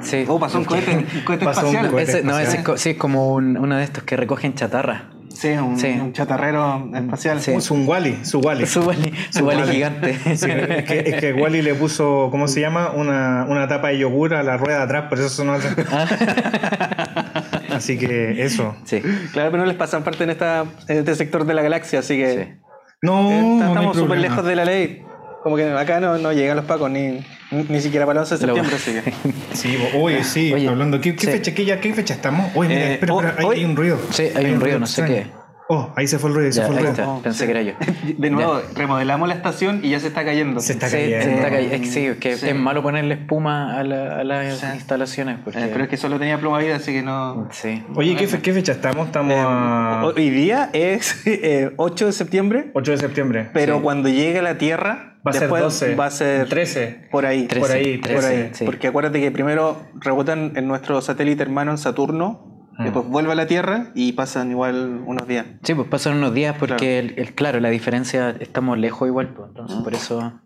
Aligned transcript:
Sí. 0.00 0.24
Oh, 0.28 0.38
pasó 0.40 0.58
un 0.58 0.64
cohete, 0.64 0.96
un 0.96 1.24
cohete 1.24 1.44
Pasó 1.44 1.60
un 1.60 1.66
espacial. 1.68 1.90
cohete. 1.90 2.10
Ese- 2.12 2.22
no, 2.24 2.38
ese 2.38 2.56
es 2.58 2.62
co- 2.64 2.76
sí, 2.76 2.90
es 2.90 2.96
como 2.96 3.32
un- 3.34 3.56
uno 3.56 3.76
de 3.76 3.84
estos 3.84 4.02
que 4.04 4.16
recogen 4.16 4.54
chatarra. 4.54 5.10
Sí, 5.34 5.48
un, 5.48 5.76
Sí. 5.78 5.88
un 6.00 6.12
chatarrero 6.12 6.90
espacial. 6.94 7.40
Sí. 7.40 7.50
Es 7.52 7.70
un 7.72 7.88
Wally, 7.88 8.24
su 8.24 8.38
Wally. 8.38 8.66
Su 8.66 8.82
Wally, 8.82 9.12
su 9.30 9.44
Wally 9.44 9.72
gigante. 9.72 10.14
Sí, 10.36 10.48
es, 10.50 10.84
que, 10.84 10.98
es 11.06 11.20
que 11.20 11.32
Wally 11.32 11.60
le 11.62 11.74
puso, 11.74 12.28
¿cómo 12.30 12.46
se 12.46 12.60
llama? 12.60 12.90
Una, 12.92 13.44
una 13.48 13.66
tapa 13.66 13.88
de 13.88 13.98
yogur 13.98 14.34
a 14.34 14.44
la 14.44 14.56
rueda 14.56 14.78
de 14.78 14.84
atrás, 14.84 15.04
por 15.08 15.18
eso 15.18 15.28
sonó 15.28 15.54
así. 15.54 15.66
Así 17.70 17.98
que 17.98 18.44
eso. 18.44 18.76
Sí. 18.84 19.00
Claro, 19.32 19.50
pero 19.50 19.64
no 19.64 19.66
les 19.66 19.76
pasan 19.76 20.04
parte 20.04 20.22
en, 20.24 20.30
esta, 20.30 20.64
en 20.88 20.98
este 20.98 21.14
sector 21.16 21.44
de 21.44 21.54
la 21.54 21.62
galaxia, 21.62 21.98
así 21.98 22.16
que 22.16 22.44
Sí. 22.44 22.60
No, 23.02 23.30
eh, 23.30 23.42
no 23.42 23.66
estamos 23.68 23.96
súper 23.96 24.10
problema. 24.12 24.34
lejos 24.34 24.46
de 24.46 24.56
la 24.56 24.64
ley. 24.64 25.03
Como 25.44 25.56
que 25.56 25.64
acá 25.70 26.00
no, 26.00 26.16
no 26.16 26.32
llegan 26.32 26.56
los 26.56 26.64
pacos 26.64 26.90
ni, 26.90 27.22
ni 27.52 27.80
siquiera 27.82 28.06
para 28.06 28.20
el 28.20 28.22
11 28.22 28.38
de 28.38 28.46
Lo- 28.46 28.54
septiembre, 28.56 28.76
así 28.76 28.92
que. 29.30 29.34
Sí, 29.54 29.76
oye, 29.94 30.24
sí, 30.24 30.52
Oye, 30.54 30.66
hablando. 30.68 31.00
¿Qué, 31.02 31.14
qué 31.14 31.26
sí. 31.26 31.32
fecha, 31.32 31.54
qué, 31.54 31.66
ya, 31.66 31.80
¿Qué 31.80 31.92
fecha 31.92 32.14
estamos? 32.14 32.50
Oye, 32.56 32.70
mira, 32.70 32.80
Eh, 32.80 32.92
espera, 32.94 33.14
espera, 33.14 33.46
hoy- 33.46 33.58
hay 33.58 33.64
un 33.66 33.76
ruido. 33.76 33.98
Sí, 34.10 34.24
hay 34.34 34.46
un 34.46 34.58
ruido, 34.60 34.78
no 34.78 34.86
sé 34.86 35.02
extraño. 35.02 35.43
Oh, 35.66 35.90
ahí 35.96 36.06
se 36.06 36.18
fue 36.18 36.28
el 36.28 36.34
ruido, 36.36 36.46
ahí 36.48 36.52
se 36.52 36.60
Ya, 36.60 36.66
fue 36.66 36.74
el 36.74 36.78
ahí 36.78 36.84
ruido. 36.92 37.02
está. 37.02 37.08
Oh, 37.14 37.22
Pensé 37.22 37.38
sí. 37.38 37.44
que 37.46 37.50
era 37.52 37.62
yo. 37.62 37.72
De 38.18 38.30
nuevo, 38.30 38.60
remodelamos 38.74 39.26
la 39.28 39.34
estación 39.34 39.80
y 39.82 39.90
ya 39.90 39.98
se 40.00 40.08
está 40.08 40.22
cayendo. 40.22 40.60
Se 40.60 40.72
está 40.74 40.88
Sí, 40.88 40.96
cayendo. 40.96 41.24
se 41.24 41.34
está 41.36 41.48
cay- 41.50 41.68
es 41.72 41.80
que 41.80 41.86
sí, 41.86 42.06
es 42.06 42.16
que 42.18 42.36
Sí. 42.36 42.48
es 42.50 42.54
malo 42.54 42.82
ponerle 42.82 43.14
espuma 43.14 43.78
a, 43.78 43.82
la- 43.82 44.20
a 44.20 44.24
las 44.24 44.58
Sí. 44.58 44.66
instalaciones. 44.74 45.38
Porque, 45.42 45.60
Eh, 45.60 45.70
pero 45.72 45.84
es 45.84 45.90
que 45.90 45.96
solo 45.96 46.18
tenía 46.18 46.38
pluma 46.38 46.58
vida, 46.58 46.76
así 46.76 46.92
que 46.92 47.02
no. 47.02 47.48
Sí. 47.50 47.82
Oye, 47.94 48.14
¿qué, 48.14 48.26
fe- 48.26 48.42
qué 48.42 48.52
fecha 48.52 48.72
estamos? 48.72 49.06
Estamos 49.06 49.32
Eh, 49.32 49.38
a 49.40 50.02
Hoy 50.04 50.28
día 50.28 50.68
es 50.74 51.22
eh, 51.26 51.70
8 51.78 52.06
de 52.06 52.12
septiembre, 52.12 52.70
8 52.74 52.90
de 52.92 52.98
septiembre. 52.98 53.48
pero 53.54 53.76
Sí. 53.76 53.82
cuando 53.82 54.08
llegue 54.10 54.40
a 54.40 54.42
la 54.42 54.58
Tierra, 54.58 55.16
Va 55.26 55.30
a 55.30 55.32
ser 55.32 55.42
después 55.44 55.62
12. 55.62 55.94
va 55.94 56.04
a 56.06 56.10
ser 56.10 56.46
13. 56.50 57.08
por 57.10 57.24
ahí. 57.24 57.46
Trece, 57.46 57.60
por 57.66 57.70
ahí, 57.74 57.96
por 57.96 58.10
13, 58.10 58.26
ahí. 58.26 58.50
sí. 58.52 58.64
Porque 58.66 58.88
acuérdate 58.88 59.18
que 59.22 59.30
primero 59.30 59.78
rebotan 59.98 60.52
en 60.56 60.68
nuestro 60.68 61.00
satélite 61.00 61.42
hermano 61.42 61.70
en 61.70 61.78
Saturno, 61.78 62.53
Mm. 62.78 62.82
después 62.84 63.06
vuelve 63.06 63.32
a 63.32 63.34
la 63.36 63.46
Tierra 63.46 63.88
y 63.94 64.12
pasan 64.12 64.50
igual 64.50 65.02
unos 65.06 65.26
días. 65.28 65.46
Sí, 65.62 65.74
pues 65.74 65.88
pasan 65.88 66.14
unos 66.16 66.34
días 66.34 66.56
porque, 66.58 66.76
Claro. 66.76 67.14
el, 67.14 67.14
el- 67.28 67.34
claro, 67.34 67.60
la 67.60 67.70
diferencia, 67.70 68.30
estamos 68.40 68.78
lejos 68.78 69.06
igual, 69.08 69.28
pues, 69.28 69.48
entonces 69.50 69.76
por 69.82 69.94
eso... 69.94 70.40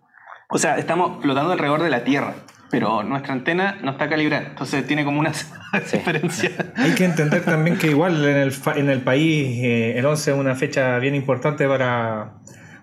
O 0.51 0.59
sea, 0.59 0.79
estamos 0.79 1.23
flotando 1.23 1.53
alrededor 1.53 1.83
de 1.83 1.91
la 1.91 2.05
Tierra, 2.05 2.35
pero 2.71 3.03
nuestra 3.03 3.35
antena 3.35 3.77
no 3.83 3.91
está 3.93 4.09
calibrada, 4.09 4.47
entonces 4.49 4.87
tiene 4.87 5.05
como 5.05 5.21
una 5.21 5.33
diferencia. 5.93 6.51
Hay 6.77 6.93
que 6.93 7.05
entender 7.05 7.45
también 7.45 7.77
que 7.79 7.89
igual 7.91 8.25
en 8.25 8.37
el, 8.37 8.53
en 8.77 8.89
el 8.91 9.01
país 9.03 9.47
eh, 9.63 9.99
el 9.99 10.07
11 10.07 10.31
es 10.33 10.37
una 10.37 10.55
fecha 10.55 10.99
bien 10.99 11.15
importante 11.15 11.67
para 11.69 12.33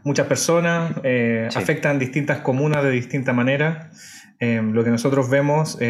muchas 0.04 0.28
personas, 0.28 0.92
eh, 1.04 1.48
Sí. 1.50 1.58
afectan 1.58 1.98
distintas 1.98 2.40
comunas 2.40 2.84
de 2.84 2.92
distinta 2.92 3.34
manera. 3.34 3.90
Eh, 4.40 4.62
lo 4.64 4.84
que 4.84 4.90
nosotros 4.90 5.30
vemos 5.30 5.78
eh, 5.80 5.86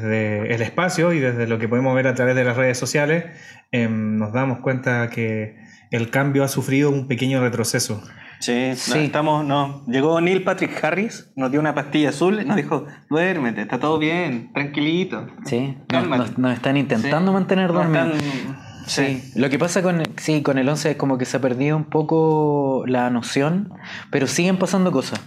desde 0.00 0.54
el 0.54 0.62
espacio 0.62 1.12
y 1.12 1.20
desde 1.20 1.46
lo 1.46 1.58
que 1.58 1.68
podemos 1.68 1.94
ver 1.94 2.06
a 2.06 2.14
través 2.14 2.34
de 2.34 2.44
las 2.44 2.56
redes 2.56 2.78
sociales, 2.78 3.24
eh, 3.72 3.88
nos 3.88 4.32
damos 4.32 4.60
cuenta 4.60 5.08
que 5.10 5.56
el 5.90 6.10
cambio 6.10 6.42
ha 6.44 6.48
sufrido 6.48 6.90
un 6.90 7.06
pequeño 7.08 7.40
retroceso. 7.40 8.02
Sí, 8.38 8.72
Sí. 8.74 8.90
no, 8.94 8.96
estamos, 9.00 9.44
no. 9.44 9.84
Llegó 9.86 10.18
Neil 10.22 10.42
Patrick 10.44 10.82
Harris, 10.82 11.30
nos 11.36 11.50
dio 11.50 11.60
una 11.60 11.74
pastilla 11.74 12.08
azul 12.08 12.40
y 12.40 12.44
nos 12.46 12.56
dijo, 12.56 12.86
duérmete, 13.10 13.60
está 13.60 13.78
todo 13.78 13.98
bien, 13.98 14.50
tranquilito. 14.54 15.26
Sí, 15.44 15.76
nos, 15.92 16.38
nos- 16.38 16.52
están 16.54 16.78
intentando 16.78 17.32
Sí. 17.32 17.34
mantener 17.34 17.70
dormidos. 17.72 18.16
están- 18.16 18.70
Sí. 18.86 19.30
Lo 19.36 19.50
que 19.50 19.58
pasa 19.58 19.82
con, 19.82 20.02
sí, 20.16 20.42
con 20.42 20.56
el 20.58 20.68
11 20.68 20.92
es 20.92 20.96
como 20.96 21.18
que 21.18 21.24
se 21.26 21.36
ha 21.36 21.40
perdido 21.40 21.76
un 21.76 21.84
poco 21.84 22.82
la 22.86 23.08
noción, 23.10 23.68
pero 24.10 24.26
siguen 24.26 24.56
pasando 24.56 24.90
cosas. 24.90 25.20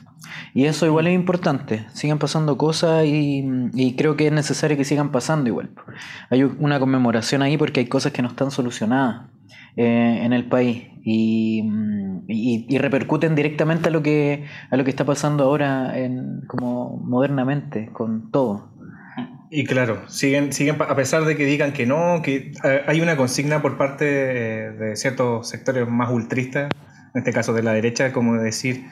Y 0.53 0.65
eso 0.65 0.85
igual 0.85 1.07
es 1.07 1.15
importante. 1.15 1.85
Siguen 1.93 2.19
pasando 2.19 2.57
cosas 2.57 3.05
y, 3.05 3.43
y 3.73 3.95
creo 3.95 4.15
que 4.15 4.27
es 4.27 4.33
necesario 4.33 4.77
que 4.77 4.85
sigan 4.85 5.11
pasando 5.11 5.47
igual. 5.49 5.71
Hay 6.29 6.43
una 6.43 6.79
conmemoración 6.79 7.41
ahí 7.41 7.57
porque 7.57 7.81
hay 7.81 7.87
cosas 7.87 8.11
que 8.11 8.21
no 8.21 8.27
están 8.27 8.51
solucionadas 8.51 9.29
eh, 9.75 10.19
en 10.23 10.33
el 10.33 10.45
país 10.45 10.87
y, 11.03 11.63
y- 12.27 12.65
y 12.69 12.77
repercuten 12.77 13.35
directamente 13.35 13.89
a 13.89 13.91
lo 13.91 14.01
que 14.03 14.45
a 14.69 14.77
lo 14.77 14.83
que 14.83 14.89
está 14.91 15.03
pasando 15.05 15.43
ahora 15.45 15.97
en, 15.97 16.41
como 16.47 16.97
modernamente 16.97 17.89
con 17.91 18.29
todo. 18.31 18.71
Y 19.55 19.65
claro, 19.65 20.01
siguen, 20.09 20.51
siguen, 20.51 20.77
a 20.81 20.95
pesar 20.95 21.25
de 21.25 21.35
que 21.37 21.45
digan 21.45 21.73
que 21.73 21.85
no, 21.85 22.21
que 22.23 22.53
eh, 22.63 22.81
hay 22.87 23.01
una 23.01 23.15
consigna 23.15 23.61
por 23.61 23.77
parte 23.77 24.05
de 24.05 24.95
ciertos 24.95 25.47
sectores 25.47 25.87
más 25.87 26.09
ultristas, 26.11 26.71
en 27.13 27.19
este 27.19 27.31
caso 27.33 27.53
de 27.53 27.61
la 27.61 27.73
derecha, 27.73 28.11
como 28.13 28.35
de 28.37 28.45
decir, 28.45 28.85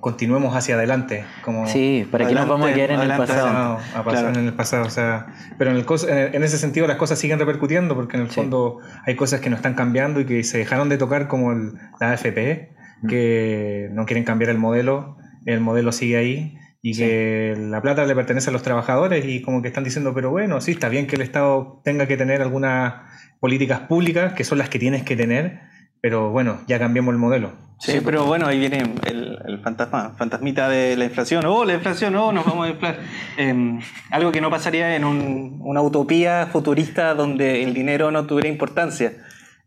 continuemos 0.00 0.54
hacia 0.56 0.74
adelante. 0.74 1.24
Como 1.42 1.66
Sí, 1.66 2.06
para 2.10 2.26
que 2.26 2.34
nos 2.34 2.48
vamos 2.48 2.70
a 2.70 2.74
quedar 2.74 2.92
en 2.92 3.00
el 3.00 3.08
pasado. 3.08 3.46
pasado, 3.46 3.78
a 3.94 4.04
pasar 4.04 4.24
Claro. 4.24 4.40
en 4.40 4.46
el 4.46 4.52
pasado. 4.54 4.86
O 4.86 4.90
sea, 4.90 5.26
pero 5.58 5.70
en, 5.70 5.76
el 5.76 5.86
en 6.34 6.42
ese 6.42 6.58
sentido 6.58 6.86
las 6.86 6.96
cosas 6.96 7.18
siguen 7.18 7.38
repercutiendo 7.38 7.94
porque 7.94 8.16
en 8.16 8.22
el 8.24 8.28
Sí. 8.30 8.34
fondo 8.36 8.78
hay 9.06 9.16
cosas 9.16 9.40
que 9.40 9.50
no 9.50 9.56
están 9.56 9.74
cambiando 9.74 10.20
y 10.20 10.26
que 10.26 10.42
se 10.44 10.58
dejaron 10.58 10.88
de 10.88 10.98
tocar 10.98 11.28
como 11.28 11.52
el- 11.52 11.72
la 12.00 12.10
AFP, 12.12 12.70
Mm. 13.02 13.08
que 13.08 13.88
no 13.92 14.06
quieren 14.06 14.24
cambiar 14.24 14.50
el 14.50 14.58
modelo, 14.58 15.16
el 15.46 15.60
modelo 15.60 15.92
sigue 15.92 16.16
ahí 16.18 16.56
y 16.82 16.94
Sí. 16.94 17.02
que 17.02 17.54
la 17.58 17.80
plata 17.82 18.04
le 18.06 18.14
pertenece 18.14 18.50
a 18.50 18.52
los 18.52 18.62
trabajadores 18.62 19.24
y 19.24 19.42
como 19.42 19.62
que 19.62 19.68
están 19.68 19.84
diciendo, 19.84 20.12
pero 20.14 20.30
bueno, 20.30 20.60
sí, 20.60 20.72
está 20.72 20.88
bien 20.88 21.06
que 21.06 21.16
el 21.16 21.22
Estado 21.22 21.80
tenga 21.84 22.06
que 22.06 22.16
tener 22.16 22.40
algunas 22.42 22.94
políticas 23.40 23.80
públicas 23.80 24.34
que 24.34 24.44
son 24.44 24.58
las 24.58 24.68
que 24.68 24.78
tienes 24.78 25.02
que 25.02 25.16
tener, 25.16 25.60
pero 26.02 26.30
bueno, 26.30 26.58
ya 26.66 26.78
cambiamos 26.78 27.12
el 27.12 27.18
modelo. 27.18 27.52
Sí, 27.78 28.00
pero 28.04 28.26
bueno, 28.26 28.46
ahí 28.46 28.58
viene 28.58 28.82
el, 29.06 29.29
el 29.46 29.60
fantasma, 29.60 30.14
fantasmita 30.16 30.68
de 30.68 30.96
la 30.96 31.04
inflación. 31.04 31.44
Oh, 31.46 31.64
la 31.64 31.74
inflación, 31.74 32.14
oh, 32.16 32.32
nos 32.32 32.44
vamos 32.44 32.66
a 32.66 32.70
inflar. 32.70 32.98
Em, 33.36 33.80
algo 34.10 34.32
que 34.32 34.40
no 34.40 34.50
pasaría 34.50 34.94
en 34.96 35.04
un- 35.04 35.58
una 35.62 35.82
utopía 35.82 36.46
futurista 36.52 37.14
donde 37.14 37.62
el 37.62 37.74
dinero 37.74 38.10
no 38.10 38.26
tuviera 38.26 38.48
importancia. 38.48 39.12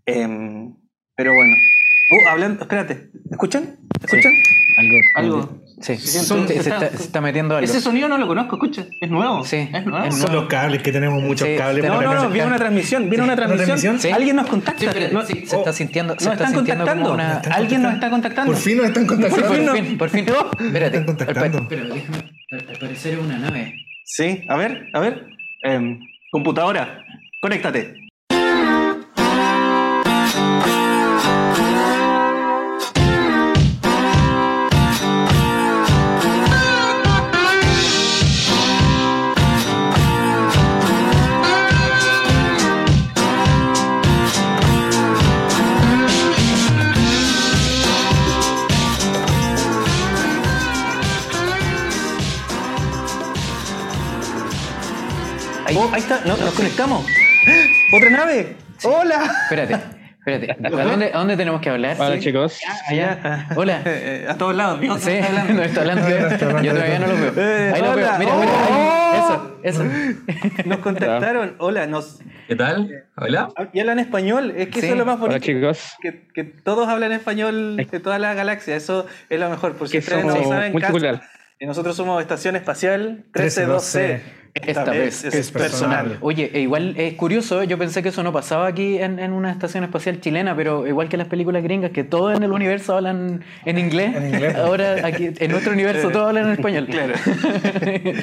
Em, 0.05 0.75
pero 1.15 1.33
bueno. 1.33 1.53
Oh, 2.11 2.29
hablando, 2.29 2.61
espérate, 2.63 3.09
¿escuchan? 3.31 3.77
¿Escuchan? 4.03 4.31
Algo. 4.77 4.97
Algo. 5.15 5.63
Sí, 5.81 5.97
se, 5.97 6.19
son- 6.19 6.47
se 6.47 6.57
está- 6.59 6.75
está, 6.85 6.97
se 6.97 7.03
está 7.03 7.21
metiendo 7.21 7.57
algo. 7.57 7.65
Ese 7.69 7.81
sonido 7.81 8.07
no 8.07 8.17
lo 8.17 8.27
conozco, 8.27 8.55
escucha, 8.55 8.85
es 9.01 9.09
nuevo. 9.09 9.43
Sí, 9.43 9.69
es 9.73 9.85
nuevo. 9.85 10.11
Son 10.11 10.33
los 10.33 10.45
cables 10.47 10.81
que 10.81 10.91
tenemos 10.91 11.21
muchos 11.21 11.47
Sí, 11.47 11.55
cables. 11.57 11.83
No, 11.83 12.01
no, 12.01 12.13
no, 12.13 12.29
viene 12.29 12.47
una 12.47 12.57
transmisión, 12.57 13.09
viene 13.09 13.23
una 13.23 13.33
¿Una 13.33 13.35
transmisión. 13.35 13.67
transmisión? 13.79 13.99
Sí. 13.99 14.11
Alguien 14.11 14.35
nos 14.37 14.47
contacta. 14.47 14.79
Sí, 14.79 14.87
pero 14.93 15.13
No- 15.13 15.25
sí, 15.25 15.43
se 15.45 15.55
está 15.57 15.73
sintiendo, 15.73 16.13
se 16.17 16.25
nos 16.25 16.33
está 16.33 16.45
están 16.45 16.55
sintiendo 16.55 16.85
contactando. 16.85 17.09
como 17.11 17.23
una. 17.23 17.33
Están 17.37 17.53
Alguien 17.53 17.81
nos 17.81 17.93
está 17.93 18.09
contactando. 18.09 18.51
Por 18.53 18.61
fin 18.61 18.77
nos 18.77 18.85
están 18.87 19.05
contactando. 19.07 19.47
Por 19.47 19.55
fin 19.55 19.65
Por 19.65 19.77
fin, 19.77 19.97
por 19.97 20.09
fin. 20.09 20.65
Espérate. 20.67 20.97
Están 20.97 21.05
contactando. 21.15 21.67
Pero 21.67 21.83
déjame. 21.93 22.17
Al 22.51 22.69
al 22.69 22.77
parecer 22.79 23.13
es 23.13 23.19
una 23.19 23.37
nave. 23.39 23.73
Sí, 24.05 24.43
a 24.47 24.55
ver, 24.57 24.87
a 24.93 24.99
ver. 24.99 25.25
Em, 25.63 25.99
computadora, 26.31 27.03
conéctate. 27.41 27.95
Ahí. 55.73 55.79
Oh, 55.79 55.89
ahí 55.91 56.01
está, 56.01 56.21
no, 56.25 56.37
nos 56.37 56.53
conectamos. 56.53 57.05
¡Ah! 57.47 57.51
¡Otra 57.97 58.09
nave! 58.11 58.55
¡Hola! 58.83 59.23
Espérate, 59.43 59.73
espérate. 60.19 60.51
¿A 60.67 60.83
dónde, 60.85 61.11
a 61.11 61.17
dónde 61.17 61.35
tenemos 61.37 61.61
que 61.61 61.69
hablar? 61.71 61.97
Hola 61.99 62.13
Sí. 62.15 62.19
chicos. 62.21 62.59
Allá. 62.87 63.47
Hola. 63.55 63.77
Eh, 63.83 63.83
eh, 64.25 64.27
a 64.29 64.35
todos 64.37 64.55
lados, 64.55 64.79
mío. 64.79 64.95
Sí, 64.99 65.11
no 65.53 65.63
está 65.63 65.81
hablando. 65.81 66.07
No 66.09 66.27
está 66.27 66.45
hablando. 66.45 66.63
Yo 66.63 66.73
todavía 66.75 66.99
no 66.99 67.07
lo 67.07 67.13
veo. 67.15 67.33
Eh, 67.37 67.71
Ahí 67.73 67.81
lo 67.81 67.91
hola. 67.91 68.17
veo. 68.17 68.19
Mira, 68.19 68.33
Oh. 68.35 68.39
mira. 68.39 68.65
ahí. 68.65 69.19
Eso, 69.19 69.57
eso. 69.63 69.83
Nos 70.65 70.77
contactaron. 70.79 71.55
Hola, 71.59 71.87
nos. 71.87 72.19
¿Qué 72.47 72.55
tal? 72.55 72.89
Hola. 73.17 73.49
Y 73.73 73.79
hablan 73.79 73.97
español. 73.99 74.53
Es 74.55 74.67
que 74.67 74.79
Sí. 74.79 74.85
eso 74.87 74.93
es 74.93 74.99
lo 74.99 75.05
más 75.05 75.15
Hola 75.15 75.37
bonito. 75.37 75.45
chicos. 75.45 75.93
Que, 76.01 76.27
que 76.35 76.43
todos 76.43 76.87
hablan 76.87 77.11
español 77.13 77.77
de 77.77 77.99
toda 77.99 78.19
la 78.19 78.33
galaxia. 78.35 78.75
Eso 78.75 79.07
es 79.29 79.39
lo 79.39 79.49
mejor. 79.49 79.73
Por 79.75 79.89
si 79.89 79.97
ustedes 79.97 80.23
no 80.25 80.33
somos 80.33 80.49
saben, 80.49 80.71
multicultural. 80.71 81.19
Cas- 81.19 81.29
y 81.59 81.65
nosotros 81.65 81.95
somos 81.95 82.21
Estación 82.21 82.55
Espacial 82.57 83.23
132C. 83.33 84.21
Esta 84.53 84.83
vez 84.91 85.23
es, 85.23 85.33
es 85.33 85.51
personal. 85.51 85.97
personal. 86.03 86.17
Oye, 86.21 86.51
e 86.53 86.59
igual 86.61 86.93
es 86.97 87.15
curioso, 87.15 87.63
yo 87.63 87.77
pensé 87.79 88.03
que 88.03 88.09
eso 88.09 88.21
no 88.21 88.31
pasaba 88.31 88.67
aquí 88.67 88.99
en, 88.99 89.17
en 89.17 89.33
una 89.33 89.51
estación 89.51 89.83
espacial 89.83 90.21
chilena, 90.21 90.55
pero 90.55 90.85
igual 90.87 91.09
que 91.09 91.17
las 91.17 91.27
películas 91.27 91.63
gringas, 91.63 91.89
que 91.91 92.03
todos 92.03 92.37
en 92.37 92.43
el 92.43 92.51
universo 92.51 92.95
hablan 92.95 93.43
en 93.65 93.77
inglés, 93.79 94.15
En 94.15 94.27
inglés. 94.33 94.55
ahora 94.55 95.05
aquí 95.07 95.31
en 95.35 95.51
nuestro 95.51 95.73
universo 95.73 96.09
todos 96.11 96.27
hablan 96.27 96.45
en 96.45 96.51
español. 96.53 96.87
Claro. 96.87 97.13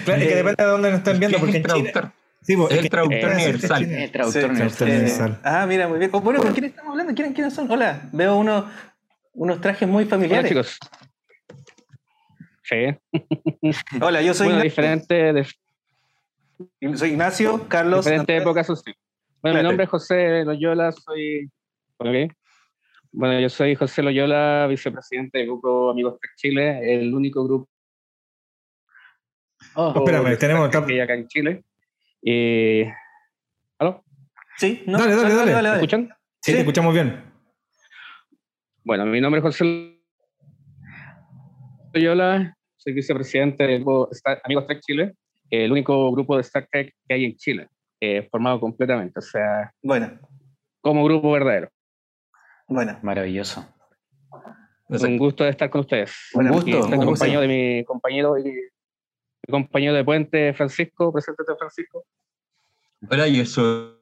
Claro, 0.05 0.23
es 0.23 0.29
que 0.29 0.35
depende 0.37 0.55
de 0.63 0.65
dónde 0.71 0.91
nos 0.91 0.99
están 0.99 1.19
viendo, 1.19 1.39
¿Quién 1.39 1.41
porque 1.41 1.59
es 1.59 1.65
en 1.65 1.71
el 1.71 1.77
China. 1.77 1.93
traductor? 1.93 2.21
Sí, 2.43 2.53
El 2.55 2.61
es 2.77 2.83
que- 2.83 2.89
traductor 2.91 3.31
eh, 3.31 3.35
universal. 3.35 3.85
El 3.85 4.11
traductor 4.13 4.43
Sí, 4.71 4.85
universal. 4.85 5.41
ah, 5.45 5.67
mira, 5.69 5.89
muy 5.89 5.99
bien. 5.99 6.11
Oh, 6.15 6.21
bueno, 6.21 6.41
¿con 6.41 6.53
quién 6.53 6.65
estamos 6.67 6.93
hablando? 6.93 7.13
¿Quién- 7.15 7.33
¿Quiénes 7.35 7.53
son? 7.55 7.71
Hola, 7.71 8.03
veo 8.13 8.37
unos, 8.37 8.65
unos 9.35 9.61
trajes 9.61 9.89
muy 9.89 10.05
Hola 10.05 10.11
familiares. 10.11 10.49
chicos. 10.49 10.79
Sí. 12.63 12.97
Hola, 14.01 14.23
yo 14.23 14.33
soy 14.33 14.47
Bueno, 14.47 14.63
diferente 14.63 15.33
de, 15.33 15.47
Soy 16.97 17.11
Ignacio, 17.11 17.67
Carlos. 17.69 18.05
Diferentes 18.05 18.41
épocas, 18.41 18.67
eso 18.67 18.77
sí. 18.77 18.93
Bueno, 19.43 19.59
mi 19.59 19.63
nombre 19.65 19.85
es 19.85 19.91
José 19.91 20.45
Loyola, 20.45 20.93
soy. 20.93 21.51
ok. 21.99 22.33
Bueno, 23.13 23.41
yo 23.41 23.49
soy 23.49 23.75
José 23.75 24.03
Loyola, 24.03 24.67
vicepresidente 24.69 25.39
del 25.39 25.49
grupo 25.49 25.91
Amigos 25.91 26.19
Tech 26.21 26.31
Chile, 26.37 26.95
el 26.95 27.13
único 27.15 27.45
grupo 27.45 27.69
Oh, 29.75 29.93
Espérame, 29.97 30.37
tenemos. 30.39 30.69
que 30.87 31.03
acá 31.03 31.15
en 31.15 31.27
Chile. 31.29 31.65
Y... 32.23 32.83
¿Aló? 33.79 34.05
Sí, 34.57 34.83
¿no? 34.87 34.99
Dale, 34.99 35.15
dale, 35.15 35.53
dale. 35.53 35.69
¿Me 35.71 35.75
escuchan? 35.77 36.09
Sí, 36.41 36.51
Sí. 36.51 36.53
te 36.53 36.59
escuchamos 36.61 36.95
bien. 36.95 37.23
Bueno, 38.85 39.05
mi 39.07 39.21
nombre 39.21 39.39
es 39.41 39.43
José 39.43 40.01
Loyola, 41.93 42.57
soy 42.77 42.93
vicepresidente 42.95 43.65
del 43.67 43.77
grupo 43.85 44.09
Amigos 44.45 44.67
Tech 44.67 44.81
Chile, 44.81 45.15
el 45.51 45.73
único 45.73 46.11
grupo 46.13 46.37
de 46.37 46.43
Star 46.43 46.67
Trek 46.71 46.95
que 47.07 47.15
hay 47.15 47.25
en 47.25 47.37
Chile, 47.37 47.69
eh, 48.01 48.29
formado 48.31 48.61
completamente, 48.61 49.19
o 49.19 49.23
sea, 49.23 49.73
Bueno, 49.83 50.19
como 50.81 51.05
grupo 51.05 51.31
verdadero. 51.33 51.69
bueno. 52.69 52.99
Maravilloso. 53.03 53.67
Un 54.89 55.19
gusto 55.19 55.45
de 55.45 55.51
estar 55.51 55.71
con 55.71 55.83
ustedes. 55.83 56.13
Un 56.35 56.43
Bueno, 56.43 56.53
gusto. 56.57 56.69
Y 56.71 56.73
estoy 56.73 56.85
un 56.85 56.91
gusto. 56.97 57.03
acompañado 57.03 57.43
de 57.43 57.49
mi 57.49 57.85
compañero 57.85 58.39
y 58.39 58.43
mi 58.45 58.53
compañero 59.51 59.95
de 59.95 60.05
puente, 60.05 60.53
Francisco, 60.55 61.13
preséntate 61.13 61.55
Francisco. 61.57 62.05
Hola, 63.09 63.29
yo 63.29 63.45
soy 63.47 63.95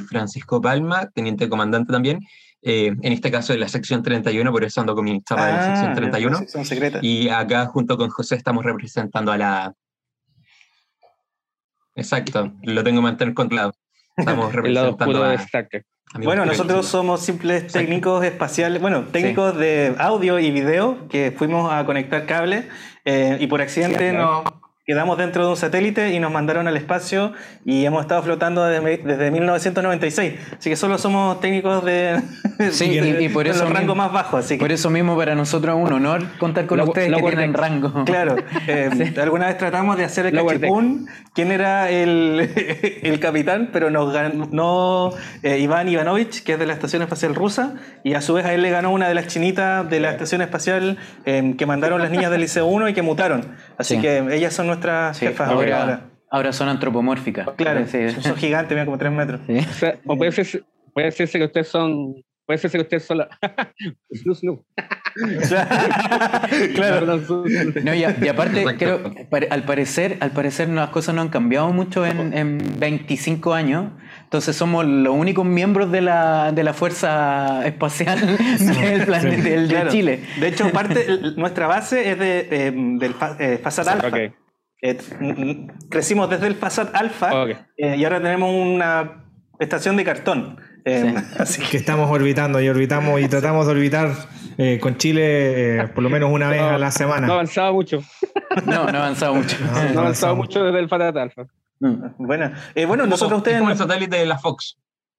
Francisco 0.00 0.60
Palma, 0.60 1.10
teniente 1.14 1.48
comandante 1.48 1.92
también. 1.92 2.20
eh, 2.66 2.94
en 3.02 3.12
este 3.12 3.30
caso 3.30 3.52
de 3.52 3.58
la 3.58 3.68
sección 3.68 4.02
31, 4.02 4.50
por 4.50 4.64
eso 4.64 4.80
ando 4.80 4.94
con 4.94 5.04
mi 5.04 5.20
chapa 5.22 5.46
de 5.46 5.52
la 5.52 5.66
sección 5.66 5.90
Ah, 5.90 5.94
31. 5.94 6.40
ya, 6.40 6.48
Son 6.48 6.64
secretas. 6.64 7.04
Y 7.04 7.28
acá 7.28 7.66
junto 7.66 7.98
con 7.98 8.08
José 8.08 8.36
estamos 8.36 8.64
representando 8.64 9.32
a 9.32 9.36
la... 9.36 9.74
Exacto, 11.94 12.52
lo 12.62 12.82
tengo 12.82 13.00
que 13.00 13.02
mantener 13.02 13.34
controlado. 13.34 13.72
Estamos 14.16 14.52
representando 14.54 15.24
a... 15.24 15.36
Bueno, 16.22 16.44
nosotros 16.46 16.86
somos 16.86 17.20
simples 17.22 17.66
técnicos 17.72 18.24
espaciales, 18.24 18.80
bueno, 18.80 19.04
técnicos 19.04 19.56
de 19.56 19.94
audio 19.98 20.38
y 20.38 20.50
video 20.50 21.08
que 21.08 21.32
fuimos 21.36 21.72
a 21.72 21.84
conectar 21.84 22.24
cables 22.24 22.66
eh, 23.04 23.36
y 23.40 23.46
por 23.48 23.60
accidente 23.60 24.10
Sí, 24.10 24.16
claro. 24.16 24.44
Quedamos 24.86 25.16
dentro 25.16 25.44
de 25.44 25.50
un 25.50 25.56
satélite 25.56 26.10
y 26.12 26.20
nos 26.20 26.30
mandaron 26.30 26.68
al 26.68 26.76
espacio 26.76 27.32
y 27.64 27.86
hemos 27.86 28.02
estado 28.02 28.22
flotando 28.22 28.64
desde, 28.64 28.98
desde 28.98 29.30
1996. 29.30 30.34
Así 30.58 30.70
que 30.70 30.76
solo 30.76 30.98
somos 30.98 31.40
técnicos 31.40 31.84
de, 31.84 32.20
Sí, 32.70 32.98
de- 32.98 33.22
y, 33.22 33.24
y 33.24 33.28
por 33.30 33.44
de 33.44 33.50
eso 33.52 33.64
los 33.64 33.72
rangos 33.72 33.96
más 33.96 34.12
bajos. 34.12 34.44
Así 34.44 34.54
que, 34.56 34.60
por 34.60 34.72
eso 34.72 34.90
mismo 34.90 35.16
para 35.16 35.34
nosotros 35.34 35.76
es 35.78 35.86
un 35.86 35.92
honor 35.92 36.22
contar 36.38 36.66
con 36.66 36.78
Lo- 36.78 36.84
ustedes 36.84 37.08
lo 37.10 37.16
que 37.16 37.22
Vortex. 37.22 37.38
tienen 37.40 37.54
rango. 37.54 38.04
Claro, 38.04 38.36
eh, 38.68 39.14
alguna 39.20 39.46
vez 39.46 39.56
tratamos 39.58 39.96
de 39.96 40.04
hacer 40.04 40.26
el 40.26 40.34
cachipún, 40.34 41.06
quién 41.32 41.50
era 41.50 41.90
el, 41.90 42.50
el 43.02 43.20
capitán, 43.20 43.70
pero 43.72 43.90
nos 43.90 44.12
ganó 44.12 45.12
eh, 45.42 45.58
Iván 45.58 45.88
Ivanovich, 45.88 46.42
que 46.44 46.52
es 46.52 46.58
de 46.58 46.66
la 46.66 46.74
Estación 46.74 47.02
Espacial 47.02 47.34
Rusa, 47.34 47.74
y 48.04 48.14
a 48.14 48.20
su 48.20 48.34
vez 48.34 48.44
a 48.44 48.52
él 48.52 48.62
le 48.62 48.70
ganó 48.70 48.90
una 48.92 49.08
de 49.08 49.14
las 49.14 49.26
chinitas 49.28 49.88
de 49.88 50.00
la 50.00 50.10
Estación 50.10 50.42
Espacial 50.42 50.98
eh, 51.24 51.54
que 51.56 51.66
mandaron 51.66 52.02
las 52.02 52.10
niñas 52.10 52.30
del 52.30 52.42
Liceo 52.42 52.66
1 52.66 52.88
y 52.90 52.94
que 52.94 53.02
mutaron. 53.02 53.46
Así 53.78 53.96
Sí. 53.96 54.00
que 54.02 54.18
ellas 54.34 54.52
son 54.52 54.66
nuestras 54.68 55.16
Sí, 55.16 55.26
jefas 55.26 55.48
ahora, 55.50 55.80
ahora. 55.80 56.00
ahora 56.30 56.52
son 56.52 56.68
antropomórficas. 56.68 57.48
Claro, 57.56 57.86
Sí. 57.86 58.10
son 58.20 58.36
gigantes, 58.36 58.70
mira 58.74 58.84
como 58.84 58.98
3 58.98 59.12
metros. 59.12 59.40
Sí. 59.46 59.58
O, 59.58 59.72
sea, 59.74 59.98
o 60.06 60.16
puede, 60.16 60.32
ser, 60.32 60.64
puede 60.92 61.06
decirse 61.06 61.38
que 61.38 61.44
ustedes 61.44 61.68
son. 61.68 62.14
Puede 62.46 62.58
decirse 62.58 62.76
que 62.78 62.82
ustedes 62.82 63.04
son 63.06 63.18
la. 63.18 63.28
Snoo, 64.12 64.34
snoo. 64.34 64.64
claro. 66.74 67.18
No, 67.82 67.94
y, 67.94 68.04
a- 68.04 68.16
y 68.20 68.28
aparte, 68.28 68.64
creo, 68.78 69.00
al 69.50 69.62
parecer, 69.64 70.16
al 70.20 70.30
parecer 70.32 70.68
las 70.68 70.90
cosas 70.90 71.14
no 71.14 71.22
han 71.22 71.28
cambiado 71.28 71.72
mucho 71.72 72.04
en, 72.06 72.36
en 72.36 72.58
25 72.78 73.54
años. 73.54 73.92
Entonces 74.24 74.56
somos 74.56 74.84
los 74.84 75.14
únicos 75.14 75.44
miembros 75.46 75.92
de 75.92 76.00
la, 76.00 76.50
de 76.52 76.64
la 76.64 76.72
fuerza 76.74 77.64
espacial 77.66 78.18
del 78.58 79.04
planeta 79.04 79.42
del- 79.42 79.68
de 79.68 79.74
Claro. 79.74 79.90
Chile. 79.90 80.20
De 80.40 80.48
hecho, 80.48 80.70
parte, 80.70 81.06
nuestra 81.36 81.66
base 81.68 82.10
es 82.10 82.18
de, 82.18 82.48
eh, 82.50 82.72
del 82.74 83.14
eh, 83.38 83.60
Fasat 83.62 83.86
Alpha. 83.88 84.08
Ok. 84.08 84.16
Eh, 84.82 84.98
crecimos 85.88 86.28
desde 86.28 86.46
el 86.46 86.56
Fasat 86.56 86.94
Alpha 86.94 87.30
eh, 87.76 87.96
y 87.96 88.04
ahora 88.04 88.20
tenemos 88.20 88.52
una 88.52 89.24
estación 89.58 89.96
de 89.96 90.04
cartón. 90.04 90.58
Eh, 90.84 91.14
Así 91.38 91.62
que 91.62 91.76
estamos 91.78 92.10
orbitando 92.10 92.60
y 92.60 92.68
orbitamos 92.68 93.20
y 93.20 93.28
tratamos 93.28 93.66
de 93.66 93.72
orbitar 93.72 94.10
eh, 94.58 94.78
con 94.80 94.96
Chile 94.98 95.78
eh, 95.80 95.88
por 95.94 96.02
lo 96.04 96.10
menos 96.10 96.30
una 96.30 96.50
vez 96.50 96.60
a 96.60 96.76
la 96.78 96.90
semana. 96.90 97.26
No 97.26 97.32
ha 97.32 97.36
avanzado 97.36 97.72
mucho. 97.72 98.02
No, 98.66 98.72
no 98.90 98.98
ha 98.98 99.04
avanzado 99.04 99.34
mucho. 99.34 99.56
No, 99.60 99.72
No 99.94 99.98
ha 100.00 100.02
avanzado 100.02 100.36
mucho 100.36 100.62
desde 100.64 100.80
el 100.80 100.88
Fatat 100.88 101.16
Alpha. 101.16 101.46
Bueno, 101.80 102.52
eh, 102.74 102.86
bueno 102.86 103.04
Es 103.04 103.10
nosotros 103.10 103.38
ustedes... 103.38 103.56
Es 103.56 103.60
como 103.60 103.72
el 103.72 103.78
satélite 103.78 104.16
de 104.16 104.26
la 104.26 104.38
Fox. 104.38 104.76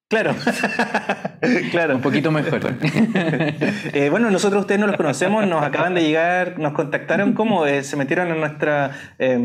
Claro. 0.07 0.35
claro. 1.71 1.95
Un 1.95 2.01
poquito 2.01 2.31
mejor. 2.31 2.61
Eh, 3.93 4.09
bueno, 4.09 4.29
nosotros 4.29 4.61
ustedes 4.61 4.79
no 4.79 4.87
los 4.87 4.97
conocemos, 4.97 5.47
nos 5.47 5.63
acaban 5.63 5.95
de 5.95 6.01
llegar, 6.01 6.59
nos 6.59 6.73
contactaron 6.73 7.33
como 7.33 7.65
eh, 7.65 7.83
se 7.83 7.95
metieron 7.95 8.27
en 8.29 8.39
nuestra, 8.39 8.91
eh, 9.19 9.37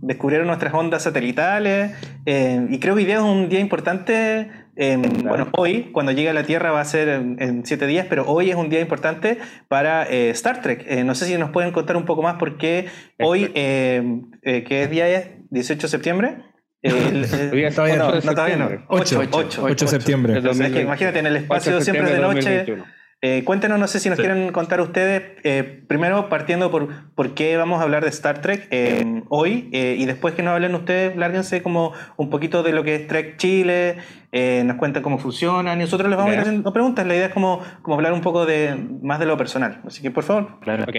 descubrieron 0.00 0.46
nuestras 0.46 0.72
ondas 0.74 1.02
satelitales 1.02 1.92
eh, 2.26 2.66
y 2.70 2.78
creo 2.80 2.94
que 2.94 3.00
hoy 3.00 3.04
día 3.06 3.16
es 3.16 3.22
un 3.22 3.48
día 3.48 3.60
importante. 3.60 4.50
eh, 4.76 4.96
Bueno, 4.96 5.48
hoy, 5.56 5.90
cuando 5.92 6.12
llegue 6.12 6.30
a 6.30 6.34
la 6.34 6.44
Tierra 6.44 6.70
va 6.72 6.80
a 6.80 6.84
ser 6.84 7.08
en, 7.08 7.36
en 7.40 7.64
siete 7.66 7.86
días, 7.86 8.06
pero 8.08 8.24
hoy 8.26 8.50
es 8.50 8.56
un 8.56 8.68
día 8.70 8.80
importante 8.80 9.38
para 9.68 10.04
eh, 10.08 10.30
Star 10.30 10.60
Trek. 10.62 10.84
Eh, 10.88 11.04
no 11.04 11.14
sé 11.14 11.26
si 11.26 11.36
nos 11.38 11.50
pueden 11.50 11.72
contar 11.72 11.96
un 11.96 12.04
poco 12.04 12.22
más 12.22 12.34
por 12.36 12.56
qué 12.58 12.86
hoy, 13.18 13.52
eh, 13.54 14.02
eh, 14.42 14.64
¿qué 14.64 14.86
día 14.88 15.08
es? 15.08 15.28
¿18 15.50 15.82
de 15.82 15.88
septiembre? 15.88 16.49
El- 16.82 16.94
el- 17.54 17.74
Todavía 17.74 17.96
no, 17.96 18.06
ocho 18.08 18.14
no, 18.16 18.30
de 18.30 18.34
todavía 18.34 18.56
no. 18.56 18.68
septiembre. 18.68 18.86
8, 18.88 19.18
8, 19.20 19.28
8, 19.32 19.62
8 19.64 19.84
de 19.84 19.90
septiembre. 19.90 20.32
Del 20.34 20.46
o 20.48 20.54
sea, 20.54 20.66
es 20.66 20.72
que 20.72 20.82
2020. 20.82 20.82
imagínate, 20.82 21.18
en 21.18 21.26
el 21.26 21.34
8 21.34 21.42
espacio 21.42 21.74
de 21.76 21.80
siempre 21.82 22.10
de 22.12 22.18
noche. 22.20 22.34
2021. 22.40 22.84
Eh, 23.22 23.44
cuéntenos, 23.44 23.78
no 23.78 23.86
sé 23.86 24.00
si 24.00 24.08
nos 24.08 24.16
Sí. 24.16 24.22
quieren 24.22 24.50
contar 24.50 24.80
ustedes, 24.80 25.22
eh, 25.44 25.82
primero 25.86 26.30
partiendo 26.30 26.70
por 26.70 26.88
por 27.14 27.34
qué 27.34 27.58
vamos 27.58 27.80
a 27.80 27.82
hablar 27.82 28.02
de 28.02 28.08
Star 28.08 28.40
Trek 28.40 28.66
eh, 28.70 29.24
hoy, 29.28 29.68
eh, 29.74 29.94
y 29.98 30.06
después 30.06 30.32
que 30.32 30.42
nos 30.42 30.54
hablen 30.54 30.74
ustedes, 30.74 31.14
lárguense 31.18 31.62
como 31.62 31.92
un 32.16 32.30
poquito 32.30 32.62
de 32.62 32.72
lo 32.72 32.82
que 32.82 32.94
es 32.94 33.06
Trek 33.08 33.36
Chile, 33.36 33.96
eh, 34.32 34.62
nos 34.64 34.76
cuentan 34.78 35.02
cómo 35.02 35.18
funcionan, 35.18 35.78
y 35.78 35.82
nosotros 35.84 36.08
les 36.08 36.16
vamos 36.16 36.30
a 36.30 36.34
ir 36.36 36.40
haciendo 36.40 36.72
preguntas. 36.72 37.06
La 37.06 37.14
idea 37.14 37.26
es 37.26 37.32
como, 37.34 37.60
como 37.82 37.96
hablar 37.96 38.14
un 38.14 38.22
poco 38.22 38.46
de 38.46 38.74
más 39.02 39.18
de 39.18 39.26
lo 39.26 39.36
personal. 39.36 39.82
Así 39.86 40.00
que, 40.00 40.10
por 40.10 40.24
favor. 40.24 40.58
Claro. 40.62 40.84
Ok. 40.84 40.96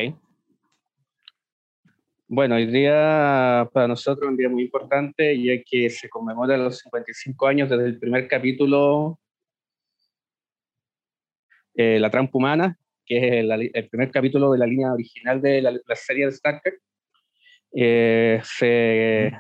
Bueno, 2.34 2.56
hoy 2.56 2.66
día 2.66 3.70
para 3.74 3.90
nosotros 3.90 4.24
es 4.24 4.30
un 4.30 4.38
día 4.38 4.48
muy 4.48 4.64
importante, 4.64 5.38
ya 5.38 5.62
que 5.70 5.90
se 5.90 6.08
conmemora 6.08 6.56
los 6.56 6.80
55 6.80 7.46
años 7.46 7.70
desde 7.70 7.88
el 7.88 8.00
primer 8.00 8.26
capítulo, 8.30 9.20
eh, 11.74 12.00
La 12.00 12.10
Trampa 12.10 12.38
Humana, 12.38 12.80
que 13.06 13.18
es 13.18 13.34
el, 13.34 13.52
el 13.74 13.90
primer 13.90 14.12
capítulo 14.12 14.54
de 14.54 14.60
la 14.60 14.66
línea 14.66 14.94
original 14.94 15.42
de 15.42 15.62
la, 15.62 15.72
la 15.72 15.96
serie 15.98 16.24
de 16.24 16.32
Star 16.32 16.62
Trek. 16.62 16.80
Eh, 17.76 18.40
se, 18.46 19.34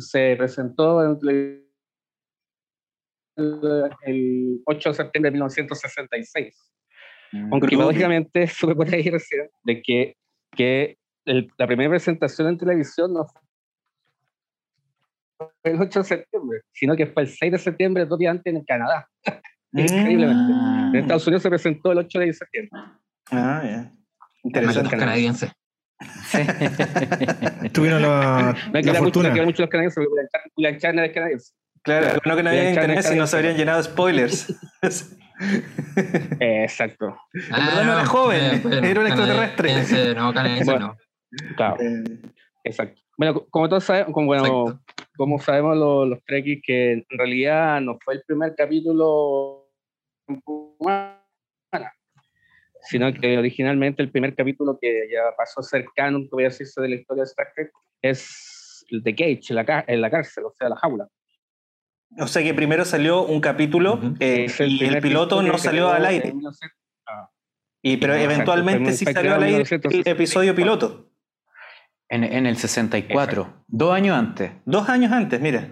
se 0.00 0.36
presentó 0.36 1.02
en 1.02 1.18
el, 1.26 1.66
el 4.02 4.60
8 4.66 4.88
de 4.90 4.94
septiembre 4.94 5.30
de 5.30 5.32
1966. 5.32 6.74
Aunque 7.50 7.68
Groovy. 7.68 7.84
lógicamente 7.86 8.46
supe 8.48 8.74
por 8.74 8.94
ahí 8.94 9.08
recién 9.08 9.48
de 9.62 9.80
que, 9.80 10.18
que 10.54 10.98
el- 11.26 11.50
la 11.56 11.66
primera 11.66 11.90
presentación 11.90 12.48
en 12.48 12.58
televisión 12.58 13.12
no 13.12 13.24
fue 13.26 13.40
el 15.64 15.80
8 15.80 16.00
de 16.00 16.04
septiembre, 16.04 16.60
sino 16.72 16.94
que 16.96 17.06
fue 17.06 17.22
el 17.24 17.28
6 17.28 17.52
de 17.52 17.58
septiembre, 17.58 18.04
dos 18.06 18.18
días 18.18 18.32
antes 18.32 18.54
en 18.54 18.64
Canadá. 18.64 19.08
Increíblemente. 19.72 20.52
Ah. 20.54 20.90
En 20.92 21.00
Estados 21.00 21.26
Unidos 21.26 21.42
se 21.42 21.48
presentó 21.50 21.92
el 21.92 21.98
8 21.98 22.18
de 22.20 22.32
septiembre. 22.32 22.80
Ah, 23.30 23.60
ya. 23.64 23.76
Malditos 23.76 23.92
Interesante. 24.44 24.96
canadienses. 24.96 25.52
Sí. 26.26 26.38
Tuvieron 27.72 28.02
la, 28.02 28.54
No 28.72 28.76
hay 28.78 28.84
que 28.84 28.92
la 28.92 29.00
mucho, 29.00 29.20
no 29.22 29.28
fortuna. 29.28 29.44
mucho 29.44 29.56
de 29.58 29.62
los 29.62 29.70
canadienses, 29.70 30.04
porque 30.04 30.50
William 30.56 30.76
Shatner 30.78 31.04
es 31.06 31.12
canadiense. 31.12 31.52
Claro, 31.82 32.06
bueno 32.24 32.36
que 32.36 32.42
no 32.42 32.50
había 32.50 32.68
internet 32.70 33.02
si 33.02 33.14
no 33.16 33.26
se 33.26 33.36
habrían 33.36 33.56
llenado 33.56 33.82
spoilers. 33.82 34.50
Eh, 36.40 36.62
exacto. 36.64 37.16
Ah, 37.50 37.66
verdad 37.66 37.84
no 37.84 37.92
era 37.92 38.06
joven, 38.06 38.62
era 38.84 39.00
un 39.00 39.06
extraterrestre. 39.06 39.68
Canadiense, 39.68 40.14
no, 40.14 40.32
canadiense 40.32 40.70
Bueno. 40.70 40.86
no. 40.88 40.96
Claro, 41.56 41.76
Eh, 41.80 42.04
exacto. 42.64 43.00
Bueno, 43.16 43.34
co- 43.34 43.46
como 43.50 43.68
todos 43.68 43.84
sabemos, 43.84 44.12
como, 44.12 44.26
bueno, 44.26 44.80
como 45.16 45.38
sabemos 45.38 45.76
los, 45.76 46.08
los 46.08 46.24
Trekkies, 46.24 46.62
que 46.64 46.92
en 46.92 47.04
realidad 47.10 47.80
no 47.80 47.98
fue 48.04 48.14
el 48.14 48.22
primer 48.26 48.54
capítulo 48.56 49.70
sino 52.86 53.12
que 53.14 53.38
originalmente 53.38 54.02
el 54.02 54.10
primer 54.10 54.34
capítulo 54.34 54.78
que 54.80 55.08
ya 55.10 55.34
pasó 55.36 55.60
a 55.60 55.62
ser 55.62 55.86
canon, 55.96 56.24
que 56.24 56.28
voy 56.32 56.44
a 56.44 56.48
decirse 56.48 56.80
de 56.82 56.88
la 56.90 56.94
historia 56.96 57.22
de 57.22 57.28
Star 57.28 57.48
Trek, 57.54 57.72
es 58.02 58.84
el 58.90 59.02
de 59.02 59.14
Cage, 59.14 59.54
la, 59.54 59.64
ca- 59.64 59.84
en 59.86 60.00
la 60.00 60.10
cárcel, 60.10 60.44
o 60.44 60.52
sea, 60.52 60.68
la 60.68 60.76
jaula. 60.76 61.08
O 62.18 62.26
sea 62.26 62.42
que 62.42 62.52
primero 62.54 62.84
salió 62.84 63.22
un 63.24 63.40
capítulo 63.40 63.94
Ujú. 63.94 64.14
eh, 64.20 64.44
Es 64.44 64.60
y 64.60 64.84
el 64.84 65.00
piloto 65.00 65.42
no 65.42 65.56
salió 65.58 65.88
al 65.88 66.02
en 66.04 66.08
aire. 66.10 66.26
1900. 66.32 66.78
Ah, 67.06 67.30
Y, 67.82 67.96
pero 67.96 68.14
eventualmente 68.14 68.92
sí 68.92 69.04
salió 69.06 69.34
al 69.34 69.42
en 69.42 69.48
aire 69.48 69.62
el 69.62 69.68
1960. 69.70 70.10
episodio 70.10 70.54
piloto. 70.54 71.10
En, 72.08 72.22
en 72.24 72.46
el 72.46 72.56
64. 72.56 73.64
Dos 73.66 73.92
años 73.94 74.16
antes. 74.16 74.52
Dos 74.64 74.88
años 74.88 75.10
antes, 75.12 75.40
mira. 75.40 75.68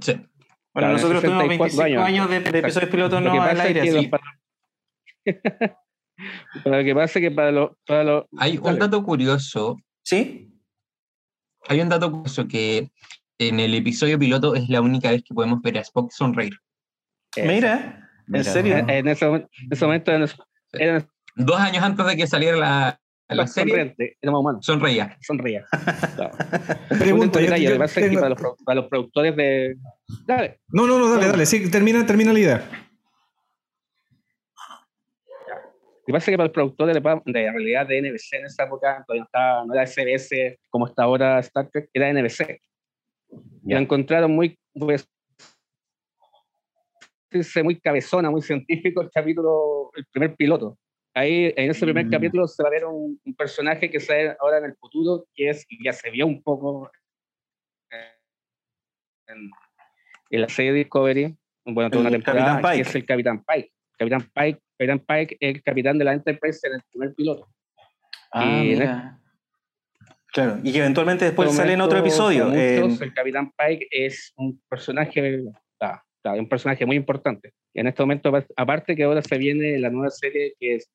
Sí. 0.00 0.12
Bueno, 0.14 0.28
Claro, 0.72 0.92
nosotros 0.92 1.22
tuvimos 1.22 1.42
64 1.42 1.48
25 1.48 1.82
años, 1.82 2.02
años. 2.02 2.30
de, 2.30 2.52
de 2.52 2.58
episodios 2.58 2.90
pilotos 2.90 3.22
Lo 3.22 3.30
que 3.32 3.36
no 3.38 3.42
al 3.42 3.56
es 3.56 3.60
aire. 3.62 3.80
que 3.82 3.88
así. 3.98 4.10
Pero 5.24 6.76
lo 6.78 6.84
que 6.84 6.94
pasa 6.94 7.18
es 7.18 7.24
que 7.24 7.30
para 7.30 7.50
los... 7.52 7.70
Para 7.86 8.04
los 8.04 8.24
Hay 8.38 8.58
un 8.58 8.78
dato 8.78 9.02
curioso, 9.02 9.76
¿Sí? 10.04 10.52
hay 11.68 11.80
un 11.80 11.88
dato 11.88 12.10
curioso 12.12 12.46
que 12.46 12.90
en 13.38 13.58
el 13.60 13.74
episodio 13.74 14.18
piloto 14.18 14.54
es 14.54 14.68
la 14.68 14.80
única 14.80 15.10
vez 15.10 15.22
que 15.24 15.34
podemos 15.34 15.60
ver 15.62 15.78
a 15.78 15.80
Spock 15.80 16.10
sonreír. 16.12 16.56
Mira, 17.36 18.08
¿en 18.28 18.32
Mira, 18.32 18.44
serio? 18.44 18.76
En 18.78 19.08
ese, 19.08 19.26
momento- 19.26 20.12
en 20.12 20.22
ese 20.22 21.06
Dos 21.34 21.60
años 21.60 21.82
antes 21.82 22.06
de 22.06 22.16
que 22.16 22.26
saliera 22.26 22.56
la, 22.56 23.00
la 23.34 23.46
serie, 23.46 23.94
sonreía. 24.60 25.16
sonría. 25.20 25.64
Claro. 26.16 26.36
Pregunta, 26.98 27.38
Un 27.40 27.44
yo- 27.46 27.50
yo 27.76 27.88
tengo- 27.88 28.20
para 28.20 28.28
los, 28.30 28.40
para 28.64 28.80
los 28.80 28.88
productores 28.88 29.36
de... 29.36 29.76
Dale. 30.26 30.60
No, 30.68 30.86
no, 30.86 30.98
no, 30.98 31.10
dale, 31.10 31.26
dale, 31.28 31.44
sí, 31.46 31.68
termina, 31.70 32.06
termina 32.06 32.32
la 32.32 32.38
idea. 32.38 32.70
Lo 35.98 36.06
que 36.06 36.12
pasa 36.12 36.30
es 36.30 36.32
que 36.34 36.36
para 36.36 36.46
los 36.46 36.54
productores 36.54 36.94
de, 36.94 37.00
de 37.24 37.42
la 37.46 37.52
realidad 37.52 37.86
de 37.86 38.00
NBC 38.00 38.34
en 38.34 38.44
esa 38.46 38.64
época, 38.64 39.02
todavía 39.06 39.24
estaba- 39.24 39.64
no 39.64 39.74
era 39.74 39.84
SBS 39.86 40.58
como 40.70 40.86
está 40.86 41.02
ahora 41.02 41.40
Star 41.40 41.68
Trek, 41.68 41.90
era 41.92 42.08
NBC. 42.12 42.60
Y 43.66 43.72
la 43.74 43.80
encontraron 43.80 44.30
muy, 44.30 44.56
pues, 44.72 45.08
muy 47.64 47.80
cabezona, 47.80 48.30
muy 48.30 48.40
científico 48.40 49.02
el 49.02 49.10
capítulo, 49.10 49.90
el 49.96 50.06
primer 50.06 50.36
piloto. 50.36 50.78
Ahí, 51.16 51.52
en 51.56 51.70
ese 51.70 51.86
primer 51.86 52.04
Mm. 52.06 52.10
capítulo 52.10 52.46
se 52.46 52.62
va 52.62 52.68
a 52.68 52.72
ver 52.72 52.84
un, 52.84 53.18
un 53.24 53.34
personaje 53.34 53.90
que 53.90 54.00
sale 54.00 54.36
ahora 54.38 54.58
en 54.58 54.66
el 54.66 54.76
futuro, 54.76 55.26
que 55.34 55.48
es, 55.48 55.66
ya 55.82 55.92
se 55.94 56.10
vio 56.10 56.26
un 56.26 56.42
poco 56.42 56.90
eh, 57.90 58.12
en, 59.28 59.50
en 60.30 60.40
la 60.42 60.48
serie 60.50 60.74
Discovery, 60.74 61.34
bueno, 61.64 61.88
toda 61.90 62.02
una 62.02 62.10
temporada, 62.10 62.44
Capitán 62.56 62.62
que 62.62 62.68
Pike. 62.76 62.88
es 62.88 62.94
el 62.94 63.06
Capitán 63.06 63.44
Pike. 63.44 63.72
Capitán 63.98 64.30
Pike, 64.34 64.60
Capitán 64.78 64.98
Pike 65.00 65.36
es 65.40 65.54
el 65.54 65.62
capitán 65.62 65.98
de 65.98 66.04
la 66.04 66.12
Enterprise 66.12 66.60
en 66.68 66.74
el 66.74 66.82
primer 66.90 67.14
piloto. 67.14 67.48
Ah, 68.32 68.44
Y 68.62 68.68
mira. 68.68 69.18
Claro. 70.34 70.58
Y 70.62 70.70
que 70.70 70.78
eventualmente 70.80 71.24
después 71.24 71.50
sale 71.54 71.72
en 71.72 71.80
otro 71.80 71.98
episodio. 71.98 72.44
muchos, 72.44 72.60
eh, 72.60 73.04
el 73.04 73.14
Capitán 73.14 73.50
Pike 73.56 73.86
es 73.90 74.34
un 74.36 74.60
personaje, 74.68 75.44
ah, 75.80 76.02
un 76.24 76.46
personaje 76.46 76.84
muy 76.84 76.96
importante. 76.96 77.54
Y 77.72 77.80
en 77.80 77.86
este 77.86 78.02
momento, 78.02 78.30
aparte 78.54 78.94
que 78.94 79.04
ahora 79.04 79.22
se 79.22 79.38
viene 79.38 79.78
la 79.78 79.88
nueva 79.88 80.10
serie 80.10 80.52
que 80.60 80.74
es 80.74 80.90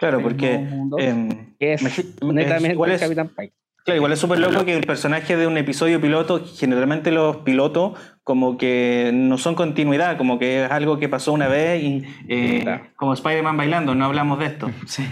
claro, 0.00 0.20
porque. 0.20 0.58
Mundo, 0.58 0.96
es 0.98 1.80
imagi- 1.82 2.32
netamente 2.32 2.72
igual 2.72 2.90
el 2.90 2.96
es- 2.96 3.02
Capitán 3.02 3.28
Pike. 3.28 3.52
Claro, 3.82 3.96
igual 3.96 4.12
es 4.12 4.18
súper 4.18 4.38
loco 4.38 4.66
que 4.66 4.76
el 4.76 4.84
personaje 4.86 5.36
de 5.38 5.46
un 5.46 5.56
episodio 5.56 6.02
piloto, 6.02 6.44
generalmente 6.44 7.10
los 7.10 7.38
pilotos 7.38 7.98
como 8.22 8.58
que 8.58 9.10
no 9.14 9.38
son 9.38 9.54
continuidad, 9.54 10.18
como 10.18 10.38
que 10.38 10.64
es 10.66 10.70
algo 10.70 10.98
que 10.98 11.08
pasó 11.08 11.32
una 11.32 11.48
vez 11.48 11.82
y 11.82 12.04
eh, 12.28 12.60
Claro. 12.62 12.88
como 12.96 13.14
Spider-Man 13.14 13.56
bailando, 13.56 13.94
no 13.94 14.04
hablamos 14.04 14.38
de 14.38 14.46
esto. 14.46 14.70
Sí. 14.86 15.02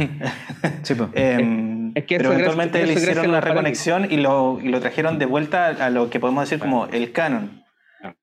Sí, 0.83 0.95
pues. 0.95 1.09
Em, 1.14 1.92
Es 1.95 2.04
que 2.04 2.18
pero 2.18 2.30
eventualmente 2.35 2.85
le 2.85 2.92
hicieron 2.92 3.30
una 3.30 3.40
reconexión 3.40 4.07
y 4.12 4.18
lo, 4.18 4.59
y 4.62 4.68
lo 4.68 4.80
trajeron 4.80 5.18
de 5.18 5.25
vuelta 5.25 5.68
a 5.68 5.88
lo 5.88 6.11
que 6.11 6.21
podemos 6.21 6.42
decir 6.45 6.59
como 6.59 6.87
el 6.88 7.11
canon. 7.12 7.64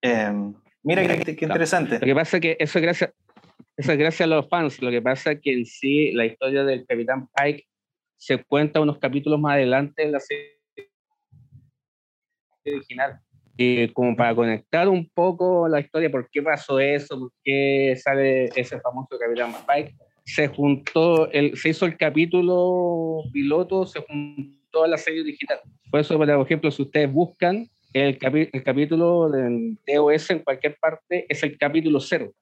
Em, 0.01 0.53
mira 0.83 1.01
qué, 1.07 1.35
interesante. 1.41 1.95
Lo 1.99 2.05
que 2.05 2.15
pasa 2.15 2.37
es 2.37 2.41
que 2.41 2.55
eso 2.59 2.77
es 2.77 2.83
gracias, 2.83 3.09
eso 3.77 3.91
es 3.91 3.97
gracias 3.97 4.21
a 4.21 4.27
los 4.27 4.47
fans. 4.47 4.81
Lo 4.81 4.91
que 4.91 5.01
pasa 5.01 5.33
es 5.33 5.41
que 5.41 5.53
en 5.53 5.65
sí 5.65 6.11
la 6.11 6.25
historia 6.25 6.63
del 6.63 6.85
Capitán 6.85 7.27
Pike 7.35 7.65
se 8.17 8.43
cuenta 8.43 8.81
unos 8.81 8.97
capítulos 8.99 9.39
más 9.39 9.53
adelante 9.53 10.03
en 10.03 10.11
la 10.11 10.19
serie 10.19 10.55
original. 12.65 13.19
Y 13.57 13.87
como 13.89 14.15
para 14.15 14.35
conectar 14.35 14.89
un 14.89 15.09
poco 15.09 15.67
la 15.67 15.79
historia, 15.79 16.09
por 16.09 16.29
qué 16.29 16.41
pasó 16.41 16.79
eso, 16.79 17.19
por 17.19 17.31
qué 17.43 17.95
sale 17.97 18.45
ese 18.55 18.79
famoso 18.81 19.17
Capitán 19.17 19.53
Pike, 19.65 19.95
se 20.25 20.47
juntó, 20.47 21.31
el, 21.31 21.55
se 21.55 21.69
hizo 21.69 21.85
el 21.85 21.97
capítulo 21.97 23.21
piloto, 23.31 23.85
se 23.85 24.01
juntó 24.01 24.83
a 24.83 24.87
la 24.87 24.97
serie 24.97 25.21
original. 25.21 25.59
Por 25.89 25.99
eso, 25.99 26.17
por 26.17 26.29
ejemplo, 26.29 26.71
si 26.71 26.81
ustedes 26.81 27.11
buscan 27.11 27.69
el, 27.95 28.19
capi- 28.19 28.49
el 28.51 28.63
capítulo 28.63 29.29
del 29.29 29.79
TOS 29.85 30.29
en 30.31 30.39
cualquier 30.39 30.77
parte, 30.79 31.25
es 31.29 31.41
el 31.43 31.57
capítulo 31.57 31.99
cero. 32.01 32.33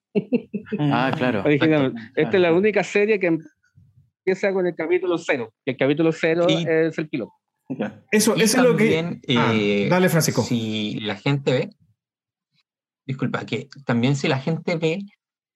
Ah, 0.79 1.11
claro. 1.15 1.41
original. 1.45 1.93
Esta 2.15 2.37
es 2.37 2.41
la 2.41 2.51
única 2.53 2.83
serie 2.83 3.19
que 3.19 3.27
empieza 4.25 4.51
con 4.51 4.65
el 4.65 4.73
capítulo 4.75 5.17
cero. 5.19 5.53
Y 5.63 5.71
el 5.71 5.77
capítulo 5.77 6.11
cero 6.11 6.47
Y- 6.49 6.65
es 6.67 6.97
el 6.97 7.07
piloto. 7.07 7.31
Eso, 8.11 8.35
Y 8.35 8.41
eso 8.41 8.57
es 8.57 8.63
lo 8.63 8.75
que. 8.75 8.95
también, 8.95 9.21
Ah, 9.37 9.51
eh, 9.55 9.87
dale, 9.89 10.09
Francisco. 10.09 10.41
Si 10.41 10.99
la 11.01 11.15
gente 11.15 11.51
ve, 11.51 11.69
disculpa, 13.05 13.45
que 13.45 13.67
también 13.85 14.15
si 14.15 14.27
la 14.27 14.39
gente 14.39 14.75
ve 14.75 14.99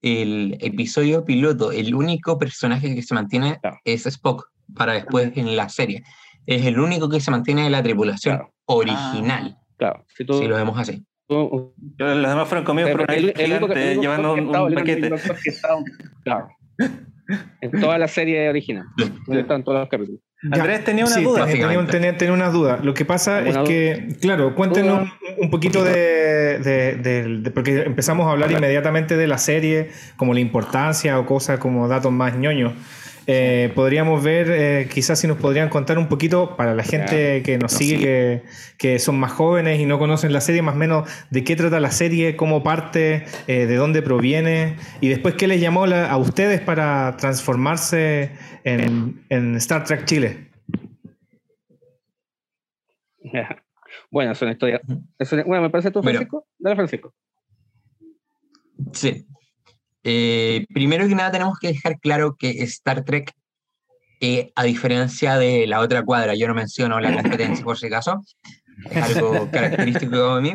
el 0.02 0.58
episodio 0.62 1.26
piloto, 1.26 1.72
el 1.72 1.96
único 1.96 2.38
personaje 2.38 2.94
que 2.94 3.02
se 3.02 3.16
mantiene 3.16 3.58
Claro. 3.62 3.78
es 3.84 4.06
Spock 4.06 4.48
para 4.76 4.94
después 4.94 5.36
en 5.38 5.56
la 5.56 5.70
serie. 5.70 6.04
Es 6.46 6.66
el 6.66 6.80
único 6.80 7.10
que 7.10 7.20
se 7.20 7.32
mantiene 7.32 7.64
de 7.64 7.70
la 7.72 7.82
tripulación 7.84 8.38
Claro. 8.38 8.54
original, 8.66 9.58
Claro. 9.78 10.06
Si 10.08 10.26
tú, 10.26 10.40
si 10.40 10.48
lo 10.48 10.56
vemos 10.56 10.78
así. 10.80 11.06
tú- 11.28 11.74
Los 11.98 12.30
demás 12.30 12.48
fueron 12.48 12.66
comidos 12.66 12.92
por 12.92 13.10
el, 13.12 13.30
el 13.38 13.52
el 13.52 14.00
llevando 14.00 14.34
un, 14.34 14.40
estaba- 14.48 14.66
un 14.68 14.74
paquete. 14.74 15.12
estaba- 15.46 15.84
claro. 16.24 16.48
En 17.62 17.72
toda 17.82 17.98
la 17.98 18.08
serie 18.08 18.48
original. 18.50 18.86
donde 19.26 19.42
están 19.42 19.64
todos 19.64 19.80
los 19.80 19.90
capítulos. 19.90 20.22
Ya, 20.44 20.62
Andrés 20.62 20.84
tenía 20.84 21.04
una 21.04 21.16
sí, 21.16 21.24
duda. 21.24 21.46
Tenía, 21.48 21.86
tenía, 21.88 22.16
tenía- 22.18 22.34
una 22.34 22.50
duda. 22.50 22.80
Lo 22.84 22.94
que 22.94 23.06
pasa 23.06 23.40
es 23.42 23.48
¿Alguna 23.58 23.64
que, 23.68 24.16
claro, 24.22 24.54
cuéntenos 24.56 25.02
un, 25.38 25.46
un 25.46 25.50
poquito 25.50 25.84
de, 25.84 26.60
de- 26.60 26.96
de- 26.96 27.38
de- 27.40 27.52
Porque 27.52 27.82
empezamos 27.82 28.28
a 28.28 28.32
hablar 28.32 28.52
inmediatamente 28.52 29.18
de 29.18 29.26
la 29.28 29.40
serie, 29.40 29.90
como 30.16 30.34
la 30.36 30.40
importancia 30.40 31.20
o 31.20 31.26
cosas 31.26 31.60
como 31.60 31.88
datos 31.88 32.12
más 32.12 32.38
ñoños. 32.38 32.74
Eh, 33.30 33.72
podríamos 33.76 34.24
ver, 34.24 34.48
eh, 34.50 34.88
quizás 34.92 35.20
si 35.20 35.28
nos 35.28 35.38
podrían 35.38 35.68
contar 35.68 35.98
un 35.98 36.08
poquito 36.08 36.56
para 36.56 36.74
la 36.74 36.84
gente 36.84 37.44
que 37.44 37.58
nos 37.58 37.74
sigue, 37.74 37.98
que, 38.00 38.44
que 38.78 39.00
son 39.00 39.20
más 39.20 39.34
jóvenes 39.34 39.80
y 39.82 39.86
no 39.86 40.00
conocen 40.00 40.32
la 40.32 40.40
serie, 40.40 40.62
más 40.62 40.76
o 40.76 40.78
menos 40.78 41.10
de 41.30 41.44
qué 41.44 41.58
trata 41.58 41.82
la 41.82 41.92
serie, 41.92 42.38
cómo 42.38 42.64
parte, 42.64 43.26
eh, 43.48 43.66
de 43.66 43.76
dónde 43.76 44.02
proviene 44.02 44.78
y 45.02 45.10
después 45.10 45.36
qué 45.36 45.48
les 45.48 45.60
llamó 45.60 45.86
la- 45.88 46.10
a 46.10 46.16
ustedes 46.18 46.62
para 46.62 47.18
transformarse 47.18 48.32
en, 48.64 49.26
en 49.30 49.56
Star 49.58 49.84
Trek 49.84 50.06
Chile. 50.06 50.48
Bueno, 54.10 54.32
es 54.32 54.42
una 54.42 54.52
historia. 54.52 54.80
Ujú. 54.88 55.02
es 55.20 55.32
una- 55.34 55.44
bueno, 55.44 55.64
me 55.64 55.70
parece 55.70 55.92
tú, 55.92 56.02
Bueno. 56.02 56.18
Francisco. 56.20 56.48
Dale, 56.60 56.76
Francisco. 56.78 57.14
Sí. 58.94 59.26
Eh, 60.10 60.66
primero 60.74 61.06
que 61.06 61.16
nada 61.16 61.32
tenemos 61.32 61.60
que 61.60 61.68
dejar 61.68 62.00
claro 62.00 62.38
que 62.40 62.50
Star 62.64 63.04
Trek, 63.04 63.34
eh, 64.22 64.52
a 64.56 64.64
diferencia 64.64 65.38
de 65.38 65.68
la 65.68 65.82
otra 65.82 66.04
cuadra, 66.04 66.34
yo 66.34 66.48
no 66.48 66.54
menciono 66.54 66.98
la 67.02 67.14
competencia 67.14 67.62
por 67.64 67.78
si 67.78 67.88
acaso, 67.88 68.24
es 68.90 68.96
algo 69.04 69.50
característico 69.52 70.38
de 70.38 70.42
mí. 70.42 70.54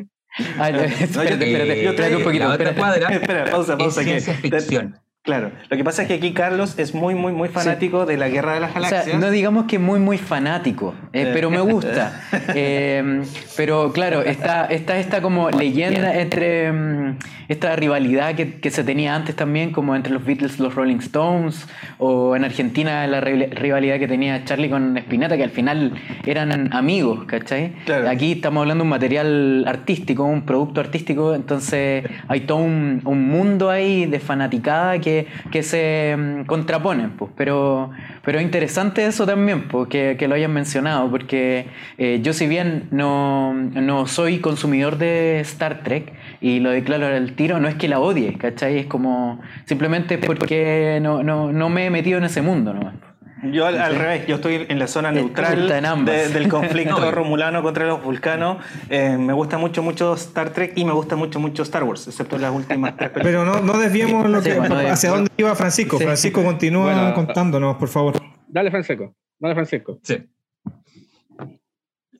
Ah, 0.58 0.70
ya, 0.70 0.84
espérate, 0.86 1.34
espérate, 1.34 1.86
espérate 1.86 2.16
un 2.16 2.22
poquito. 2.22 2.44
la 2.48 2.54
otra 2.54 2.70
espérate. 2.70 2.78
cuadra 2.80 3.14
Espera, 3.14 3.44
pausa, 3.50 3.72
es 3.78 3.78
pausa. 3.78 4.00
que- 4.00 4.20
ciencia 4.20 4.34
ficción. 4.34 4.98
Claro, 5.24 5.52
lo 5.70 5.76
que 5.76 5.84
pasa 5.84 6.02
es 6.02 6.08
que 6.08 6.14
aquí 6.14 6.32
Carlos 6.32 6.76
es 6.80 6.96
muy, 6.96 7.14
muy, 7.14 7.32
muy 7.32 7.48
fanático 7.48 8.06
de 8.06 8.16
la 8.16 8.28
Guerra 8.28 8.54
de 8.54 8.60
las 8.60 8.72
O 8.72 8.74
Galaxias. 8.74 9.04
sea, 9.04 9.18
no 9.18 9.30
digamos 9.30 9.66
que 9.66 9.78
muy, 9.78 10.00
muy 10.00 10.18
fanático, 10.18 10.94
eh, 11.12 11.30
pero 11.32 11.48
me 11.48 11.60
gusta. 11.60 12.20
Eh, 12.54 13.22
pero 13.56 13.92
claro, 13.92 14.22
está, 14.22 14.66
está 14.66 14.98
esta 14.98 15.22
como 15.22 15.48
leyenda 15.50 16.18
entre 16.20 16.72
mm, 16.72 17.18
esta 17.48 17.76
rivalidad 17.76 18.34
que, 18.34 18.54
que 18.58 18.70
se 18.70 18.82
tenía 18.82 19.14
antes 19.14 19.36
también, 19.36 19.70
como 19.70 19.94
entre 19.94 20.12
los 20.12 20.24
Beatles 20.24 20.58
y 20.58 20.62
los 20.62 20.74
Rolling 20.74 20.96
Stones, 20.96 21.68
o 21.98 22.34
en 22.34 22.44
Argentina 22.44 23.06
la 23.06 23.20
ri- 23.20 23.48
rivalidad 23.50 23.98
que 24.00 24.08
tenía 24.08 24.44
Charlie 24.44 24.68
con 24.70 24.96
Spinetta, 24.98 25.36
que 25.36 25.44
al 25.44 25.50
final 25.50 25.92
eran 26.26 26.72
amigos, 26.74 27.24
¿cachai? 27.26 27.72
Claro. 27.84 28.08
Aquí 28.10 28.32
estamos 28.32 28.62
hablando 28.62 28.82
de 28.82 28.86
un 28.86 28.90
material 28.90 29.64
artístico, 29.68 30.24
un 30.24 30.42
producto 30.44 30.80
artístico, 30.80 31.34
entonces 31.34 32.04
hay 32.28 32.40
todo 32.40 32.58
un, 32.58 33.02
un 33.04 33.28
mundo 33.28 33.70
ahí 33.70 34.06
de 34.06 34.18
fanaticada 34.18 34.98
que, 34.98 35.11
que 35.50 35.62
se 35.62 36.16
mm, 36.16 36.44
contraponen, 36.44 37.10
pues. 37.12 37.30
Pero, 37.36 37.90
pero 38.24 38.38
es 38.38 38.44
interesante 38.44 39.04
eso 39.06 39.26
también, 39.26 39.68
pues, 39.68 39.88
que, 39.88 40.16
que 40.18 40.28
lo 40.28 40.34
hayan 40.34 40.52
mencionado, 40.52 41.10
porque 41.10 41.66
eh, 41.98 42.20
yo 42.22 42.32
si 42.32 42.46
bien 42.46 42.88
no, 42.90 43.54
no 43.54 44.06
soy 44.06 44.38
consumidor 44.40 44.98
de 44.98 45.40
Star 45.40 45.82
Trek, 45.82 46.12
y 46.40 46.60
lo 46.60 46.70
declaro 46.70 47.06
al 47.06 47.32
tiro, 47.34 47.60
no 47.60 47.68
es 47.68 47.76
que 47.76 47.88
la 47.88 48.00
odie, 48.00 48.36
¿cachai? 48.36 48.78
Es 48.78 48.86
como 48.86 49.40
simplemente 49.64 50.18
porque 50.18 50.98
no, 51.00 51.22
no, 51.22 51.52
no 51.52 51.68
me 51.68 51.86
he 51.86 51.90
metido 51.90 52.18
en 52.18 52.24
ese 52.24 52.42
mundo, 52.42 52.74
¿no? 52.74 53.11
Yo 53.50 53.66
al, 53.66 53.80
al 53.80 53.96
revés, 53.96 54.26
yo 54.28 54.36
estoy 54.36 54.66
en 54.68 54.78
la 54.78 54.86
zona 54.86 55.10
neutral 55.10 55.66
de- 56.04 56.28
del 56.28 56.48
conflicto 56.48 57.00
No, 57.00 57.10
romulano 57.10 57.60
contra 57.62 57.86
los 57.86 58.02
vulcanos. 58.02 58.58
Eh, 58.88 59.16
me 59.18 59.32
gusta 59.32 59.58
mucho, 59.58 59.82
mucho 59.82 60.14
Star 60.14 60.50
Trek 60.52 60.74
y 60.76 60.84
me 60.84 60.92
gusta 60.92 61.16
mucho, 61.16 61.40
mucho 61.40 61.64
Star 61.64 61.82
Wars, 61.82 62.06
excepto 62.06 62.38
las 62.38 62.52
últimas 62.54 62.96
tres 62.96 63.10
películas. 63.10 63.44
Pero 63.44 63.44
no, 63.44 63.60
no 63.72 63.78
desviemos 63.80 64.28
lo 64.30 64.40
Sí, 64.40 64.50
que, 64.50 64.58
bueno, 64.58 64.76
hacia 64.76 65.10
bueno. 65.10 65.24
dónde 65.26 65.32
iba 65.42 65.54
Francisco. 65.56 65.98
Sí. 65.98 66.04
Francisco 66.04 66.44
continúa 66.44 66.84
Bueno, 66.94 67.14
contándonos, 67.14 67.76
por 67.76 67.88
favor. 67.88 68.14
Dale, 68.46 68.70
Francisco. 68.70 69.14
Dale, 69.40 69.54
Francisco. 69.54 69.98
Sí. 70.04 70.18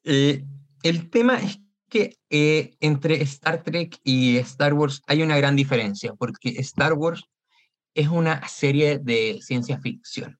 Eh, 0.04 0.44
el 0.82 1.08
tema 1.10 1.36
es 1.38 1.60
que 1.88 2.16
eh, 2.30 2.74
entre 2.80 3.22
Star 3.22 3.62
Trek 3.62 3.98
y 4.02 4.38
Star 4.38 4.74
Wars 4.74 5.02
hay 5.06 5.22
una 5.22 5.36
gran 5.36 5.54
diferencia, 5.54 6.14
porque 6.18 6.48
Star 6.58 6.94
Wars 6.94 7.24
es 7.94 8.08
una 8.08 8.46
serie 8.48 8.98
de 8.98 9.38
ciencia 9.40 9.78
ficción. 9.78 10.38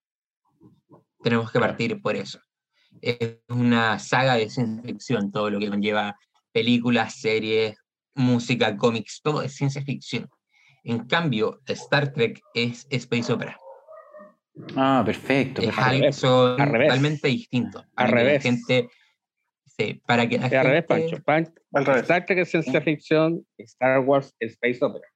Tenemos 1.23 1.51
que 1.53 1.59
partir 1.61 2.01
por 2.01 2.17
eso. 2.17 2.41
Es 3.01 3.39
una 3.49 3.99
saga 3.99 4.35
de 4.37 4.51
ciencia 4.51 4.83
ficción, 4.83 5.31
todo 5.33 5.51
lo 5.51 5.59
que 5.59 5.69
conlleva 5.69 6.17
películas, 6.53 7.15
series, 7.15 7.77
música, 8.15 8.77
cómics, 8.77 9.21
todo 9.23 9.43
es 9.43 9.55
ciencia 9.55 9.83
ficción. 9.83 10.29
En 10.85 11.07
cambio, 11.07 11.61
Star 11.67 12.13
Trek 12.13 12.41
es 12.55 12.87
space 12.91 13.33
opera. 13.33 13.57
Ah, 14.77 15.03
perfecto. 15.07 15.63
Es 15.63 15.69
algo 15.79 16.07
Al 16.59 16.69
revés. 16.69 16.89
totalmente 16.89 17.29
distinto. 17.29 17.85
Al 17.97 18.09
revés. 18.09 18.43
gente, 18.43 18.89
sí, 19.65 20.03
para 20.07 20.29
que 20.29 20.37
la 20.39 20.45
al 20.47 20.51
revés, 20.51 20.85
gente- 20.89 21.09
Pancho. 21.11 21.23
Pan- 21.23 21.55
Al 21.73 21.87
revés. 21.87 22.03
Star 22.03 22.27
Trek 22.27 22.39
es 22.41 22.51
ciencia 22.51 22.81
ficción, 22.83 23.47
Star 23.57 24.01
Wars 24.01 24.35
es 24.41 24.53
space 24.53 24.85
opera. 24.85 25.07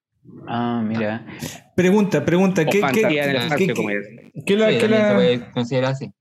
Ah, 0.46 0.82
mira. 0.84 1.26
Pregunta, 1.74 2.24
pregunta. 2.24 2.64
¿Qué, 2.64 2.80
qué- 2.80 2.86
qué- 2.92 3.02
la- 3.02 3.08
sí, 3.56 3.66
qué 4.46 4.86
la- 5.80 5.88
así. 5.88 6.12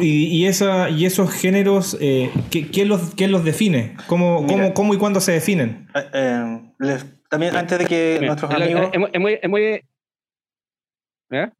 y, 0.00 0.26
y 0.26 0.46
esa, 0.46 0.90
y 0.90 1.06
esos 1.06 1.32
géneros, 1.32 1.96
eh, 2.00 2.30
¿qué- 2.50 2.68
¿quién, 2.68 2.88
los, 2.88 3.14
quién 3.14 3.32
los 3.32 3.44
define? 3.44 3.96
¿Cómo, 4.06 4.42
Mira. 4.42 4.54
cómo, 4.54 4.74
cómo 4.74 4.94
y 4.94 4.98
cuándo 4.98 5.20
se 5.20 5.32
definen? 5.32 5.88
Eh, 5.94 6.00
eh, 6.14 6.60
les- 6.78 7.06
también 7.28 7.56
antes 7.56 7.78
de 7.78 7.86
que 7.86 8.16
Mira, 8.20 8.26
nuestros 8.34 8.52
amigos... 8.52 8.90
Es 8.92 8.98
muy- 8.98 9.10
es 9.12 9.20
muy- 9.20 9.38
es 9.42 9.48
muy- 9.50 9.80
¿Ya? 11.30 11.52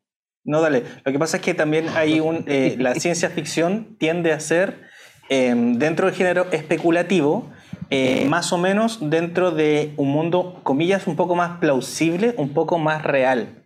No, 0.44 0.60
dale. 0.60 0.82
Lo 1.04 1.12
que 1.12 1.18
pasa 1.18 1.36
es 1.38 1.42
que 1.42 1.54
también 1.54 1.86
hay 1.94 2.20
un. 2.20 2.44
eh, 2.46 2.74
la 2.78 2.94
ciencia 2.94 3.30
ficción 3.30 3.96
tiende 3.98 4.32
a 4.32 4.40
ser, 4.40 4.82
eh, 5.28 5.54
dentro 5.76 6.06
del 6.06 6.14
género 6.16 6.46
especulativo, 6.50 7.50
eh, 7.90 8.26
más 8.28 8.52
o 8.52 8.58
menos 8.58 8.98
dentro 9.10 9.50
de 9.50 9.94
un 9.96 10.10
mundo, 10.10 10.60
comillas, 10.62 11.06
un 11.06 11.16
poco 11.16 11.34
más 11.34 11.58
plausible, 11.58 12.34
un 12.36 12.54
poco 12.54 12.78
más 12.78 13.02
real. 13.02 13.62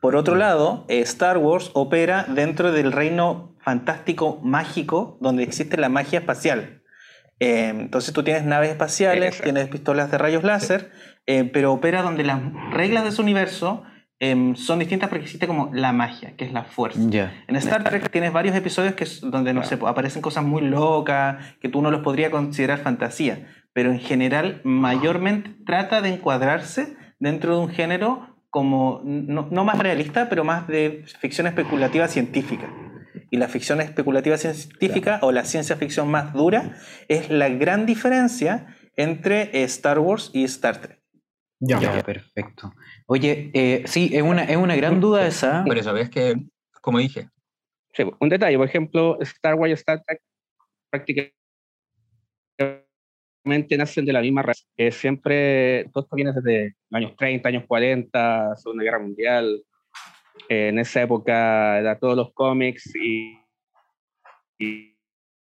Por 0.00 0.14
otro 0.14 0.36
lado, 0.36 0.84
eh, 0.88 1.00
Star 1.00 1.38
Wars 1.38 1.70
opera 1.74 2.24
dentro 2.28 2.70
del 2.70 2.92
reino 2.92 3.56
fantástico 3.60 4.38
mágico 4.42 5.18
donde 5.20 5.42
existe 5.42 5.76
la 5.76 5.88
magia 5.88 6.20
espacial. 6.20 6.82
Eh, 7.40 7.68
entonces 7.68 8.12
tú 8.14 8.22
tienes 8.22 8.44
naves 8.44 8.70
espaciales, 8.70 9.40
tienes 9.40 9.68
pistolas 9.68 10.10
de 10.10 10.18
rayos 10.18 10.44
láser, 10.44 10.90
eh, 11.26 11.44
pero 11.44 11.72
opera 11.72 12.02
donde 12.02 12.24
las 12.24 12.40
reglas 12.72 13.04
de 13.04 13.12
su 13.12 13.22
universo 13.22 13.84
em, 14.20 14.54
son 14.56 14.78
distintas 14.78 15.08
porque 15.08 15.24
existe 15.24 15.46
como 15.46 15.70
la 15.72 15.92
magia, 15.92 16.34
que 16.36 16.44
es 16.44 16.52
la 16.52 16.64
fuerza. 16.64 17.00
Ya. 17.08 17.44
En 17.46 17.56
Star 17.56 17.84
Trek 17.84 18.10
tienes 18.10 18.32
varios 18.32 18.56
episodios 18.56 18.94
que 18.94 19.04
es 19.04 19.20
donde 19.20 19.52
no 19.52 19.62
sé, 19.64 19.78
aparecen 19.86 20.22
cosas 20.22 20.44
muy 20.44 20.62
locas, 20.62 21.56
que 21.60 21.68
tú 21.68 21.82
no 21.82 21.90
los 21.90 22.02
podrías 22.02 22.30
considerar 22.30 22.78
fantasía, 22.78 23.46
pero 23.72 23.90
en 23.92 24.00
general 24.00 24.60
mayormente 24.64 25.54
trata 25.64 26.00
de 26.00 26.10
encuadrarse 26.10 26.96
dentro 27.18 27.56
de 27.56 27.62
un 27.62 27.68
género 27.70 28.36
como 28.50 29.02
no, 29.04 29.48
no 29.50 29.64
más 29.64 29.78
realista, 29.78 30.28
pero 30.28 30.44
más 30.44 30.66
de 30.66 31.04
ficción 31.20 31.46
especulativa 31.46 32.08
científica. 32.08 32.68
Y 33.30 33.36
la 33.36 33.48
ficción 33.48 33.80
especulativa 33.80 34.38
científica 34.38 35.18
o 35.22 35.32
la 35.32 35.44
ciencia 35.44 35.76
ficción 35.76 36.10
más 36.10 36.32
dura 36.32 36.76
es 37.08 37.30
la 37.30 37.48
gran 37.48 37.84
diferencia 37.84 38.74
entre 38.96 39.42
eh, 39.52 39.64
Star 39.64 39.98
Wars 39.98 40.30
y 40.32 40.44
Star 40.44 40.80
Trek. 40.80 41.00
Ya. 41.60 41.80
Ya, 41.80 42.02
perfecto. 42.02 42.72
Oye, 43.10 43.50
eh, 43.54 43.84
sí, 43.86 44.10
es 44.12 44.22
una, 44.22 44.44
es 44.44 44.56
una 44.56 44.76
gran 44.76 45.00
duda 45.00 45.26
esa. 45.26 45.64
Por 45.64 45.78
eso, 45.78 45.92
ves 45.94 46.10
que, 46.10 46.36
como 46.82 46.98
dije, 46.98 47.28
Sí, 47.94 48.04
un 48.20 48.28
detalle, 48.28 48.56
por 48.58 48.66
ejemplo, 48.68 49.18
Star 49.22 49.54
Wars 49.54 49.70
y 49.70 49.72
Star 49.72 50.02
Trek 50.06 50.20
prácticamente 50.90 51.36
nacen 53.78 54.04
de 54.04 54.12
la 54.12 54.20
misma 54.20 54.42
raza. 54.42 54.62
Eh, 54.76 54.92
siempre, 54.92 55.88
todo 55.92 56.04
esto 56.04 56.14
viene 56.16 56.32
desde 56.32 56.76
los 56.90 56.98
años 56.98 57.16
30, 57.16 57.48
años 57.48 57.64
40, 57.66 58.54
Segunda 58.56 58.84
Guerra 58.84 58.98
Mundial. 58.98 59.62
Eh, 60.50 60.68
en 60.68 60.78
esa 60.78 61.02
época 61.02 61.78
era 61.78 61.98
todos 61.98 62.14
los 62.14 62.32
cómics 62.34 62.94
y, 62.94 63.38
y- 64.58 64.94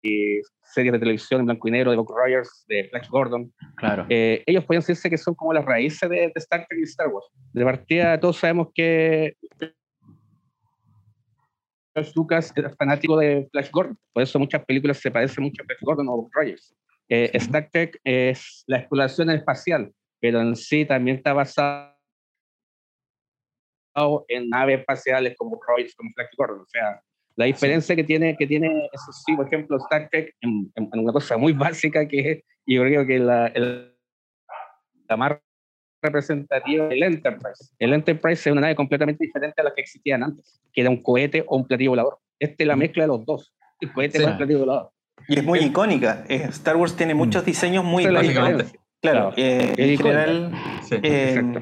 y 0.01 0.39
series 0.73 0.93
de 0.93 0.99
televisión 0.99 1.41
en 1.41 1.45
blanco 1.47 1.67
y 1.67 1.71
negro 1.71 1.91
de 1.91 1.97
Buck 1.97 2.11
Rogers, 2.11 2.65
de 2.67 2.87
Flash 2.89 3.09
Gordon. 3.09 3.51
Claro. 3.77 4.05
Eh, 4.09 4.43
ellos 4.45 4.65
pueden 4.65 4.81
decirse 4.81 5.09
que 5.09 5.17
son 5.17 5.35
como 5.35 5.53
las 5.53 5.65
raíces 5.65 6.09
de, 6.09 6.15
de 6.15 6.33
Star 6.35 6.65
Trek 6.67 6.79
y 6.79 6.83
Star 6.83 7.07
Wars. 7.07 7.27
De 7.53 7.63
partida, 7.63 8.19
todos 8.19 8.37
sabemos 8.37 8.69
que 8.73 9.35
George 11.95 12.11
Lucas 12.15 12.53
era 12.55 12.69
fanático 12.71 13.17
de 13.17 13.47
Flash 13.51 13.71
Gordon, 13.71 13.97
por 14.13 14.23
eso 14.23 14.39
muchas 14.39 14.63
películas 14.65 14.97
se 14.97 15.11
parecen 15.11 15.43
mucho 15.43 15.63
a 15.63 15.65
Flash 15.65 15.81
Gordon 15.81 16.07
o 16.09 16.17
Buck 16.17 16.31
Rogers. 16.33 16.75
Eh, 17.09 17.31
Star 17.33 17.69
Trek 17.71 17.99
es 18.03 18.63
la 18.67 18.77
exploración 18.77 19.29
espacial, 19.31 19.91
pero 20.19 20.41
en 20.41 20.55
sí 20.55 20.85
también 20.85 21.17
está 21.17 21.33
basado 21.33 21.95
en 24.27 24.49
naves 24.49 24.79
espaciales 24.79 25.35
como 25.37 25.59
Rogers, 25.67 25.95
como 25.95 26.11
Flash 26.13 26.29
Gordon. 26.37 26.61
O 26.61 26.67
sea, 26.67 27.01
la 27.39 27.45
diferencia 27.45 27.95
que 27.95 28.03
tiene, 28.03 28.35
que 28.37 28.45
tiene, 28.45 28.67
eso 28.91 29.11
sí, 29.25 29.33
por 29.35 29.47
ejemplo, 29.47 29.77
Star 29.77 30.09
Trek 30.09 30.35
en, 30.41 30.69
en- 30.75 30.89
en 30.91 30.99
una 30.99 31.13
cosa 31.13 31.37
muy 31.37 31.53
básica 31.63 32.05
que 32.07 32.31
es, 32.31 32.43
y 32.65 32.75
yo 32.75 32.81
creo 32.83 33.05
que 33.05 33.17
la, 33.17 33.47
el- 33.47 33.95
la 35.07 35.15
más 35.17 35.31
representativa 36.01 36.85
es 36.87 36.91
el 36.91 37.03
Enterprise. 37.03 37.73
El 37.79 37.93
Enterprise 37.93 38.41
es 38.49 38.51
una 38.51 38.61
nave 38.61 38.75
completamente 38.75 39.23
diferente 39.25 39.61
a 39.61 39.63
las 39.63 39.73
que 39.73 39.81
existían 39.81 40.21
antes, 40.23 40.61
que 40.73 40.81
era 40.81 40.89
un 40.89 41.01
cohete 41.01 41.43
o 41.47 41.55
un 41.57 41.65
platillo 41.67 41.91
volador. 41.91 42.19
Este 42.39 42.63
es 42.63 42.67
la 42.67 42.75
mezcla 42.75 43.03
de 43.03 43.07
los 43.07 43.25
dos, 43.25 43.53
el 43.79 43.91
cohete 43.93 44.17
Sí. 44.17 44.23
con 44.23 44.31
el 44.33 44.37
platillo 44.37 44.59
volador. 44.59 44.91
Y 45.27 45.39
es 45.39 45.43
muy 45.45 45.59
icónica. 45.59 46.25
Star 46.27 46.75
Wars 46.75 46.95
tiene 46.95 47.13
muchos 47.13 47.43
diseños 47.45 47.83
muy 47.85 48.03
icónicos. 48.03 48.33
Claro, 48.33 48.63
Claro. 49.01 49.33
eh, 49.37 49.73
Es 49.77 49.89
en 49.91 49.97
general. 49.97 50.51
sí. 50.83 50.95
eh, 51.03 51.29
Exacto. 51.35 51.61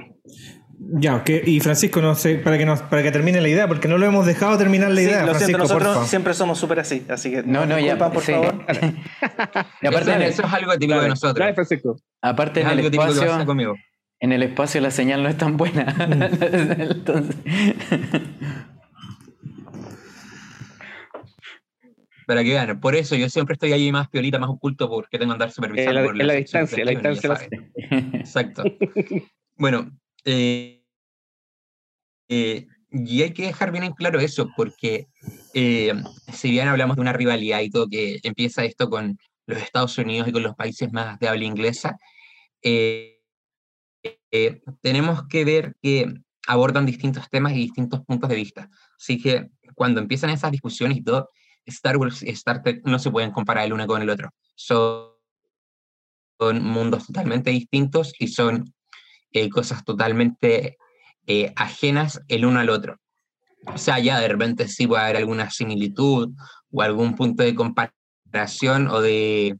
Ya, 0.79 1.23
que, 1.23 1.41
y 1.43 1.59
Francisco, 1.59 2.01
no 2.01 2.13
sé, 2.13 2.35
para 2.35 2.57
que, 2.57 2.65
nos, 2.65 2.81
para 2.83 3.01
que 3.01 3.11
termine 3.11 3.41
la 3.41 3.49
idea, 3.49 3.67
porque 3.67 3.87
no 3.87 3.97
lo 3.97 4.05
hemos 4.05 4.27
dejado 4.27 4.57
terminar 4.59 4.89
la 4.91 4.97
sí, 4.97 5.01
idea, 5.07 5.25
lo 5.25 5.33
siento, 5.33 5.37
Francisco, 5.39 5.57
nosotros 5.57 5.87
porfa. 5.95 6.07
siempre 6.09 6.33
somos 6.35 6.59
súper 6.59 6.79
así, 6.81 7.03
así 7.09 7.31
que 7.31 7.41
No, 7.43 7.65
no, 7.65 7.79
ya, 7.79 7.97
por 7.97 8.21
sí. 8.21 8.31
favor. 8.31 8.63
Y 9.81 9.87
aparte, 9.87 10.11
eso, 10.11 10.11
en 10.11 10.21
el, 10.21 10.29
eso 10.29 10.43
es 10.45 10.53
algo 10.53 10.71
típico 10.77 11.01
de 11.01 11.09
nosotros. 11.09 11.35
dale, 11.39 11.53
Francisco. 11.55 11.99
aparte 12.21 12.59
Es 12.59 12.65
en 12.67 12.71
el 12.71 12.77
algo 12.77 12.91
típico 12.91 13.03
que 13.05 13.09
pasa 13.09 13.25
espacio, 13.25 13.45
conmigo. 13.47 13.75
en 14.19 14.31
el 14.31 14.43
espacio 14.43 14.81
la 14.81 14.91
señal 14.91 15.23
no 15.23 15.29
es 15.29 15.37
tan 15.37 15.57
buena. 15.57 15.95
Entonces, 16.79 17.35
Para 22.27 22.43
que 22.43 22.49
vean, 22.49 22.79
por 22.81 22.93
eso 22.95 23.15
yo 23.15 23.29
siempre 23.29 23.53
estoy 23.53 23.71
ahí 23.71 23.89
más 23.91 24.09
piolita, 24.09 24.37
más 24.37 24.49
oculto, 24.49 24.89
porque 24.89 25.17
tengo 25.17 25.31
que 25.31 25.35
andar 25.35 25.51
supervisando. 25.51 25.91
En 25.91 25.95
la- 25.95 26.03
por 26.11 26.21
en 26.21 26.27
la 26.27 26.33
distancia, 26.33 26.83
la 26.85 26.91
distancia. 26.91 27.37
Exacto. 28.13 28.63
Bueno, 29.55 29.89
eh, 30.27 30.83
eh, 32.29 32.67
y 32.91 33.21
hay 33.21 33.33
que 33.33 33.47
dejar 33.47 33.71
bien 33.71 33.83
en 33.83 33.93
claro 33.93 34.19
eso, 34.19 34.49
porque 34.55 35.07
eh, 35.53 35.93
si 36.31 36.51
bien 36.51 36.67
hablamos 36.67 36.95
de 36.95 37.01
una 37.01 37.13
rivalidad 37.13 37.61
y 37.61 37.69
todo, 37.69 37.87
que 37.87 38.19
empieza 38.23 38.63
esto 38.63 38.89
con 38.89 39.17
los 39.45 39.61
Estados 39.61 39.97
Unidos 39.97 40.27
y 40.27 40.31
con 40.31 40.43
los 40.43 40.55
países 40.55 40.91
más 40.91 41.19
de 41.19 41.27
habla 41.27 41.43
inglesa, 41.43 41.97
eh, 42.61 43.21
eh, 44.31 44.61
tenemos 44.81 45.27
que 45.27 45.45
ver 45.45 45.75
que 45.81 46.13
abordan 46.47 46.85
distintos 46.85 47.29
temas 47.29 47.53
y 47.53 47.57
distintos 47.57 48.01
puntos 48.05 48.29
de 48.29 48.35
vista. 48.35 48.69
Así 48.97 49.21
que 49.21 49.49
cuando 49.75 49.99
empiezan 49.99 50.29
esas 50.29 50.51
discusiones 50.51 50.97
y 50.97 51.03
todo, 51.03 51.29
Star 51.65 51.97
Wars 51.97 52.23
y 52.23 52.29
Star 52.29 52.63
Trek 52.63 52.81
no 52.85 52.99
se 52.99 53.11
pueden 53.11 53.31
comparar 53.31 53.65
el 53.65 53.73
uno 53.73 53.85
con 53.85 54.01
el 54.01 54.09
otro. 54.09 54.29
Son, 54.55 55.11
son 56.39 56.63
mundos 56.63 57.07
totalmente 57.07 57.51
distintos 57.51 58.13
y 58.17 58.29
son 58.29 58.73
eh, 59.31 59.49
cosas 59.49 59.83
totalmente 59.83 60.77
eh, 61.25 61.53
ajenas 61.55 62.21
el 62.27 62.45
uno 62.45 62.59
al 62.59 62.69
otro. 62.69 62.97
O 63.65 63.77
sea, 63.77 63.99
ya 63.99 64.19
de 64.19 64.27
repente 64.27 64.67
sí 64.67 64.87
puede 64.87 65.03
haber 65.03 65.17
alguna 65.17 65.49
similitud 65.49 66.33
o 66.71 66.81
algún 66.81 67.15
punto 67.15 67.43
de 67.43 67.53
comparación 67.53 68.87
o 68.87 69.01
de, 69.01 69.57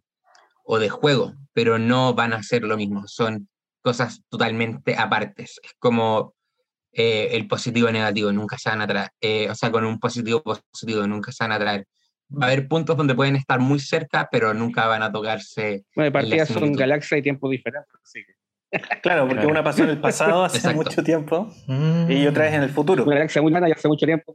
o 0.63 0.79
de 0.79 0.89
juego, 0.89 1.33
pero 1.53 1.77
no 1.77 2.13
van 2.13 2.33
a 2.33 2.43
ser 2.43 2.63
lo 2.63 2.77
mismo. 2.77 3.03
Son 3.07 3.49
cosas 3.81 4.21
totalmente 4.29 4.95
apartes. 4.95 5.59
Es 5.63 5.73
como 5.77 6.35
eh, 6.93 7.29
el 7.33 7.47
positivo 7.47 7.89
y 7.89 7.93
negativo, 7.93 8.31
nunca 8.31 8.57
se 8.57 8.69
van 8.69 8.81
a 8.81 8.87
traer. 8.87 9.09
eh, 9.21 9.49
o 9.49 9.55
sea, 9.55 9.71
con 9.71 9.85
un 9.85 9.99
positivo 9.99 10.41
positivo, 10.41 11.05
nunca 11.05 11.31
se 11.31 11.43
van 11.43 11.51
a 11.51 11.59
traer. 11.59 11.85
Va 12.29 12.45
a 12.45 12.49
haber 12.49 12.67
puntos 12.67 12.97
donde 12.97 13.15
pueden 13.15 13.35
estar 13.35 13.59
muy 13.59 13.79
cerca, 13.79 14.27
pero 14.31 14.53
nunca 14.53 14.87
van 14.87 15.03
a 15.03 15.11
tocarse. 15.11 15.85
Bueno, 15.95 16.07
de 16.07 16.11
partida 16.11 16.45
son 16.45 16.73
galaxias 16.73 17.19
y 17.19 17.21
tiempos 17.21 17.51
diferentes. 17.51 17.93
así 18.03 18.23
que 18.25 18.33
Claro, 19.01 19.21
porque 19.21 19.35
Claro. 19.35 19.49
una 19.49 19.63
pasó 19.63 19.83
en 19.83 19.89
el 19.89 19.97
pasado 19.99 20.43
hace 20.43 20.57
Exacto. 20.57 20.77
mucho 20.83 21.03
tiempo 21.03 21.49
Mm. 21.67 22.11
y 22.11 22.27
otra 22.27 22.47
es 22.47 22.53
en 22.53 22.63
el 22.63 22.69
futuro. 22.69 23.03
Una 23.03 23.15
galaxia 23.15 23.41
muy 23.41 23.51
lejana 23.51 23.69
y 23.69 23.71
hace 23.71 23.87
mucho 23.87 24.05
tiempo. 24.05 24.33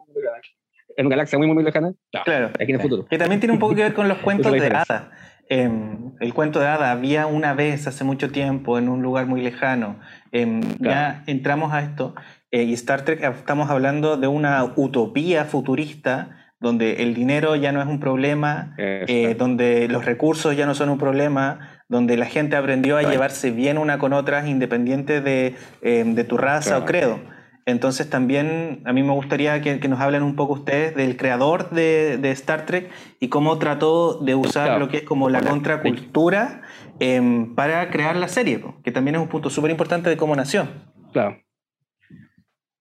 En 0.96 1.06
una 1.06 1.16
galaxia 1.16 1.38
muy, 1.38 1.46
muy 1.48 1.62
lejana. 1.64 1.92
Claro. 2.10 2.24
Claro. 2.24 2.46
Aquí 2.54 2.64
en 2.70 2.76
el 2.76 2.80
futuro. 2.80 3.06
Que 3.06 3.18
también 3.18 3.40
tiene 3.40 3.52
un 3.54 3.58
poco 3.58 3.74
que 3.74 3.82
ver 3.82 3.94
con 3.94 4.08
los 4.08 4.18
cuentos 4.24 4.52
de 4.52 4.58
diferencia. 4.60 4.94
hada. 4.96 5.10
Em, 5.48 6.12
el 6.20 6.32
cuento 6.34 6.60
de 6.60 6.66
hada 6.66 6.90
había 6.92 7.26
una 7.26 7.52
vez 7.52 7.86
hace 7.86 8.04
mucho 8.04 8.30
tiempo 8.30 8.78
en 8.78 8.88
un 8.88 9.02
lugar 9.02 9.26
muy 9.26 9.42
lejano. 9.42 9.98
Em, 10.30 10.62
Ya 10.78 11.24
entramos 11.26 11.72
a 11.72 11.80
esto 11.80 12.14
eh, 12.50 12.62
y 12.62 12.72
Star 12.74 13.02
Trek 13.02 13.22
estamos 13.22 13.68
hablando 13.70 14.16
de 14.16 14.28
una 14.28 14.64
utopía 14.76 15.44
futurista 15.44 16.38
donde 16.60 17.02
el 17.02 17.12
dinero 17.14 17.56
ya 17.56 17.72
no 17.72 17.80
es 17.82 17.88
un 17.88 17.98
problema, 17.98 18.74
eh, 18.78 19.34
donde 19.36 19.88
los 19.88 20.04
recursos 20.04 20.56
ya 20.56 20.64
no 20.64 20.74
son 20.74 20.90
un 20.90 20.98
problema, 20.98 21.71
donde 21.88 22.16
la 22.16 22.26
gente 22.26 22.56
aprendió 22.56 22.96
a 22.96 23.02
llevarse 23.02 23.50
bien 23.50 23.78
una 23.78 23.98
con 23.98 24.12
otras 24.12 24.46
independiente 24.48 25.20
de, 25.20 25.54
eh, 25.82 26.04
de 26.06 26.24
tu 26.24 26.36
raza 26.38 26.78
o 26.78 26.84
Claro. 26.84 26.86
credo. 27.18 27.32
Entonces 27.64 28.10
también 28.10 28.82
a 28.86 28.92
mí 28.92 29.04
me 29.04 29.12
gustaría 29.12 29.60
que, 29.60 29.78
que 29.78 29.86
nos 29.86 30.00
hablen 30.00 30.24
un 30.24 30.34
poco 30.34 30.54
ustedes 30.54 30.96
del 30.96 31.16
creador 31.16 31.70
de, 31.70 32.18
de 32.18 32.30
Star 32.32 32.66
Trek 32.66 32.90
y 33.20 33.28
cómo 33.28 33.56
trató 33.58 34.14
de 34.20 34.34
usar 34.34 34.64
Claro. 34.66 34.80
lo 34.80 34.88
que 34.88 34.96
es 34.98 35.02
como 35.04 35.28
la 35.30 35.40
contracultura 35.42 36.62
em, 36.98 37.54
para 37.54 37.88
crear 37.90 38.16
la 38.16 38.26
serie, 38.26 38.60
que 38.82 38.90
también 38.90 39.14
es 39.14 39.20
un 39.22 39.28
punto 39.28 39.48
súper 39.48 39.70
importante 39.70 40.10
de 40.10 40.16
cómo 40.16 40.34
nació. 40.34 40.66
Claro. 41.12 41.38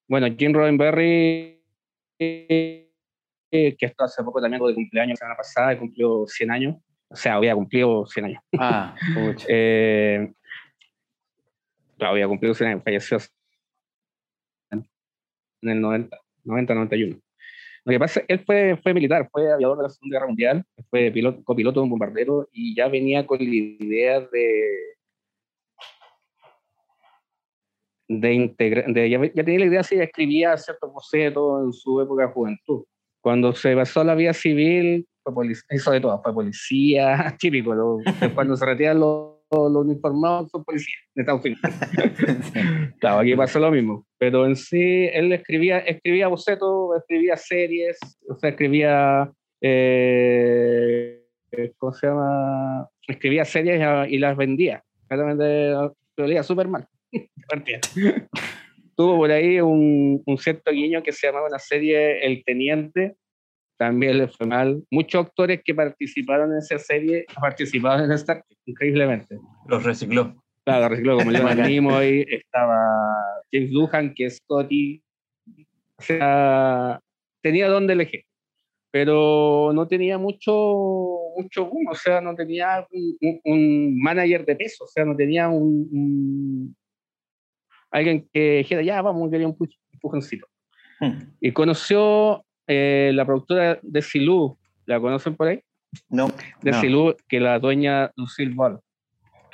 Bueno, 0.08 0.28
Jim 0.38 0.52
Roddenberry, 0.54 1.62
eh, 2.20 2.88
que 3.52 3.86
esto 3.86 4.04
hace 4.04 4.24
poco 4.24 4.42
también 4.42 4.62
de 4.64 4.74
cumpleaños, 4.74 5.12
la 5.20 5.26
semana 5.26 5.38
pasada, 5.38 5.78
cumplió 5.78 6.26
100 6.28 6.52
años. 6.52 6.76
O 7.12 7.16
sea, 7.16 7.36
había 7.36 7.54
cumplido 7.56 8.06
100 8.06 8.26
años. 8.26 8.44
Ah. 8.58 8.96
Eh, 9.48 10.32
claro, 11.98 12.14
había 12.14 12.28
cumplido 12.28 12.54
100 12.54 12.70
años, 12.70 12.84
falleció 12.84 13.18
en 15.62 15.70
el 15.70 15.82
90, 15.82 16.18
90, 16.44 16.74
91. 16.74 17.22
Lo 17.84 17.92
que 17.92 18.00
pasa 18.00 18.20
es 18.20 18.26
que 18.26 18.34
él 18.34 18.40
fue, 18.46 18.78
fue 18.82 18.94
militar, 18.94 19.28
fue 19.32 19.52
aviador 19.52 19.78
de 19.78 19.84
la 19.84 19.90
Segunda 19.90 20.16
Guerra 20.16 20.28
Mundial, 20.28 20.66
fue 20.90 21.12
piloto, 21.12 21.44
copiloto 21.44 21.80
de 21.80 21.84
un 21.84 21.90
bombardero 21.90 22.48
y 22.52 22.76
ya 22.76 22.88
venía 22.88 23.26
con 23.26 23.40
la 23.40 23.44
idea 23.44 24.20
de, 24.20 24.96
de 28.08 28.34
integrar, 28.34 28.86
de, 28.86 29.10
ya, 29.10 29.20
ya 29.34 29.44
tenía 29.44 29.60
la 29.60 29.66
idea 29.66 29.84
si 29.84 29.96
escribía 29.96 30.58
ciertos 30.58 30.92
bocetos 30.92 31.66
en 31.66 31.74
su 31.74 32.02
época 32.02 32.28
de 32.28 32.34
juventud. 32.34 32.86
Cuando 33.20 33.54
se 33.54 33.76
pasó 33.76 34.02
a 34.02 34.06
la 34.06 34.16
vida 34.16 34.34
civil, 34.34 35.08
fue 35.24 35.48
hizo 35.72 35.92
de 35.92 36.00
todo, 36.02 36.22
fue 36.22 36.34
policía, 36.34 37.36
típico, 37.40 37.74
lo- 37.74 38.00
cuando 38.34 38.56
se 38.58 38.66
retiran 38.66 39.00
los, 39.00 39.32
uniformados 39.54 40.50
son 40.50 40.64
policías 40.64 40.98
de 41.14 41.22
Estados 41.24 41.44
Unidos. 41.44 41.62
Claro, 43.00 43.20
aquí 43.20 43.36
pasó 43.36 43.60
lo 43.60 43.72
mismo. 43.72 44.06
Pero 44.18 44.46
en 44.46 44.56
sí, 44.56 45.10
él 45.12 45.32
escribía, 45.34 45.80
escribía 45.80 46.28
bocetos, 46.28 46.98
escribía 46.98 47.36
series, 47.36 47.98
o 48.30 48.36
sea, 48.36 48.52
escribía. 48.52 49.32
eh, 49.62 51.18
¿Cómo 51.78 51.92
se 51.94 52.08
llama? 52.08 52.88
Escribía 53.08 53.44
series 53.44 53.82
y 54.10 54.18
las 54.20 54.38
vendía. 54.38 54.84
Realmente 55.10 55.72
lo 56.18 56.28
leía 56.28 56.44
súper 56.44 56.68
mal. 56.68 56.88
Tuvo 58.96 59.18
por 59.18 59.32
ahí 59.32 59.60
un, 59.60 60.22
un 60.26 60.38
cierto 60.38 60.72
guiño 60.72 61.02
que 61.04 61.12
se 61.12 61.28
llamaba 61.28 61.50
la 61.50 61.60
serie 61.60 62.26
El 62.26 62.44
Teniente. 62.44 63.16
También 63.82 64.20
le 64.20 64.28
fue 64.28 64.46
mal. 64.46 64.84
Muchos 64.92 65.26
actores 65.26 65.62
que 65.66 65.74
participaron 65.74 66.52
en 66.52 66.60
esa 66.60 66.78
serie 66.78 67.26
participaron 67.42 68.06
en 68.06 68.12
Star 68.12 68.44
Trek, 68.48 68.60
increíblemente. 68.68 69.40
Los 69.68 69.84
recicló. 69.84 70.36
Claro, 70.64 70.90
recicló 70.90 71.18
como 71.18 71.32
Bacán. 71.32 71.64
Nimoy, 71.68 72.24
estaba 72.30 72.78
James 73.52 73.72
Lujan, 73.72 74.14
que 74.14 74.26
es 74.28 74.38
Scotty. 74.38 75.02
O 75.98 76.02
sea, 76.04 77.00
tenía 77.42 77.70
donde 77.70 77.94
elegir. 77.94 78.24
Pero 78.92 79.72
no 79.74 79.88
tenía 79.88 80.20
mucho, 80.20 80.52
mucho 81.36 81.66
boom, 81.66 81.88
o 81.90 81.96
sea, 81.96 82.22
no 82.22 82.36
tenía 82.36 82.86
un, 82.92 83.18
un- 83.20 83.42
un 83.46 84.00
manager 84.00 84.46
de 84.46 84.58
peso, 84.58 84.84
o 84.84 84.88
sea, 84.88 85.06
no 85.06 85.16
tenía 85.16 85.50
un, 85.50 85.90
un- 85.92 86.76
alguien 87.90 88.30
que 88.32 88.58
dijera, 88.58 88.84
ya, 88.84 89.02
vamos, 89.02 89.32
quería 89.32 89.48
un 89.48 89.58
empujoncito. 89.92 90.46
Hmm. 91.00 91.32
Y 91.40 91.52
conoció 91.52 92.46
eh, 92.68 93.12
la 93.14 93.26
productora 93.26 93.80
de 93.82 94.02
Silú, 94.02 94.58
¿la 94.86 95.00
conocen 95.00 95.36
por 95.36 95.48
ahí? 95.48 95.62
No. 96.10 96.28
De 96.62 96.72
No. 96.72 96.80
Silú, 96.82 97.16
que 97.28 97.40
la 97.40 97.60
dueña 97.60 98.12
Lucille 98.16 98.54
Ball. 98.54 98.74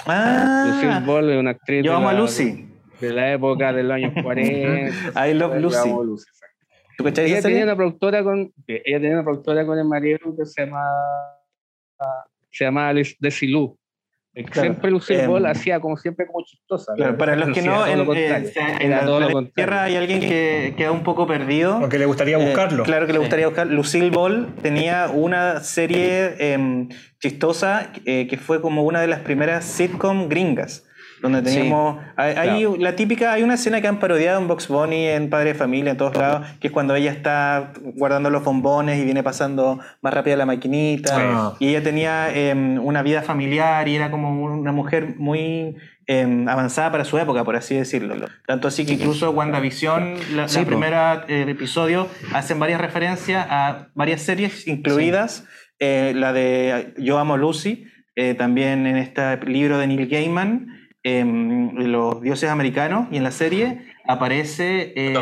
Lucille 0.06 0.92
Ah, 0.92 1.04
Ball 1.06 1.30
es 1.32 1.38
una 1.40 1.52
actriz 1.52 1.84
yo 1.84 1.92
de 1.92 1.98
amo 1.98 2.10
a 2.10 2.14
Lucy. 2.14 2.68
de 3.02 3.14
la 3.14 3.34
época 3.34 3.74
de 3.74 3.84
los 3.84 3.92
años 3.94 4.14
40. 4.24 5.28
I 5.30 5.34
love 5.34 5.60
Lucy. 5.60 5.78
amo 5.90 6.04
Lucy, 6.04 6.26
exacto. 6.30 6.56
¿Tú 6.98 7.04
cachai 7.04 7.26
Ella 7.26 7.36
tenía 7.36 7.42
serie? 7.42 7.64
una 7.64 7.76
productora 7.76 8.24
con 8.24 8.52
ella 8.68 9.00
tenía 9.00 9.14
una 9.14 9.24
productora 9.24 9.66
con 9.66 9.78
el 9.80 9.86
marido 9.86 10.20
que 10.38 10.46
se 10.46 10.66
llama 10.66 10.82
se 12.52 12.66
llama 12.66 12.90
Alice 12.90 13.16
Desilu. 13.20 13.78
Claro, 14.46 14.62
Siempre 14.62 14.92
Lucille 14.92 15.24
em, 15.24 15.30
Ball 15.30 15.46
hacía 15.48 15.80
como 15.80 15.98
siempre 15.98 16.28
como 16.28 16.46
chistosa. 16.46 16.94
Para 17.18 17.36
los 17.36 17.50
que 17.50 17.62
no, 17.62 17.76
todo 17.76 17.88
en, 17.88 18.06
lo 18.06 18.14
eh, 18.14 18.88
la 18.88 19.02
todo 19.06 19.20
lo 19.20 19.30
planeta 19.30 19.54
Tierra 19.56 19.84
hay 19.84 19.96
alguien 19.96 20.20
que 20.20 20.74
queda 20.78 20.92
un 20.92 21.04
poco 21.04 21.26
perdido. 21.28 21.74
Aunque 21.74 21.98
le 21.98 22.06
gustaría 22.06 22.38
Eh, 22.38 22.46
buscarlo. 22.46 22.84
claro 22.84 23.08
que 23.08 23.14
le 23.14 23.18
Sí. 23.20 23.24
gustaría 23.24 23.48
buscar. 23.48 23.68
Lucille 23.68 24.10
Ball 24.12 24.48
tenía 24.62 25.10
una 25.14 25.62
serie 25.62 26.36
em, 26.54 26.90
chistosa 27.20 27.92
eh, 28.06 28.28
que 28.28 28.38
fue 28.38 28.62
como 28.62 28.84
una 28.84 29.02
de 29.02 29.08
las 29.08 29.22
primeras 29.22 29.66
sitcom 29.66 30.30
gringas. 30.30 30.87
Donde 31.22 31.40
Sí. 31.50 31.58
teníamos. 31.58 31.98
Hay, 32.16 32.36
hay 32.36 32.62
Claro. 32.62 32.76
la 32.80 32.96
típica, 32.96 33.34
hay 33.34 33.44
una 33.44 33.56
escena 33.56 33.82
que 33.82 33.88
han 33.88 34.00
parodiado 34.00 34.40
en 34.40 34.48
Box 34.48 34.68
Bunny, 34.68 35.08
en 35.08 35.30
Padre 35.30 35.54
de 35.54 35.56
Familia, 35.56 35.92
en 35.92 35.98
todos 35.98 36.16
lados, 36.16 36.46
que 36.60 36.68
es 36.68 36.74
cuando 36.74 36.94
ella 36.96 37.12
está 37.12 37.74
guardando 37.96 38.30
los 38.30 38.44
bombones 38.44 39.00
y 39.00 39.04
viene 39.04 39.24
pasando 39.24 39.80
más 40.02 40.14
rápida 40.14 40.36
la 40.36 40.46
maquinita. 40.46 41.56
Y 41.60 41.70
ella 41.70 41.82
tenía 41.84 42.30
em, 42.34 42.80
una 42.84 43.02
vida 43.02 43.22
familiar 43.24 43.88
y 43.88 43.96
era 43.96 44.12
como 44.12 44.44
una 44.44 44.72
mujer 44.72 45.16
muy 45.18 45.76
em, 46.10 46.48
avanzada 46.48 46.90
para 46.92 47.04
su 47.04 47.18
época, 47.18 47.44
por 47.44 47.56
así 47.58 47.76
decirlo. 47.76 48.16
Tanto 48.46 48.68
así 48.70 48.86
que 48.86 48.94
incluso 48.94 49.32
WandaVision, 49.32 50.14
la, 50.38 50.48
Sí, 50.48 50.60
la 50.60 50.66
primera 50.66 51.26
eh, 51.28 51.46
episodio, 51.50 52.08
hacen 52.34 52.60
varias 52.60 52.80
referencias 52.80 53.46
a 53.50 53.88
varias 53.94 54.22
series, 54.22 54.68
incluidas 54.68 55.46
eh, 55.80 56.14
la 56.16 56.32
de 56.32 56.94
Yo 56.98 57.18
Amo 57.20 57.36
Lucy, 57.38 57.86
eh, 58.16 58.36
también 58.36 58.88
en 58.88 58.96
este 58.98 59.38
libro 59.46 59.78
de 59.80 59.88
Neil 59.88 60.08
Gaiman, 60.08 60.87
em, 61.04 61.74
Los 61.76 62.22
Dioses 62.22 62.50
Americanos, 62.50 63.08
y 63.12 63.18
en 63.18 63.24
la 63.24 63.32
serie 63.32 63.82
aparece 64.08 64.94
eh, 64.96 65.14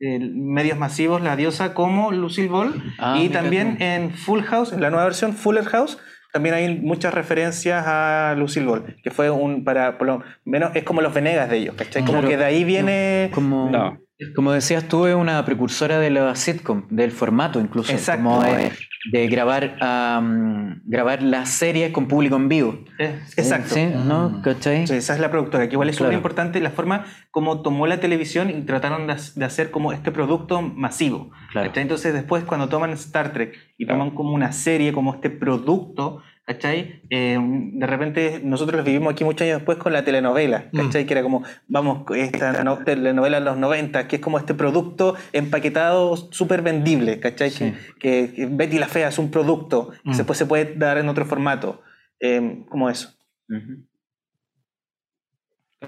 medios 0.00 0.78
masivos 0.78 1.22
la 1.22 1.36
diosa 1.36 1.72
como 1.74 2.10
Lucille 2.12 2.48
Ball, 2.48 2.74
Ah, 2.98 3.16
y 3.20 3.28
también 3.30 3.78
tú. 3.78 3.84
en 3.84 4.10
Full 4.10 4.42
House, 4.42 4.72
en 4.72 4.80
la 4.80 4.90
nueva 4.90 5.04
versión 5.04 5.32
Fuller 5.34 5.64
House, 5.64 5.98
también 6.32 6.54
hay 6.56 6.80
muchas 6.80 7.14
referencias 7.14 7.84
a 7.86 8.34
Lucille 8.36 8.66
Ball, 8.66 8.96
que 9.02 9.10
fue 9.10 9.30
un, 9.30 9.62
para, 9.64 9.96
por 9.98 10.06
lo 10.08 10.22
menos, 10.44 10.72
es 10.74 10.82
como 10.82 11.00
los 11.00 11.14
Venegas 11.14 11.48
de 11.48 11.58
ellos, 11.58 11.74
¿cachai? 11.76 12.02
Como 12.02 12.14
Claro. 12.18 12.28
que 12.28 12.36
de 12.36 12.44
ahí 12.44 12.64
viene... 12.64 13.30
Como, 13.32 13.70
No. 13.70 13.98
Como 14.34 14.52
decías 14.52 14.84
tú, 14.88 15.06
es 15.06 15.14
una 15.14 15.44
precursora 15.44 15.98
de 15.98 16.10
la 16.10 16.34
sitcom, 16.36 16.84
del 16.90 17.10
formato 17.10 17.60
incluso. 17.60 17.92
Exacto. 17.92 18.22
Como 18.24 18.42
de, 18.42 18.72
de 19.12 19.28
grabar, 19.28 19.76
am, 19.80 20.80
grabar 20.84 21.22
las 21.22 21.50
series 21.50 21.92
con 21.92 22.06
público 22.08 22.36
en 22.36 22.48
vivo. 22.48 22.78
eh, 22.98 23.20
exacto. 23.36 23.74
Sí, 23.74 23.86
¿no? 24.06 24.40
¿Cachai? 24.42 24.86
Sí, 24.86 24.94
esa 24.94 25.14
es 25.14 25.20
la 25.20 25.30
productora, 25.30 25.68
que 25.68 25.74
igual 25.74 25.88
es 25.90 25.96
Claro. 25.96 26.08
súper 26.10 26.16
importante 26.16 26.60
la 26.60 26.70
forma 26.70 27.04
como 27.30 27.62
tomó 27.62 27.86
la 27.86 27.98
televisión 28.00 28.50
y 28.50 28.62
trataron 28.62 29.06
de, 29.06 29.16
de 29.34 29.44
hacer 29.44 29.70
como 29.70 29.92
este 29.92 30.10
producto 30.12 30.62
masivo. 30.62 31.30
Claro. 31.52 31.70
Entonces 31.74 32.12
después 32.14 32.44
cuando 32.44 32.68
toman 32.68 32.90
Star 32.92 33.32
Trek 33.32 33.54
y 33.78 33.84
Claro. 33.86 34.00
toman 34.00 34.14
como 34.14 34.32
una 34.32 34.52
serie, 34.52 34.92
como 34.92 35.14
este 35.14 35.30
producto, 35.30 36.22
¿cachai? 36.46 37.00
Eh, 37.10 37.38
de 37.40 37.86
repente 37.86 38.40
nosotros 38.44 38.76
lo 38.78 38.84
vivimos 38.84 39.12
aquí 39.12 39.24
muchos 39.24 39.42
años 39.46 39.58
después 39.58 39.78
con 39.78 39.92
la 39.92 40.04
telenovela, 40.04 40.70
¿cachai? 40.72 41.06
Que 41.06 41.14
era 41.14 41.22
como, 41.22 41.42
vamos, 41.68 42.04
esta 42.16 42.62
no- 42.64 42.84
telenovela 42.84 43.38
de 43.38 43.44
los 43.46 43.56
90, 43.56 44.06
que 44.08 44.16
es 44.16 44.22
como 44.22 44.38
este 44.38 44.54
producto 44.54 45.14
empaquetado 45.32 46.16
súper 46.16 46.62
vendible, 46.62 47.18
¿cachai? 47.20 47.50
Sí. 47.50 47.72
Que, 47.98 48.32
que 48.34 48.46
Betty 48.46 48.78
la 48.78 48.88
Fea 48.88 49.08
es 49.08 49.18
un 49.18 49.30
producto 49.30 49.90
que 50.04 50.10
Mm. 50.10 50.16
después 50.16 50.38
se 50.38 50.46
puede 50.46 50.74
dar 50.74 50.98
en 50.98 51.08
otro 51.08 51.24
formato, 51.24 51.80
eh, 52.20 52.64
como 52.68 52.90
eso. 52.90 53.14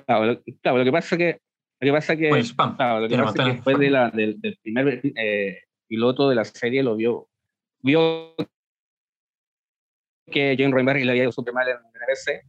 Claro, 0.06 0.24
lo, 0.26 0.42
claro, 0.62 0.78
lo 0.78 0.84
que 0.84 0.92
pasa 0.92 1.16
que 1.16 1.40
lo 1.80 1.86
que 1.86 1.92
pasa 1.92 2.16
que 2.16 2.28
Con 2.30 2.38
el 2.38 2.44
spam. 2.44 2.76
claro, 2.76 3.00
lo 3.00 3.04
que 3.06 3.08
Tiene 3.08 3.22
pasa 3.24 3.32
es 3.32 3.36
que 3.36 3.42
montaña. 3.42 3.54
después 3.56 3.78
de 3.78 3.90
la, 3.90 4.10
del, 4.10 4.40
del 4.40 4.58
primer 4.62 5.00
eh, 5.14 5.58
piloto 5.86 6.28
de 6.28 6.34
la 6.34 6.44
serie 6.44 6.82
lo 6.82 6.96
vio 6.96 7.28
vio 7.82 8.34
que 10.30 10.56
John 10.58 10.72
Roddenberry 10.72 11.04
le 11.04 11.10
había 11.12 11.22
ido 11.24 11.32
súper 11.32 11.54
mal 11.54 11.68
en 11.68 11.76
NBC 11.76 12.44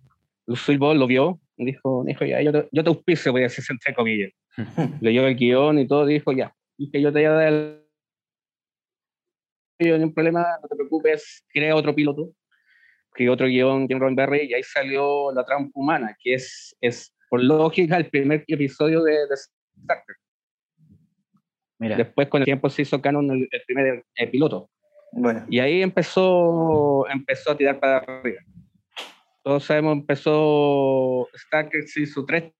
Lucille 0.47 0.79
Ball 0.79 0.97
lo 0.97 1.07
vio 1.07 1.39
y 1.57 1.65
dijo, 1.65 2.03
dijo 2.05 2.25
ya, 2.25 2.41
yo 2.41 2.51
te, 2.51 2.69
yo 2.71 2.83
te 2.83 2.89
auspicio, 2.89 3.31
voy 3.31 3.41
a 3.41 3.43
decir 3.43 3.63
entre 3.69 3.93
comillas. 3.93 4.31
Leyó 5.01 5.27
el 5.27 5.35
guion 5.35 5.77
y 5.79 5.87
todo, 5.87 6.05
dijo 6.05 6.31
ya, 6.31 6.55
que 6.91 7.01
yo 7.01 7.11
te 7.11 7.19
voy 7.19 7.25
a 7.25 7.31
dar 7.31 7.47
el... 7.47 7.83
Yo, 9.79 9.97
ningún 9.97 10.13
problema, 10.13 10.45
no 10.61 10.67
te 10.67 10.75
preocupes, 10.75 11.45
crea 11.49 11.75
otro 11.75 11.93
piloto, 11.93 12.31
que 13.13 13.29
otro 13.29 13.47
guion, 13.47 13.87
John 13.89 13.99
Roddenberry, 13.99 14.47
y 14.49 14.53
ahí 14.53 14.63
salió 14.63 15.31
La 15.33 15.43
Trampa 15.43 15.71
Humana, 15.73 16.15
que 16.19 16.35
es, 16.35 16.75
es 16.81 17.13
por 17.29 17.43
lógica 17.43 17.97
el 17.97 18.09
primer 18.09 18.43
episodio 18.47 19.03
de, 19.03 19.11
de 19.11 19.33
Star 19.33 20.03
Trek. 20.05 20.17
Mira. 21.79 21.97
Después 21.97 22.27
con 22.27 22.41
el 22.41 22.45
tiempo 22.45 22.69
se 22.69 22.83
hizo 22.83 23.01
canon 23.01 23.29
el, 23.29 23.47
el 23.51 23.61
primer 23.67 24.03
eh, 24.15 24.27
piloto. 24.27 24.71
Bueno, 25.19 25.43
Y 25.49 25.57
ahí 25.59 25.81
empezó, 25.81 27.07
empezó 27.09 27.51
a 27.51 27.57
tirar 27.57 27.79
para 27.79 27.97
arriba. 27.97 28.39
Todos 29.43 29.63
sabemos, 29.63 29.93
empezó 29.97 31.27
se 31.87 32.01
hizo 32.01 32.23
tres 32.25 32.53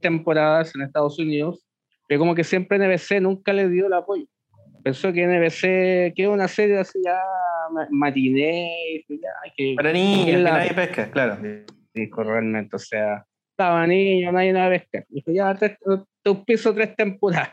temporadas 0.00 0.74
en 0.74 0.82
Estados 0.82 1.18
Unidos, 1.18 1.66
pero 2.06 2.20
como 2.20 2.34
que 2.34 2.44
siempre 2.44 2.78
NBC 2.78 3.20
nunca 3.20 3.52
le 3.52 3.68
dio 3.68 3.86
el 3.86 3.94
apoyo. 3.94 4.26
pensó 4.84 5.12
que 5.12 5.24
NBC, 5.26 6.14
que 6.14 6.22
era 6.22 6.30
una 6.30 6.46
serie 6.46 6.78
así 6.78 7.00
ya 7.04 7.18
ma- 7.72 7.88
matiné, 7.90 9.02
que, 9.56 9.74
Para 9.74 9.92
niños, 9.92 10.26
que 10.26 10.36
nadie 10.36 10.74
pesca, 10.74 11.10
claro. 11.10 11.38
dijo 11.94 12.22
realmente, 12.22 12.76
o 12.76 12.78
sea, 12.78 13.24
estaba 13.50 13.86
niño, 13.86 14.30
nadie 14.30 14.52
nada 14.52 14.68
pescar. 14.70 15.06
Dijo, 15.08 15.32
ya, 15.32 15.54
tres, 15.54 15.78
te 16.22 16.30
auspicio 16.30 16.74
tres 16.74 16.94
temporadas. 16.94 17.50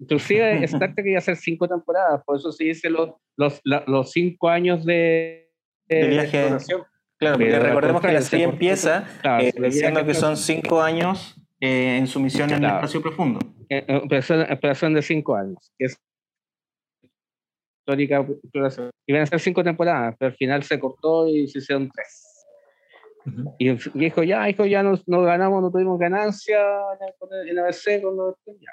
Inclusive 0.00 0.64
Star 0.64 0.94
Trek 0.94 1.06
iba 1.06 1.16
a 1.16 1.18
hacer 1.18 1.36
cinco 1.36 1.68
temporadas, 1.68 2.22
por 2.24 2.36
eso 2.36 2.52
se 2.52 2.64
dice 2.64 2.88
los, 2.90 3.10
los, 3.36 3.60
los 3.64 4.10
cinco 4.12 4.48
años 4.48 4.84
de, 4.84 5.50
De 5.88 6.08
viaje. 6.08 6.38
exploración. 6.38 6.82
Claro, 7.18 7.36
porque 7.36 7.58
recordemos 7.58 8.00
que 8.02 8.12
la 8.12 8.20
serie 8.22 8.44
empieza 8.44 9.04
Claro, 9.22 9.42
eh, 9.44 9.52
diciendo 9.60 10.04
que 10.04 10.14
son 10.14 10.36
cinco 10.36 10.80
años 10.80 11.34
eh, 11.60 11.96
en 11.98 12.06
su 12.06 12.20
misión 12.20 12.48
en 12.50 12.62
el 12.62 12.70
espacio 12.70 13.02
profundo. 13.02 13.40
Eh, 13.68 13.84
eh, 13.88 13.96
operación, 13.96 14.46
operación 14.52 14.94
de 14.94 15.02
cinco 15.02 15.34
años, 15.34 15.72
que 15.76 15.86
es 15.86 15.98
histórica 17.80 18.20
exploración. 18.20 18.90
Iban 19.06 19.22
a 19.22 19.26
ser 19.26 19.40
cinco 19.40 19.64
temporadas, 19.64 20.14
pero 20.18 20.30
al 20.30 20.36
final 20.36 20.62
se 20.62 20.78
cortó 20.78 21.26
y 21.26 21.48
se 21.48 21.58
hicieron 21.58 21.90
tres. 21.90 22.24
Y 23.58 23.70
dijo, 23.98 24.22
ya, 24.22 24.48
hijo, 24.48 24.64
ya 24.64 24.82
nos, 24.82 25.06
nos 25.08 25.26
ganamos, 25.26 25.60
no 25.60 25.70
tuvimos 25.70 25.98
ganancia 25.98 26.60
en 26.60 27.08
el- 27.08 27.14
con 27.18 27.28
el- 27.34 27.48
en 27.48 27.58
ABC, 27.58 28.00
con 28.00 28.16
los- 28.16 28.36
ya. 28.46 28.70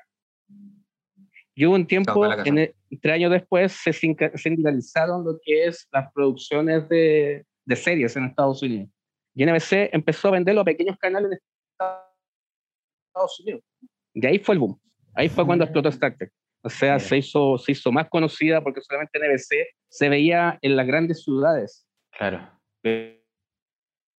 Y 1.55 1.65
hubo 1.65 1.75
un 1.75 1.87
tiempo, 1.87 2.25
en 2.43 2.57
el- 2.57 2.75
tres 3.01 3.13
años 3.15 3.31
después, 3.31 3.71
se 3.71 3.93
sindicalizaron 3.93 5.23
lo 5.23 5.39
que 5.41 5.65
es 5.67 5.87
las 5.91 6.11
producciones 6.13 6.87
de, 6.89 7.45
de 7.65 7.75
series 7.75 8.15
en 8.17 8.25
Estados 8.25 8.61
Unidos. 8.61 8.89
Y 9.33 9.45
NBC 9.45 9.89
empezó 9.93 10.27
a 10.27 10.31
venderlo 10.31 10.61
a 10.61 10.65
pequeños 10.65 10.97
canales 10.97 11.31
en 11.31 11.39
Estados 13.07 13.39
Unidos. 13.39 13.61
Y 14.13 14.25
ahí 14.25 14.39
fue 14.39 14.55
el 14.55 14.59
boom. 14.59 14.79
Ahí 15.13 15.29
fue 15.29 15.45
cuando 15.45 15.63
explotó 15.63 15.89
Star 15.89 16.15
Trek. 16.17 16.31
O 16.61 16.69
sea, 16.69 16.99
se 16.99 17.17
hizo, 17.17 17.57
se 17.57 17.71
hizo 17.73 17.91
más 17.91 18.09
conocida 18.09 18.61
porque 18.61 18.81
solamente 18.81 19.19
NBC 19.19 19.67
se 19.87 20.09
veía 20.09 20.57
en 20.61 20.75
las 20.75 20.87
grandes 20.87 21.23
ciudades. 21.23 21.87
Claro. 22.11 22.49
eh, 22.83 23.21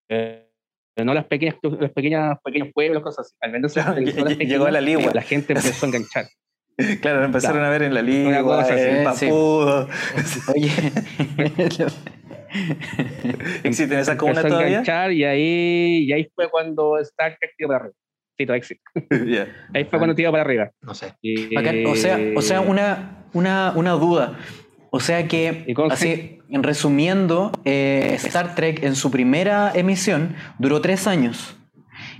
eh, 0.08 0.48
no 1.04 1.12
las 1.12 1.26
pequeñas, 1.26 1.56
los 1.62 1.90
pequeños, 1.90 2.38
pequeños 2.42 2.68
pueblos, 2.72 3.02
cosas 3.02 3.26
así. 3.26 3.36
Al 3.40 3.52
venderse 3.52 3.80
las 3.80 3.86
Claro, 3.94 4.00
llegó 4.38 4.64
a 4.66 4.70
la 4.70 4.78
pequeñas, 4.78 5.00
ligua. 5.00 5.12
La 5.14 5.22
gente 5.22 5.52
empezó 5.52 5.84
a 5.84 5.88
enganchar. 5.88 6.24
Claro, 7.00 7.24
empezaron 7.24 7.56
Claro. 7.56 7.66
a 7.68 7.70
ver 7.70 7.82
en 7.82 7.94
la 7.94 8.02
liga, 8.02 8.38
en 8.40 9.14
sí. 9.16 9.26
Papudo. 9.26 9.88
Oye, 10.54 10.70
¿Existen 13.64 13.98
esas 13.98 14.16
comunas 14.16 14.38
empezó 14.44 14.56
a 14.56 14.58
todavía? 14.58 14.78
enganchar 14.78 15.12
y 15.12 15.24
ahí, 15.24 16.04
y 16.06 16.12
ahí 16.12 16.28
fue 16.34 16.48
cuando 16.50 16.98
Star 16.98 17.36
Trek 17.38 17.52
tiró 17.56 17.68
para 17.68 17.80
arriba. 17.84 18.56
Existe. 18.56 18.82
Ya. 19.26 19.46
Ahí 19.74 19.84
fue 19.84 19.98
cuando 19.98 20.14
tiró 20.14 20.30
para 20.30 20.42
arriba. 20.42 20.70
No 20.82 20.94
sé. 20.94 21.14
Y- 21.22 21.54
o 21.86 21.96
sea, 21.96 22.18
o 22.36 22.42
sea 22.42 22.60
una, 22.60 23.24
una, 23.32 23.72
una 23.74 23.92
duda. 23.92 24.38
O 24.90 25.00
sea 25.00 25.26
que, 25.28 25.64
¿Y 25.66 25.74
cómo 25.74 25.90
así, 25.90 26.38
en 26.48 26.62
resumiendo, 26.62 27.52
eh, 27.64 28.12
Star 28.22 28.54
Trek 28.54 28.82
en 28.82 28.94
su 28.94 29.10
primera 29.10 29.72
emisión 29.74 30.36
duró 30.58 30.80
tres 30.80 31.06
años. 31.06 31.55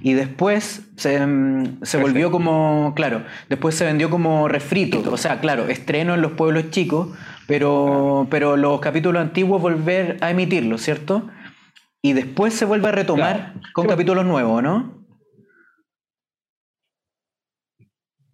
Y 0.07 0.15
después 0.15 0.89
se, 0.95 1.19
mm, 1.27 1.83
se 1.83 1.99
volvió 1.99 2.31
como, 2.31 2.93
claro, 2.95 3.25
después 3.49 3.75
se 3.75 3.85
vendió 3.85 4.09
como 4.09 4.47
refrito. 4.47 5.03
O 5.11 5.17
sea, 5.17 5.41
claro, 5.41 5.67
estreno 5.69 6.15
en 6.15 6.23
los 6.23 6.31
pueblos 6.35 6.71
chicos, 6.71 7.09
pero, 7.49 8.29
pero 8.31 8.57
los 8.57 8.79
capítulos 8.81 9.21
antiguos 9.21 9.61
volver 9.61 10.17
a 10.21 10.31
emitirlos, 10.31 10.83
¿cierto? 10.83 11.29
Y 12.03 12.13
después 12.13 12.55
se 12.55 12.67
vuelve 12.67 12.87
a 12.87 12.93
retomar 12.93 13.55
con 13.73 13.87
Sí, 13.87 13.89
capítulos 13.91 14.25
nuevos, 14.25 14.63
¿no? 14.63 15.05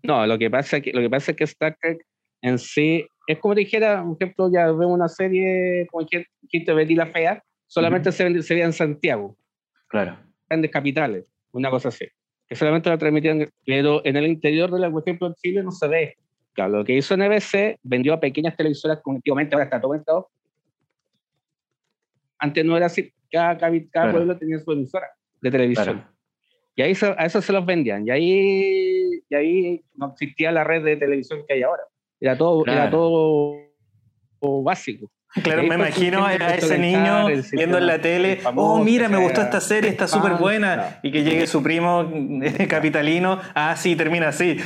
No, 0.03 0.27
lo 0.27 0.39
que 0.39 0.51
pasa 0.51 0.77
es 0.77 0.83
que, 0.83 0.93
lo 0.93 1.01
que, 1.01 1.09
pasa 1.09 1.31
es 1.31 1.39
que 1.39 1.45
Star 1.45 1.75
Trek 1.81 2.05
en 2.43 2.59
sí 2.59 3.07
es 3.27 3.39
como 3.39 3.55
dijera, 3.55 4.05
por 4.05 4.17
ejemplo, 4.21 4.51
ya 4.53 4.67
veo 4.73 4.89
una 4.89 5.09
serie 5.09 5.87
como 5.91 6.07
dijiste 6.43 6.75
Betty 6.75 6.97
la 6.97 7.07
Fea, 7.07 7.43
solamente 7.67 8.13
se, 8.13 8.29
vende- 8.29 8.43
se 8.43 8.53
veía 8.53 8.67
en 8.67 8.75
Santiago, 8.75 9.39
Claro. 9.89 10.19
grandes 10.51 10.71
capitales, 10.71 11.32
una 11.53 11.71
cosa 11.71 11.89
así. 11.89 12.07
Que 12.49 12.57
solamente 12.57 12.89
la 12.91 12.99
transmitían, 12.99 13.49
pero 13.65 14.05
en 14.05 14.17
el 14.17 14.27
interior 14.27 14.71
de 14.71 14.79
la, 14.81 14.91
por 14.91 15.03
ejemplo, 15.03 15.29
en 15.29 15.35
Chile 15.35 15.63
no 15.63 15.71
se 15.71 15.89
ve. 15.89 16.17
Claro, 16.55 16.79
lo 16.79 16.85
que 16.85 16.97
hizo 16.97 17.17
NBC 17.17 17.79
vendió 17.83 18.13
a 18.15 18.21
pequeñas 18.21 18.57
televisoras, 18.57 19.01
como 19.03 19.17
antiguamente 19.17 19.55
ahora 19.55 19.65
está 19.65 19.81
todo 19.81 19.89
conectado. 19.91 20.29
Antes 22.39 22.65
no 22.65 22.77
era 22.77 22.87
así, 22.87 23.13
cada, 23.31 23.57
cada 23.57 23.73
Claro. 23.91 24.13
pueblo 24.13 24.37
tenía 24.39 24.59
su 24.59 24.73
emisora 24.73 25.07
de 25.41 25.51
televisión. 25.51 25.85
Claro. 26.01 26.09
Y 26.75 26.83
ahí 26.83 26.95
a 27.17 27.27
eso 27.27 27.41
se 27.43 27.53
los 27.53 27.65
vendían. 27.65 28.07
Y 28.07 28.11
ahí, 28.11 29.23
y 29.29 29.35
ahí 29.35 29.85
no 29.95 30.09
existía 30.13 30.51
la 30.53 30.65
red 30.65 30.83
de 30.85 30.97
televisión 30.97 31.43
que 31.47 31.55
hay 31.55 31.63
ahora. 31.63 31.83
Era 32.21 32.37
todo, 32.37 32.63
era 32.65 32.89
Claro. 32.91 32.91
todo 34.41 34.63
básico. 34.63 35.11
Claro, 35.43 35.63
me 35.63 35.69
fue 35.69 35.77
imagino 35.77 36.27
a 36.27 36.35
ese 36.35 36.79
niño 36.79 37.27
viendo 37.53 37.79
en 37.79 37.87
la 37.87 38.01
tele, 38.01 38.37
famoso, 38.37 38.75
oh, 38.75 38.85
mira, 38.85 39.09
me 39.09 39.17
gustó 39.17 39.41
esta 39.41 39.61
serie, 39.63 39.89
está 39.91 40.07
súper 40.07 40.35
buena, 40.35 40.75
claro. 40.75 40.97
y 41.03 41.11
que 41.11 41.23
llegue 41.25 41.47
su 41.47 41.63
primo 41.63 42.11
eh, 42.43 42.67
capitalino, 42.69 43.41
ah, 43.55 43.75
sí, 43.77 43.97
termina 43.97 44.29
así. 44.29 44.59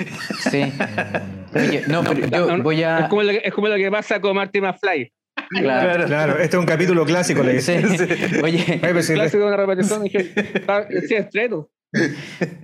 Sí. 0.50 0.72
Oye, 1.54 1.84
no, 1.86 2.02
pero 2.02 2.26
yo 2.26 2.62
voy 2.62 2.82
a. 2.82 2.98
es, 3.00 3.08
como 3.08 3.22
lo, 3.22 3.30
que- 3.30 3.42
es 3.44 3.54
como 3.54 3.68
lo 3.68 3.76
que 3.76 3.90
pasa 3.90 4.20
con 4.20 4.34
Marty 4.34 4.60
McFly. 4.60 5.12
Claro. 5.50 6.06
Claro, 6.06 6.32
este 6.38 6.56
es 6.56 6.60
un 6.60 6.66
capítulo 6.66 7.04
clásico, 7.04 7.42
le 7.44 7.60
Sí. 7.60 7.76
dice. 7.76 8.40
Oye, 8.42 8.80
Ay, 8.82 8.92
pues 8.92 9.08
Clásico 9.10 9.42
de 9.44 9.48
una 9.48 9.56
repetición. 9.56 10.02
dije, 10.02 10.32
"Ah, 10.66 10.82
sí, 11.06 11.14
estreno. 11.14 11.68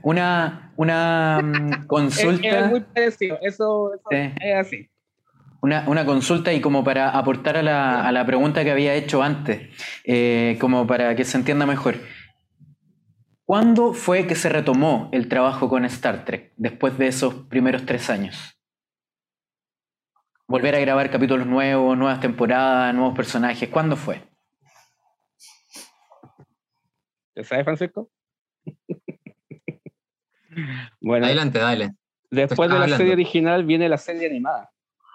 una, 0.03 0.73
una 0.77 1.41
mm, 1.43 1.73
Es, 1.73 1.87
consulta. 1.87 2.49
es 2.49 2.67
muy 2.71 2.81
parecido. 2.81 3.39
Eso, 3.43 3.93
eso 3.95 4.05
Sí. 4.11 4.17
es 4.41 4.55
así. 4.57 4.89
Una, 5.63 5.89
una 5.89 6.05
consulta 6.05 6.53
y 6.53 6.61
como 6.61 6.83
para 6.83 7.11
aportar 7.11 7.57
a 7.57 7.63
la, 7.63 8.05
a 8.07 8.11
la 8.11 8.27
pregunta 8.27 8.65
que 8.65 8.73
había 8.73 8.95
hecho 8.95 9.23
antes, 9.23 9.71
eh, 10.05 10.59
como 10.61 10.87
para 10.89 11.15
que 11.15 11.25
se 11.25 11.39
entienda 11.39 11.67
mejor. 11.67 11.95
¿Cuándo 13.45 13.93
fue 13.95 14.27
que 14.27 14.35
se 14.35 14.49
retomó 14.49 15.09
el 15.13 15.29
trabajo 15.29 15.69
con 15.69 15.85
Star 15.85 16.25
Trek 16.25 16.53
después 16.57 16.99
de 16.99 17.07
esos 17.07 17.35
primeros 17.47 17.87
tres 17.87 18.11
años? 18.11 18.59
Volver 20.49 20.75
a 20.75 20.81
grabar 20.81 21.11
capítulos 21.11 21.47
nuevos, 21.47 21.97
nuevas 21.97 22.21
temporadas, 22.21 22.93
nuevos 22.95 23.15
personajes. 23.15 23.69
¿Cuándo 23.69 23.95
fue? 23.97 24.21
¿Te 27.35 27.45
sabes, 27.45 27.65
Francisco? 27.65 28.11
bueno, 31.01 31.27
Adelante, 31.27 31.59
dale. 31.59 31.91
después 32.31 32.69
de 32.69 32.75
la 32.75 32.83
hablando. 32.83 32.97
serie 32.99 33.13
original 33.13 33.65
viene 33.65 33.89
la 33.89 33.99
serie 33.99 34.27
animada. 34.27 34.71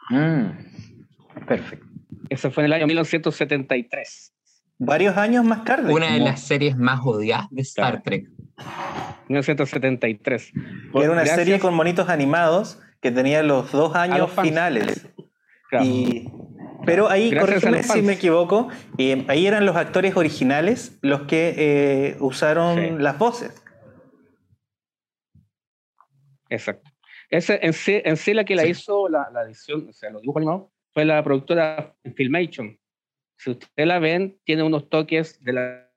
Mm, 0.09 1.45
perfecto. 1.47 1.85
Eso 2.29 2.51
fue 2.51 2.63
en 2.63 2.65
el 2.65 2.73
año 2.73 2.87
1973. 2.87 4.33
Varios 4.79 5.17
años 5.17 5.43
más 5.43 5.63
tarde. 5.63 5.91
Una 5.93 6.11
de 6.13 6.19
las 6.19 6.41
series 6.41 6.77
más 6.77 6.99
odiadas 7.03 7.47
de 7.49 7.61
Star 7.61 8.01
Claro. 8.01 8.03
Trek. 8.03 8.29
1973. 9.29 10.51
Era 10.93 11.05
una 11.11 11.21
Gracias- 11.21 11.35
serie 11.35 11.59
con 11.59 11.73
monitos 11.73 12.09
animados 12.09 12.79
que 13.01 13.11
tenía 13.11 13.43
los 13.43 13.71
dos 13.71 13.95
años 13.95 14.19
los 14.19 14.31
finales. 14.31 15.07
claro. 15.69 15.85
Y, 15.85 16.31
pero 16.85 17.09
ahí, 17.09 17.35
corrígeme 17.35 17.83
si 17.83 18.01
me 18.01 18.13
equivoco, 18.13 18.69
eh, 18.97 19.25
ahí 19.27 19.45
eran 19.45 19.65
los 19.65 19.75
actores 19.75 20.15
originales 20.15 20.97
los 21.01 21.23
que 21.23 21.53
eh, 21.57 22.17
usaron 22.19 22.75
Sí. 22.77 22.89
las 22.97 23.17
voces. 23.17 23.61
Exacto. 26.49 26.89
Ese, 27.29 27.59
en, 27.61 27.73
sí, 27.73 28.01
en 28.05 28.15
sí 28.17 28.33
la 28.33 28.45
que 28.45 28.55
la 28.55 28.63
Sí. 28.63 28.69
hizo 28.69 29.09
la, 29.09 29.29
la 29.33 29.43
edición, 29.43 29.87
o 29.89 29.93
sea, 29.93 30.09
los 30.09 30.21
dibujos 30.21 30.39
animados, 30.39 30.69
fue 30.93 31.03
la 31.05 31.21
productora 31.23 31.95
Filmation. 32.15 32.79
Si 33.37 33.51
ustedes 33.51 33.87
la 33.87 33.99
ven, 33.99 34.39
tiene 34.45 34.63
unos 34.63 34.89
toques 34.89 35.43
de 35.43 35.53
la 35.53 35.91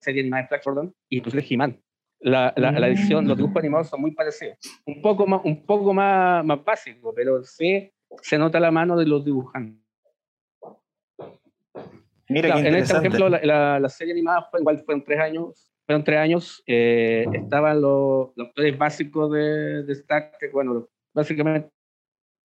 serie 0.00 0.22
animada 0.22 0.42
de 0.42 0.48
Flash 0.48 0.64
Gordon 0.64 0.94
y 1.08 1.20
pues 1.20 1.34
de 1.34 1.44
He-Man. 1.48 1.80
La, 2.20 2.52
la, 2.56 2.72
la 2.72 2.88
edición, 2.88 3.28
los 3.28 3.36
dibujos 3.36 3.58
animados 3.58 3.88
son 3.88 4.00
muy 4.00 4.10
parecidos. 4.12 4.58
Un 4.86 5.00
poco 5.00 5.26
más, 5.26 5.40
un 5.44 5.64
poco 5.64 5.94
más, 5.94 6.44
más 6.44 6.64
básico, 6.64 7.12
pero 7.14 7.44
sí 7.44 7.92
se 8.22 8.38
nota 8.38 8.58
la 8.58 8.70
mano 8.72 8.96
de 8.96 9.06
los 9.06 9.24
dibujantes. 9.24 9.84
Mira 12.28 12.48
Claro, 12.48 12.66
en 12.66 12.74
este, 12.74 12.96
ejemplo, 12.96 13.28
la, 13.28 13.40
la- 13.42 13.78
la 13.80 13.88
serie 13.88 14.12
animada 14.12 14.42
fue 14.50 14.60
igual 14.60 14.78
fueron 14.84 15.04
tres 15.04 15.20
años. 15.20 15.70
Fueron 15.88 16.04
tres 16.04 16.18
años. 16.18 16.62
eh, 16.66 17.24
estaban 17.32 17.80
los, 17.80 18.28
los 18.36 18.48
actores 18.48 18.76
básicos 18.76 19.32
de, 19.32 19.84
de 19.84 19.96
Trek, 20.02 20.52
bueno, 20.52 20.86
básicamente 21.14 21.70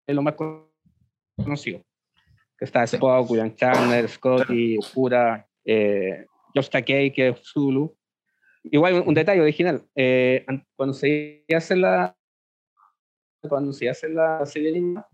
lo 0.07 0.23
más 0.23 0.33
conocido. 0.33 1.83
Que 2.57 2.65
está. 2.65 2.83
Spock, 2.85 3.29
William 3.29 3.53
Chandler, 3.53 4.09
Scotty, 4.09 4.79
Uhura, 4.79 5.47
eh, 5.63 6.25
Josh 6.55 6.69
Takei, 6.69 7.13
que 7.13 7.27
es 7.27 7.39
Zulu. 7.53 7.95
Igual 8.63 9.03
un, 9.05 9.13
detalle 9.13 9.39
original. 9.41 9.83
eh, 9.95 10.43
an- 10.47 10.65
cuando 10.75 10.95
se 10.95 11.45
hace 11.55 11.75
la 11.75 12.17
cuando 13.47 13.71
se 13.71 13.87
hace 13.87 14.09
la 14.09 14.43
serie 14.47 14.71
animada, 14.71 15.07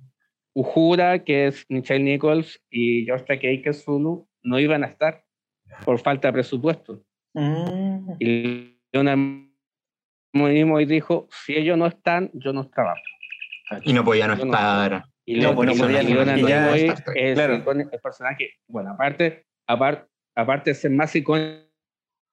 Uhura, 0.55 1.21
que 1.25 1.47
es 1.47 1.65
Michelle 1.67 2.05
Nichols, 2.05 2.63
y 2.69 3.05
Josh 3.05 3.25
Takei, 3.25 3.61
que 3.61 3.71
es 3.71 3.83
Zulu, 3.83 4.29
no 4.43 4.59
iban 4.61 4.85
a 4.85 4.87
estar 4.87 5.25
por 5.83 5.99
falta 5.99 6.29
de 6.29 6.33
presupuesto. 6.35 7.03
Mm. 7.33 8.11
Y 8.19 8.79
Leonard 8.91 9.17
mismo 10.33 10.79
y 10.79 10.85
dijo, 10.85 11.27
si 11.31 11.55
ellos 11.55 11.77
no 11.77 11.85
están, 11.87 12.29
yo 12.33 12.53
no 12.53 12.67
trabajo. 12.69 13.01
Y 13.83 13.93
no 13.93 14.03
podía 14.03 14.27
no 14.27 14.35
Yo 14.37 14.45
no- 14.45 14.53
estar 14.53 15.03
Y 15.25 15.39
No, 15.39 15.55
pues 15.55 15.67
no 15.77 15.89
y 15.89 16.03
Leonard 16.03 16.35
Nimoy 16.35 16.89
es 17.15 17.33
Claro. 17.35 17.55
el 17.55 17.99
personaje, 18.01 18.51
bueno, 18.67 18.91
aparte, 18.91 19.45
aparte, 19.67 20.09
aparte 20.35 20.71
de 20.71 20.75
ser 20.75 20.91
más 20.91 21.15
icónico 21.15 21.63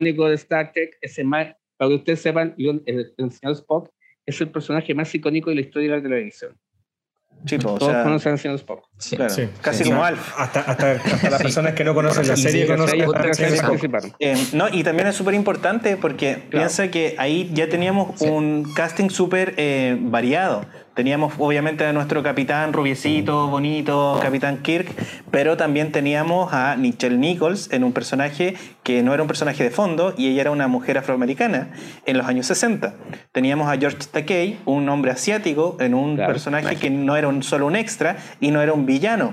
de 0.00 0.34
Star 0.34 0.72
Trek, 0.72 0.98
ese 1.00 1.22
más, 1.24 1.54
para 1.76 1.88
que 1.88 1.94
ustedes 1.94 2.20
sepan, 2.20 2.54
Leon- 2.56 2.82
el, 2.86 3.14
el 3.16 3.30
señor 3.30 3.54
Spock 3.54 3.90
es 4.26 4.40
el 4.40 4.50
personaje 4.50 4.94
más 4.94 5.14
icónico 5.14 5.50
de 5.50 5.56
la 5.56 5.60
historia 5.62 5.90
de 5.92 5.96
la 5.98 6.02
televisión. 6.02 6.58
Sí, 7.46 7.56
po, 7.58 7.72
o 7.72 7.78
Todos 7.78 7.92
sea, 7.92 8.02
conocen 8.02 8.36
señor 8.38 8.56
Spock. 8.56 8.84
Sí. 8.98 9.16
claro, 9.16 9.32
Sí, 9.34 9.48
casi 9.62 9.84
sí. 9.84 9.90
como 9.90 10.04
Alf. 10.04 10.34
Hasta, 10.38 10.60
hasta, 10.60 10.92
hasta 10.92 11.30
las 11.30 11.42
personas 11.42 11.72
que 11.74 11.84
no 11.84 11.94
conocen 11.94 12.28
la 12.28 12.36
serie 12.36 12.62
sí, 12.62 12.68
conocen 12.68 13.06
participaron. 13.10 14.12
Eh, 14.18 14.34
no, 14.52 14.68
y 14.68 14.82
también 14.84 15.08
es 15.08 15.16
súper 15.16 15.34
importante 15.34 15.96
porque 15.96 16.36
piensa 16.50 16.90
que 16.90 17.14
ahí 17.18 17.50
ya 17.54 17.68
teníamos 17.68 18.18
Sí. 18.18 18.26
un 18.26 18.72
casting 18.74 19.08
súper 19.08 19.54
eh, 19.56 19.96
variado. 20.00 20.66
Teníamos 21.00 21.32
obviamente 21.38 21.86
a 21.86 21.94
nuestro 21.94 22.22
capitán 22.22 22.74
rubiecito, 22.74 23.48
bonito, 23.48 24.18
capitán 24.20 24.58
Kirk, 24.58 24.86
pero 25.30 25.56
también 25.56 25.92
teníamos 25.92 26.52
a 26.52 26.76
Nichelle 26.76 27.16
Nichols 27.16 27.72
en 27.72 27.84
un 27.84 27.94
personaje 27.94 28.54
que 28.82 29.02
no 29.02 29.14
era 29.14 29.22
un 29.22 29.26
personaje 29.26 29.64
de 29.64 29.70
fondo 29.70 30.12
y 30.18 30.28
ella 30.28 30.42
era 30.42 30.50
una 30.50 30.68
mujer 30.68 30.98
afroamericana 30.98 31.70
en 32.04 32.18
los 32.18 32.26
años 32.26 32.44
60. 32.48 32.96
Teníamos 33.32 33.72
a 33.72 33.78
George 33.78 33.96
Takei, 34.12 34.58
un 34.66 34.86
hombre 34.90 35.10
asiático, 35.10 35.78
en 35.80 35.94
un 35.94 36.16
Claro, 36.16 36.34
personaje 36.34 36.76
que 36.76 36.90
no 36.90 37.16
era 37.16 37.28
un, 37.28 37.42
solo 37.42 37.66
un 37.66 37.76
extra 37.76 38.18
y 38.38 38.50
no 38.50 38.60
era 38.60 38.74
un 38.74 38.84
villano. 38.84 39.32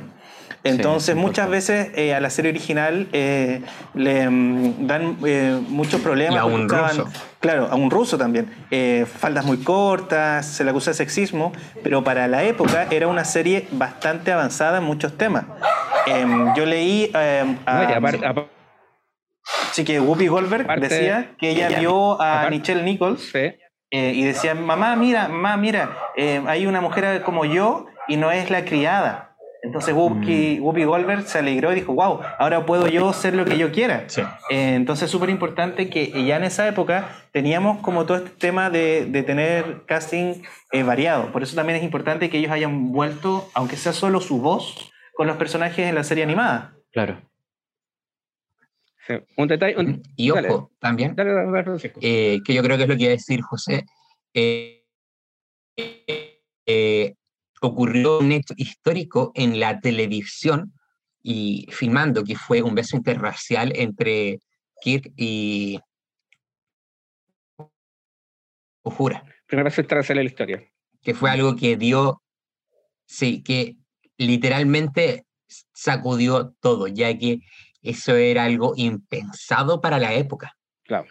Entonces, 0.64 1.16
Sí, 1.16 1.20
muchas 1.20 1.50
veces 1.50 1.90
eh, 1.96 2.14
a 2.14 2.22
la 2.22 2.30
serie 2.30 2.52
original 2.52 3.08
eh, 3.12 3.62
le 3.94 4.30
mm, 4.30 4.88
dan 4.88 5.18
eh, 5.26 5.60
muchos 5.68 6.00
problemas. 6.00 6.36
Y 6.36 6.38
a 6.38 6.46
un 6.46 6.70
ruso. 6.70 7.10
Claro, 7.40 7.68
a 7.72 7.76
un 7.76 7.92
ruso 7.92 8.18
también. 8.18 8.52
Eh, 8.72 9.06
faldas 9.06 9.46
muy 9.46 9.58
cortas, 9.58 10.46
se 10.46 10.64
le 10.64 10.72
acusa 10.72 10.92
de 10.92 10.96
sexismo, 10.96 11.52
pero 11.84 12.04
para 12.04 12.28
la 12.28 12.44
época 12.44 12.88
era 12.90 13.08
una 13.08 13.26
serie 13.26 13.68
bastante 13.72 14.32
avanzada 14.32 14.80
en 14.80 14.84
muchos 14.86 15.18
temas. 15.18 15.46
Em, 16.08 16.54
yo 16.56 16.66
leí. 16.66 17.12
em, 17.14 17.58
a- 17.66 17.84
No, 17.84 17.96
aparte- 17.96 18.26
aparte, 18.26 18.52
Así 19.72 19.86
que 19.86 20.00
Whoopi 20.00 20.28
Goldberg 20.28 20.64
Aparte- 20.64 20.88
decía 20.90 21.32
que 21.38 21.52
ella 21.52 21.70
vio 21.80 22.20
a 22.22 22.50
Nichelle 22.50 22.84
Nichols 22.84 23.32
eh, 23.36 24.12
y 24.16 24.24
decía, 24.24 24.56
mamá, 24.56 24.96
mira, 24.96 25.28
mamá, 25.28 25.56
mira, 25.56 25.96
eh, 26.18 26.42
hay 26.48 26.66
una 26.66 26.82
mujer 26.82 27.22
como 27.22 27.46
yo 27.46 27.86
y 28.08 28.18
no 28.18 28.32
es 28.32 28.50
la 28.50 28.66
criada. 28.66 29.27
Entonces 29.68 29.94
Whoopi, 29.94 30.60
Whoopi 30.60 30.84
Goldberg 30.86 31.24
se 31.28 31.40
alegró 31.40 31.72
y 31.72 31.76
dijo, 31.76 31.94
wow, 31.94 32.22
ahora 32.40 32.66
puedo 32.66 32.88
yo 32.88 33.14
ser 33.14 33.36
lo 33.36 33.46
que 33.46 33.58
yo 33.58 33.72
quiera. 33.72 34.06
Sí. 34.08 34.22
Eh, 34.50 34.74
entonces 34.76 35.06
es 35.06 35.12
súper 35.12 35.30
importante 35.30 35.90
que 35.90 36.26
ya 36.26 36.38
en 36.38 36.44
esa 36.46 36.68
época 36.68 37.10
teníamos 37.32 37.80
como 37.82 38.06
todo 38.06 38.18
este 38.18 38.30
tema 38.32 38.70
de, 38.70 39.06
de 39.06 39.24
tener 39.24 39.84
casting 39.86 40.42
eh, 40.72 40.84
variado. 40.84 41.32
Por 41.32 41.44
eso 41.44 41.56
también 41.56 41.78
es 41.78 41.84
importante 41.84 42.30
que 42.30 42.38
ellos 42.40 42.52
hayan 42.52 42.92
vuelto, 42.92 43.48
aunque 43.54 43.76
sea 43.78 43.94
solo 43.94 44.20
su 44.22 44.42
voz, 44.42 44.92
con 45.14 45.28
los 45.28 45.38
personajes 45.38 45.86
en 45.88 45.96
la 45.96 46.04
serie 46.04 46.24
animada. 46.24 46.74
Claro. 46.92 47.22
sí. 49.06 49.16
Un 49.36 49.48
detalle. 49.48 49.76
un- 49.78 50.02
Y 50.16 50.32
dale, 50.32 50.50
ojo, 50.50 50.72
también, 50.80 51.16
dale, 51.16 51.34
dale, 51.34 51.94
eh, 52.02 52.40
que 52.46 52.54
yo 52.54 52.64
creo 52.64 52.78
que 52.78 52.84
es 52.84 52.90
lo 52.90 52.96
que 52.96 53.04
iba 53.04 53.10
a 53.12 53.16
decir 53.16 53.42
José, 53.42 53.86
eh, 54.34 54.86
eh, 56.66 57.16
ocurrió 57.62 58.20
un 58.20 58.32
hecho 58.32 58.54
histórico 58.58 59.32
en 59.36 59.60
la 59.60 59.80
televisión 59.80 60.74
y 61.22 61.68
filmando, 61.72 62.24
que 62.24 62.36
fue 62.36 62.62
un 62.62 62.76
beso 62.76 62.96
interracial 62.96 63.72
entre 63.76 64.40
Kirk 64.82 65.12
y 65.16 65.80
Uhura, 68.84 69.24
Primera 69.46 69.70
vez 69.70 69.88
que 69.88 69.96
hacer 69.96 70.16
la 70.16 70.24
historia. 70.24 70.64
que 71.02 71.14
fue 71.14 71.30
algo 71.30 71.56
que 71.56 71.76
dio, 71.76 72.22
sí, 73.06 73.44
que 73.44 73.76
literalmente 74.18 75.26
sacudió 75.74 76.54
todo, 76.62 76.88
ya 76.88 77.18
que 77.18 77.40
eso 77.82 78.16
era 78.16 78.46
algo 78.46 78.74
impensado 78.76 79.82
para 79.82 80.00
la 80.00 80.14
época. 80.14 80.54
Claro. 80.84 81.06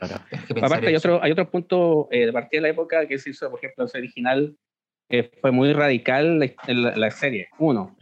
Aparte, 0.62 0.86
hay 0.88 0.96
otro, 0.96 1.22
hay 1.22 1.32
otro 1.32 1.50
punto 1.50 2.08
eh, 2.10 2.26
de 2.26 2.32
partida 2.32 2.58
de 2.58 2.68
la 2.68 2.68
época 2.70 3.06
que 3.06 3.18
se 3.18 3.30
hizo, 3.30 3.50
por 3.50 3.58
ejemplo, 3.58 3.84
la 3.84 3.98
original, 3.98 4.56
que 5.08 5.30
fue 5.40 5.50
muy 5.52 5.72
radical 5.72 6.38
la, 6.38 6.46
la- 6.68 6.96
la 6.96 7.10
serie. 7.10 7.48
Uno, 7.58 7.96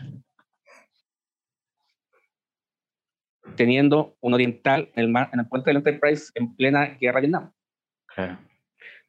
teniendo 3.57 4.17
un 4.21 4.35
oriental 4.35 4.91
en 4.95 5.05
el, 5.05 5.11
mar- 5.11 5.31
en 5.33 5.41
el 5.41 5.47
puente 5.49 5.71
del 5.71 5.77
Enterprise 5.79 6.31
en 6.35 6.55
plena 6.57 6.97
guerra 7.01 7.17
de 7.21 7.27
Vietnam. 7.27 7.53
Claro. 8.15 8.39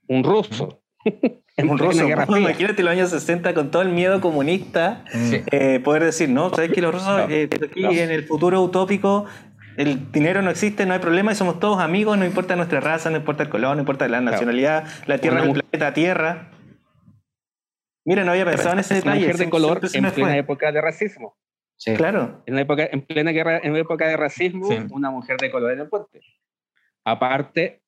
Un 0.07 0.23
ruso. 0.23 0.81
en 1.05 1.69
un 1.69 1.77
plena 1.77 1.91
ruso. 1.93 2.07
Guerra 2.07 2.25
Fría. 2.25 2.39
Imagínate 2.39 2.83
los 2.83 2.91
años 2.91 3.09
60 3.11 3.53
con 3.53 3.71
todo 3.71 3.81
el 3.81 3.89
miedo 3.89 4.19
comunista. 4.21 5.03
Sí. 5.11 5.41
eh, 5.51 5.79
poder 5.79 6.03
decir, 6.03 6.29
no, 6.29 6.49
sabes 6.49 6.71
que 6.71 6.81
los 6.81 6.93
rusos 6.93 7.07
Claro, 7.07 7.31
eh, 7.33 7.49
aquí 7.51 7.79
claro. 7.81 7.95
en 7.95 8.11
el 8.11 8.23
futuro 8.25 8.61
utópico 8.61 9.25
el 9.77 10.09
dinero 10.13 10.41
no 10.41 10.51
existe, 10.51 10.85
no 10.85 10.93
hay 10.93 10.99
problema 10.99 11.33
y 11.33 11.35
somos 11.35 11.59
todos 11.59 11.79
amigos, 11.81 12.17
no 12.17 12.23
importa 12.25 12.55
nuestra 12.55 12.79
raza, 12.79 13.09
no 13.09 13.17
importa 13.17 13.43
el 13.43 13.49
color, 13.49 13.75
no 13.75 13.81
importa 13.81 14.07
la 14.07 14.21
nacionalidad, 14.21 14.85
la 15.05 15.17
tierra, 15.17 15.41
Una 15.41 15.51
el 15.51 15.63
planeta 15.63 15.93
Tierra. 15.93 16.49
Mira, 18.05 18.23
no 18.23 18.31
había 18.31 18.45
pensado 18.45 18.73
en 18.73 18.79
ese 18.79 18.93
Una 18.93 18.99
detalle. 19.03 19.19
mujer 19.21 19.37
de 19.37 19.49
color 19.49 19.89
se 19.89 19.97
en 19.97 20.03
plena 20.11 20.29
fue. 20.29 20.37
época 20.37 20.71
de 20.71 20.79
racismo. 20.81 21.37
Sí. 21.77 21.93
Claro. 21.95 22.43
En, 22.45 22.55
la 22.55 22.61
época, 22.61 22.87
en 22.89 23.01
plena 23.05 23.31
guerra, 23.31 23.57
en 23.61 23.75
época 23.75 24.07
de 24.07 24.15
racismo, 24.15 24.67
Sí. 24.69 24.77
una 24.91 25.09
mujer 25.11 25.37
de 25.37 25.51
color 25.51 25.71
en 25.73 25.79
el 25.81 25.89
puente. 25.89 26.21
Aparte, 27.03 27.81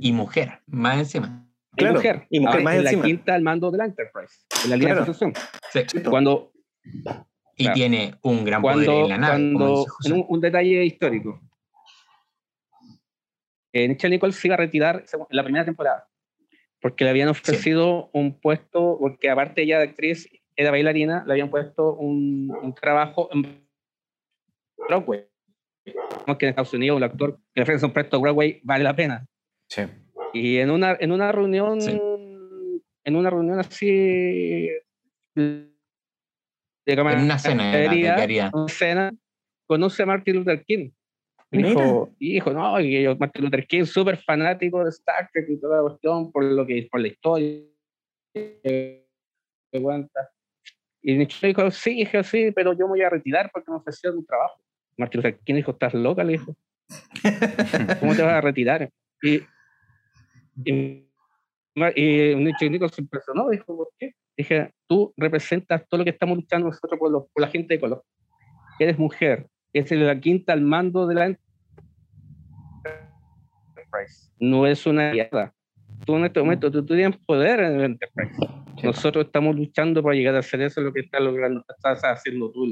Y 0.00 0.12
mujer, 0.12 0.60
más 0.66 0.98
encima. 0.98 1.46
y 1.72 1.76
Claro, 1.76 1.94
mujer. 1.96 2.26
y 2.30 2.40
mujer 2.40 2.60
Ah, 2.60 2.64
más 2.64 2.74
en 2.76 2.84
la 2.84 2.90
encima. 2.90 3.04
quinta 3.06 3.34
al 3.34 3.42
mando 3.42 3.70
del 3.70 3.82
Enterprise, 3.82 4.34
de 4.64 4.68
la 4.70 4.76
línea 4.76 4.94
Claro. 4.94 5.00
de 5.06 5.14
sucesión. 5.14 5.32
Sí. 5.72 6.00
Cuando, 6.02 6.52
Y 7.58 7.62
Claro. 7.64 7.74
tiene 7.74 8.14
un 8.22 8.44
gran 8.44 8.60
poder 8.60 8.86
cuando, 8.86 9.02
en 9.04 9.08
la 9.08 9.18
nave, 9.18 9.34
cuando 9.54 9.86
en 10.04 10.12
un, 10.12 10.26
un 10.28 10.40
detalle 10.42 10.84
histórico. 10.84 11.40
Eh, 13.72 13.88
Nichelle 13.88 14.14
Nichols 14.16 14.36
se 14.36 14.48
iba 14.48 14.54
a 14.54 14.58
retirar 14.58 15.04
en 15.12 15.26
la 15.30 15.42
primera 15.42 15.64
temporada, 15.64 16.06
porque 16.86 17.02
le 17.02 17.10
habían 17.10 17.28
ofrecido 17.28 18.10
un 18.12 18.38
puesto, 18.38 18.96
porque 19.00 19.28
aparte 19.28 19.62
ella 19.62 19.78
de 19.80 19.86
actriz, 19.86 20.28
era 20.54 20.70
bailarina, 20.70 21.24
le 21.26 21.32
habían 21.32 21.50
puesto 21.50 21.94
un, 21.94 22.56
un 22.62 22.74
trabajo 22.76 23.28
en 23.32 23.66
Broadway. 24.88 25.26
Como 26.24 26.38
que 26.38 26.46
en 26.46 26.50
Estados 26.50 26.72
Unidos 26.74 26.96
un 26.96 27.02
actor 27.02 27.38
que 27.52 27.60
le 27.60 27.62
ofrece 27.64 27.86
un 27.86 27.92
puesto 27.92 28.16
a 28.16 28.20
Broadway 28.20 28.60
vale 28.62 28.84
la 28.84 28.94
pena. 28.94 29.26
Sí. 29.68 29.82
Y 30.32 30.58
en 30.58 30.70
una, 30.70 30.96
en 31.00 31.10
una 31.10 31.32
reunión, 31.32 31.80
Sí. 31.80 32.00
en 33.04 33.16
una 33.16 33.30
reunión 33.30 33.58
así 33.58 34.70
de 35.34 35.62
En 36.86 37.00
una 37.00 37.36
cena 37.36 37.72
taquería. 37.72 38.50
una 38.54 38.68
cena, 38.68 39.12
conoce 39.66 40.04
a 40.04 40.06
Martin 40.06 40.36
Luther 40.36 40.64
King. 40.64 40.90
Dijo, 41.50 42.12
y 42.18 42.32
dijo, 42.34 42.52
no, 42.52 42.80
y 42.80 43.02
yo, 43.02 43.16
Martin 43.16 43.44
Luther 43.44 43.66
King, 43.66 43.84
súper 43.84 44.16
fanático 44.18 44.82
de 44.82 44.90
Star 44.90 45.30
Trek 45.32 45.46
y 45.48 45.60
toda 45.60 45.76
la 45.76 45.82
cuestión, 45.88 46.32
por 46.32 46.44
lo 46.44 46.66
que, 46.66 46.88
por 46.90 47.00
la 47.00 47.08
historia 47.08 47.62
que 48.34 49.06
cuenta. 49.80 50.30
Y 51.02 51.16
dijo, 51.16 51.70
sí, 51.70 51.90
dije, 51.98 52.24
sí, 52.24 52.50
pero 52.52 52.72
yo 52.72 52.86
me 52.86 52.90
voy 52.92 53.02
a 53.02 53.10
retirar 53.10 53.50
porque 53.52 53.70
me 53.70 53.76
ofrecieron 53.76 54.18
un 54.18 54.26
trabajo. 54.26 54.60
Martin 54.98 55.18
Luther 55.18 55.38
King 55.38 55.54
dijo, 55.54 55.70
estás 55.70 55.94
loca, 55.94 56.24
le 56.24 56.32
dijo. 56.32 56.56
¿Cómo 58.00 58.14
te 58.14 58.22
vas 58.22 58.32
a 58.32 58.40
retirar? 58.40 58.90
Y, 59.22 59.36
y, 60.64 61.06
y 61.94 62.34
Nichelle 62.34 62.70
Nichols 62.70 62.94
se 62.94 63.02
impresionó, 63.02 63.48
dijo, 63.50 63.76
¿por 63.76 63.88
qué? 63.98 64.12
Dije, 64.36 64.72
tú 64.88 65.14
representas 65.16 65.86
todo 65.88 65.98
lo 65.98 66.04
que 66.04 66.10
estamos 66.10 66.36
luchando 66.36 66.68
nosotros 66.68 66.98
por, 66.98 67.10
los- 67.10 67.24
por 67.32 67.40
la 67.40 67.48
gente 67.48 67.74
de 67.74 67.80
color. 67.80 68.02
Eres 68.78 68.98
mujer, 68.98 69.46
es 69.78 69.90
la 69.92 70.20
quinta 70.20 70.52
al 70.52 70.60
mando 70.60 71.06
de 71.06 71.14
la 71.14 71.26
Enterprise. 73.76 74.30
No 74.38 74.66
es 74.66 74.86
una 74.86 75.10
aliada. 75.10 75.54
Tú 76.04 76.16
en 76.16 76.26
este 76.26 76.40
momento, 76.40 76.70
tú, 76.70 76.84
tienes 76.84 77.16
poder 77.18 77.60
en 77.60 77.76
el 77.76 77.84
Enterprise. 77.84 78.34
Nosotros 78.82 79.26
estamos 79.26 79.56
luchando 79.56 80.02
para 80.02 80.14
llegar 80.14 80.34
a 80.36 80.40
hacer 80.40 80.60
eso, 80.60 80.80
lo 80.80 80.92
que 80.92 81.00
está 81.00 81.18
logrando, 81.20 81.64
estás 81.68 82.02
haciendo 82.04 82.50
tú. 82.50 82.66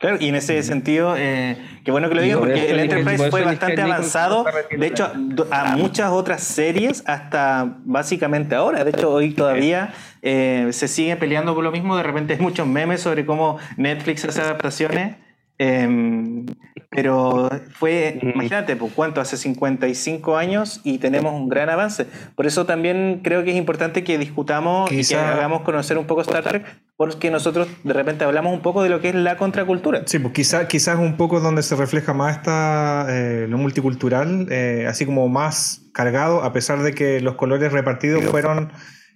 Claro, 0.00 0.16
y 0.18 0.28
en 0.28 0.34
ese 0.34 0.62
sentido, 0.62 1.14
eh, 1.18 1.58
qué 1.84 1.90
bueno 1.90 2.08
que 2.08 2.14
lo 2.14 2.22
digas, 2.22 2.38
por 2.38 2.48
porque 2.48 2.64
eso 2.64 2.72
el 2.72 2.80
Enterprise 2.80 3.30
fue 3.30 3.42
bastante 3.44 3.82
avanzado, 3.82 4.46
de 4.70 4.86
hecho, 4.86 5.12
a 5.50 5.76
muchas 5.76 6.10
otras 6.10 6.42
series, 6.42 7.02
hasta 7.06 7.76
básicamente 7.84 8.54
ahora. 8.54 8.82
De 8.82 8.92
hecho, 8.92 9.10
hoy 9.12 9.34
todavía 9.34 9.92
eh, 10.22 10.68
se 10.70 10.88
sigue 10.88 11.16
peleando 11.16 11.54
por 11.54 11.62
lo 11.62 11.70
mismo. 11.70 11.98
De 11.98 12.02
repente 12.02 12.32
hay 12.32 12.40
muchos 12.40 12.66
memes 12.66 13.02
sobre 13.02 13.26
cómo 13.26 13.58
Netflix 13.76 14.24
hace 14.24 14.40
adaptaciones. 14.40 15.16
Em, 15.64 16.46
pero 16.90 17.50
fue, 17.78 18.18
imagínate, 18.22 18.74
pues 18.76 18.92
cuánto, 18.96 19.20
hace 19.20 19.36
55 19.36 20.36
años 20.38 20.80
y 20.84 20.96
tenemos 20.98 21.34
un 21.34 21.48
gran 21.50 21.68
avance. 21.68 22.06
Por 22.34 22.46
eso 22.46 22.64
también 22.64 23.20
creo 23.22 23.44
que 23.44 23.50
es 23.50 23.56
importante 23.56 24.02
que 24.02 24.16
discutamos 24.18 24.90
y 24.90 24.96
que 24.96 25.00
Quizá- 25.02 25.32
hagamos 25.34 25.60
conocer 25.62 25.98
un 25.98 26.06
poco 26.06 26.22
Star 26.22 26.42
Trek, 26.42 26.64
porque 26.96 27.30
nosotros 27.30 27.68
de 27.84 27.92
repente 27.92 28.24
hablamos 28.24 28.52
un 28.54 28.60
poco 28.60 28.82
de 28.82 28.88
lo 28.88 29.00
que 29.00 29.10
es 29.10 29.14
la 29.14 29.36
contracultura. 29.36 30.02
Sí, 30.06 30.18
pues 30.18 30.32
quizá, 30.32 30.66
quizás 30.66 30.98
un 30.98 31.16
poco 31.18 31.40
donde 31.40 31.62
se 31.62 31.76
refleja 31.76 32.14
más 32.14 32.38
esta, 32.38 33.06
eh, 33.10 33.46
lo 33.48 33.58
multicultural, 33.58 34.46
eh, 34.50 34.86
así 34.88 35.04
como 35.04 35.28
más 35.28 35.82
cargado, 35.92 36.42
a 36.42 36.52
pesar 36.54 36.82
de 36.82 36.92
que 36.94 37.20
los 37.20 37.34
colores 37.36 37.70
repartidos 37.72 38.24
fueron 38.24 38.72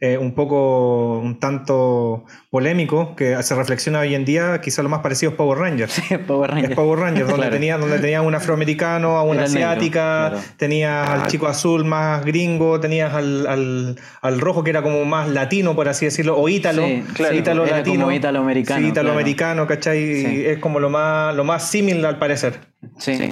eh, 0.07 0.18
un 0.18 0.34
poco, 0.34 1.18
un 1.18 1.38
tanto 1.40 2.24
polémico, 2.50 3.16
que 3.16 3.42
se 3.42 3.55
reflexiona 3.55 4.00
hoy 4.00 4.14
en 4.14 4.26
día, 4.26 4.61
quizá 4.61 4.82
lo 4.82 4.90
más 4.90 5.00
parecido 5.00 5.30
es 5.32 5.36
Power 5.38 5.59
Rangers. 5.59 5.94
Sí, 6.09 6.18
Power 6.18 6.50
Rangers. 6.50 6.70
Es 6.70 6.76
Power 6.76 6.98
Rangers, 6.98 7.26
donde 7.28 7.36
Claro. 7.46 7.55
tenía 7.57 7.78
donde 7.78 7.98
tenía 8.00 8.20
un 8.20 8.34
afroamericano, 8.34 9.16
a 9.16 9.22
una 9.22 9.42
negro, 9.46 9.46
asiática, 9.46 10.28
claro. 10.32 10.44
tenías 10.59 11.09
al 11.09 11.26
chico 11.28 11.46
azul 11.46 11.86
más 11.86 12.22
gringo, 12.24 12.78
tenías 12.80 13.14
al, 13.14 13.46
al, 13.46 13.96
al 14.20 14.40
rojo 14.40 14.62
que 14.62 14.70
era 14.70 14.82
como 14.82 15.05
más 15.07 15.30
latino, 15.30 15.74
por 15.74 15.88
así 15.88 16.05
decirlo, 16.05 16.36
o 16.36 16.48
ítalo, 16.50 16.84
Sí, 16.84 17.02
claro, 17.14 17.34
ítalo 17.36 17.64
era 17.64 17.78
latino. 17.78 18.00
como 18.05 18.12
ítalo-americano, 18.12 18.76
Sí, 18.76 18.82
claro. 18.92 19.09
ítalo-americano, 19.09 19.66
¿cachai? 19.66 20.14
Sí. 20.22 20.46
Es 20.46 20.59
como 20.59 20.80
lo 20.80 20.90
más, 20.90 21.34
lo 21.34 21.44
más 21.44 21.70
similar 21.70 22.05
al 22.12 22.18
parecer. 22.18 22.61
Sí. 22.98 23.30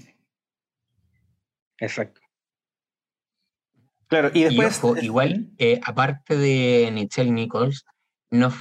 Exacto. 1.78 2.21
Claro, 4.12 4.30
y 4.34 4.40
Y 4.40 4.44
después. 4.44 4.84
ojo, 4.84 4.98
igual, 4.98 5.48
eh, 5.56 5.80
aparte 5.82 6.36
de 6.36 6.90
Nichelle 6.92 7.30
Nichols, 7.30 7.86
no, 8.30 8.52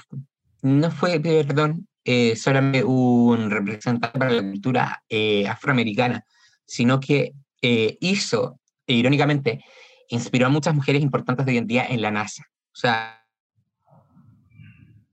no 0.61 0.91
fue, 0.91 1.19
perdón, 1.19 1.89
eh, 2.05 2.37
solamente 2.37 2.85
un 2.85 3.51
representante 3.51 4.17
para 4.17 4.31
la 4.31 4.43
cultura 4.43 5.03
eh, 5.09 5.45
afroamericana, 5.45 6.23
sino 6.65 7.01
que 7.01 7.33
hizo, 7.61 8.61
e 8.87 8.93
irónicamente, 8.93 9.61
inspiró 10.07 10.45
a 10.45 10.49
muchas 10.49 10.73
mujeres 10.73 11.01
importantes 11.01 11.45
de 11.45 11.51
hoy 11.51 11.57
en 11.57 11.67
día 11.67 11.85
en 11.85 12.01
la 12.01 12.11
NASA. 12.11 12.45
O 12.73 12.75
sea, 12.77 13.21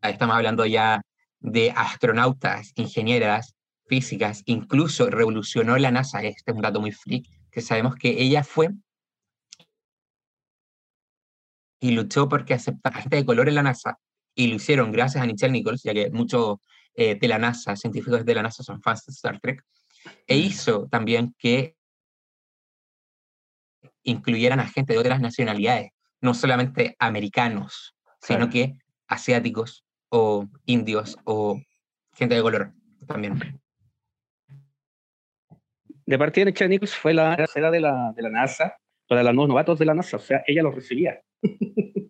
estamos 0.02 0.36
hablando 0.36 0.64
ya 0.66 1.02
de 1.40 1.72
astronautas, 1.72 2.70
ingenieras, 2.76 3.56
físicas, 3.88 4.44
incluso 4.46 5.10
revolucionó 5.10 5.76
la 5.78 5.90
NASA, 5.90 6.22
este 6.22 6.52
es 6.52 6.56
un 6.56 6.62
dato 6.62 6.80
muy 6.80 6.92
freak, 6.92 7.26
que 7.50 7.60
sabemos 7.60 7.96
que 7.96 8.22
ella 8.22 8.44
fue 8.44 8.68
y 11.80 11.92
luchó 11.92 12.28
porque 12.28 12.54
aceptara 12.54 13.00
gente 13.00 13.16
de 13.16 13.24
color 13.24 13.48
en 13.48 13.54
la 13.54 13.62
NASA. 13.62 13.98
Y 14.34 14.48
lo 14.48 14.56
hicieron 14.56 14.92
gracias 14.92 15.22
a 15.22 15.26
Nichelle 15.26 15.52
Nichols, 15.52 15.82
ya 15.82 15.92
que 15.94 16.10
muchos 16.10 16.58
eh, 16.94 17.16
de 17.16 17.28
la 17.28 17.38
NASA, 17.38 17.76
científicos 17.76 18.24
de 18.24 18.34
la 18.34 18.42
NASA, 18.42 18.62
son 18.62 18.80
fans 18.82 19.04
de 19.06 19.12
Star 19.12 19.40
Trek. 19.40 19.64
E 20.26 20.36
hizo 20.36 20.88
también 20.88 21.34
que 21.38 21.76
incluyeran 24.02 24.60
a 24.60 24.66
gente 24.66 24.92
de 24.92 24.98
otras 24.98 25.20
nacionalidades, 25.20 25.90
no 26.20 26.34
solamente 26.34 26.96
americanos, 26.98 27.94
sino 28.20 28.48
Claro. 28.48 28.52
que 28.52 28.78
asiáticos 29.06 29.84
o 30.08 30.46
indios 30.66 31.16
o 31.24 31.60
gente 32.14 32.34
de 32.34 32.42
color 32.42 32.72
también. 33.06 33.60
De 36.06 36.18
partida 36.18 36.46
de 36.46 36.52
Nichelle 36.52 36.70
Nichols 36.70 36.96
fue 36.96 37.12
la 37.12 37.36
tercera 37.36 37.70
de 37.70 37.80
la, 37.80 38.12
de 38.16 38.22
la 38.22 38.30
NASA, 38.30 38.76
para 39.08 39.22
los 39.22 39.34
nuevos 39.34 39.48
novatos 39.48 39.78
de 39.78 39.84
la 39.86 39.94
NASA, 39.94 40.16
o 40.18 40.20
sea, 40.20 40.42
ella 40.46 40.62
los 40.62 40.74
recibía. 40.74 41.20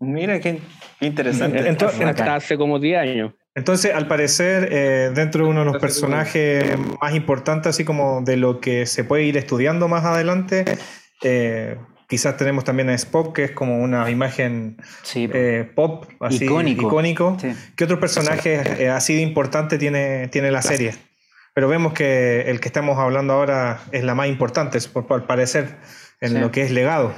Mira 0.01 0.41
qué, 0.41 0.59
interesante. 1.01 1.59
Ento- 1.71 1.87
Hasta, 2.05 2.35
hace 2.35 2.57
como 2.57 2.79
10 2.79 2.99
años. 2.99 3.35
Entonces, 3.55 3.93
al 3.95 4.07
parecer, 4.07 4.69
eh, 4.71 5.11
dentro 5.15 5.45
de 5.45 5.51
uno 5.51 5.61
de 5.61 5.67
los 5.67 5.75
Entonces, 5.75 6.01
personajes 6.01 6.65
más 7.01 7.15
importantes, 7.15 7.71
así 7.71 7.85
como 7.85 8.23
de 8.23 8.37
lo 8.37 8.61
que 8.61 8.87
se 8.87 9.05
puede 9.05 9.25
ir 9.25 9.37
estudiando 9.37 9.89
más 9.89 10.05
adelante, 10.05 10.65
eh, 11.25 11.77
quizás 12.09 12.37
tenemos 12.37 12.65
también 12.65 12.89
a 12.89 12.95
Spock, 12.95 13.35
que 13.35 13.45
es 13.45 13.51
como 13.51 13.83
una 13.83 14.09
imagen 14.11 14.77
Sí, 15.03 15.29
eh, 15.33 15.69
pop, 15.75 16.07
así 16.21 16.45
Icónico. 16.45 16.87
icónico. 16.87 17.37
sí. 17.41 17.53
¿Qué 17.77 17.85
otros 17.85 17.99
personajes 17.99 18.81
eh, 18.81 18.89
así 18.91 19.15
de 19.17 19.23
importante 19.23 19.77
tiene, 19.77 20.29
tiene 20.29 20.51
la 20.53 20.63
serie? 20.63 20.95
Pero 21.55 21.67
vemos 21.69 21.93
que 21.93 22.43
el 22.43 22.61
que 22.61 22.69
estamos 22.69 22.97
hablando 22.99 23.33
ahora 23.35 23.81
es 23.91 24.05
la 24.05 24.15
más 24.15 24.29
importante, 24.29 24.79
es 24.79 24.87
por, 24.87 25.07
al 25.13 25.25
parecer, 25.27 25.75
en 26.21 26.33
Sí. 26.33 26.39
lo 26.39 26.51
que 26.51 26.63
es 26.63 26.71
legado. 26.71 27.13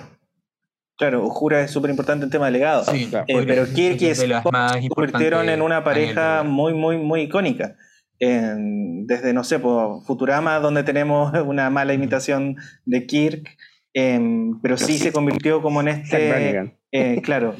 Claro, 0.99 1.25
Uhura 1.25 1.63
es 1.63 1.71
súper 1.71 1.91
importante 1.91 2.25
en 2.27 2.31
tema 2.31 2.47
de 2.47 2.53
legado. 2.53 2.85
Sí, 2.85 3.07
claro. 3.09 3.25
Eh, 3.29 3.33
podría 3.35 3.55
pero 3.55 3.73
Kirk 3.75 4.03
y 4.03 4.07
Spock 4.07 4.55
se 4.83 4.89
convirtieron 4.91 5.49
en 5.49 5.63
una 5.63 5.83
pareja 5.83 6.43
muy, 6.43 6.75
muy, 6.75 6.99
muy 6.99 7.23
icónica. 7.23 7.77
En- 8.19 9.07
desde, 9.07 9.33
no 9.33 9.43
sé, 9.45 9.59
por 9.59 10.05
Futurama, 10.05 10.59
donde 10.59 10.83
tenemos 10.83 11.33
una 11.47 11.71
mala 11.71 11.95
imitación 11.95 12.57
de 12.85 13.07
Kirk, 13.07 13.49
em, 13.95 14.61
pero 14.61 14.77
sí 14.77 14.99
se 14.99 15.11
convirtió 15.11 15.63
como 15.63 15.81
en 15.81 15.89
este, 15.89 16.75
eh, 16.93 17.23
claro, 17.23 17.55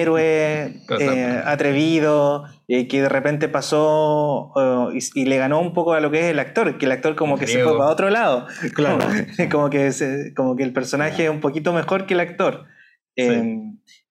héroe 0.00 0.82
eh, 0.98 1.42
atrevido, 1.44 2.44
eh, 2.68 2.88
que 2.88 3.02
de 3.02 3.08
repente 3.08 3.48
pasó 3.48 4.52
eh, 4.92 4.98
y, 5.14 5.22
y 5.22 5.24
le 5.26 5.36
ganó 5.38 5.60
un 5.60 5.72
poco 5.72 5.92
a 5.92 6.00
lo 6.00 6.10
que 6.10 6.20
es 6.20 6.24
el 6.26 6.38
actor, 6.38 6.78
que 6.78 6.86
el 6.86 6.92
actor 6.92 7.14
como 7.16 7.36
que 7.38 7.46
se 7.46 7.62
fue 7.62 7.76
para 7.78 7.90
otro 7.90 8.10
lado. 8.10 8.46
Claro. 8.74 8.98
Como, 8.98 9.48
como 9.50 9.70
que, 9.70 9.92
se- 9.92 10.32
como 10.34 10.56
que 10.56 10.62
el 10.64 10.72
personaje 10.72 11.24
es 11.24 11.30
un 11.30 11.40
poquito 11.40 11.72
mejor 11.72 12.06
que 12.06 12.14
el 12.14 12.20
actor. 12.20 12.66
Eh, 13.16 13.58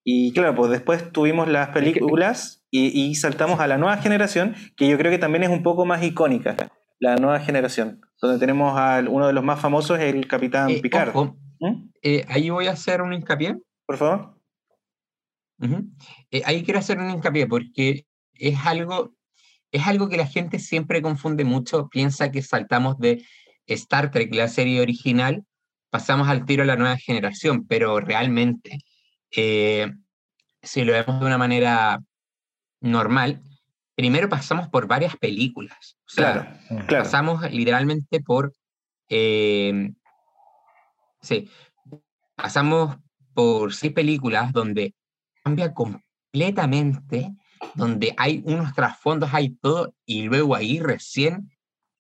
y 0.04 0.32
claro, 0.34 0.56
pues 0.56 0.72
después 0.72 1.12
tuvimos 1.12 1.48
las 1.48 1.70
películas 1.70 2.64
y, 2.72 2.88
y 3.02 3.16
saltamos 3.16 3.60
a 3.60 3.68
la 3.68 3.78
nueva 3.78 3.98
generación, 3.98 4.56
que 4.78 4.88
yo 4.88 4.98
creo 4.98 5.12
que 5.12 5.18
también 5.20 5.44
es 5.44 5.50
un 5.50 5.64
poco 5.64 5.86
más 5.86 6.02
icónica. 6.04 6.56
La 7.00 7.16
nueva 7.16 7.40
generación, 7.40 8.02
donde 8.22 8.38
tenemos 8.40 8.78
a 8.78 9.04
uno 9.08 9.26
de 9.28 9.34
los 9.34 9.44
más 9.44 9.60
famosos, 9.60 10.00
el 10.00 10.28
Capitán 10.28 10.70
Eh, 10.70 10.80
Picard. 10.82 11.10
ojo, 11.10 11.36
¿Mm? 11.60 11.90
eh, 12.04 12.26
ahí 12.30 12.50
voy 12.52 12.68
a 12.68 12.72
hacer 12.72 13.02
un 13.02 13.12
hincapié. 13.14 13.58
Por 13.88 13.98
favor. 13.98 14.36
Ujú. 15.62 15.88
Eh, 16.32 16.42
ahí 16.46 16.64
quiero 16.64 16.80
hacer 16.80 16.98
un 16.98 17.10
hincapié 17.10 17.48
porque 17.48 18.06
es 18.34 18.60
algo, 18.66 19.16
es 19.72 19.86
algo 19.88 20.10
que 20.10 20.18
la 20.18 20.26
gente 20.28 20.60
siempre 20.60 21.02
confunde 21.02 21.44
mucho, 21.44 21.88
piensa 21.90 22.32
que 22.32 22.42
saltamos 22.42 22.98
de 22.98 23.24
Star 23.68 24.12
Trek, 24.12 24.34
la 24.34 24.48
serie 24.48 24.82
original, 24.82 25.46
pasamos 25.90 26.28
al 26.28 26.46
tiro 26.46 26.64
a 26.64 26.66
la 26.66 26.76
nueva 26.76 26.98
generación, 26.98 27.68
pero 27.68 28.00
realmente, 28.00 28.80
eh, 29.36 29.92
si 30.64 30.84
lo 30.84 30.94
vemos 30.94 31.20
de 31.20 31.26
una 31.26 31.38
manera 31.38 32.02
normal, 32.80 33.44
primero 33.96 34.30
pasamos 34.30 34.68
por 34.70 34.88
varias 34.88 35.16
películas. 35.18 35.98
O 36.08 36.10
sea, 36.10 36.34
Claro, 36.34 36.88
claro. 36.88 37.04
pasamos 37.04 37.52
literalmente 37.52 38.22
por. 38.22 38.54
eh, 39.10 39.92
sí, 41.22 41.50
pasamos 42.36 42.98
por 43.34 43.74
seis 43.74 43.94
películas 43.94 44.52
donde 44.52 44.96
cambia 45.44 45.74
completamente, 45.74 47.32
donde 47.76 48.14
hay 48.18 48.42
unos 48.46 48.74
trasfondos, 48.74 49.30
hay 49.34 49.50
todo, 49.58 49.94
y 50.06 50.24
luego 50.24 50.56
ahí 50.56 50.80
recién 50.80 51.50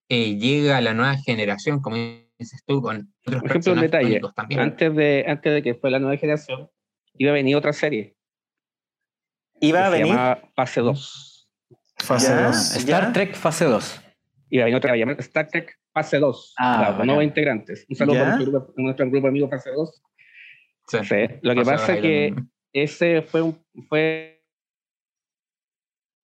eh, 0.09 0.35
llega 0.37 0.81
la 0.81 0.93
nueva 0.93 1.15
generación, 1.17 1.81
como 1.81 1.95
dices 2.37 2.63
tú, 2.65 2.81
con 2.81 3.13
otros 3.25 3.41
Por 3.41 3.51
ejemplo, 3.51 3.73
un 3.73 3.79
personajes 3.79 3.91
detalle. 3.91 4.21
también. 4.35 4.59
Antes 4.61 4.95
de, 4.95 5.25
antes 5.27 5.53
de 5.53 5.61
que 5.63 5.75
fue 5.75 5.91
la 5.91 5.99
nueva 5.99 6.17
generación, 6.17 6.69
iba 7.17 7.31
a 7.31 7.33
venir 7.33 7.55
otra 7.55 7.73
serie. 7.73 8.15
Iba 9.59 9.81
a 9.87 9.91
se 9.91 9.97
venir. 9.97 10.07
llamaba 10.13 10.41
Fase 10.55 10.81
2. 10.81 11.49
Fase 11.99 12.27
Ya. 12.29 12.47
dos. 12.47 12.75
Star 12.75 13.03
¿Ya? 13.07 13.13
Trek 13.13 13.35
fase 13.35 13.65
2. 13.65 14.01
Iba 14.49 14.63
a 14.63 14.65
venir 14.65 14.77
otra, 14.77 14.95
llamada 14.95 15.19
Star 15.19 15.47
Trek 15.47 15.77
Fase 15.93 16.17
2. 16.17 16.55
Ah, 16.57 16.75
claro, 16.89 17.05
nuevos 17.05 17.23
integrantes. 17.23 17.85
Un 17.87 17.95
saludo 17.95 18.15
para 18.19 18.35
nuestro 18.37 18.51
grupo, 18.51 18.73
nuestro 18.77 19.09
grupo 19.09 19.27
amigo 19.27 19.47
Fase 19.49 19.69
2. 19.71 20.01
Sí. 20.87 20.97
Sí, 21.03 21.15
Lo 21.43 21.53
que 21.55 21.61
pasa 21.61 21.93
es 21.93 22.01
que 22.01 22.31
también. 22.35 22.51
Ese 22.73 23.21
fue, 23.21 23.41
un, 23.41 23.63
fue 23.87 24.43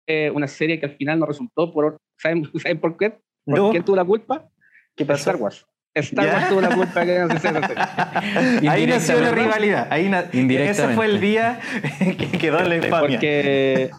eh, 0.08 0.32
una 0.32 0.48
serie 0.48 0.80
que 0.80 0.86
al 0.88 0.96
final 0.96 1.20
no 1.20 1.26
resultó 1.26 1.72
por... 1.74 1.98
¿Saben, 2.18 2.44
¿saben 2.62 2.80
por 2.80 2.98
qué? 2.98 3.20
¿Por 3.46 3.58
No. 3.58 3.72
quién 3.72 3.84
tuvo 3.84 3.96
la 3.96 4.06
culpa? 4.06 4.50
¿Qué 4.96 5.06
pasó? 5.06 5.30
Star 5.32 5.36
Wars. 5.38 5.66
Star 5.94 6.26
¿Ya? 6.26 6.34
Wars 6.34 6.50
tuvo 6.50 6.62
la 6.62 6.76
culpa 6.76 7.06
de 7.06 7.28
que 7.28 7.34
no 7.34 7.40
se. 7.40 7.48
Ahí 8.70 8.86
nació 8.86 9.20
la 9.20 9.32
rivalidad. 9.32 9.88
Ahí 9.92 10.10
na- 10.10 10.30
Ese 10.32 10.90
fue 10.90 11.06
el 11.08 11.20
día 11.20 11.60
que 12.00 12.38
quedó 12.38 12.60
en 12.60 12.70
la 12.70 12.76
infamia. 12.78 13.18
Porque, 13.18 13.92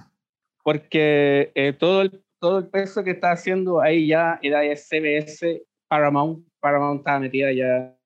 porque 0.63 1.51
eh, 1.57 1.73
todo, 1.73 2.03
el, 2.03 2.23
todo 2.39 2.59
el 2.59 2.69
peso 2.69 3.03
que 3.03 3.11
está 3.13 3.33
haciendo 3.33 3.81
ahí 3.81 4.07
ya 4.07 4.39
era 4.43 4.61
de 4.61 4.77
CBS, 4.77 5.63
Paramount. 5.89 6.47
Paramount 6.61 7.01
estaba 7.01 7.19
metida 7.19 7.53
ya. 7.53 7.97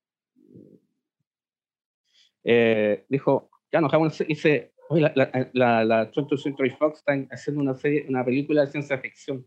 Eh, 2.44 3.04
dijo, 3.08 3.50
ya 3.72 3.80
nos 3.80 3.90
vamos 3.90 4.20
a 4.20 4.24
dice, 4.24 4.72
"Oye, 4.88 5.02
la, 5.02 5.12
la, 5.14 5.50
la, 5.52 5.84
la 5.84 6.10
20th 6.12 6.36
Century 6.42 6.70
Fox 6.70 6.98
está 6.98 7.14
haciendo 7.30 7.62
una 7.62 7.74
serie, 7.74 8.04
una 8.08 8.24
película 8.24 8.62
de 8.62 8.70
ciencia 8.70 8.98
ficción. 8.98 9.46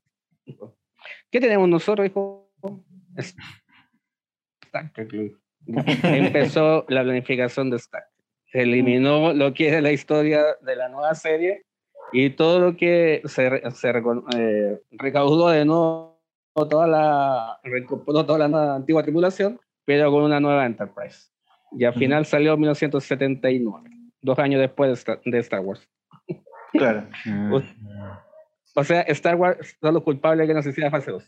¿Qué 1.31 1.39
tenemos 1.39 1.69
nosotros? 1.69 2.09
Star 4.65 4.91
Trek. 4.93 5.11
dijo. 5.11 5.37
Empezó 6.03 6.85
la 6.89 7.03
planificación 7.03 7.69
de 7.69 7.77
Star. 7.77 8.03
Se 8.51 8.61
eliminó 8.61 9.33
lo 9.33 9.53
que 9.53 9.67
era 9.69 9.81
la 9.81 9.91
historia 9.91 10.43
de 10.61 10.75
la 10.75 10.89
nueva 10.89 11.13
serie 11.15 11.65
y 12.11 12.29
todo 12.31 12.59
lo 12.59 12.77
que 12.77 13.21
se, 13.25 13.61
se 13.71 13.89
eh, 14.37 14.81
recaudó 14.91 15.49
de 15.49 15.65
nuevo 15.65 16.21
toda 16.53 16.87
la, 16.87 17.59
toda 18.05 18.37
la 18.39 18.47
nueva- 18.47 18.75
antigua 18.75 19.03
tripulación, 19.03 19.59
pero 19.85 20.11
con 20.11 20.23
una 20.23 20.39
nueva 20.39 20.65
Enterprise. 20.65 21.29
Y 21.77 21.83
al 21.83 21.93
final 21.95 22.25
salió 22.25 22.53
en 22.53 22.59
1979, 22.61 23.89
dos 24.25 24.39
años 24.39 24.59
después 24.59 24.89
de 24.89 24.93
Star, 24.95 25.21
de 25.23 25.39
Star 25.39 25.59
Wars. 25.61 25.87
Claro. 26.73 27.07
Mm. 27.25 27.53
O 28.77 28.83
sea, 28.83 29.01
Star 29.03 29.35
Wars 29.35 29.77
son 29.79 29.93
los 29.93 30.03
culpables 30.03 30.39
de 30.45 30.47
que 30.47 30.53
no 30.53 30.61
se 30.61 30.71
hiciera 30.71 30.91
fase 30.91 31.11
2. 31.11 31.23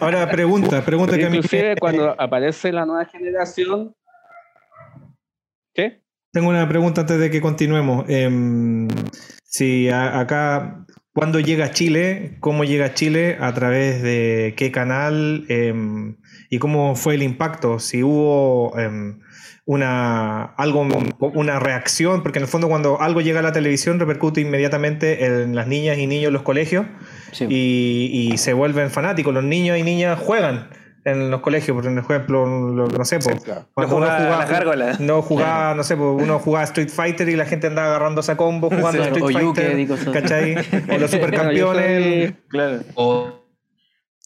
Ahora, 0.00 0.30
pregunta, 0.30 0.84
pregunta 0.84 1.16
que 1.16 1.24
a 1.24 1.30
mí- 1.30 1.36
Inclusive 1.38 1.76
cuando 1.80 2.14
aparece 2.20 2.70
la 2.72 2.84
nueva 2.84 3.06
generación... 3.06 3.94
¿Qué? 5.72 6.02
Tengo 6.32 6.48
una 6.50 6.68
pregunta 6.68 7.00
antes 7.00 7.18
de 7.18 7.30
que 7.30 7.40
continuemos. 7.40 8.04
Em, 8.08 8.88
Sí, 9.44 9.88
a- 9.88 10.20
acá, 10.20 10.84
¿cuándo 11.12 11.40
llega 11.40 11.66
a 11.66 11.70
Chile? 11.72 12.36
¿Cómo 12.40 12.64
llega 12.64 12.86
a 12.86 12.94
Chile? 12.94 13.36
¿A 13.40 13.52
través 13.54 14.02
de 14.02 14.54
qué 14.56 14.70
canal? 14.70 15.44
Em, 15.48 16.16
¿Y 16.48 16.58
cómo 16.58 16.96
fue 16.96 17.14
el 17.14 17.22
impacto? 17.22 17.78
Si 17.78 18.02
hubo 18.02 18.76
em, 18.78 19.20
una, 19.64 20.42
algo, 20.56 20.86
una 21.20 21.60
reacción, 21.60 22.22
porque 22.22 22.38
en 22.38 22.44
el 22.44 22.48
fondo 22.48 22.68
cuando 22.68 23.00
algo 23.00 23.20
llega 23.20 23.38
a 23.40 23.42
la 23.42 23.52
televisión 23.52 24.00
repercute 24.00 24.40
inmediatamente 24.40 25.24
en 25.24 25.54
las 25.54 25.66
niñas 25.66 25.98
y 25.98 26.06
niños 26.06 26.28
en 26.28 26.32
los 26.32 26.42
colegios 26.42 26.86
Sí. 27.32 27.46
y, 27.48 28.30
y 28.32 28.38
se 28.38 28.52
vuelven 28.52 28.90
fanáticos. 28.90 29.32
Los 29.32 29.44
niños 29.44 29.78
y 29.78 29.84
niñas 29.84 30.18
juegan 30.18 30.70
en 31.04 31.30
los 31.30 31.40
colegios, 31.40 31.74
por 31.76 31.86
ejemplo, 31.86 32.44
lo- 32.46 32.86
no 32.88 33.04
sé, 33.04 33.18
po, 33.18 33.30
claro. 33.42 33.66
cuando 33.74 33.92
No 33.92 33.98
uno 33.98 34.06
jugaba 34.06 34.16
a 34.16 34.18
jugaba, 34.26 34.40
las 34.42 34.50
gárgolas. 34.50 35.00
no 35.00 35.22
jugaba, 35.22 35.74
no 35.74 35.82
sé, 35.82 35.96
po, 35.96 36.12
uno 36.12 36.38
jugaba 36.38 36.64
Street 36.64 36.88
Fighter 36.90 37.28
y 37.28 37.36
la 37.36 37.46
gente 37.46 37.66
andaba 37.68 37.88
agarrándose 37.88 38.32
a 38.32 38.36
combo 38.36 38.68
jugando 38.68 39.02
Sí. 39.04 39.08
Street 39.08 39.22
O 39.22 39.28
Fighter, 39.52 39.92
así. 39.92 40.10
¿cachai? 40.10 40.56
O 40.94 40.98
los 40.98 41.10
supercampeones. 41.10 42.34
Claro. 42.48 42.80
O 42.94 43.40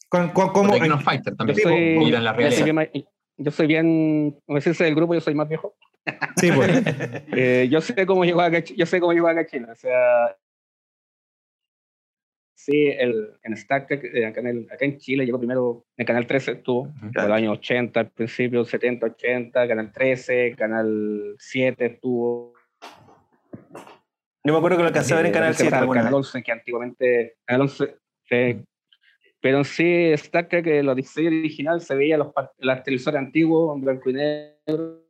¿Cómo- 0.09 0.33
cómo- 0.33 0.53
cómo- 0.53 0.73
The 0.73 0.79
King 0.81 0.91
of 0.91 1.03
Fighter 1.03 1.33
Yo 1.33 1.37
también. 1.37 1.59
soy, 1.61 1.97
Mira 1.97 2.19
la 2.19 2.31
yo 2.31 2.35
soy 2.35 2.43
realidad. 2.43 2.63
bien, 2.63 2.75
ma- 2.75 2.87
yo 3.37 3.51
soy 3.51 3.67
bien, 3.67 4.39
como 4.45 4.55
decirse 4.57 4.83
del 4.83 4.95
grupo, 4.95 5.13
yo 5.13 5.21
soy 5.21 5.35
más 5.35 5.47
viejo. 5.49 5.75
Sí, 6.37 6.51
pues. 6.51 6.69
Eh, 7.35 7.67
yo 7.71 7.81
sé 7.81 8.05
cómo 8.05 8.23
llegó 8.25 8.41
a 8.41 8.49
yo 8.49 8.85
sé 8.85 8.99
cómo 8.99 9.11
llegó 9.13 9.27
a. 9.27 9.31
O 9.33 9.75
sea, 9.75 10.35
sí, 12.65 12.87
el, 12.87 13.29
en 13.43 13.53
Star 13.53 13.85
Trek, 13.85 14.03
eh, 14.13 14.25
acá, 14.25 14.39
en 14.41 14.47
el- 14.47 14.67
acá 14.71 14.85
en 14.85 14.97
Chile 14.97 15.25
llegó 15.25 15.37
primero, 15.37 15.85
en 15.97 16.05
Canal 16.05 16.25
13 16.25 16.53
estuvo, 16.53 16.91
por 17.13 17.23
el 17.25 17.31
año 17.31 17.51
80, 17.51 17.99
al 17.99 18.09
principio 18.09 18.65
70, 18.65 19.05
80, 19.05 19.67
Canal 19.67 19.91
13, 19.91 20.55
Canal 20.57 21.35
7 21.37 21.85
estuvo. 21.85 22.53
Yo 24.43 24.53
me 24.53 24.57
acuerdo 24.57 24.77
que 24.77 24.83
lo 24.83 24.87
alcancé 24.89 25.13
a 25.13 25.17
ver 25.17 25.25
en 25.27 25.31
eh, 25.31 25.33
Canal 25.33 25.49
después 25.49 25.57
7 25.61 25.69
pasaba 25.71 25.81
alguna 25.81 25.99
Canal 26.01 26.13
vez. 26.13 26.27
11, 26.27 26.43
que 26.43 26.51
antiguamente, 26.51 27.35
Canal 27.45 27.61
11, 27.61 27.95
sí. 28.29 28.63
Pero 29.41 29.57
en 29.59 29.65
sí, 29.65 30.05
Star 30.13 30.47
Trek, 30.47 30.65
eh, 30.67 30.81
los 30.83 30.95
diseños 30.95 31.33
original 31.33 31.81
se 31.81 31.93
veía 31.95 32.17
los, 32.17 32.31
las 32.57 32.83
televisores 32.83 33.19
antiguos, 33.19 33.75
en 33.77 33.83
blanco 33.83 34.09
y 34.09 34.13
negro. 34.13 35.03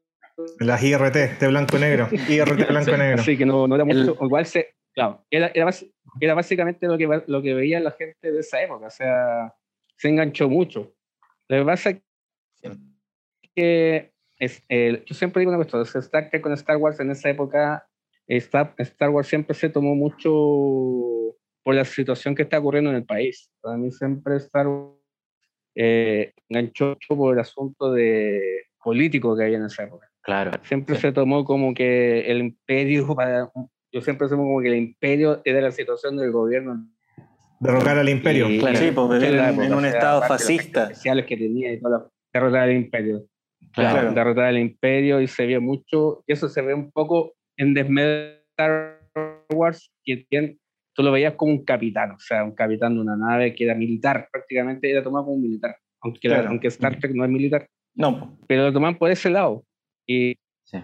Las 0.60 0.84
IRT 0.84 1.40
de 1.40 1.48
blanco 1.48 1.78
y 1.78 1.80
negro. 1.80 2.10
IRT 2.30 2.68
blanco 2.70 2.92
y 2.92 2.98
negro. 2.98 3.22
Así 3.22 3.38
que 3.38 3.46
no, 3.46 3.66
no 3.68 3.76
era 3.76 3.86
El- 3.86 3.98
mucho. 4.06 4.18
Igual 4.26 4.46
se. 4.46 4.75
Claro, 4.96 5.26
era, 5.30 5.52
era, 5.54 5.70
era 6.22 6.34
básicamente 6.34 6.88
lo 6.88 6.98
que, 6.98 7.22
lo 7.28 7.42
que 7.42 7.54
veía 7.54 7.80
la 7.82 7.92
gente 7.92 8.32
de 8.32 8.40
esa 8.40 8.64
época. 8.64 8.88
O 8.88 8.90
sea, 8.90 9.54
se 9.98 10.08
enganchó 10.10 10.50
mucho. 10.50 10.94
Lo 11.50 11.58
que 11.60 11.66
pasa 11.66 11.90
es 11.92 12.02
que. 13.56 14.12
Es, 14.38 14.64
eh, 14.68 15.02
yo 15.06 15.16
siempre 15.16 15.40
digo 15.42 15.50
una 15.52 15.58
cuestión: 15.58 15.82
o 15.82 15.86
sea, 15.86 16.00
Star 16.02 16.30
Trek 16.30 16.42
con 16.42 16.54
Star 16.54 16.78
Wars 16.78 17.00
en 17.00 17.12
esa 17.12 17.30
época, 17.30 17.88
Star, 18.28 18.74
Star 18.78 19.10
Wars 19.10 19.28
siempre 19.28 19.54
se 19.54 19.70
tomó 19.70 19.96
mucho 19.96 20.30
por 21.64 21.74
la 21.76 21.86
situación 21.86 22.36
que 22.36 22.44
está 22.44 22.60
ocurriendo 22.60 22.90
en 22.90 22.98
el 22.98 23.06
país. 23.06 23.50
Para 23.62 23.78
mí, 23.78 23.92
siempre 23.92 24.36
Star 24.38 24.68
Wars 24.68 24.96
eh, 25.76 26.34
enganchó 26.50 26.90
mucho 26.90 27.16
por 27.18 27.34
el 27.34 27.40
asunto 27.40 27.92
de 27.94 28.64
político 28.84 29.36
que 29.36 29.44
había 29.44 29.58
en 29.58 29.66
esa 29.66 29.84
época 29.84 30.08
Claro. 30.22 30.52
siempre 30.64 30.96
Sí. 30.96 31.02
se 31.02 31.12
tomó 31.12 31.44
como 31.44 31.74
que 31.74 32.22
el 32.32 32.38
imperio 32.40 33.08
para 33.16 33.52
yo 33.96 34.02
siempre 34.02 34.28
tomo 34.28 34.44
como 34.44 34.60
que 34.62 34.68
el 34.68 34.76
imperio 34.76 35.42
era 35.46 35.62
la 35.62 35.72
situación 35.72 36.18
del 36.18 36.32
gobierno 36.32 36.86
Derrocar 37.62 37.98
al 37.98 38.10
imperio. 38.10 38.50
Y- 38.50 38.60
claro. 38.60 38.76
Sí, 38.76 38.92
pues 38.94 39.10
vivir 39.10 39.34
en 39.36 39.40
en, 39.40 39.46
época, 39.50 39.66
en 39.66 39.74
o 39.74 39.78
un 39.78 39.86
estado 39.86 40.20
los 40.20 40.28
fascista. 40.28 40.84
especiales 40.84 41.26
que 41.26 41.38
tenía 41.38 41.72
y 41.72 41.80
todo 41.80 42.12
derrotar 42.34 42.64
al 42.64 42.74
imperio 42.74 43.26
Claro. 43.72 43.94
Claro. 44.00 44.14
derrotar 44.14 44.44
al 44.46 44.58
imperio 44.60 45.22
y 45.22 45.28
se 45.28 45.46
vio 45.46 45.62
mucho 45.62 46.24
y 46.28 46.34
eso 46.34 46.50
se 46.50 46.62
ve 46.62 46.74
un 46.74 46.92
poco 46.92 47.34
en 47.58 47.74
Desmedar 47.74 48.42
Star 48.52 49.00
Wars 49.54 49.90
que 50.04 50.26
tiene- 50.30 50.58
tú 50.94 51.02
lo 51.04 51.12
veías 51.14 51.36
como 51.36 51.54
un 51.54 51.64
capitán 51.64 52.12
o 52.12 52.20
sea 52.20 52.44
un 52.44 52.52
capitán 52.54 52.96
de 52.96 53.00
una 53.02 53.16
nave 53.16 53.56
que 53.56 53.64
era 53.64 53.76
militar 53.76 54.28
prácticamente 54.32 54.92
era 54.92 55.02
tomado 55.02 55.24
como 55.26 55.38
un 55.38 55.42
militar 55.44 55.78
aunque, 56.02 56.28
era- 56.28 56.36
Claro. 56.38 56.50
aunque 56.50 56.68
Star 56.68 57.00
Trek 57.00 57.14
no 57.16 57.24
es 57.24 57.32
militar 57.32 57.68
No, 57.96 58.38
pero 58.48 58.64
lo 58.64 58.74
toman 58.74 58.98
por 58.98 59.10
ese 59.12 59.30
lado 59.30 59.64
y 60.06 60.36
Sí. 60.66 60.78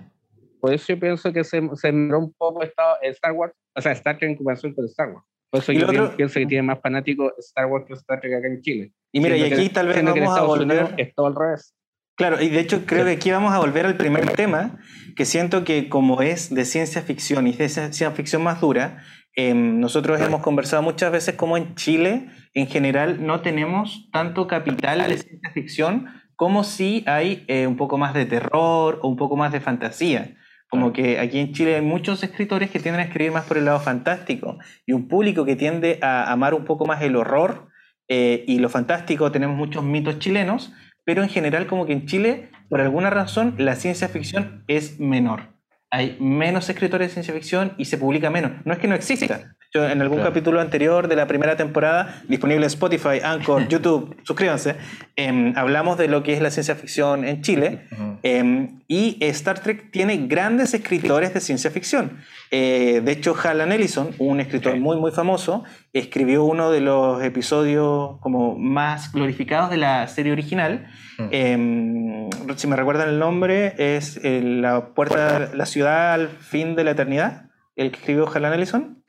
Por 0.62 0.74
eso 0.74 0.86
yo 0.94 1.00
pienso 1.00 1.34
que 1.34 1.44
se, 1.44 1.60
se 1.62 1.76
sembró 1.76 2.20
un 2.20 2.34
poco 2.34 2.64
Star, 2.64 2.98
Star 3.02 3.32
Wars, 3.34 3.54
o 3.76 3.82
sea, 3.82 3.92
Star 3.94 4.18
Trek 4.18 4.30
en 4.30 4.38
comparación 4.38 4.74
con 4.74 4.86
Star 4.86 5.10
Wars. 5.10 5.26
Por 5.50 5.60
eso 5.62 5.72
Y 5.74 5.80
yo 5.80 5.88
otro- 5.88 6.12
pi- 6.12 6.16
pienso 6.18 6.40
que 6.40 6.46
tiene 6.46 6.62
más 6.64 6.80
fanáticos 6.82 7.34
Star 7.40 7.66
Wars 7.66 7.86
que 7.86 7.94
Star 7.94 8.22
Trek 8.22 8.34
acá 8.36 8.48
en 8.48 8.62
Chile. 8.62 8.94
Y 9.12 9.20
mira, 9.20 9.36
y 9.36 9.40
Siendo 9.40 9.56
que- 9.58 9.62
aquí 9.64 9.70
tal 9.74 9.88
vez 9.88 9.98
que 9.98 10.04
vamos 10.04 10.38
a 10.38 10.42
volver. 10.44 10.66
Unidos 10.84 10.94
es 10.98 11.14
todo 11.16 11.26
al 11.28 11.36
revés. 11.36 11.74
Claro, 12.16 12.42
y 12.42 12.50
de 12.50 12.60
hecho 12.60 12.86
creo 12.86 13.04
que 13.06 13.12
aquí 13.12 13.32
vamos 13.32 13.52
a 13.54 13.60
volver 13.60 13.86
al 13.86 13.98
primer 13.98 14.30
tema, 14.34 14.80
que 15.16 15.26
siento 15.26 15.64
que 15.64 15.90
como 15.90 16.22
es 16.22 16.54
de 16.54 16.66
ciencia 16.66 17.02
ficción 17.02 17.48
y 17.48 17.54
de 17.54 17.68
ciencia 17.68 18.12
ficción 18.12 18.44
más 18.44 18.62
dura, 18.62 19.04
em, 19.36 19.80
nosotros 19.80 20.22
hemos 20.22 20.42
conversado 20.42 20.84
muchas 20.84 21.12
veces 21.12 21.36
como 21.36 21.58
en 21.58 21.74
Chile, 21.76 22.28
en 22.54 22.68
general, 22.68 23.26
no 23.26 23.42
tenemos 23.42 24.10
tanto 24.12 24.46
capital 24.48 25.00
de 25.08 25.18
ciencia 25.18 25.50
ficción 25.54 26.08
como 26.36 26.64
si 26.64 27.04
hay 27.08 27.44
eh, 27.48 27.66
un 27.66 27.78
poco 27.78 27.98
más 27.98 28.14
de 28.14 28.26
terror 28.26 29.00
o 29.02 29.08
un 29.08 29.16
poco 29.16 29.36
más 29.38 29.52
de 29.52 29.62
fantasía. 29.62 30.36
Como 30.72 30.94
que 30.94 31.20
aquí 31.20 31.38
en 31.38 31.52
Chile 31.52 31.76
hay 31.76 31.82
muchos 31.82 32.24
escritores 32.24 32.72
que 32.72 32.80
tienden 32.80 33.02
a 33.02 33.04
escribir 33.04 33.34
más 33.34 33.44
por 33.44 33.58
el 33.58 33.66
lado 33.66 33.82
fantástico 33.82 34.58
y 34.86 34.94
un 34.94 35.10
público 35.10 35.44
que 35.44 35.58
tiende 35.58 36.00
a 36.02 36.32
amar 36.32 36.54
un 36.54 36.64
poco 36.64 36.86
más 36.86 37.02
el 37.02 37.18
horror 37.18 37.68
eh, 38.08 38.46
y 38.48 38.60
lo 38.60 38.70
fantástico. 38.70 39.34
Tenemos 39.34 39.58
muchos 39.58 39.84
mitos 39.84 40.20
chilenos, 40.20 40.72
pero 41.04 41.24
en 41.24 41.30
general 41.30 41.68
como 41.68 41.86
que 41.86 41.92
en 41.92 42.06
Chile, 42.06 42.52
por 42.70 42.80
alguna 42.80 43.10
razón, 43.10 43.56
la 43.58 43.76
ciencia 43.76 44.08
ficción 44.08 44.64
es 44.70 44.98
menor. 44.98 45.58
Hay 45.92 46.16
menos 46.22 46.70
escritores 46.70 47.10
de 47.10 47.14
ciencia 47.16 47.34
ficción 47.34 47.74
y 47.78 47.84
se 47.84 47.98
publica 47.98 48.30
menos. 48.30 48.54
No 48.64 48.72
es 48.72 48.80
que 48.80 48.88
no 48.88 48.96
exista. 48.96 49.58
En 49.74 50.02
algún 50.02 50.18
Claro. 50.18 50.32
capítulo 50.32 50.60
anterior 50.60 51.08
de 51.08 51.16
la 51.16 51.28
primera 51.28 51.56
temporada, 51.56 52.22
disponible 52.28 52.66
en 52.66 52.68
Spotify, 52.68 53.22
Anchor, 53.24 53.68
YouTube, 53.70 54.18
suscríbanse, 54.24 54.76
em, 55.16 55.54
hablamos 55.56 55.98
de 55.98 56.10
lo 56.10 56.24
que 56.24 56.34
es 56.34 56.42
la 56.42 56.52
ciencia 56.52 56.76
ficción 56.76 57.24
en 57.24 57.42
Chile. 57.42 57.88
Ujú. 57.94 58.18
Em, 58.24 58.82
y 58.90 59.18
Star 59.22 59.60
Trek 59.60 59.90
tiene 59.92 60.18
grandes 60.28 60.74
escritores 60.74 61.34
de 61.34 61.40
ciencia 61.40 61.72
ficción. 61.72 62.18
Eh, 62.52 63.02
de 63.02 63.12
hecho, 63.14 63.34
Harlan 63.42 63.72
Ellison, 63.72 64.10
un 64.18 64.42
escritor 64.42 64.78
muy, 64.78 64.98
muy 64.98 65.12
famoso, 65.12 65.64
escribió 65.94 66.44
uno 66.44 66.70
de 66.70 66.82
los 66.82 67.24
episodios 67.24 68.20
como 68.20 68.58
más 68.58 69.14
glorificados 69.14 69.70
de 69.70 69.78
la 69.78 70.06
serie 70.08 70.34
original. 70.34 70.88
Mm. 71.18 71.28
Em, 71.32 72.30
si 72.58 72.68
me 72.68 72.76
recuerdan 72.76 73.08
el 73.08 73.20
nombre, 73.20 73.74
es 73.78 74.20
eh, 74.24 74.42
la, 74.44 74.88
puerta, 74.88 75.52
la 75.54 75.66
ciudad 75.66 76.14
al 76.14 76.28
fin 76.28 76.76
de 76.76 76.84
la 76.84 76.92
eternidad, 76.92 77.46
el 77.78 77.92
que 77.92 78.00
escribió 78.00 78.28
Harlan 78.28 78.54
Ellison. 78.54 79.01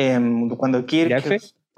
Em, 0.00 0.48
cuando 0.50 0.86
Kirk 0.86 1.12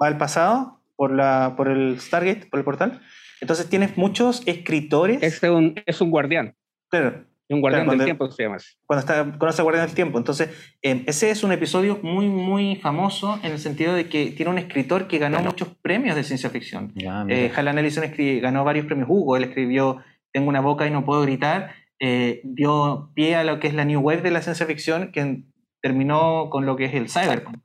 va 0.01 0.07
al 0.07 0.17
pasado 0.17 0.79
por, 0.95 1.11
la, 1.13 1.53
por 1.57 1.67
el 1.67 1.99
Stargate, 1.99 2.45
por 2.47 2.59
el 2.59 2.63
portal. 2.63 3.01
Entonces 3.41 3.67
tienes 3.69 3.97
muchos 3.97 4.41
escritores. 4.45 5.21
Es 5.21 5.41
un, 5.43 5.75
es 5.85 5.99
un 5.99 6.09
guardián, 6.11 6.55
Claro, 6.89 7.25
un 7.49 7.59
guardián 7.59 7.81
Claro, 7.81 7.81
del 7.81 7.85
cuando- 7.85 8.05
tiempo 8.05 8.31
se 8.31 8.43
llama 8.43 8.55
así. 8.55 8.69
cuando 8.85 8.99
está 9.01 9.37
conoce 9.37 9.61
a 9.61 9.63
Guardián 9.63 9.85
del 9.87 9.95
Tiempo. 9.95 10.17
Entonces, 10.17 10.49
eh, 10.81 11.03
ese 11.07 11.29
es 11.31 11.43
un 11.43 11.51
episodio 11.51 11.99
muy, 12.01 12.27
muy 12.27 12.77
famoso 12.77 13.39
en 13.43 13.51
el 13.51 13.59
sentido 13.59 13.93
de 13.93 14.07
que 14.07 14.27
tiene 14.31 14.49
un 14.51 14.57
escritor 14.57 15.07
que 15.07 15.17
ganó 15.17 15.39
muchos 15.41 15.67
premios 15.81 16.15
de 16.15 16.23
ciencia 16.23 16.49
ficción. 16.49 16.91
Ya. 16.95 17.25
Eh, 17.27 17.51
Harlan 17.55 17.77
Ellison 17.79 18.03
escri- 18.05 18.39
ganó 18.41 18.63
varios 18.63 18.85
premios 18.85 19.09
Hugo. 19.09 19.35
Él 19.37 19.43
escribió 19.43 20.01
Tengo 20.31 20.47
una 20.49 20.61
boca 20.61 20.87
y 20.87 20.91
no 20.91 21.03
puedo 21.05 21.21
gritar. 21.23 21.71
eh, 21.99 22.41
dio 22.43 23.11
pie 23.13 23.35
a 23.35 23.43
lo 23.43 23.59
que 23.59 23.67
es 23.67 23.73
la 23.73 23.85
New 23.85 24.01
Wave 24.01 24.21
de 24.21 24.31
la 24.31 24.41
ciencia 24.41 24.65
ficción, 24.65 25.11
que 25.11 25.43
terminó 25.81 26.49
con 26.49 26.65
lo 26.65 26.75
que 26.75 26.85
es 26.85 26.93
el 26.95 27.09
cyberpunk. 27.09 27.63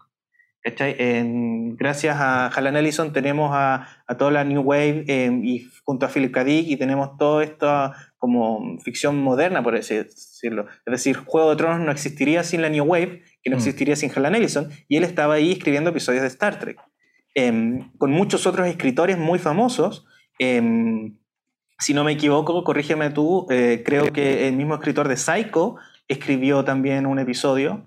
¿Cachai? 0.62 0.96
En- 0.98 1.76
gracias 1.76 2.16
a 2.18 2.46
Harlan 2.48 2.76
Ellison 2.76 3.12
tenemos 3.12 3.50
a, 3.54 3.86
a 4.06 4.16
toda 4.16 4.30
la 4.32 4.44
New 4.44 4.60
Wave 4.62 5.04
eh, 5.06 5.30
y 5.42 5.68
junto 5.84 6.04
a 6.04 6.08
Philip 6.08 6.32
K. 6.32 6.44
Dick 6.44 6.66
y 6.68 6.76
tenemos 6.76 7.16
toda 7.16 7.44
esta 7.44 7.92
como 8.18 8.78
ficción 8.80 9.16
moderna, 9.22 9.62
por 9.62 9.76
así 9.76 9.94
decirlo. 9.94 10.66
Es 10.84 10.90
decir, 10.90 11.16
Juego 11.16 11.50
de 11.50 11.56
Tronos 11.56 11.80
no 11.80 11.92
existiría 11.92 12.42
sin 12.42 12.62
la 12.62 12.68
New 12.68 12.84
Wave, 12.84 13.22
que 13.42 13.50
no 13.50 13.56
Mm. 13.56 13.58
existiría 13.60 13.94
sin 13.96 14.10
Harlan 14.10 14.34
Ellison, 14.34 14.70
y 14.88 14.96
él 14.96 15.04
estaba 15.04 15.34
ahí 15.34 15.52
escribiendo 15.52 15.90
episodios 15.90 16.22
de 16.22 16.28
Star 16.28 16.58
Trek. 16.58 16.78
Em, 17.34 17.92
con 17.98 18.10
muchos 18.10 18.46
otros 18.46 18.66
escritores 18.66 19.16
muy 19.18 19.38
famosos. 19.38 20.04
em, 20.40 21.16
si 21.80 21.94
no 21.94 22.02
me 22.04 22.12
equivoco, 22.12 22.62
corrígeme 22.64 23.10
tú, 23.10 23.46
eh, 23.50 23.82
creo 23.84 24.12
que 24.12 24.46
el 24.48 24.54
mismo 24.56 24.74
escritor 24.74 25.06
de 25.08 25.16
Psycho 25.16 25.76
escribió 26.08 26.64
también 26.64 27.06
un 27.06 27.18
episodio 27.20 27.86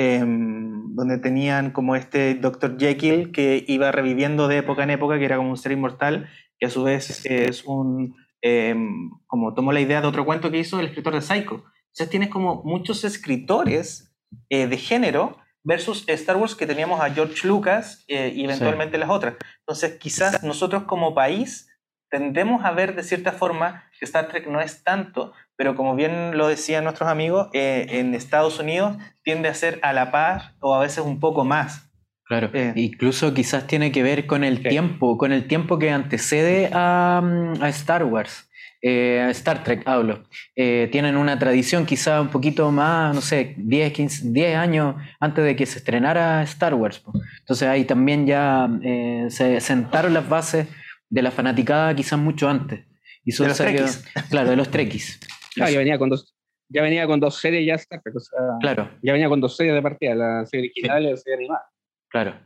em, 0.00 0.94
donde 0.94 1.18
tenían 1.18 1.72
como 1.72 1.94
este 1.94 2.34
Dr. 2.34 2.78
Jekyll 2.78 3.32
que 3.32 3.64
iba 3.68 3.92
reviviendo 3.92 4.48
de 4.48 4.58
época 4.58 4.82
en 4.82 4.90
época, 4.90 5.18
que 5.18 5.26
era 5.26 5.36
como 5.36 5.50
un 5.50 5.56
ser 5.56 5.72
inmortal, 5.72 6.30
que 6.58 6.66
a 6.66 6.70
su 6.70 6.82
vez 6.82 7.26
es 7.26 7.64
un, 7.64 8.16
em, 8.40 9.10
como 9.26 9.52
tomó 9.52 9.72
la 9.72 9.80
idea 9.80 10.00
de 10.00 10.06
otro 10.06 10.24
cuento 10.24 10.50
que 10.50 10.58
hizo 10.58 10.80
el 10.80 10.86
escritor 10.86 11.14
de 11.14 11.20
Psycho. 11.20 11.64
Entonces 11.88 12.10
tienes 12.10 12.30
como 12.30 12.62
muchos 12.64 13.04
escritores 13.04 14.14
eh, 14.48 14.66
de 14.66 14.76
género 14.78 15.36
versus 15.62 16.04
Star 16.08 16.36
Wars 16.36 16.54
que 16.54 16.66
teníamos 16.66 17.00
a 17.00 17.10
George 17.10 17.46
Lucas 17.46 18.04
eh, 18.08 18.32
y 18.34 18.44
eventualmente 18.44 18.96
las 18.96 19.10
otras. 19.10 19.34
Entonces 19.60 19.98
quizás 19.98 20.42
nosotros 20.42 20.84
como 20.84 21.14
país 21.14 21.69
tendemos 22.10 22.64
a 22.64 22.72
ver 22.72 22.94
de 22.94 23.02
cierta 23.02 23.32
forma 23.32 23.84
que 23.98 24.04
Star 24.04 24.28
Trek 24.28 24.46
no 24.48 24.60
es 24.60 24.82
tanto, 24.82 25.32
pero 25.56 25.74
como 25.76 25.94
bien 25.94 26.36
lo 26.36 26.48
decían 26.48 26.84
nuestros 26.84 27.08
amigos, 27.08 27.48
eh, 27.52 27.86
en 27.90 28.14
Estados 28.14 28.58
Unidos 28.58 28.96
tiende 29.22 29.48
a 29.48 29.54
ser 29.54 29.78
a 29.82 29.92
la 29.92 30.10
par 30.10 30.54
o 30.60 30.74
a 30.74 30.80
veces 30.80 31.04
un 31.04 31.20
poco 31.20 31.44
más. 31.44 31.86
Claro, 32.24 32.50
Eh. 32.52 32.72
incluso 32.76 33.34
quizás 33.34 33.66
tiene 33.66 33.90
que 33.90 34.02
ver 34.04 34.26
con 34.26 34.44
el 34.44 34.62
tiempo, 34.62 35.18
con 35.18 35.32
el 35.32 35.46
tiempo 35.48 35.78
que 35.78 35.90
antecede 35.90 36.70
a, 36.72 37.20
mm, 37.22 37.60
a 37.62 37.68
Star 37.70 38.04
Wars, 38.04 38.48
eh, 38.82 39.20
a 39.20 39.30
Star 39.30 39.64
Trek 39.64 39.82
hablo. 39.84 40.22
Eh, 40.56 40.88
tienen 40.92 41.16
una 41.16 41.38
tradición 41.38 41.86
quizá 41.86 42.20
un 42.20 42.28
poquito 42.28 42.70
más, 42.70 43.14
no 43.14 43.20
sé, 43.20 43.54
10, 43.58 43.92
15, 43.92 44.22
10 44.30 44.56
años 44.56 44.94
antes 45.18 45.44
de 45.44 45.56
que 45.56 45.66
se 45.66 45.78
estrenara 45.78 46.42
Star 46.44 46.74
Wars. 46.74 47.02
Entonces 47.40 47.68
ahí 47.68 47.84
también 47.84 48.26
ya 48.26 48.68
eh, 48.82 49.26
se 49.28 49.60
sentaron 49.60 50.14
las 50.14 50.28
bases 50.28 50.68
de 51.10 51.22
la 51.22 51.30
fanaticada 51.30 51.94
quizás 51.94 52.18
mucho 52.18 52.48
antes. 52.48 52.86
Y 53.24 53.30
eso 53.30 53.42
De 53.42 53.50
los 53.50 53.58
salió-. 53.58 53.84
Claro, 54.30 54.50
de 54.50 54.56
los 54.56 54.70
trekkies. 54.70 55.20
Ah, 55.60 55.68
ya 55.68 55.78
venía 55.78 55.98
con 55.98 56.08
dos, 56.08 56.32
ya 56.68 56.80
venía 56.80 57.08
con 57.08 57.18
dos 57.18 57.34
series 57.34 57.66
ya 57.66 57.74
Star 57.74 58.00
Trek, 58.00 58.14
o 58.14 58.20
sea, 58.20 58.38
Claro, 58.60 58.88
ya 59.02 59.12
venía 59.12 59.28
con 59.28 59.40
dos 59.40 59.56
series 59.56 59.74
de 59.74 59.82
partida, 59.82 60.14
la 60.14 60.46
serie 60.46 60.70
original 60.70 61.02
y 61.02 61.10
la 61.10 61.16
serie 61.16 61.36
animada. 61.38 61.64
claro. 62.08 62.40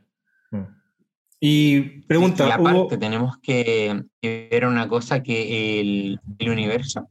Y 1.38 2.00
pregunta, 2.06 2.48
y 2.48 2.50
aparte 2.50 2.78
hubo... 2.78 2.98
tenemos 2.98 3.36
que, 3.42 4.04
que 4.22 4.48
ver 4.50 4.64
una 4.64 4.88
cosa 4.88 5.22
que 5.22 5.80
el, 5.80 6.18
el 6.38 6.48
universo. 6.48 7.10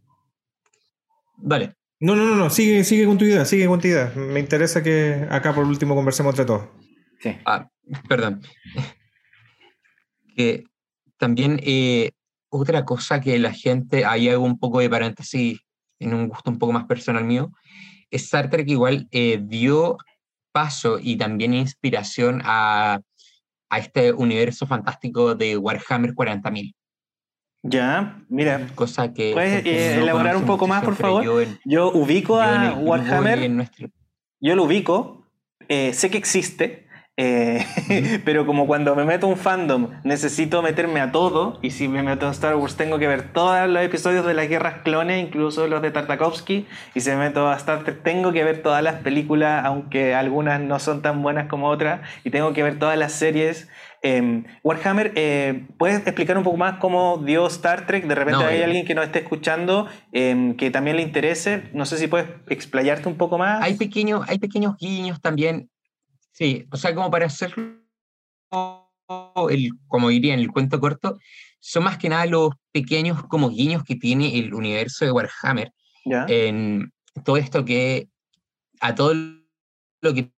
Vale. 1.38 1.76
No, 2.00 2.16
no, 2.16 2.26
no, 2.26 2.36
no, 2.36 2.50
sigue, 2.50 2.84
sigue 2.84 3.06
con 3.06 3.20
tu 3.20 3.26
idea, 3.26 3.46
sigue 3.46 3.68
con 3.68 3.80
tu 3.80 3.88
idea. 3.88 4.12
Me 4.16 4.40
interesa 4.40 4.82
que 4.82 5.28
acá 5.30 5.54
por 5.54 5.66
último 5.66 5.94
conversemos 5.94 6.32
entre 6.34 6.46
todos. 6.46 6.70
Sí. 7.20 7.38
Ah, 7.46 7.70
perdón. 8.10 8.42
Que 10.36 10.64
también 11.24 11.58
eh, 11.64 12.12
otra 12.50 12.84
cosa 12.84 13.22
que 13.22 13.40
la 13.40 13.54
gente, 13.54 14.04
ahí 14.04 14.28
hago 14.28 14.44
un 14.44 14.60
poco 14.60 14.82
de 14.82 14.90
paréntesis 14.90 15.58
en 16.00 16.14
un 16.14 16.28
gusto 16.28 16.52
un 16.52 16.60
poco 16.60 16.74
más 16.74 16.84
personal 16.86 17.24
mío, 17.24 17.50
Star 18.12 18.50
Trek 18.50 18.68
igual 18.68 19.08
eh, 19.12 19.40
dio 19.42 19.96
paso 20.52 21.00
y 21.02 21.16
también 21.16 21.54
inspiración 21.54 22.42
a, 22.44 23.00
a 23.70 23.80
este 23.80 24.12
universo 24.12 24.68
fantástico 24.68 25.34
de 25.34 25.56
Warhammer 25.58 26.14
40.000, 26.14 26.74
Ya, 27.64 28.22
mira, 28.28 28.68
cosa 28.76 29.14
que... 29.14 29.32
¿Puedes, 29.32 29.66
eh, 29.66 30.00
elaborar 30.02 30.36
un 30.36 30.46
poco 30.46 30.68
más, 30.68 30.84
por 30.84 30.96
favor? 30.98 31.24
yo 31.24 31.40
en- 31.40 31.58
yo 31.64 31.90
ubico 31.94 32.34
yo 32.36 32.42
a 32.42 32.74
Warhammer, 32.76 33.50
nuestro- 33.50 33.88
yo 34.42 34.56
lo 34.58 34.64
ubico, 34.66 35.26
eh, 35.70 35.94
sé 35.94 36.10
que 36.10 36.18
existe, 36.18 36.83
eh, 37.16 37.64
pero 38.26 38.46
como 38.46 38.66
cuando 38.66 38.96
me 38.96 39.06
meto 39.06 39.28
a 39.28 39.30
un 39.30 39.38
fandom 39.38 39.90
necesito 40.04 40.62
meterme 40.62 41.00
a 41.00 41.12
todo, 41.12 41.60
y 41.62 41.72
si 41.72 41.88
me 41.88 42.02
meto 42.02 42.28
a 42.28 42.32
Star 42.32 42.56
Wars 42.56 42.76
tengo 42.76 42.98
que 42.98 43.08
ver 43.08 43.32
todos 43.34 43.70
los 43.70 43.84
episodios 43.84 44.26
de 44.26 44.34
las 44.34 44.50
guerras 44.50 44.82
clones, 44.84 45.24
incluso 45.24 45.68
los 45.68 45.82
de 45.82 45.92
Tartakovsky, 45.92 46.66
y 46.96 47.00
si 47.00 47.10
me 47.12 47.18
meto 47.18 47.48
a 47.48 47.56
Star 47.56 47.84
Trek 47.84 48.02
tengo 48.04 48.32
que 48.32 48.44
ver 48.44 48.64
todas 48.64 48.82
las 48.82 48.96
películas, 48.96 49.64
aunque 49.66 50.16
algunas 50.16 50.60
no 50.60 50.80
son 50.80 51.02
tan 51.02 51.22
buenas 51.22 51.48
como 51.48 51.70
otras, 51.70 52.02
y 52.24 52.32
tengo 52.32 52.54
que 52.54 52.64
ver 52.64 52.80
todas 52.80 52.98
las 52.98 53.14
series. 53.14 53.70
Eh, 54.06 54.44
Warhammer, 54.64 55.14
eh, 55.16 55.66
¿puedes 55.78 56.06
explicar 56.06 56.38
un 56.38 56.44
poco 56.44 56.58
más 56.58 56.78
cómo 56.80 57.20
dio 57.26 57.48
Star 57.48 57.86
Trek? 57.86 58.06
De 58.06 58.16
repente 58.16 58.44
No, 58.44 58.50
hay 58.50 58.60
eh. 58.60 58.66
alguien 58.66 58.86
que 58.86 58.96
nos 58.96 59.06
esté 59.06 59.20
escuchando 59.20 59.88
eh, 60.12 60.56
que 60.58 60.72
también 60.72 60.98
le 60.98 61.04
interese. 61.04 61.64
No 61.74 61.86
sé 61.86 61.98
si 61.98 62.08
puedes 62.08 62.28
explayarte 62.50 63.08
un 63.08 63.16
poco 63.16 63.38
más. 63.38 63.64
hay 63.64 63.76
pequeños, 63.76 64.26
hay 64.28 64.40
pequeños 64.40 64.76
guiños 64.78 65.22
también. 65.22 65.70
Sí, 66.34 66.66
o 66.72 66.78
sea, 66.78 66.94
como 66.94 67.10
para 67.12 67.28
hacerlo, 67.28 67.80
el, 69.50 69.70
como 69.88 70.10
diría 70.10 70.34
en 70.34 70.40
el 70.40 70.52
cuento 70.52 70.80
corto, 70.80 71.18
son 71.60 71.84
más 71.84 71.98
que 71.98 72.10
nada 72.10 72.26
los 72.26 72.50
pequeños 72.72 73.24
como 73.28 73.50
guiños 73.50 73.84
que 73.84 73.96
tiene 73.96 74.38
el 74.38 74.54
universo 74.54 75.06
de 75.06 75.12
Warhammer 75.12 75.72
¿Ya? 76.06 76.26
en 76.28 76.92
todo 77.24 77.38
esto 77.38 77.64
que 77.64 78.10
a 78.82 78.96
todo 78.96 79.14
lo 79.14 80.14
que 80.14 80.34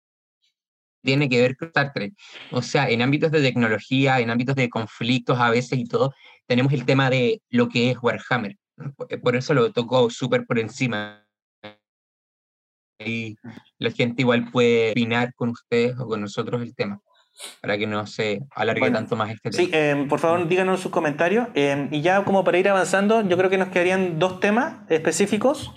tiene 1.01 1.29
que 1.29 1.41
ver 1.41 1.55
con 1.55 1.69
Star 1.69 1.93
Trek. 1.93 2.13
O 2.51 2.61
sea, 2.61 2.89
en 2.89 3.01
ámbitos 3.01 3.31
de 3.31 3.41
tecnología, 3.41 4.19
en 4.19 4.29
ámbitos 4.29 4.55
de 4.55 4.69
conflictos 4.69 5.39
a 5.39 5.49
veces 5.49 5.79
y 5.79 5.85
todo, 5.85 6.13
tenemos 6.45 6.73
el 6.73 6.85
tema 6.85 7.09
de 7.09 7.41
lo 7.49 7.69
que 7.69 7.91
es 7.91 7.97
Warhammer. 8.01 8.57
Por 9.23 9.35
eso 9.35 9.53
lo 9.53 9.71
tocó 9.71 10.09
súper 10.09 10.45
por 10.45 10.59
encima. 10.59 11.24
Y 12.99 13.37
la 13.77 13.91
gente 13.91 14.21
igual 14.21 14.49
puede 14.51 14.91
opinar 14.91 15.33
con 15.35 15.49
ustedes 15.49 15.97
o 15.99 16.07
con 16.07 16.21
nosotros 16.21 16.61
el 16.61 16.75
tema, 16.75 17.01
para 17.61 17.77
que 17.77 17.87
no 17.87 18.07
se 18.07 18.41
alargue 18.51 18.79
Bueno, 18.79 18.97
tanto 18.97 19.15
más 19.15 19.31
este 19.31 19.49
tema. 19.49 19.63
Sí, 19.63 19.69
eh, 19.73 20.05
por 20.07 20.19
favor 20.19 20.47
díganos 20.47 20.79
sus 20.79 20.91
comentarios. 20.91 21.47
eh, 21.55 21.87
y 21.91 22.01
ya 22.01 22.23
como 22.23 22.43
para 22.43 22.57
ir 22.57 22.69
avanzando, 22.69 23.27
yo 23.27 23.37
creo 23.37 23.49
que 23.49 23.57
nos 23.57 23.69
quedarían 23.69 24.19
dos 24.19 24.39
temas 24.39 24.75
específicos. 24.89 25.73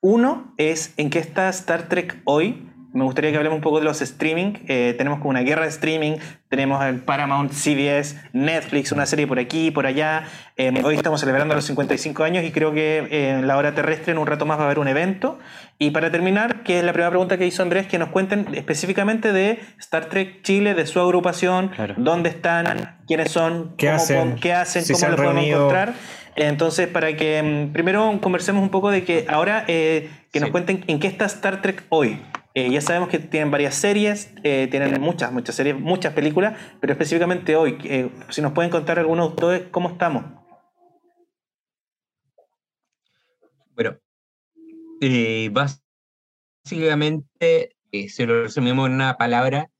Uno 0.00 0.52
es 0.56 0.94
en 0.96 1.10
qué 1.10 1.20
está 1.20 1.48
Star 1.48 1.88
Trek 1.88 2.20
hoy. 2.24 2.68
Me 2.92 3.04
gustaría 3.04 3.30
que 3.30 3.38
hablemos 3.38 3.56
un 3.56 3.62
poco 3.62 3.78
de 3.78 3.84
los 3.86 4.02
streaming. 4.02 4.52
Eh, 4.68 4.94
tenemos 4.98 5.18
como 5.18 5.30
una 5.30 5.40
guerra 5.40 5.62
de 5.62 5.68
streaming. 5.70 6.16
Tenemos 6.48 6.84
el 6.84 6.96
Paramount, 7.00 7.50
CBS, 7.52 8.16
Netflix, 8.34 8.92
una 8.92 9.06
serie 9.06 9.26
por 9.26 9.38
aquí, 9.38 9.70
por 9.70 9.86
allá. 9.86 10.24
Eh, 10.58 10.72
hoy 10.84 10.96
estamos 10.96 11.20
celebrando 11.20 11.54
los 11.54 11.64
55 11.64 12.22
años 12.22 12.44
y 12.44 12.50
creo 12.52 12.72
que 12.74 12.98
eh, 13.10 13.30
en 13.30 13.46
la 13.46 13.56
hora 13.56 13.74
terrestre 13.74 14.12
en 14.12 14.18
un 14.18 14.26
rato 14.26 14.44
más 14.44 14.58
va 14.58 14.62
a 14.64 14.66
haber 14.66 14.78
un 14.78 14.88
evento. 14.88 15.38
Y 15.78 15.90
para 15.92 16.10
terminar, 16.10 16.62
que 16.64 16.78
es 16.80 16.84
la 16.84 16.92
primera 16.92 17.08
pregunta 17.08 17.38
que 17.38 17.46
hizo 17.46 17.62
Andrés, 17.62 17.86
que 17.86 17.98
nos 17.98 18.10
cuenten 18.10 18.48
específicamente 18.54 19.32
de 19.32 19.58
Star 19.78 20.06
Trek 20.06 20.42
Chile, 20.42 20.74
de 20.74 20.84
su 20.86 21.00
agrupación, 21.00 21.68
Claro. 21.68 21.94
dónde 21.96 22.28
están, 22.28 22.98
quiénes 23.08 23.30
son, 23.30 23.74
¿Qué 23.78 23.86
cómo, 23.86 23.96
hacen? 23.96 24.18
cómo- 24.18 24.36
qué 24.40 24.52
hacen, 24.52 24.84
Si 24.84 24.92
cómo 24.92 25.04
han 25.06 25.10
lo 25.12 25.16
podemos 25.16 25.44
encontrar. 25.44 25.94
Entonces, 26.36 26.88
para 26.88 27.16
que 27.16 27.42
mm, 27.42 27.72
primero 27.72 28.18
conversemos 28.20 28.62
un 28.62 28.68
poco 28.70 28.90
de 28.90 29.04
que 29.04 29.24
ahora 29.28 29.64
eh, 29.68 30.10
que 30.30 30.40
nos 30.40 30.50
cuenten 30.50 30.84
en 30.86 31.00
qué 31.00 31.06
está 31.06 31.24
Star 31.24 31.62
Trek 31.62 31.84
hoy. 31.88 32.20
Eh, 32.54 32.70
ya 32.70 32.82
sabemos 32.82 33.08
que 33.08 33.18
tienen 33.18 33.50
varias 33.50 33.74
series, 33.74 34.30
eh, 34.42 34.68
tienen 34.70 35.00
muchas, 35.00 35.32
muchas 35.32 35.54
series, 35.54 35.78
muchas 35.78 36.12
películas, 36.12 36.58
pero 36.80 36.92
específicamente 36.92 37.56
hoy, 37.56 37.78
eh, 37.84 38.10
si 38.28 38.42
nos 38.42 38.52
pueden 38.52 38.70
contar 38.70 38.98
algunos 38.98 39.28
de 39.28 39.34
ustedes 39.34 39.68
cómo 39.70 39.88
estamos. 39.88 40.24
Bueno, 43.74 43.96
básicamente, 46.64 47.76
si 47.90 48.26
lo 48.26 48.42
resumimos 48.42 48.86
en 48.86 48.94
una 48.96 49.16
palabra, 49.16 49.70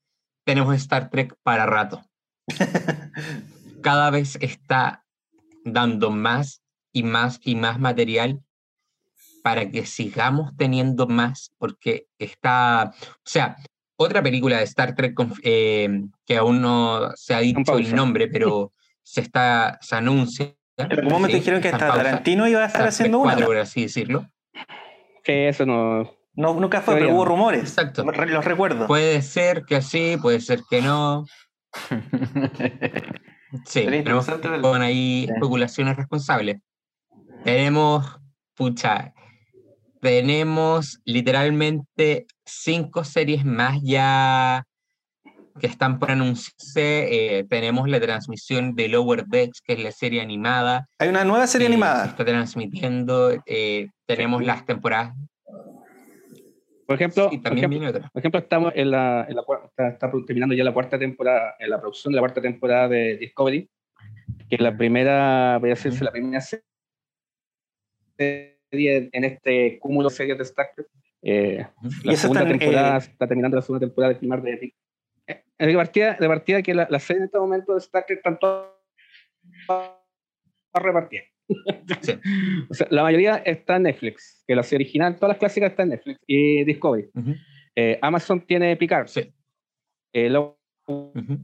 tenemos 0.45 0.75
Star 0.77 1.11
Trek 1.11 1.37
para 1.43 1.67
rato. 1.67 2.03
Cada 3.83 4.11
vez 4.11 4.39
está 4.41 5.05
dando 5.65 6.11
más 6.11 6.63
y 6.91 7.03
más 7.03 7.39
y 7.45 7.55
más 7.55 7.79
material 7.79 8.43
para 9.43 9.71
que 9.71 9.85
sigamos 9.87 10.57
teniendo 10.57 11.07
más, 11.07 11.53
porque 11.59 12.07
está, 12.19 12.93
o 12.95 13.21
sea, 13.25 13.57
otra 13.97 14.23
película 14.23 14.59
de 14.59 14.65
Star 14.65 14.95
Trek 14.95 15.15
eh, 15.43 16.03
que 16.25 16.37
aún 16.37 16.61
no 16.63 17.11
se 17.15 17.35
ha 17.35 17.41
dicho 17.41 17.77
el 17.77 17.95
nombre, 17.95 18.29
pero 18.29 18.73
se 19.03 19.21
está, 19.21 19.79
se 19.81 19.97
anuncia. 19.97 20.55
En 20.77 20.93
algún 20.93 21.13
momento 21.13 21.37
sí, 21.37 21.41
dijeron 21.41 21.61
que 21.61 21.69
hasta 21.69 21.89
pausa. 21.89 22.03
Tarantino 22.03 22.49
iba 22.49 22.63
a 22.63 22.67
estar 22.67 22.81
Star 22.81 22.89
haciendo 22.89 23.19
una. 23.19 23.33
4, 23.35 23.47
por 23.47 23.57
así 23.59 23.83
decirlo. 23.83 24.27
Sí, 25.25 25.33
eso 25.33 25.67
no. 25.67 26.11
No, 26.35 26.55
nunca 26.55 26.81
fue, 26.81 26.95
pero 26.95 27.15
hubo 27.15 27.25
rumores. 27.25 27.61
Exacto. 27.61 28.05
Los 28.05 28.45
recuerdo. 28.45 28.87
Puede 28.87 29.21
ser 29.23 29.65
que 29.67 29.83
sí, 29.83 30.17
puede 30.21 30.41
ser 30.41 30.61
que 30.69 30.81
no. 30.81 31.27
Sí, 33.67 33.85
verlo. 33.85 34.23
con 34.63 34.81
ahí 34.81 35.27
especulaciones 35.29 35.95
responsables. 35.97 36.57
Tenemos, 37.45 38.19
pucha, 38.55 39.13
tenemos 40.03 41.01
literalmente 41.05 42.27
cinco 42.45 43.05
series 43.05 43.45
más 43.45 43.79
ya 43.83 44.65
que 45.61 45.69
están 45.69 46.01
por 46.01 46.11
anunciarse. 46.11 47.39
Eh, 47.39 47.45
tenemos 47.45 47.89
la 47.89 48.01
transmisión 48.01 48.75
de 48.75 48.89
Lower 48.89 49.27
Decks, 49.27 49.61
que 49.61 49.75
es 49.75 49.83
la 49.83 49.93
serie 49.93 50.21
animada. 50.21 50.89
Hay 50.99 51.09
una 51.09 51.25
nueva 51.25 51.47
serie 51.47 51.69
que 51.69 51.71
Se 51.71 51.75
animada. 51.75 52.07
está 52.07 52.25
transmitiendo. 52.25 53.31
eh, 53.47 53.89
tenemos 54.05 54.45
las 54.45 54.67
temporadas. 54.67 55.15
Por 56.85 56.97
ejemplo, 56.97 57.31
por 57.31 57.41
también 57.41 57.59
ejemplo, 57.59 57.69
viene 57.69 57.89
otra. 57.89 58.11
por 58.11 58.21
ejemplo, 58.21 58.41
estamos 58.41 58.73
en 58.75 58.91
la, 58.91 59.25
en 59.29 59.37
la 59.37 59.45
está, 59.65 59.89
está 59.89 60.11
terminando 60.27 60.55
ya 60.57 60.65
la 60.65 60.73
cuarta 60.73 60.99
temporada, 60.99 61.55
en 61.61 61.71
la 61.71 61.81
producción 61.81 62.11
de 62.13 62.17
la 62.17 62.23
cuarta 62.23 62.43
temporada 62.43 62.89
de 62.89 63.19
Discovery, 63.19 63.71
que 64.49 64.57
es 64.57 64.61
la 64.61 64.77
primera, 64.77 65.59
voy 65.61 65.71
a 65.71 65.75
decirse, 65.75 66.03
la 66.03 66.11
primera 66.11 66.41
serie 66.41 66.65
en 68.73 69.25
este 69.25 69.79
cúmulo 69.79 70.09
de 70.09 70.15
series 70.15 70.39
de 70.39 70.45
Star 70.45 70.67
Trek. 70.75 70.89
Eh, 71.23 71.67
la 72.05 72.17
segunda 72.17 72.47
temporada 72.47 72.97
eh, 72.97 72.99
está 72.99 73.29
terminando 73.29 73.57
la 73.57 73.63
segunda 73.63 73.87
temporada 73.87 74.13
de 74.15 74.19
primar 74.19 74.43
de 74.43 74.57
Rick. 74.57 74.75
Eh, 75.27 75.43
de 75.59 75.75
partida, 75.75 76.17
de 76.19 76.27
partida 76.27 76.63
que 76.63 76.75
la, 76.75 76.89
la 76.91 76.99
serie 76.99 77.19
en 77.21 77.25
este 77.27 77.39
momento 77.39 77.73
de 77.73 77.79
Star 77.79 78.05
Trek 78.07 78.19
están 78.19 78.39
todas 78.39 78.71
repartidas. 80.75 81.27
Sí. 82.01 82.13
O 82.71 82.75
sea, 82.75 82.87
la 82.91 83.03
mayoría 83.03 83.37
está 83.45 83.77
en 83.77 83.83
Netflix, 83.83 84.43
que 84.47 84.55
la 84.55 84.63
serie 84.63 84.87
original, 84.87 85.17
todas 85.17 85.31
las 85.31 85.39
clásicas 85.39 85.71
están 85.71 85.85
en 85.89 85.91
Netflix 85.97 86.21
y 86.27 86.65
Discovery. 86.65 87.11
Ujú, 87.15 87.35
Eh, 87.77 87.99
Amazon 88.01 88.41
tiene 88.47 88.75
Picard. 88.77 89.09
Sí. 89.09 89.33
Eh, 90.15 90.31
luego 90.31 90.59
ujú. 90.87 91.39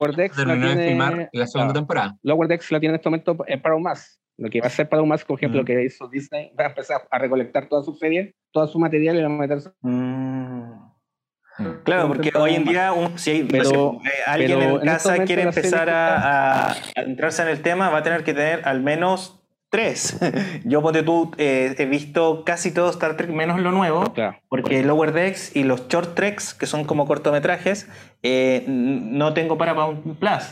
Lower 0.00 0.16
Decks 0.16 0.36
la 0.38 0.54
tiene, 0.54 0.88
filmar 0.88 1.28
la 1.32 1.46
segunda 1.46 1.74
temporada. 1.74 2.16
Lower 2.22 2.48
Decks 2.48 2.72
la 2.72 2.80
tiene 2.80 2.94
en 2.94 2.96
este 3.00 3.08
momento 3.10 3.36
en 3.46 3.60
Paramount 3.60 3.84
Más. 3.84 4.20
Lo 4.38 4.48
que 4.48 4.60
va 4.60 4.64
a 4.64 4.68
hacer 4.68 4.88
Paramount 4.88 5.10
Más, 5.10 5.24
por 5.24 5.38
ejemplo, 5.38 5.58
Mm. 5.58 5.60
lo 5.60 5.64
que 5.66 5.84
hizo 5.84 6.08
Disney, 6.08 6.52
va 6.58 6.64
a 6.64 6.68
empezar 6.68 7.02
a 7.10 7.18
recolectar 7.18 7.68
toda 7.68 7.82
su 7.82 7.94
serie, 7.94 8.34
todo 8.52 8.66
su 8.66 8.78
material 8.78 9.16
y 9.16 9.20
va 9.20 9.26
a 9.26 9.28
meterse. 9.28 9.70
Mm. 9.82 10.72
Claro, 11.84 12.08
porque 12.08 12.32
hoy 12.34 12.54
en 12.54 12.64
día 12.64 12.92
un- 12.94 13.18
si 13.18 13.42
Pero- 13.44 14.00
eh, 14.02 14.08
alguien 14.26 14.58
pero 14.58 14.62
en 14.80 14.88
en 14.88 14.88
este 14.94 15.08
casa 15.10 15.24
quiere 15.24 15.42
empezar 15.42 15.90
a 15.90 16.74
entrarse 16.96 17.42
en 17.42 17.48
el 17.48 17.60
tema, 17.60 17.90
va 17.90 17.98
a 17.98 18.02
tener 18.02 18.24
que 18.24 18.32
tener 18.32 18.62
al 18.66 18.80
menos 18.80 19.39
tres. 19.70 20.18
Yo, 20.64 20.82
ponte 20.82 21.02
tú, 21.02 21.32
eh, 21.38 21.74
he 21.78 21.86
visto 21.86 22.44
casi 22.44 22.72
todo 22.72 22.90
Star 22.90 23.16
Trek, 23.16 23.30
menos 23.30 23.60
lo 23.60 23.70
nuevo, 23.72 24.12
Claro. 24.12 24.36
porque 24.48 24.82
Lower 24.82 25.12
Decks 25.12 25.56
y 25.56 25.62
los 25.62 25.88
Short 25.88 26.14
Treks, 26.14 26.52
que 26.54 26.66
son 26.66 26.84
como 26.84 27.06
cortometrajes, 27.06 27.88
eh, 28.22 28.64
no 28.66 29.32
tengo 29.32 29.56
para 29.56 29.74
Paramount 29.74 30.18
Plus. 30.18 30.42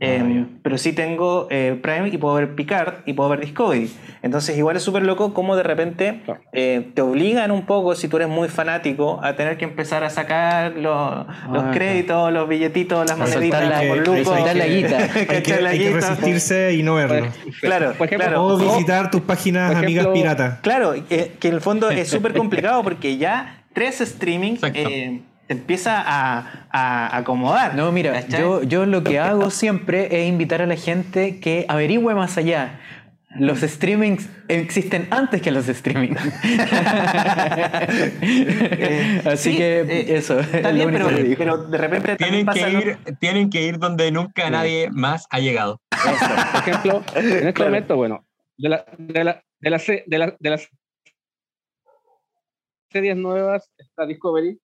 Eh, 0.00 0.46
pero 0.62 0.78
sí 0.78 0.92
tengo 0.92 1.48
eh, 1.50 1.76
Prime 1.82 2.08
y 2.08 2.18
puedo 2.18 2.34
ver 2.34 2.54
Picard 2.54 2.94
y 3.06 3.14
puedo 3.14 3.28
ver 3.30 3.40
Discovery. 3.40 3.90
Entonces 4.22 4.56
igual 4.56 4.76
es 4.76 4.82
súper 4.82 5.02
loco 5.02 5.34
como 5.34 5.56
de 5.56 5.62
repente 5.64 6.20
Claro. 6.24 6.40
eh, 6.52 6.88
te 6.94 7.02
obligan 7.02 7.50
un 7.50 7.66
poco, 7.66 7.94
si 7.96 8.06
tú 8.08 8.16
eres 8.16 8.28
muy 8.28 8.48
fanático, 8.48 9.18
a 9.22 9.34
tener 9.34 9.56
que 9.58 9.64
empezar 9.64 10.04
a 10.04 10.10
sacar 10.10 10.72
los, 10.76 11.26
los 11.52 11.64
Ah, 11.64 11.70
créditos, 11.72 12.32
los 12.32 12.48
billetitos, 12.48 13.08
las 13.08 13.18
moneditas, 13.18 13.68
la- 13.68 13.88
por 13.88 13.98
a 13.98 14.02
luco. 14.02 14.24
soltar 14.36 14.56
la 14.56 14.66
guita. 14.66 14.98
Hay 15.28 15.42
que, 15.42 15.60
la 15.60 15.70
hay 15.70 15.78
que 15.78 15.90
resistirse 15.90 16.74
y 16.74 16.82
no 16.82 16.94
verlo. 16.94 17.26
Claro, 17.60 17.92
Por 17.98 18.06
ejemplo, 18.06 18.28
claro. 18.28 18.44
O 18.46 18.56
visitar 18.58 19.10
tus 19.10 19.22
páginas 19.22 19.72
por 19.72 19.78
amigas 19.84 20.02
ejemplo, 20.04 20.12
piratas. 20.22 20.58
Claro, 20.60 20.94
eh, 21.10 21.32
que 21.40 21.48
en 21.48 21.54
el 21.54 21.60
fondo 21.60 21.90
es 21.90 22.08
súper 22.08 22.32
complicado 22.34 22.82
porque 22.82 23.16
ya 23.16 23.62
tres 23.72 24.00
streaming 24.00 24.56
te 25.48 25.54
empieza 25.54 26.00
a, 26.06 26.66
a 26.70 27.16
acomodar. 27.16 27.74
No, 27.74 27.90
mira, 27.90 28.12
¿cachai? 28.12 28.40
yo, 28.40 28.62
yo 28.62 28.86
lo 28.86 29.02
que 29.02 29.18
hago 29.18 29.50
siempre 29.50 30.20
es 30.22 30.28
invitar 30.28 30.62
a 30.62 30.66
la 30.66 30.76
gente 30.76 31.40
que 31.40 31.64
averigüe 31.68 32.14
más 32.14 32.36
allá. 32.38 32.78
Los 33.38 33.60
streamings 33.60 34.28
existen 34.48 35.06
antes 35.10 35.42
que 35.42 35.50
los 35.50 35.66
streamings. 35.66 36.18
Eh, 38.20 39.22
Así 39.26 39.50
sí, 39.52 39.56
que 39.56 39.80
eh, 39.80 40.16
eso. 40.16 40.40
Está 40.40 40.70
es 40.70 40.74
bien, 40.74 40.90
pero, 40.92 41.08
pero 41.36 41.58
de 41.68 41.78
repente 41.78 42.16
Tienen 42.16 42.46
pasa 42.46 42.66
que, 42.66 42.72
ir, 42.72 42.98
tienen 43.20 43.50
que 43.50 43.62
ir 43.62 43.78
donde 43.78 44.10
nunca 44.10 44.48
nadie 44.50 44.88
más 44.90 45.26
ha 45.30 45.40
llegado. 45.40 45.80
Por 45.90 46.60
ejemplo, 46.60 47.02
en 47.14 47.26
este 47.32 47.52
Claro. 47.52 47.70
momento, 47.70 47.96
bueno, 47.96 48.24
de, 48.56 48.68
la, 48.68 48.84
de, 48.98 49.24
la, 49.24 49.42
de, 49.60 49.70
la 49.70 49.78
de, 50.06 50.18
la- 50.18 50.36
de 50.38 50.50
las 50.50 50.68
series 52.90 53.16
nuevas 53.16 53.70
está 53.76 54.06
Discovery, 54.06 54.58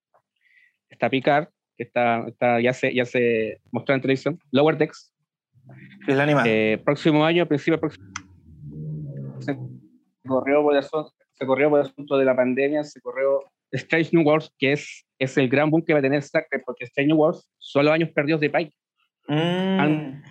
está 0.95 1.11
Picard, 1.11 1.49
que 1.77 1.83
está, 1.85 2.25
está, 2.29 2.61
ya, 2.61 2.73
se, 2.73 2.95
ya 2.95 3.05
se 3.05 3.61
mostró 3.73 3.95
en 3.95 4.01
televisión, 4.01 4.39
Lower 4.53 4.79
Decks, 4.79 5.13
Es 6.07 6.17
la 6.17 6.23
animada. 6.25 6.47
eh, 6.49 6.79
próximo 6.85 7.25
año, 7.25 7.47
principio 7.47 7.79
próximo 7.81 8.07
se 9.41 9.57
corrió 10.27 10.63
por 10.63 10.73
el 10.75 10.79
asunto, 10.81 11.13
se 11.35 11.47
corrió 11.47 11.69
por 11.71 11.81
el 11.81 11.87
asunto 11.87 12.17
de 12.17 12.25
la 12.25 12.35
pandemia, 12.35 12.83
se 12.85 13.01
corrió 13.01 13.41
Strange 13.73 14.11
New 14.13 14.25
Worlds, 14.27 14.51
que 14.59 14.73
es, 14.73 15.05
es 15.19 15.37
el 15.37 15.49
gran 15.49 15.71
boom 15.71 15.83
que 15.85 15.93
va 15.93 15.99
a 15.99 16.03
tener 16.03 16.21
Star 16.21 16.47
Trek, 16.51 16.63
porque 16.65 16.85
Strange 16.85 17.09
New 17.09 17.17
Worlds 17.19 17.47
son 17.59 17.85
los 17.85 17.93
años 17.93 18.11
perdidos 18.15 18.41
de 18.41 18.51
Pike. 18.51 18.75
Mm. 19.29 20.23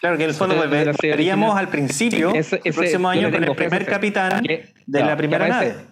Claro 0.00 0.16
que 0.16 0.24
en 0.24 0.30
el 0.30 0.34
fondo 0.34 0.54
de- 0.54 0.68
de 0.78 0.84
la 0.86 0.92
serie 0.94 1.10
veríamos 1.16 1.50
original. 1.50 1.64
al 1.64 1.70
principio, 1.70 2.30
Sí, 2.32 2.38
ese- 2.38 2.56
el 2.56 2.62
ese- 2.64 2.78
próximo 2.80 3.08
año, 3.08 3.30
con 3.30 3.44
el 3.44 3.54
primer 3.54 3.82
ese- 3.82 3.90
capitán 3.90 4.42
que- 4.42 4.56
de 4.86 4.98
claro, 4.98 5.06
la 5.06 5.16
primera 5.16 5.44
aparece- 5.46 5.72
nave. 5.74 5.86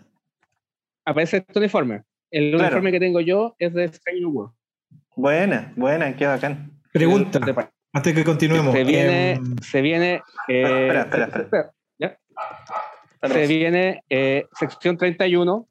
aparece 1.04 1.36
este 1.38 1.58
uniforme. 1.58 2.02
El 2.34 2.50
Claro. 2.50 2.64
uniforme 2.64 2.90
que 2.90 2.98
tengo 2.98 3.20
yo 3.20 3.54
es 3.60 3.72
de 3.74 3.84
Strange 3.84 4.20
New 4.20 4.30
World. 4.30 4.52
Buena, 5.14 5.72
buena, 5.76 6.16
qué 6.16 6.26
bacán. 6.26 6.72
Pregunta, 6.92 7.38
Pike. 7.38 7.68
antes 7.92 8.12
que 8.12 8.24
continuemos. 8.24 8.74
Se 8.74 8.82
viene, 8.82 9.30
em, 9.34 9.56
se 9.58 9.80
viene, 9.80 10.14
eh, 10.48 10.62
Espera, 10.62 11.02
espera, 11.02 11.24
espera. 11.26 11.72
¿ya? 11.96 12.18
Se 13.28 13.46
viene 13.46 14.02
eh, 14.10 14.46
sección 14.58 14.96
31. 14.96 15.68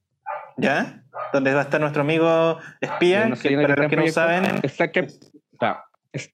¿Ya? 0.56 1.04
Donde 1.34 1.54
va 1.54 1.60
a 1.60 1.64
estar 1.64 1.82
nuestro 1.82 2.02
amigo 2.04 2.60
espía, 2.80 3.28
no 3.28 3.36
sé 3.36 3.50
que 3.50 3.56
para 3.58 3.68
los 3.76 3.76
que 3.76 3.82
no 3.98 4.04
proyecto. 4.04 4.14
saben, 4.14 4.46
Star 4.64 4.92
Trek, 4.94 5.12
claro, 5.60 5.80
es- 6.14 6.34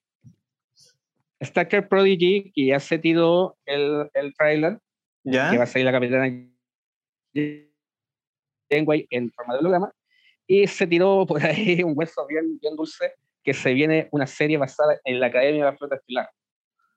Star 1.40 1.66
Trek 1.68 1.88
Prodigy, 1.88 2.52
que 2.54 2.66
ya 2.66 2.78
se 2.78 2.98
tiró 3.00 3.56
el, 3.66 4.08
el 4.14 4.32
trailer, 4.34 4.78
que 5.24 5.36
va 5.38 5.48
a 5.48 5.52
¿ya? 5.56 5.66
salir 5.66 5.86
la 5.86 5.92
capitana 5.92 6.28
Janeway 8.70 9.06
en 9.10 9.30
forma 9.32 9.54
de 9.54 9.60
holograma, 9.60 9.92
y 10.52 10.66
se 10.66 10.86
tiró 10.86 11.24
por 11.26 11.44
ahí 11.44 11.82
un 11.84 11.92
hueso 11.96 12.26
bien, 12.26 12.58
bien 12.60 12.74
dulce, 12.76 13.12
que 13.44 13.54
se 13.54 13.72
viene 13.72 14.08
una 14.10 14.26
serie 14.26 14.58
basada 14.58 14.98
en 15.04 15.20
la 15.20 15.26
Academia 15.28 15.64
de 15.64 15.70
la 15.70 15.76
Flota 15.76 15.94
Estelar. 15.96 16.28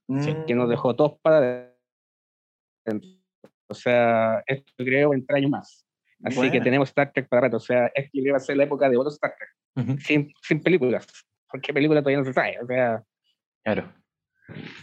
Mm. 0.08 0.46
que 0.46 0.54
nos 0.56 0.68
dejó 0.70 0.96
todos 0.96 1.14
para. 1.22 1.72
O 3.70 3.74
sea, 3.74 4.44
esto 4.46 4.72
creo 4.78 5.14
entra 5.14 5.38
años 5.38 5.52
más. 5.52 5.86
Así 6.24 6.36
Buena. 6.38 6.52
que 6.52 6.62
tenemos 6.62 6.90
Star 6.90 7.12
Trek 7.12 7.28
para 7.28 7.44
rato. 7.44 7.58
O 7.58 7.60
sea, 7.60 7.88
es 7.96 8.10
que 8.12 8.32
va 8.32 8.38
a 8.38 8.40
ser 8.40 8.58
la 8.58 8.64
época 8.66 8.90
de 8.90 8.98
otro 8.98 9.12
Star 9.12 9.34
Trek, 9.38 9.50
Ujú. 9.88 10.00
sin, 10.00 10.32
sin 10.42 10.62
películas. 10.62 11.08
Porque 11.50 11.74
película 11.74 12.02
todavía 12.02 12.20
no 12.20 12.26
se 12.26 12.34
sabe. 12.34 12.58
O 12.62 12.66
sea, 12.68 13.04
Claro. 13.64 13.94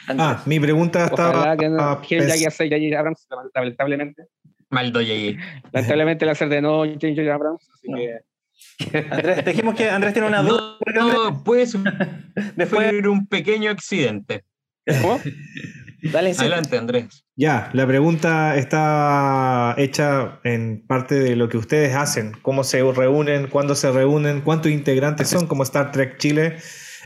Ah, 0.08 0.42
mi 0.46 0.58
pregunta 0.58 1.04
estaba. 1.04 1.54
que 1.56 1.68
no, 1.68 1.80
ah, 1.82 2.00
pens- 2.02 2.40
ya 2.42 2.50
sea 2.50 2.66
J.J. 2.66 2.98
Abrams, 2.98 3.26
lamentablemente. 3.54 4.24
Maldo 4.70 5.02
Yeye. 5.02 5.36
Lamentablemente 5.72 6.24
la 6.24 6.32
hacer 6.32 6.48
de 6.48 6.62
no 6.62 6.78
J.J. 6.86 7.34
Abrams. 7.34 7.68
Así 7.74 7.88
No. 7.90 7.98
que 7.98 8.20
Andrés, 9.10 9.44
dijimos 9.44 9.74
que 9.74 9.90
Andrés 9.90 10.12
tiene 10.12 10.28
una 10.28 10.42
duda. 10.42 10.76
Andrés 10.86 11.04
No, 11.04 11.44
puede 11.44 11.66
después, 12.56 13.06
un 13.06 13.26
pequeño 13.26 13.70
accidente. 13.70 14.44
¿Cómo? 14.86 15.20
dale, 16.12 16.34
sí. 16.34 16.40
Adelante, 16.40 16.78
Andrés. 16.78 17.24
Ya, 17.36 17.70
la 17.72 17.86
pregunta 17.86 18.56
está 18.56 19.74
hecha 19.78 20.40
en 20.44 20.84
parte 20.86 21.14
de 21.14 21.36
lo 21.36 21.48
que 21.48 21.56
ustedes 21.56 21.94
hacen, 21.94 22.32
cómo 22.42 22.64
se 22.64 22.82
reúnen, 22.92 23.48
cuándo 23.48 23.74
se 23.74 23.90
reúnen, 23.90 24.40
cuántos 24.42 24.72
integrantes 24.72 25.28
son 25.28 25.46
como 25.46 25.62
Star 25.62 25.92
Trek 25.92 26.18
Chile, 26.18 26.56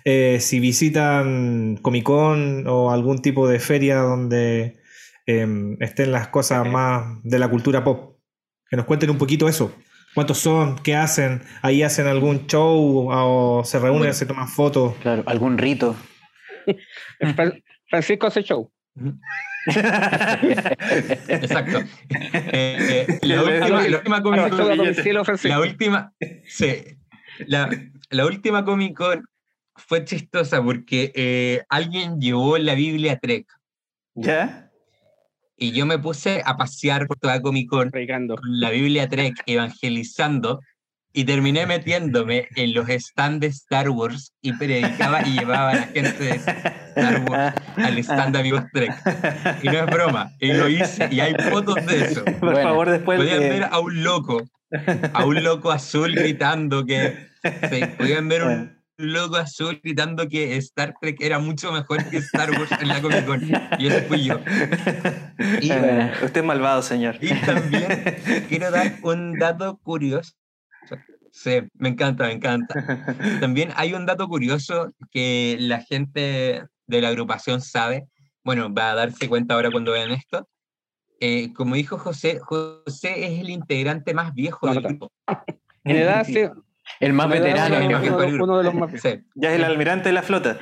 eh, 0.05 0.39
si 0.41 0.61
visitan 0.61 1.79
Comic 1.83 2.05
Con 2.05 2.67
o 2.67 2.91
algún 2.91 3.23
tipo 3.23 3.49
de 3.49 3.59
feria 3.59 3.99
donde 3.99 4.81
em, 5.27 5.77
estén 5.81 6.13
las 6.13 6.29
cosas 6.29 6.67
más 6.69 7.19
de 7.23 7.39
la 7.39 7.49
cultura 7.49 7.85
pop. 7.85 8.19
Que 8.69 8.77
nos 8.77 8.87
cuenten 8.87 9.11
un 9.11 9.19
poquito 9.19 9.49
eso. 9.49 9.73
¿Cuántos 10.15 10.39
son? 10.39 10.77
¿Qué 10.79 10.95
hacen? 10.95 11.43
¿Ahí 11.63 11.83
hacen 11.83 12.07
algún 12.07 12.47
show 12.47 13.09
o 13.11 13.65
se 13.65 13.79
reúnen, 13.79 13.99
Bueno. 13.99 14.15
se 14.15 14.27
toman 14.27 14.49
fotos? 14.49 14.95
Claro, 15.03 15.23
algún 15.27 15.59
rito. 15.59 15.97
Fran- 17.21 17.63
Francisco 17.89 18.27
hace 18.29 18.43
show. 18.43 18.71
Exacto. 21.29 21.81
Eh, 22.33 23.07
eh, 23.11 23.19
la, 23.23 23.43
última, 23.43 23.89
la 23.89 23.97
última 23.99 24.23
Comic 24.23 24.41
Hace 24.41 24.51
Con- 24.51 24.59
show 24.59 24.71
a 24.71 24.77
domicilio, 24.77 25.25
Francisco. 25.25 25.49
La 25.49 25.61
última, 25.61 26.13
sí, 26.47 26.85
la, 27.47 27.69
la 28.11 28.27
última 28.27 28.65
Comic 28.65 28.97
Con 28.97 29.25
fue 29.77 30.05
chistosa 30.05 30.63
porque 30.63 31.13
eh, 31.15 31.63
alguien 31.69 32.21
llevó 32.21 32.59
la 32.59 32.75
Biblia 32.75 33.19
Trek 33.19 33.47
¿Ya? 34.15 34.64
Y 35.57 35.73
yo 35.73 35.87
me 35.87 35.99
puse 35.99 36.43
a 36.45 36.57
pasear 36.57 37.07
por 37.07 37.17
toda 37.19 37.41
Comic 37.41 37.69
Con 37.69 37.91
Predicando. 37.91 38.37
con 38.37 38.61
la 38.61 38.71
Biblia 38.71 39.09
Trek 39.09 39.35
evangelizando 39.47 40.61
y 41.17 41.25
terminé 41.25 41.65
metiéndome 41.65 42.49
en 42.57 42.75
los 42.75 42.89
stands 42.89 43.39
de 43.41 43.47
Star 43.47 43.89
Wars 43.89 44.33
y 44.43 44.53
predicaba 44.53 45.23
y 45.27 45.39
llevaba 45.39 45.71
a 45.71 45.75
la 45.77 45.83
gente 45.87 46.25
de 46.25 46.31
Star 46.35 47.25
Wars 47.31 47.55
al 47.77 47.99
stand 47.99 48.35
de 48.35 48.41
Amigos 48.41 48.65
Trek. 48.73 48.93
Y 49.63 49.67
no 49.69 49.75
es 49.79 49.87
broma, 49.87 50.33
y 50.41 50.53
lo 50.53 50.69
hice 50.69 51.09
y 51.13 51.21
hay 51.21 51.35
fotos 51.51 51.77
de 51.87 52.01
eso. 52.07 52.25
Por 52.41 52.53
Bueno, 52.53 52.63
favor, 52.63 52.91
después 52.91 53.19
Podían 53.21 53.41
de- 53.41 53.49
ver 53.49 53.65
a 53.71 53.79
un 53.79 54.03
loco, 54.03 54.43
a 55.13 55.25
un 55.25 55.45
loco 55.45 55.71
azul 55.71 56.13
gritando 56.17 56.85
que. 56.85 57.29
sí, 57.45 57.81
podían 57.97 58.29
ver 58.29 58.43
un 58.43 58.84
loco 58.97 59.37
azul 59.37 59.81
gritando 59.83 60.29
que 60.29 60.57
Star 60.57 60.95
Trek 61.01 61.21
era 61.21 61.39
mucho 61.39 61.73
mejor 61.73 62.05
que 62.11 62.19
Star 62.19 62.51
Wars 62.53 62.71
en 62.81 62.89
la 62.89 63.01
Comic 63.03 63.27
Con. 63.27 63.43
Y 63.79 63.87
ese 63.87 64.03
fui 64.03 64.25
yo. 64.25 64.39
Y, 65.61 65.71
Eh, 65.71 66.13
Usted 66.25 66.41
es 66.41 66.45
malvado, 66.47 66.83
señor. 66.83 67.17
y 67.21 67.29
también 67.41 67.87
quiero 68.49 68.71
dar 68.71 68.95
un 69.03 69.39
dato 69.39 69.79
curioso. 69.83 70.33
Sí, 71.33 71.63
me 71.75 71.89
encanta, 71.89 72.27
me 72.27 72.33
encanta. 72.33 72.75
También 73.41 73.71
hay 73.77 73.93
un 73.95 74.07
dato 74.07 74.29
curioso 74.29 74.93
que 75.11 75.57
la 75.59 75.81
gente 75.81 76.65
de 76.87 77.01
la 77.01 77.09
agrupación 77.09 77.61
sabe. 77.61 78.07
Bueno, 78.45 78.73
va 78.73 78.91
a 78.93 78.95
darse 78.95 79.29
cuenta 79.29 79.55
ahora 79.55 79.71
cuando 79.73 79.91
vean 79.93 80.13
esto. 80.13 80.49
Eh, 81.19 81.53
como 81.55 81.75
dijo 81.75 81.99
José, 81.99 82.39
José 82.41 83.25
es 83.27 83.41
el 83.41 83.51
integrante 83.51 84.15
más 84.15 84.33
viejo 84.35 84.67
No, 84.67 84.75
del 84.75 84.83
grupo. 84.85 85.13
En 85.83 85.97
edad, 85.97 86.25
sí. 86.25 86.45
El 87.01 87.13
más 87.13 87.29
veterano. 87.29 87.77
el 87.77 87.83
uno, 87.85 87.93
más 87.93 88.03
viejo 88.03 88.17
del 88.19 88.29
uno- 88.29 88.37
grupo. 88.37 88.45
uno 88.45 88.59
de 88.59 88.65
los 88.65 88.75
más 88.75 89.01
Sí. 89.01 89.21
Ya 89.35 89.51
es 89.51 89.57
el 89.57 89.65
almirante 89.65 90.09
de 90.09 90.13
la 90.13 90.23
flota. 90.23 90.59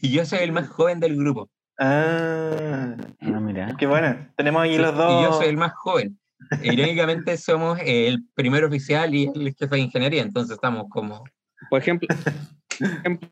Y 0.00 0.10
yo 0.12 0.24
soy 0.24 0.40
el 0.40 0.52
más 0.52 0.68
joven 0.68 1.00
del 1.00 1.16
grupo. 1.16 1.48
Ah, 1.78 2.96
Ah, 3.20 3.40
mira. 3.40 3.74
qué 3.78 3.86
bueno. 3.86 4.28
Tenemos 4.36 4.62
ahí 4.62 4.72
Sí, 4.76 4.78
los 4.82 4.94
dos. 4.96 5.20
Y 5.20 5.24
yo 5.24 5.32
soy 5.32 5.46
el 5.48 5.56
más 5.56 5.72
joven. 5.74 6.18
Irónicamente 6.62 7.36
somos 7.36 7.78
el 7.84 8.24
primer 8.34 8.64
oficial 8.64 9.14
y 9.14 9.30
el 9.34 9.54
jefe 9.54 9.76
de 9.76 9.80
ingeniería, 9.80 10.22
entonces 10.22 10.54
estamos 10.54 10.86
como... 10.90 11.22
Por 11.70 11.80
ejemplo, 11.80 12.08
por 12.08 12.88
ejemplo, 12.88 13.30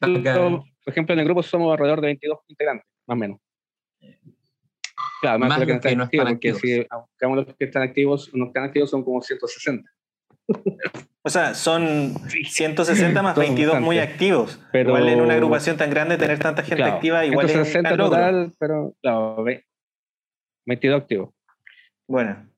Por 0.00 0.92
ejemplo, 0.92 1.12
en 1.12 1.18
el 1.20 1.24
grupo 1.26 1.42
somos 1.42 1.70
alrededor 1.72 2.00
de 2.00 2.06
22 2.06 2.38
integrantes, 2.48 2.86
más 3.06 3.14
o 3.14 3.18
menos. 3.18 3.38
Claro, 5.20 5.38
más, 5.38 5.48
Más 5.50 5.60
de 5.60 5.66
los 5.66 5.80
que 5.80 5.88
que 5.90 5.96
no 5.96 6.04
están 6.04 6.26
activos, 6.26 6.58
porque 6.60 6.68
si 6.68 6.86
buscamos 6.90 7.36
los 7.36 7.46
que 7.56 7.64
están 7.66 7.82
activos, 7.82 8.30
los 8.32 8.46
que 8.46 8.48
están 8.48 8.64
activos 8.64 8.90
son 8.90 9.04
como 9.04 9.20
160. 9.22 9.88
O 11.24 11.30
sea, 11.30 11.54
son 11.54 12.14
160 12.48 13.22
más 13.22 13.34
Son 13.36 13.44
22 13.44 13.80
muy 13.80 13.98
activos. 13.98 14.60
Pero- 14.72 14.90
Igual 14.90 15.08
en 15.08 15.20
una 15.20 15.34
agrupación 15.34 15.76
tan 15.76 15.88
grande 15.90 16.18
tener 16.18 16.38
tanta 16.38 16.62
gente 16.62 16.76
Claro, 16.76 16.94
activa 16.94 17.24
igual 17.24 17.46
es 17.46 17.52
160 17.52 17.78
un 17.90 17.96
gran 17.96 17.98
logro. 17.98 18.16
total, 18.18 18.52
pero 18.58 18.94
claro, 19.00 19.42
ve- 19.44 19.64
22 20.66 21.00
activos. 21.02 21.30
Bueno. 22.08 22.48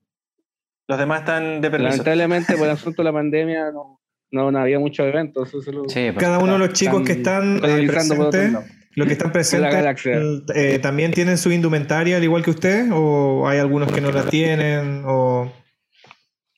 Los 0.87 0.99
demás 0.99 1.21
están 1.21 1.61
de 1.61 1.69
permiso. 1.71 1.91
Lamentablemente, 1.91 2.57
por 2.57 2.65
el 2.67 2.71
asunto 2.73 3.01
de 3.01 3.05
la 3.05 3.13
pandemia, 3.13 3.71
no, 3.71 3.99
no, 4.31 4.51
no 4.51 4.59
había 4.59 4.79
muchos 4.79 5.05
eventos. 5.07 5.49
Eso 5.49 5.59
es 5.59 5.67
lo- 5.67 5.87
Sí, 5.89 6.09
pues. 6.11 6.17
Cada 6.23 6.39
uno 6.39 6.53
de 6.53 6.59
los 6.59 6.73
chicos 6.73 7.03
que 7.03 7.13
están 7.13 7.57
eh, 7.63 7.85
presentes, 7.87 8.51
los 8.95 9.07
que 9.07 9.13
están 9.13 9.31
presentes, 9.31 10.55
eh, 10.55 10.79
también 10.79 11.11
tienen 11.11 11.37
su 11.37 11.51
indumentaria 11.51 12.17
al 12.17 12.23
igual 12.23 12.43
que 12.43 12.49
usted, 12.51 12.89
o 12.93 13.47
hay 13.47 13.59
algunos 13.59 13.91
que 13.91 14.01
no 14.01 14.11
la 14.11 14.23
tienen, 14.27 15.03
o 15.05 15.51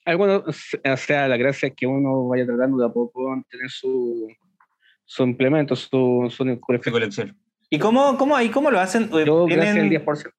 Algunos, 0.07 0.43
o 0.47 0.97
sea, 0.97 1.27
la 1.27 1.35
gracia 1.35 1.67
es 1.67 1.75
que 1.75 1.85
uno 1.85 2.29
vaya 2.29 2.45
tratando 2.45 2.77
de 2.77 2.85
a 2.85 2.89
poco 2.89 3.43
tener 3.49 3.69
su, 3.69 4.27
su 5.03 5.23
implemento, 5.23 5.75
su, 5.75 6.27
su 6.29 6.59
colección. 6.61 7.37
¿Y 7.69 7.77
cómo, 7.77 8.17
cómo, 8.17 8.33
ahí, 8.33 8.49
cómo 8.49 8.71
lo 8.71 8.79
hacen? 8.79 9.09
Eh, 9.13 9.23
Yo, 9.25 9.45
gracias 9.45 9.75
al 9.75 9.89
¿Tienen- 9.89 10.05
10%. 10.05 10.31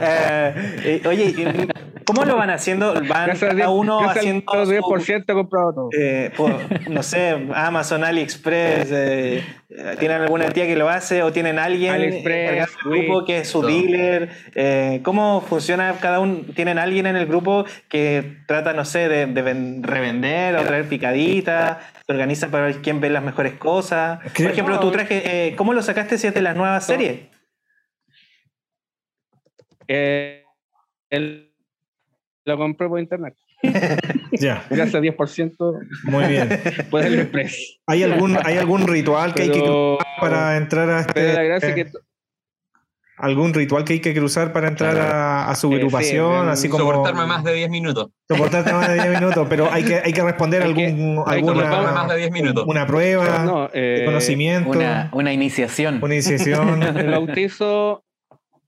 Eh, 0.00 1.02
oye, 1.06 1.34
¿cómo 2.04 2.24
lo 2.24 2.36
van 2.36 2.50
haciendo? 2.50 2.94
¿Van 2.94 3.26
Gracias 3.26 3.38
cada 3.40 3.54
10%, 3.66 3.72
uno 3.72 3.98
gracias 4.00 4.18
haciendo 4.18 4.52
al 4.52 4.66
su- 4.66 4.72
10% 4.72 5.24
he 5.32 5.34
comprado 5.34 5.72
todo. 5.74 5.90
eh, 5.98 6.30
por, 6.36 6.52
no 6.90 7.02
sé, 7.02 7.36
Amazon, 7.54 8.04
AliExpress, 8.04 8.88
eh, 8.90 9.42
¿tienen 9.98 10.22
alguna 10.22 10.48
tía 10.50 10.66
que 10.66 10.76
lo 10.76 10.88
hace 10.88 11.22
o 11.22 11.32
tienen 11.32 11.58
alguien 11.58 11.94
AliExpress, 11.94 12.50
encargado 12.50 12.72
del 12.90 13.02
grupo 13.04 13.24
que 13.24 13.38
es 13.38 13.48
su 13.48 13.60
todo. 13.60 13.70
dealer? 13.70 14.30
Eh, 14.54 15.00
¿Cómo 15.02 15.40
funciona 15.40 15.94
cada 16.00 16.20
uno? 16.20 16.40
¿Tienen 16.54 16.78
alguien 16.78 17.06
en 17.06 17.16
el 17.16 17.26
grupo 17.26 17.64
que 17.88 18.38
trata, 18.46 18.72
no 18.72 18.84
sé, 18.84 19.08
de, 19.08 19.26
de 19.26 19.42
ven- 19.42 19.82
revender 19.82 20.56
o 20.56 20.62
traer 20.62 20.84
picaditas? 20.88 21.78
¿Se 22.06 22.12
organizan 22.12 22.50
para 22.50 22.66
ver 22.66 22.76
quién 22.76 23.00
ve 23.00 23.10
las 23.10 23.22
mejores 23.22 23.54
cosas? 23.54 24.20
Por 24.34 24.50
ejemplo, 24.50 24.80
tu 24.80 24.90
traje, 24.90 25.48
eh, 25.48 25.56
¿cómo 25.56 25.72
lo 25.74 25.82
sacaste 25.82 26.16
si 26.18 26.26
es 26.26 26.34
de 26.34 26.40
las 26.42 26.56
nuevas 26.56 26.86
series? 26.86 27.20
Eh, 29.88 30.44
el- 31.10 31.52
lo 32.44 32.56
compré 32.56 32.88
por 32.88 33.00
internet. 33.00 33.34
ya, 34.32 34.64
Gracias 34.70 34.94
al 34.94 35.02
10% 35.02 35.74
muy 36.04 36.24
bien. 36.26 36.48
por 36.90 37.04
el 37.04 37.18
express. 37.20 37.78
¿Hay 37.86 38.02
algún, 38.04 38.38
hay 38.44 38.56
algún 38.56 38.86
ritual 38.86 39.34
que 39.34 39.42
hay 39.42 39.50
que 39.50 39.60
Pero, 39.60 39.98
para 40.20 40.56
entrar 40.56 40.88
a 40.90 41.06
pero 41.12 41.26
la 41.26 41.32
este, 41.32 41.44
gracia 41.48 41.68
es 41.70 41.74
que 41.74 41.90
algún 43.16 43.52
ritual 43.52 43.84
que 43.84 43.94
hay 43.94 44.00
que 44.00 44.14
cruzar 44.14 44.52
para 44.52 44.68
entrar 44.68 44.96
a, 44.96 45.50
a 45.50 45.54
su 45.56 45.66
Eh, 45.66 45.70
sí, 45.70 45.76
agrupación, 45.78 46.48
así 46.48 46.68
como 46.68 46.84
Soportarme 46.84 47.26
más 47.26 47.42
de 47.42 47.52
10 47.52 47.68
minutos. 47.68 48.10
soportarte 48.28 48.72
más 48.72 48.86
de 48.88 48.94
10 48.94 49.08
minutos, 49.20 49.46
pero 49.50 49.72
hay 49.72 49.82
que, 49.84 49.96
hay 49.96 50.12
que 50.12 50.22
responder 50.22 50.62
Hay 50.62 50.74
que- 50.74 50.86
algún, 50.86 51.24
hay 51.26 51.40
que 51.40 51.46
Soportarme 51.48 51.76
alguna 51.76 51.92
más 51.94 52.08
de 52.10 52.16
10 52.16 52.30
minutos. 52.30 52.64
una 52.68 52.86
prueba, 52.86 53.44
no, 53.44 53.68
de 53.68 54.02
eh, 54.02 54.04
conocimiento, 54.04 54.70
Una, 54.70 55.10
una 55.12 55.32
iniciación. 55.32 55.98
una 56.00 56.14
iniciación. 56.14 56.80
el 56.84 57.10
bautizo, 57.10 58.04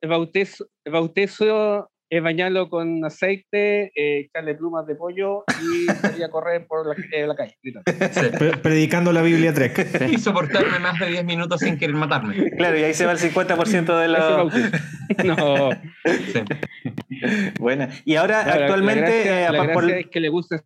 el 0.03 0.09
bautizo, 0.09 0.66
el 0.84 0.92
bautizo 0.92 1.90
es 2.12 2.20
bañarlo 2.22 2.68
con 2.68 3.05
aceite, 3.05 3.92
eh, 3.94 4.26
echarle 4.26 4.57
plumas 4.57 4.84
de 4.86 4.96
pollo 4.96 5.44
y 5.62 5.86
salir 6.01 6.24
a 6.24 6.28
correr 6.30 6.66
por 6.66 6.84
la, 6.86 6.94
eh, 7.12 7.24
la 7.26 7.36
calle. 7.36 7.57
Sí. 7.62 7.70
predicando 8.62 9.12
la 9.12 9.22
Biblia 9.22 9.55
Trek. 9.55 10.09
Y 10.11 10.18
soportarme 10.18 10.80
más 10.80 10.98
de 10.98 11.07
10 11.07 11.24
minutos 11.24 11.61
sin 11.61 11.78
querer 11.78 11.94
matarme. 11.94 12.51
Claro, 12.57 12.76
y 12.78 12.82
ahí 12.82 12.94
se 12.94 13.07
va 13.07 13.12
el 13.12 13.18
50% 13.18 13.96
de 14.01 14.09
los... 14.09 14.18
bautizo. 14.18 14.68
No, 15.24 15.70
Sí. 16.05 16.42
Buena. 17.59 17.90
Y 18.05 18.16
ahora, 18.16 18.44
la- 18.44 18.57
la 18.57 18.62
actualmente, 18.62 19.03
gracia- 19.03 19.48
eh, 19.48 19.53
la 19.53 19.72
por- 19.72 19.84
gracia 19.84 19.98
es 20.01 20.07
que 20.09 20.20
le 20.20 20.28
gusta 20.30 20.64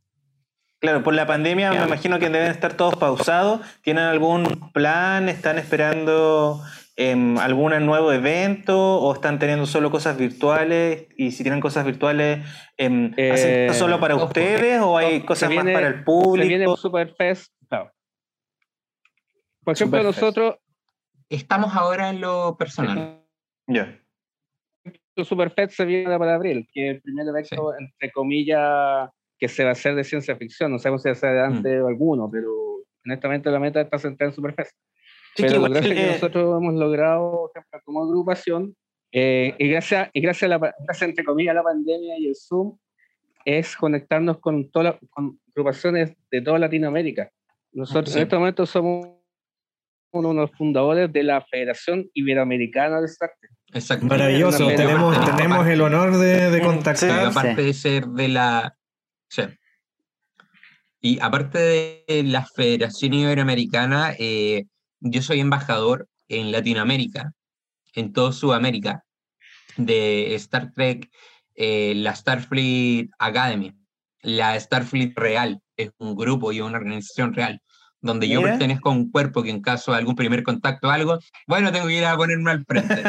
Claro, 0.80 1.02
por 1.02 1.14
la 1.14 1.26
pandemia 1.26 1.70
me 1.72 1.82
imagino 1.82 2.18
que 2.18 2.28
deben 2.28 2.50
estar 2.50 2.74
todos 2.74 2.96
pausados. 2.96 3.60
¿Tienen 3.80 4.04
algún 4.04 4.70
plan? 4.74 5.30
¿Están 5.30 5.56
esperando 5.58 6.60
em, 6.96 7.38
algún 7.38 7.72
nuevo 7.86 8.12
evento? 8.12 8.78
¿O 9.00 9.12
están 9.14 9.38
teniendo 9.38 9.66
solo 9.66 9.90
cosas 9.90 10.16
virtuales? 10.16 11.08
Y 11.16 11.32
si 11.32 11.42
tienen 11.42 11.60
cosas 11.60 11.84
virtuales, 11.84 12.46
em, 12.76 13.06
¿hacen 13.12 13.14
Eh, 13.50 13.66
esto 13.66 13.78
solo 13.78 13.98
para 14.00 14.14
ojo, 14.16 14.26
ustedes 14.26 14.80
o 14.80 14.96
hay 14.96 15.20
cosas 15.22 15.48
viene- 15.48 15.72
más 15.72 15.74
para 15.74 15.86
el 15.88 15.92
Se 15.94 15.98
viene 15.98 16.04
público? 16.04 16.76
Superfest. 16.76 17.52
claro. 17.68 17.90
Por 19.64 19.74
ejemplo, 19.74 19.98
Superfest. 20.00 20.22
nosotros, 20.22 20.56
Estamos 21.30 21.74
ahora 21.74 22.10
en 22.10 22.20
lo 22.20 22.54
personal. 22.56 23.24
Ya. 23.66 23.98
el 25.16 25.24
Superfest 25.24 25.72
se 25.72 25.84
viene 25.86 26.18
para 26.18 26.34
abril, 26.34 26.68
que 26.72 26.90
es 26.90 26.94
el 26.96 27.02
primer 27.02 27.26
evento, 27.26 27.72
entre 27.78 28.12
comillas, 28.12 29.08
que 29.38 29.48
se 29.48 29.64
va 29.64 29.70
a 29.70 29.72
hacer 29.72 29.94
de 29.94 30.04
ciencia 30.04 30.36
ficción. 30.36 30.70
No 30.70 30.78
sabemos 30.78 31.02
si 31.02 31.08
va 31.08 31.12
a 31.12 31.14
ser 31.16 31.32
de 31.34 31.40
Mm. 31.48 31.52
antes 31.56 31.80
o 31.82 31.86
alguno, 31.88 32.28
pero 32.30 32.50
honestamente 33.06 33.50
la 33.50 33.58
meta 33.58 33.80
está 33.80 33.98
centrada 33.98 34.30
en 34.30 34.34
Superfest. 34.36 34.76
Sí, 35.36 35.42
que 35.42 35.48
Pero 35.48 35.50
lo 35.52 35.56
igual, 35.66 35.72
gracias 35.72 35.94
que 35.94 36.04
eh, 36.06 36.12
nosotros 36.12 36.62
hemos 36.62 36.74
logrado, 36.74 37.50
como 37.84 38.02
agrupación, 38.04 38.76
eh, 39.12 39.54
y, 39.58 39.68
gracias, 39.68 40.10
y 40.12 40.20
gracias, 40.20 40.44
a 40.50 40.58
la, 40.58 40.74
gracias, 40.86 41.08
entre 41.08 41.24
comillas, 41.24 41.52
a 41.52 41.54
la 41.54 41.62
pandemia 41.62 42.18
y 42.18 42.28
el 42.28 42.36
Zoom, 42.36 42.76
es 43.44 43.76
conectarnos 43.76 44.38
con, 44.38 44.70
toda 44.70 44.84
la- 44.84 44.98
con 45.10 45.38
agrupaciones 45.50 46.14
de 46.30 46.40
toda 46.40 46.58
Latinoamérica. 46.58 47.30
Nosotros 47.72 48.10
Sí. 48.12 48.18
en 48.18 48.22
este 48.24 48.36
momento 48.36 48.64
somos 48.66 49.08
uno 50.12 50.28
de 50.28 50.34
los 50.36 50.50
fundadores 50.52 51.12
de 51.12 51.24
la 51.24 51.40
Federación 51.42 52.08
Iberoamericana 52.14 53.00
de 53.00 53.06
Star 53.06 53.32
Trek. 53.40 53.50
Exacto. 53.74 54.06
Maravilloso, 54.06 54.68
tenemos, 54.68 55.36
tenemos 55.36 55.66
el 55.66 55.80
honor 55.80 56.16
de, 56.16 56.50
de 56.50 56.58
Sí, 56.58 56.64
contactar. 56.64 57.26
aparte 57.26 57.62
de 57.62 57.72
ser 57.74 58.06
de 58.06 58.28
la. 58.28 58.76
sí. 59.28 59.42
Y 61.00 61.18
aparte 61.20 61.58
de 62.06 62.22
la 62.24 62.46
Federación 62.46 63.12
Iberoamericana, 63.12 64.14
eh, 64.18 64.64
yo 65.04 65.22
soy 65.22 65.40
embajador 65.40 66.08
en 66.28 66.50
Latinoamérica, 66.50 67.32
en 67.94 68.12
toda 68.12 68.32
Sudamérica, 68.32 69.04
de 69.76 70.34
Star 70.36 70.72
Trek, 70.72 71.10
eh, 71.54 71.92
la 71.96 72.14
Starfleet 72.14 73.10
Academy. 73.18 73.72
La 74.22 74.58
Starfleet 74.58 75.12
Real 75.14 75.60
es 75.76 75.90
un 75.98 76.16
grupo 76.16 76.52
y 76.52 76.62
una 76.62 76.78
organización 76.78 77.34
real, 77.34 77.60
donde 78.00 78.28
yo 78.28 78.40
pertenezco 78.40 78.88
a 78.88 78.92
un 78.92 79.10
cuerpo 79.10 79.42
que 79.42 79.50
en 79.50 79.60
caso 79.60 79.92
de 79.92 79.98
algún 79.98 80.14
primer 80.14 80.42
contacto 80.42 80.88
o 80.88 80.90
algo, 80.90 81.18
bueno, 81.46 81.70
tengo 81.70 81.86
que 81.86 81.98
ir 81.98 82.04
a 82.06 82.16
ponerme 82.16 82.50
al 82.50 82.64
frente. 82.64 82.94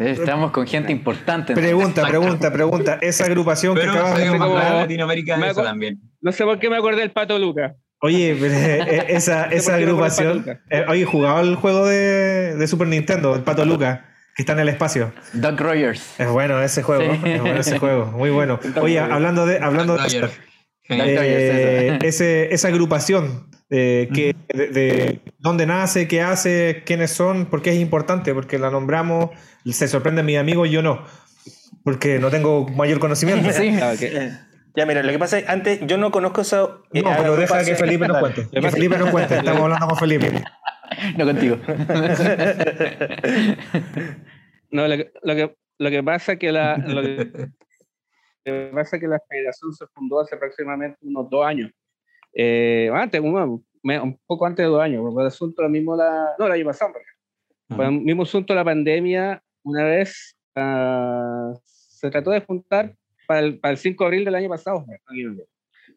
Estamos 0.00 0.52
con 0.52 0.66
gente 0.66 0.92
importante. 0.92 1.54
Pregunta, 1.54 2.06
pregunta, 2.06 2.52
pregunta. 2.52 2.98
Esa 3.02 3.24
agrupación 3.24 3.74
que 3.74 3.82
acabas 3.82 4.16
de 4.16 4.38
Latinoamérica 4.38 5.36
Me 5.36 5.50
eso 5.50 5.64
también. 5.64 6.00
no 6.20 6.30
sé 6.30 6.44
por 6.44 6.60
qué 6.60 6.70
me 6.70 6.76
acordé 6.76 7.00
del 7.00 7.10
Pato 7.10 7.36
Luca. 7.38 7.74
Oye, 8.06 8.36
pero, 8.40 8.54
eh, 8.54 9.06
esa, 9.08 9.48
sé 9.50 9.56
esa 9.56 9.72
no 9.72 9.76
agrupación. 9.78 10.44
eh, 10.70 10.84
oye, 10.88 11.04
jugaba 11.04 11.40
el 11.40 11.54
juego 11.56 11.86
de, 11.86 12.54
de 12.56 12.66
Super 12.66 12.88
Nintendo, 12.88 13.34
el 13.34 13.42
Pato 13.42 13.64
Luca, 13.64 14.06
que 14.36 14.42
está 14.42 14.52
en 14.54 14.60
el 14.60 14.68
espacio. 14.68 15.12
Doc 15.32 15.58
Rogers. 15.60 16.02
Es 16.18 16.28
bueno 16.28 16.62
ese 16.62 16.82
juego, 16.82 17.02
Sí. 17.14 17.20
es 17.30 17.40
bueno 17.40 17.60
ese 17.60 17.78
juego, 17.78 18.06
muy 18.06 18.30
bueno. 18.30 18.58
Oye, 18.80 18.98
hablando 18.98 19.44
de, 19.46 19.58
hablando 19.58 19.96
de 19.96 20.30
eh, 20.88 21.98
ese, 22.02 22.54
esa 22.54 22.68
agrupación, 22.68 23.50
eh, 23.70 24.08
que, 24.14 24.36
de, 24.54 24.68
de 24.68 25.20
dónde 25.38 25.66
nace, 25.66 26.06
qué 26.06 26.22
hace, 26.22 26.82
quiénes 26.86 27.10
son, 27.10 27.46
por 27.46 27.62
qué 27.62 27.70
es 27.70 27.80
importante, 27.80 28.32
porque 28.34 28.58
la 28.58 28.70
nombramos, 28.70 29.30
se 29.64 29.88
sorprenden 29.88 30.24
mis 30.26 30.38
amigos, 30.38 30.70
yo 30.70 30.82
no, 30.82 31.04
porque 31.82 32.18
no 32.20 32.30
tengo 32.30 32.68
mayor 32.68 32.98
conocimiento. 33.00 33.50
Sí. 33.52 33.76
Que- 33.98 34.06
Eh, 34.16 34.32
Ya, 34.76 34.84
mira, 34.84 35.02
lo 35.02 35.10
que 35.10 35.18
pasa 35.18 35.38
es 35.38 35.48
antes 35.48 35.80
yo 35.86 35.96
no 35.96 36.10
conozco 36.10 36.42
esa. 36.42 36.64
eh, 36.92 37.02
No, 37.02 37.10
pero 37.16 37.36
deja 37.36 37.64
que. 37.64 37.74
Felipe 37.74 38.06
nos 38.06 38.18
cuente. 38.18 38.46
Que 38.52 38.70
Felipe 38.70 38.98
nos 38.98 39.10
cuente, 39.10 39.34
estamos 39.38 39.62
hablando 39.62 39.86
con 39.88 39.96
Felipe. 39.96 40.30
No 41.16 41.24
contigo. 41.24 41.56
No, 44.70 44.86
lo 44.88 44.96
que, 44.96 45.12
lo 45.22 45.34
que, 45.34 45.56
lo 45.78 45.90
que 45.90 46.02
pasa 46.02 46.32
es 46.32 46.38
que 46.38 46.52
la, 46.52 46.76
lo 46.76 47.02
que, 47.02 47.16
lo 48.44 48.52
que 48.52 48.70
pasa 48.74 48.96
es 48.96 49.00
que 49.02 49.08
la 49.08 49.20
federación 49.28 49.72
se 49.72 49.86
fundó 49.94 50.20
hace 50.20 50.34
aproximadamente 50.34 50.98
unos 51.02 51.30
dos 51.30 51.46
años. 51.46 51.70
Eh, 52.34 52.90
antes, 52.92 53.20
un, 53.20 53.34
un 53.82 54.20
poco 54.26 54.46
antes 54.46 54.64
de 54.64 54.70
dos 54.70 54.82
años, 54.82 55.02
por 55.10 55.22
el 55.22 55.28
asunto 55.28 55.62
lo 55.62 55.68
mismo 55.68 55.96
la, 55.96 56.34
no, 56.38 56.46
el 56.46 56.52
año 56.52 56.66
pasado, 56.66 56.92
por 57.68 57.84
el 57.84 57.92
mismo 57.92 58.24
asunto 58.24 58.52
de 58.52 58.58
la 58.58 58.64
pandemia, 58.64 59.42
una 59.62 59.84
vez 59.84 60.36
ah, 60.54 61.52
se 61.64 62.10
trató 62.10 62.30
de 62.30 62.40
juntar 62.42 62.94
para 63.26 63.40
el, 63.40 63.58
para 63.58 63.72
el 63.72 63.78
5 63.78 64.04
de 64.04 64.06
abril 64.06 64.24
del 64.24 64.34
año 64.34 64.48
pasado. 64.48 64.84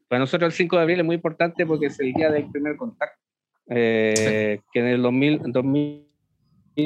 Para 0.07 0.19
nosotros 0.19 0.47
el 0.47 0.57
5 0.57 0.75
de 0.75 0.81
abril 0.81 0.99
es 0.99 1.05
muy 1.05 1.15
importante 1.15 1.65
porque 1.65 1.87
es 1.87 1.99
el 1.99 2.13
día 2.13 2.31
del 2.31 2.49
primer 2.49 2.75
contacto. 2.75 3.19
Eh, 3.71 4.61
que 4.73 4.79
en 4.79 4.87
el 4.87 5.01
2000, 5.01 5.41
en 5.45 5.51
2000 5.51 6.09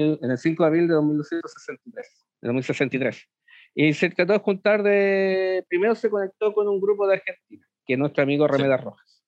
en 0.02 0.32
el 0.32 0.38
5 0.38 0.64
de 0.64 0.68
abril 0.68 0.88
de 0.88 0.94
2263, 0.96 2.26
de 2.42 2.48
2063. 2.48 3.30
Y 3.76 3.94
se 3.94 4.10
trató 4.10 4.34
de 4.34 4.40
juntar 4.40 4.84
de... 4.84 5.66
Primero 5.68 5.96
se 5.96 6.10
conectó 6.10 6.54
con 6.54 6.68
un 6.68 6.80
grupo 6.80 7.08
de 7.08 7.16
Argentina, 7.16 7.66
que 7.86 7.94
es 7.94 8.00
nuestro 8.00 8.24
amigo 8.24 8.48
Remeda 8.48 8.78
Rojas. 8.78 9.24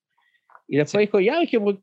Y 0.68 0.78
después 0.78 1.02
dijo, 1.02 1.20
ya, 1.20 1.40
dije, 1.40 1.60
¿por 1.60 1.80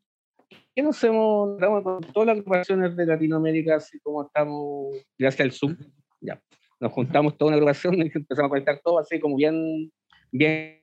qué 0.75 0.83
no 0.83 0.91
hacemos, 0.91 1.59
con 1.59 2.01
todas 2.13 2.27
las 2.27 2.39
agrupaciones 2.39 2.97
de 2.97 3.07
Latinoamérica, 3.07 3.77
así 3.77 3.99
como 4.01 4.27
estamos, 4.27 4.95
gracias 5.19 5.41
al 5.41 5.53
Zoom? 5.53 5.77
Ya, 6.21 6.41
nos 6.83 6.93
juntamos 6.93 7.39
toda 7.39 7.51
una 7.51 7.57
agrupación 7.57 7.95
y 7.95 8.11
empezamos 8.13 8.47
a 8.47 8.49
conectar 8.49 8.81
todo 8.83 8.99
así 8.99 9.21
como 9.21 9.37
bien, 9.37 9.93
bien, 10.33 10.83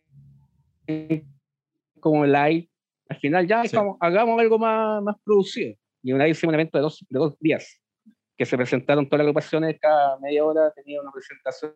como 1.99 2.25
live. 2.25 2.69
Al 3.09 3.17
final 3.17 3.45
ya 3.45 3.65
Sí. 3.65 3.75
hagamos, 3.75 3.97
hagamos 3.99 4.39
algo 4.39 4.57
más, 4.57 5.03
más 5.03 5.17
producido. 5.25 5.75
Y 6.01 6.13
una 6.13 6.23
vez 6.23 6.37
hicimos 6.37 6.51
un 6.51 6.55
evento 6.55 6.77
de 6.77 6.83
dos, 6.83 7.05
de 7.09 7.19
dos 7.19 7.37
días, 7.39 7.81
que 8.37 8.45
se 8.45 8.55
presentaron 8.55 9.09
todas 9.09 9.19
las 9.19 9.25
agrupaciones, 9.25 9.77
cada 9.81 10.17
media 10.19 10.45
hora 10.45 10.71
tenía 10.71 11.01
una 11.01 11.11
presentación 11.11 11.75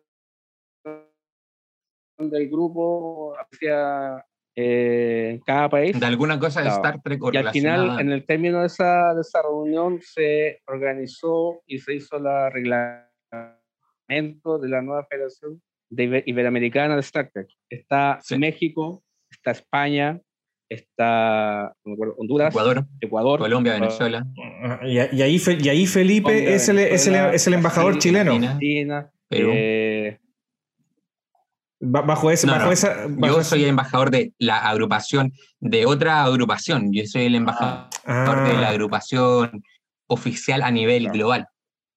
del 2.16 2.48
grupo 2.48 3.34
hacia 3.38 4.24
eh, 4.56 5.38
cada 5.44 5.68
país. 5.68 6.00
De 6.00 6.06
alguna 6.06 6.38
cosa 6.38 6.62
de. 6.62 6.68
Star 6.70 7.02
Trek 7.02 7.20
Y 7.30 7.36
al 7.36 7.50
final, 7.50 8.00
en 8.00 8.10
el 8.10 8.24
término 8.24 8.60
de 8.60 8.68
esa, 8.68 9.12
de 9.12 9.20
esa 9.20 9.42
reunión, 9.42 10.00
se 10.00 10.62
organizó 10.66 11.60
y 11.66 11.78
se 11.78 11.96
hizo 11.96 12.18
la 12.18 12.48
reglamento 14.14 14.58
de 14.58 14.68
la 14.68 14.82
nueva 14.82 15.04
federación 15.08 15.60
de 15.90 16.04
Iber- 16.04 16.22
Iberoamericana 16.26 16.94
de 16.94 17.00
Star 17.00 17.30
Trek. 17.32 17.48
Está 17.68 18.18
Sí. 18.22 18.38
México, 18.38 19.02
está 19.30 19.52
España, 19.52 20.20
está 20.68 21.72
no 21.84 21.90
me 21.90 21.94
acuerdo, 21.94 22.14
Honduras, 22.18 22.50
Ecuador, 22.50 22.84
Ecuador, 23.00 23.38
Colombia, 23.40 23.72
ah, 23.76 23.80
Venezuela, 23.80 24.26
Ah, 24.62 24.80
Y, 24.86 25.16
y 25.16 25.22
ahí, 25.22 25.38
Fe- 25.38 25.58
y 25.60 25.68
ahí 25.68 25.86
Felipe 25.86 26.24
Colombia, 26.30 26.54
es 26.54 26.68
el, 26.68 26.78
es, 26.78 27.06
el, 27.06 27.12
Venezuela, 27.12 27.34
es 27.34 27.46
el 27.46 27.54
embajador 27.54 27.92
Brasil, 27.92 28.10
chileno. 28.12 28.32
Argentina, 28.32 29.10
Perú. 29.28 29.50
eh, 29.54 30.18
Ba- 31.86 32.00
Bajo, 32.00 32.30
ese, 32.30 32.46
No, 32.46 32.54
bajo 32.54 32.66
no. 32.66 32.72
esa. 32.72 33.06
bajo 33.08 33.36
Yo 33.36 33.44
soy 33.44 33.62
el 33.64 33.68
embajador 33.70 34.10
de 34.10 34.32
la 34.38 34.58
agrupación, 34.70 35.32
de 35.60 35.84
otra 35.84 36.24
agrupación. 36.24 36.90
Yo 36.92 37.04
soy 37.04 37.26
el 37.26 37.34
embajador 37.34 37.88
Ah, 38.06 38.44
de 38.48 38.54
la 38.58 38.70
agrupación 38.70 39.62
oficial 40.06 40.62
a 40.62 40.70
nivel 40.70 41.10
global, 41.10 41.46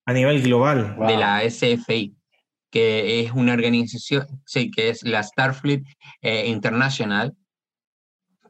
a 0.07 0.13
nivel 0.13 0.41
global. 0.41 0.95
Wow. 0.95 1.07
de 1.07 1.17
la 1.17 1.41
SFI, 1.47 2.15
que 2.71 3.19
es 3.19 3.31
una 3.33 3.53
organización, 3.53 4.25
sí, 4.45 4.71
que 4.71 4.89
es 4.89 5.03
la 5.03 5.21
Starfleet 5.21 5.83
eh, 6.21 6.47
International, 6.47 7.35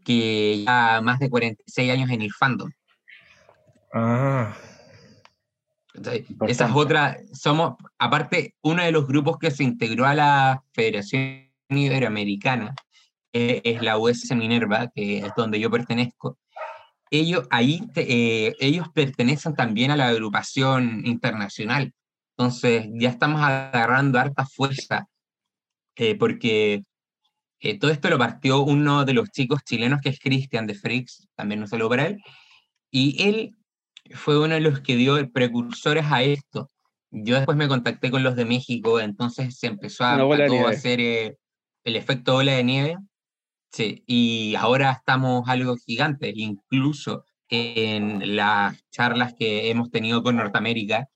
que 0.05 0.64
ya 0.64 1.01
más 1.01 1.20
de 1.20 1.30
46 1.30 1.91
años 1.91 2.12
en 2.12 2.22
el 2.22 2.32
fandom. 2.32 2.70
Ah, 3.91 4.55
Entonces, 5.95 6.30
Importante. 6.30 6.51
Esa 6.51 6.66
es 6.68 6.76
otra, 6.76 7.18
somos, 7.34 7.76
aparte, 7.97 8.53
uno 8.62 8.84
de 8.84 8.91
los 8.91 9.08
grupos 9.08 9.39
que 9.39 9.49
se 9.49 9.64
integró 9.64 10.05
a 10.05 10.14
la 10.14 10.64
Federación 10.74 11.49
Iberoamericana, 11.70 12.76
eh, 13.34 13.62
es 13.64 13.82
la 13.82 13.97
USS 13.97 14.36
Minerva, 14.36 14.91
que 14.93 15.18
es 15.18 15.32
donde 15.36 15.60
yo 15.60 15.72
pertenezco. 15.72 16.38
Ellos, 17.10 17.47
ahí, 17.49 17.82
eh, 17.95 18.53
ellos 18.60 18.88
pertenecen 18.93 19.53
también 19.55 19.91
a 19.91 19.95
la 19.95 20.10
agrupación 20.10 21.05
internacional. 21.05 21.93
Entonces, 22.38 22.88
ya 22.93 23.10
estamos 23.10 23.41
agarrando 23.41 24.20
harta 24.20 24.45
fuerza, 24.45 25.08
eh, 25.95 26.16
porque 26.16 26.84
eh, 27.60 27.80
todo 27.80 27.91
esto 27.91 28.10
lo 28.10 28.20
partió 28.20 28.62
uno 28.62 29.05
de 29.05 29.14
los 29.14 29.30
chicos 29.30 29.64
chilenos, 29.64 30.01
que 30.01 30.10
es 30.10 30.20
Cristian 30.20 30.68
de 30.68 30.76
Freaks, 30.76 31.28
también 31.36 31.62
un 31.62 31.68
saludo 31.68 31.89
para 31.89 32.08
él, 32.08 32.20
y 32.91 33.24
él 33.24 33.55
fue 34.14 34.39
uno 34.39 34.53
de 34.53 34.62
los 34.62 34.82
que 34.82 34.95
dio 34.95 35.18
precursores 35.32 36.05
a 36.10 36.22
esto. 36.22 36.70
Yo 37.10 37.36
después 37.36 37.58
me 37.58 37.68
contacté 37.68 38.12
con 38.12 38.24
los 38.24 38.36
de 38.36 38.45
México, 38.45 38.99
entonces 38.99 39.58
se 39.58 39.68
empezó 39.68 40.03
a, 40.03 40.16
a 40.16 40.18
todo 40.18 40.68
a 40.68 40.72
hacer 40.72 40.99
eh, 40.99 41.38
el 41.84 41.95
efecto 41.95 42.34
bola 42.34 42.53
de 42.53 42.64
nieve. 42.64 42.97
Sí, 43.78 44.04
y 44.08 44.56
ahora 44.56 44.92
estamos 44.92 45.48
algo 45.48 45.76
gigante, 45.76 46.34
incluso 46.36 47.26
en 47.48 48.36
las 48.36 48.76
charlas 48.90 49.36
que 49.36 49.70
hemos 49.70 49.92
tenido 49.92 50.24
con 50.24 50.36
Norteamérica, 50.36 51.10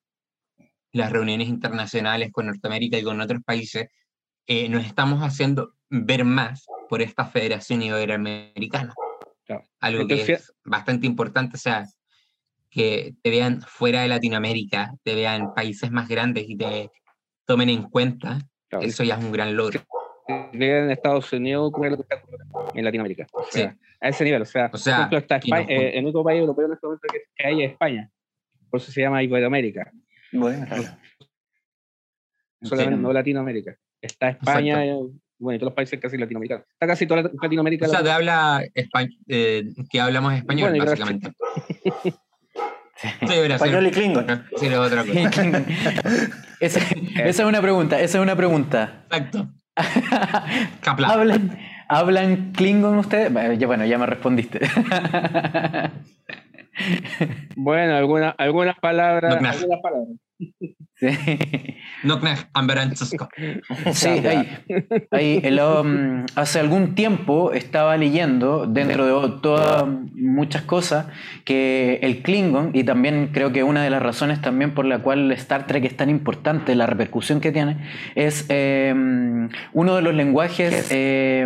las 0.92 1.12
reuniones 1.12 1.48
internacionales 1.48 2.30
con 2.32 2.46
Norteamérica 2.46 3.00
y 3.00 3.04
con 3.04 3.20
otros 3.20 3.42
países, 3.44 3.88
eh, 4.46 4.70
nos 4.70 4.86
estamos 4.86 5.24
haciendo 5.24 5.74
ver 5.90 6.24
más 6.24 6.68
por 6.88 7.02
esta 7.02 7.26
Federación 7.26 7.82
Iberoamericana. 7.82 8.94
Claro. 9.44 9.64
Algo 9.80 10.06
que 10.06 10.22
es 10.22 10.54
bastante 10.64 11.08
importante, 11.08 11.58
o 11.58 11.60
sea, 11.60 11.88
que 12.70 13.16
te 13.24 13.32
vean 13.32 13.64
fuera 13.64 14.04
de 14.04 14.08
Latinoamérica, 14.08 14.94
te 15.02 15.16
vean 15.16 15.56
países 15.56 15.90
más 15.90 16.08
grandes 16.08 16.48
y 16.48 16.56
te 16.58 16.92
tomen 17.44 17.70
en 17.70 17.90
cuenta, 17.90 18.38
claro, 18.70 18.86
eso 18.86 19.04
ya 19.04 19.16
es 19.16 19.24
un 19.24 19.32
gran 19.32 19.56
logro. 19.56 19.84
En 20.54 20.92
Estados 20.92 21.32
Unidos 21.34 21.72
como 21.72 21.86
es 21.86 21.92
lo 21.92 21.98
que 21.98 22.04
está 22.04 22.16
ocurriendo 22.18 22.72
en 22.74 22.86
Latinoamérica. 22.86 23.28
O 23.34 23.44
Sí. 23.50 23.60
sea, 23.60 23.78
a 24.00 24.10
ese 24.10 24.24
nivel. 24.24 24.42
O 24.42 24.46
sea, 24.46 24.70
O 24.74 24.78
sea, 24.78 24.94
por 24.96 25.00
ejemplo, 25.02 25.18
está 25.20 25.36
España, 25.38 25.66
eh, 25.70 25.98
el 25.98 26.04
único 26.06 26.24
país 26.24 26.40
europeo 26.40 26.66
en 26.66 26.74
este 26.74 26.88
momento 26.88 27.08
que, 27.12 27.20
que 27.36 27.48
hay 27.48 27.64
es 27.64 27.72
España. 27.72 28.10
Por 28.70 28.80
eso 28.80 28.92
se 28.92 29.02
llama 29.02 29.22
Iberoamérica. 29.24 29.92
Bueno, 30.32 30.66
claro. 30.66 30.84
Solamente 32.64 32.96
Sí. 32.96 33.02
no 33.02 33.14
Latinoamérica. 33.14 33.76
Está 34.02 34.30
España, 34.30 34.86
eh, 34.86 34.98
bueno, 35.40 35.56
y 35.56 35.60
todos 35.60 35.72
los 35.72 35.76
países 35.76 36.00
casi 36.00 36.18
latinoamericanos. 36.18 36.66
Está 36.72 36.88
casi 36.88 37.06
toda 37.08 37.24
Lat- 37.24 37.34
Latinoamérica. 37.42 37.86
O 37.86 37.90
sea, 37.90 38.00
la- 38.00 38.04
te 38.06 38.12
habla 38.12 38.64
eh, 39.28 39.64
que 39.90 40.00
hablamos 40.00 40.34
español, 40.34 40.70
Bueno, 40.72 40.86
básicamente. 40.86 41.32
Sí, 43.02 43.26
Brasil. 43.26 43.52
Español 43.54 43.88
y 43.88 43.92
Klingon. 43.92 44.46
Sí, 44.58 44.68
es 44.68 44.76
otra 44.76 45.04
cosa. 45.04 45.14
esa, 46.60 46.80
esa 46.80 47.30
es 47.30 47.40
una 47.40 47.60
pregunta, 47.60 48.00
esa 48.00 48.18
es 48.20 48.22
una 48.22 48.36
pregunta. 48.36 49.06
Exacto. 49.10 49.50
¿Hablan, 50.86 51.58
¿Hablan 51.88 52.52
Klingon 52.54 52.98
ustedes? 52.98 53.32
Bueno, 53.32 53.54
ya, 53.54 53.68
bueno, 53.68 53.86
ya 53.86 53.98
me 53.98 54.06
respondiste. 54.06 54.60
Bueno, 57.56 57.96
alguna, 57.96 58.30
algunas 58.38 58.80
palabras. 58.80 59.36
No, 59.36 59.42
no. 59.42 59.50
algunas 59.50 59.82
palabras. 59.82 60.18
Sí. 60.96 61.78
Noknech 62.04 62.48
Amberanchusko. 62.54 63.30
Sí, 63.94 64.10
ahí, 64.10 64.48
ahí, 65.12 65.42
el, 65.44 65.60
um, 65.60 66.26
hace 66.36 66.60
algún 66.60 66.96
tiempo 66.96 67.54
estaba 67.54 67.98
leyendo, 67.98 68.66
dentro 68.66 69.06
de 69.06 69.40
todas 69.42 69.86
muchas 70.14 70.64
cosas, 70.64 71.08
que 71.46 72.00
el 72.02 72.22
Klingon, 72.22 72.72
y 72.74 72.84
también 72.84 73.30
creo 73.34 73.52
que 73.52 73.64
una 73.64 73.84
de 73.84 73.90
las 73.90 74.02
razones 74.02 74.42
también 74.42 74.74
por 74.74 74.86
la 74.86 75.00
cual 75.00 75.32
Star 75.34 75.68
Trek 75.68 75.86
es 75.86 75.98
tan 75.98 76.10
importante, 76.10 76.76
la 76.76 76.86
repercusión 76.86 77.42
que 77.42 77.52
tiene, 77.52 77.78
es 78.16 78.46
eh, 78.50 78.94
uno 79.74 79.96
de 79.96 80.02
los 80.02 80.14
lenguajes 80.14 80.88
eh, 80.92 81.46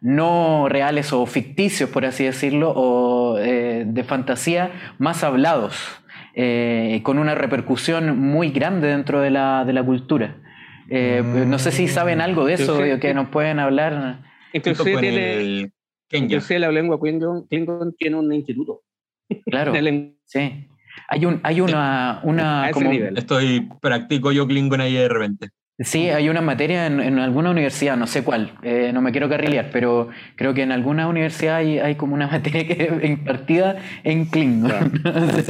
no 0.00 0.68
reales 0.68 1.12
o 1.12 1.24
ficticios, 1.26 1.90
por 1.90 2.04
así 2.04 2.24
decirlo, 2.24 2.72
o 2.74 3.38
eh, 3.38 3.84
de 3.86 4.04
fantasía 4.04 4.72
más 4.98 5.24
hablados 5.24 6.03
eh, 6.34 7.00
con 7.02 7.18
una 7.18 7.34
repercusión 7.34 8.18
muy 8.18 8.50
grande 8.50 8.88
dentro 8.88 9.20
de 9.20 9.30
la, 9.30 9.64
de 9.64 9.72
la 9.72 9.84
cultura. 9.84 10.36
Eh, 10.90 11.22
No 11.24 11.58
sé 11.58 11.72
si 11.72 11.88
saben 11.88 12.20
algo 12.20 12.44
de 12.44 12.54
eso, 12.54 12.76
Sí, 12.82 12.92
sí. 12.92 13.00
que 13.00 13.14
nos 13.14 13.28
pueden 13.28 13.58
hablar. 13.58 14.22
Inclusive, 14.52 15.00
tiene, 15.00 15.32
el 15.36 15.72
inclusive 16.12 16.60
la 16.60 16.70
lengua 16.70 17.00
Klingon, 17.00 17.46
Klingon 17.48 17.94
tiene 17.96 18.16
un 18.16 18.32
instituto. 18.32 18.82
Claro, 19.46 19.72
sí. 20.24 20.68
Hay, 21.08 21.26
un, 21.26 21.40
hay 21.42 21.60
una, 21.60 22.20
una 22.22 22.70
como-. 22.72 22.92
Estoy, 22.92 23.68
practico 23.80 24.30
yo 24.32 24.46
Klingon 24.46 24.80
ahí 24.80 24.94
de 24.94 25.08
repente. 25.08 25.48
Sí, 25.80 26.08
hay 26.08 26.28
una 26.28 26.40
materia 26.40 26.86
en, 26.86 27.00
en 27.00 27.18
alguna 27.18 27.50
universidad, 27.50 27.96
no 27.96 28.06
sé 28.06 28.22
cuál, 28.22 28.52
eh, 28.62 28.92
no 28.94 29.00
me 29.00 29.10
quiero 29.10 29.28
carrilear, 29.28 29.70
pero 29.72 30.08
creo 30.36 30.54
que 30.54 30.62
en 30.62 30.70
alguna 30.70 31.08
universidad 31.08 31.56
hay, 31.56 31.80
hay 31.80 31.96
como 31.96 32.14
una 32.14 32.26
materia 32.30 32.64
que 32.66 33.00
impartida 33.06 33.76
en 34.04 34.26
Klingon. 34.26 34.90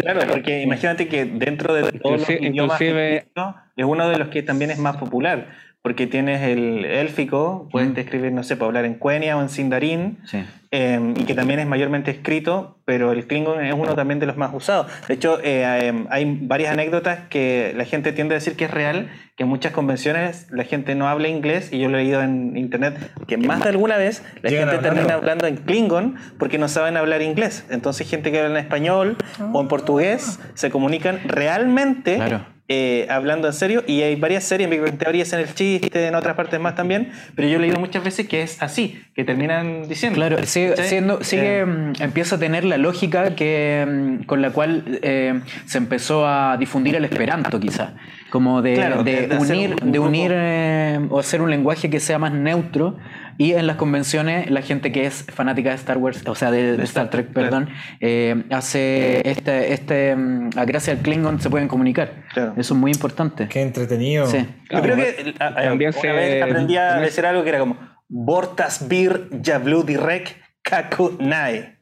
Claro, 0.00 0.20
porque 0.30 0.62
imagínate 0.62 1.08
que 1.08 1.26
dentro 1.26 1.74
de 1.74 1.92
todos 1.92 2.20
los 2.20 2.30
idiomas 2.30 2.78
que 2.78 2.84
inclusive- 2.88 3.28
es 3.76 3.84
uno 3.84 4.08
de 4.08 4.16
los 4.18 4.28
que 4.28 4.42
también 4.42 4.70
es 4.70 4.78
más 4.78 4.96
popular, 4.96 5.48
porque 5.84 6.06
tienes 6.06 6.40
el 6.40 6.86
élfico, 6.86 7.68
puedes 7.70 7.90
Mm. 7.90 7.98
escribir, 7.98 8.32
no 8.32 8.42
sé, 8.42 8.56
para 8.56 8.68
hablar 8.68 8.86
en 8.86 8.98
Quenya 8.98 9.36
o 9.36 9.42
en 9.42 9.50
Sindarin, 9.50 10.16
Sí. 10.24 10.42
eh, 10.70 11.12
y 11.14 11.24
que 11.24 11.34
también 11.34 11.60
es 11.60 11.66
mayormente 11.66 12.10
escrito, 12.10 12.78
pero 12.86 13.12
el 13.12 13.26
Klingon 13.26 13.62
es 13.62 13.74
uno 13.74 13.94
también 13.94 14.18
de 14.18 14.24
los 14.24 14.38
más 14.38 14.54
usados. 14.54 14.86
De 15.08 15.12
hecho, 15.12 15.38
eh, 15.40 15.62
eh, 15.82 16.04
hay 16.08 16.38
varias 16.40 16.72
anécdotas 16.72 17.28
que 17.28 17.74
la 17.76 17.84
gente 17.84 18.12
tiende 18.12 18.34
a 18.34 18.38
decir 18.38 18.56
que 18.56 18.64
es 18.64 18.70
real, 18.70 19.10
que 19.36 19.42
en 19.42 19.50
muchas 19.50 19.72
convenciones 19.72 20.46
la 20.50 20.64
gente 20.64 20.94
no 20.94 21.06
habla 21.06 21.28
inglés, 21.28 21.70
y 21.70 21.78
yo 21.78 21.90
lo 21.90 21.98
he 21.98 22.04
leído 22.04 22.22
en 22.22 22.56
internet, 22.56 22.96
que 23.28 23.36
más 23.36 23.62
de 23.62 23.68
alguna 23.68 23.98
vez 23.98 24.24
la 24.40 24.48
Llegan 24.48 24.70
gente 24.70 24.82
termina 24.88 25.12
hablando 25.14 25.46
en 25.46 25.56
Klingon 25.58 26.14
porque 26.38 26.56
no 26.56 26.68
saben 26.68 26.96
hablar 26.96 27.20
inglés. 27.20 27.66
Entonces, 27.68 28.08
gente 28.08 28.32
que 28.32 28.40
habla 28.40 28.58
en 28.58 28.64
español 28.64 29.18
o 29.52 29.60
en 29.60 29.68
portugués 29.68 30.40
se 30.54 30.70
comunican 30.70 31.20
realmente 31.26 32.14
Claro. 32.16 32.53
Eh, 32.68 33.06
hablando 33.10 33.46
en 33.48 33.52
serio. 33.54 33.84
Y 33.86 34.02
hay 34.02 34.16
varias 34.16 34.44
series, 34.44 34.70
Big 34.70 34.80
Bang 34.80 34.96
Theory 34.98 35.20
es 35.20 35.32
en 35.32 35.40
el 35.40 35.52
chiste, 35.54 36.06
en 36.06 36.14
otras 36.14 36.34
partes 36.34 36.58
más 36.60 36.74
también. 36.74 37.10
Pero 37.34 37.48
yo 37.48 37.56
he 37.56 37.60
leído 37.60 37.78
muchas 37.78 38.02
veces 38.04 38.26
que 38.28 38.42
es 38.42 38.62
así, 38.62 39.02
que 39.14 39.24
terminan 39.24 39.88
diciendo. 39.88 40.16
Claro, 40.16 40.38
sigue, 40.44 40.76
siendo, 40.78 41.22
sigue, 41.22 41.60
Eh, 41.60 41.66
mm, 41.66 41.92
empieza 42.00 42.36
a 42.36 42.38
tener 42.38 42.64
la 42.64 42.78
lógica 42.78 43.34
que, 43.34 43.86
mm, 43.86 44.24
con 44.24 44.40
la 44.42 44.50
cual 44.50 44.98
eh, 45.02 45.40
se 45.66 45.78
empezó 45.78 46.26
a 46.26 46.56
difundir 46.58 46.94
el 46.96 47.04
esperanto, 47.04 47.60
quizá. 47.60 47.94
como 48.30 48.62
de, 48.62 48.74
Claro, 48.74 49.04
de 49.04 49.28
de- 49.28 49.36
unir, 49.36 49.76
un- 49.80 49.84
un 49.84 49.92
de 49.92 49.98
unir 50.00 50.32
eh, 50.34 50.98
o 51.08 51.20
hacer 51.20 51.40
un 51.40 51.50
lenguaje 51.50 51.88
que 51.88 52.00
sea 52.00 52.18
más 52.18 52.32
neutro 52.32 52.96
y 53.38 53.52
en 53.52 53.66
las 53.66 53.76
convenciones 53.76 54.50
la 54.50 54.62
gente 54.62 54.92
que 54.92 55.06
es 55.06 55.24
fanática 55.32 55.70
de 55.70 55.76
Star 55.76 55.98
Wars, 55.98 56.22
o 56.26 56.34
sea, 56.34 56.50
de, 56.50 56.76
de 56.76 56.84
Star 56.84 57.10
Trek, 57.10 57.32
claro. 57.32 57.48
perdón, 57.50 57.68
eh, 58.00 58.44
hace 58.50 59.28
este, 59.28 59.72
este, 59.72 60.14
mm, 60.16 60.50
a 60.56 60.64
gracias 60.64 60.96
al 60.98 61.02
Klingon 61.02 61.40
se 61.40 61.50
pueden 61.50 61.68
comunicar. 61.68 62.24
Claro. 62.32 62.54
Eso 62.56 62.74
es 62.74 62.80
muy 62.80 62.92
importante. 62.92 63.48
Qué 63.48 63.62
entretenido. 63.62 64.26
Sí. 64.26 64.46
Yo 64.70 64.82
creo 64.82 64.96
que 64.96 65.34
a- 65.38 65.46
a- 65.46 65.54
También 65.64 65.90
una 65.90 66.00
se- 66.00 66.12
vez 66.12 66.42
aprendí 66.42 66.76
a 66.76 66.96
decir 67.00 67.26
algo 67.26 67.42
que 67.42 67.48
era 67.50 67.58
como 67.58 67.76
Bortas 68.08 68.88
Bir 68.88 69.28
Yablu 69.40 69.82
Direk 69.84 70.40
Kaku 70.62 71.16
Nae. 71.20 71.78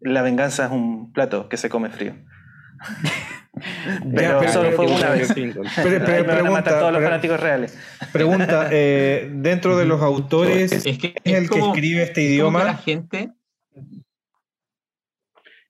La 0.00 0.22
venganza 0.22 0.66
es 0.66 0.70
un 0.70 1.12
plato 1.12 1.48
que 1.48 1.56
se 1.56 1.68
come 1.68 1.88
frío. 1.90 2.14
Pero 4.14 4.38
pero- 4.40 4.52
solo 4.52 4.72
fue 4.72 4.86
una 4.86 5.12
que 5.14 5.18
vez. 5.20 5.32
Pre- 5.32 6.00
pre- 6.00 6.14
Ahí 6.16 6.22
me 6.22 6.28
van 6.28 6.46
a 6.46 6.50
matar 6.50 6.64
pregunta, 6.64 6.78
todos 6.78 6.92
los 6.92 7.02
fanáticos 7.02 7.40
reales. 7.40 7.78
pregunta, 8.12 8.68
eh, 8.70 9.30
dentro 9.32 9.78
de 9.78 9.86
los 9.86 10.02
autores, 10.02 10.72
Es 10.72 10.82
que 10.98 11.14
¿es 11.24 11.34
el 11.34 11.44
que 11.44 11.48
como- 11.48 11.72
escribe 11.74 12.02
este 12.02 12.10
es 12.10 12.14
que 12.14 12.22
la 12.28 12.34
idioma? 12.34 12.74
gente 12.76 13.32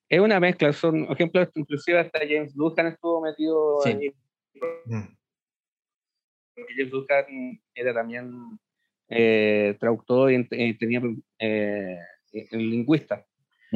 Es 0.08 0.20
una 0.20 0.38
mezcla, 0.40 0.72
son 0.72 1.04
ejemplos, 1.10 1.48
inclusive 1.54 1.98
hasta 2.00 2.18
James 2.20 2.54
Duncan 2.54 2.86
estuvo 2.88 3.20
metido 3.22 3.80
Sí. 3.82 3.90
ahí. 3.90 4.14
Porque 6.54 6.74
James 6.76 6.90
Duncan 6.90 7.60
era 7.74 7.92
también 7.94 8.58
eh, 9.08 9.76
traductor 9.78 10.32
y, 10.32 10.46
y 10.50 10.74
tenía 10.74 11.00
eh, 11.38 11.98
el 12.32 12.70
lingüista. 12.70 13.24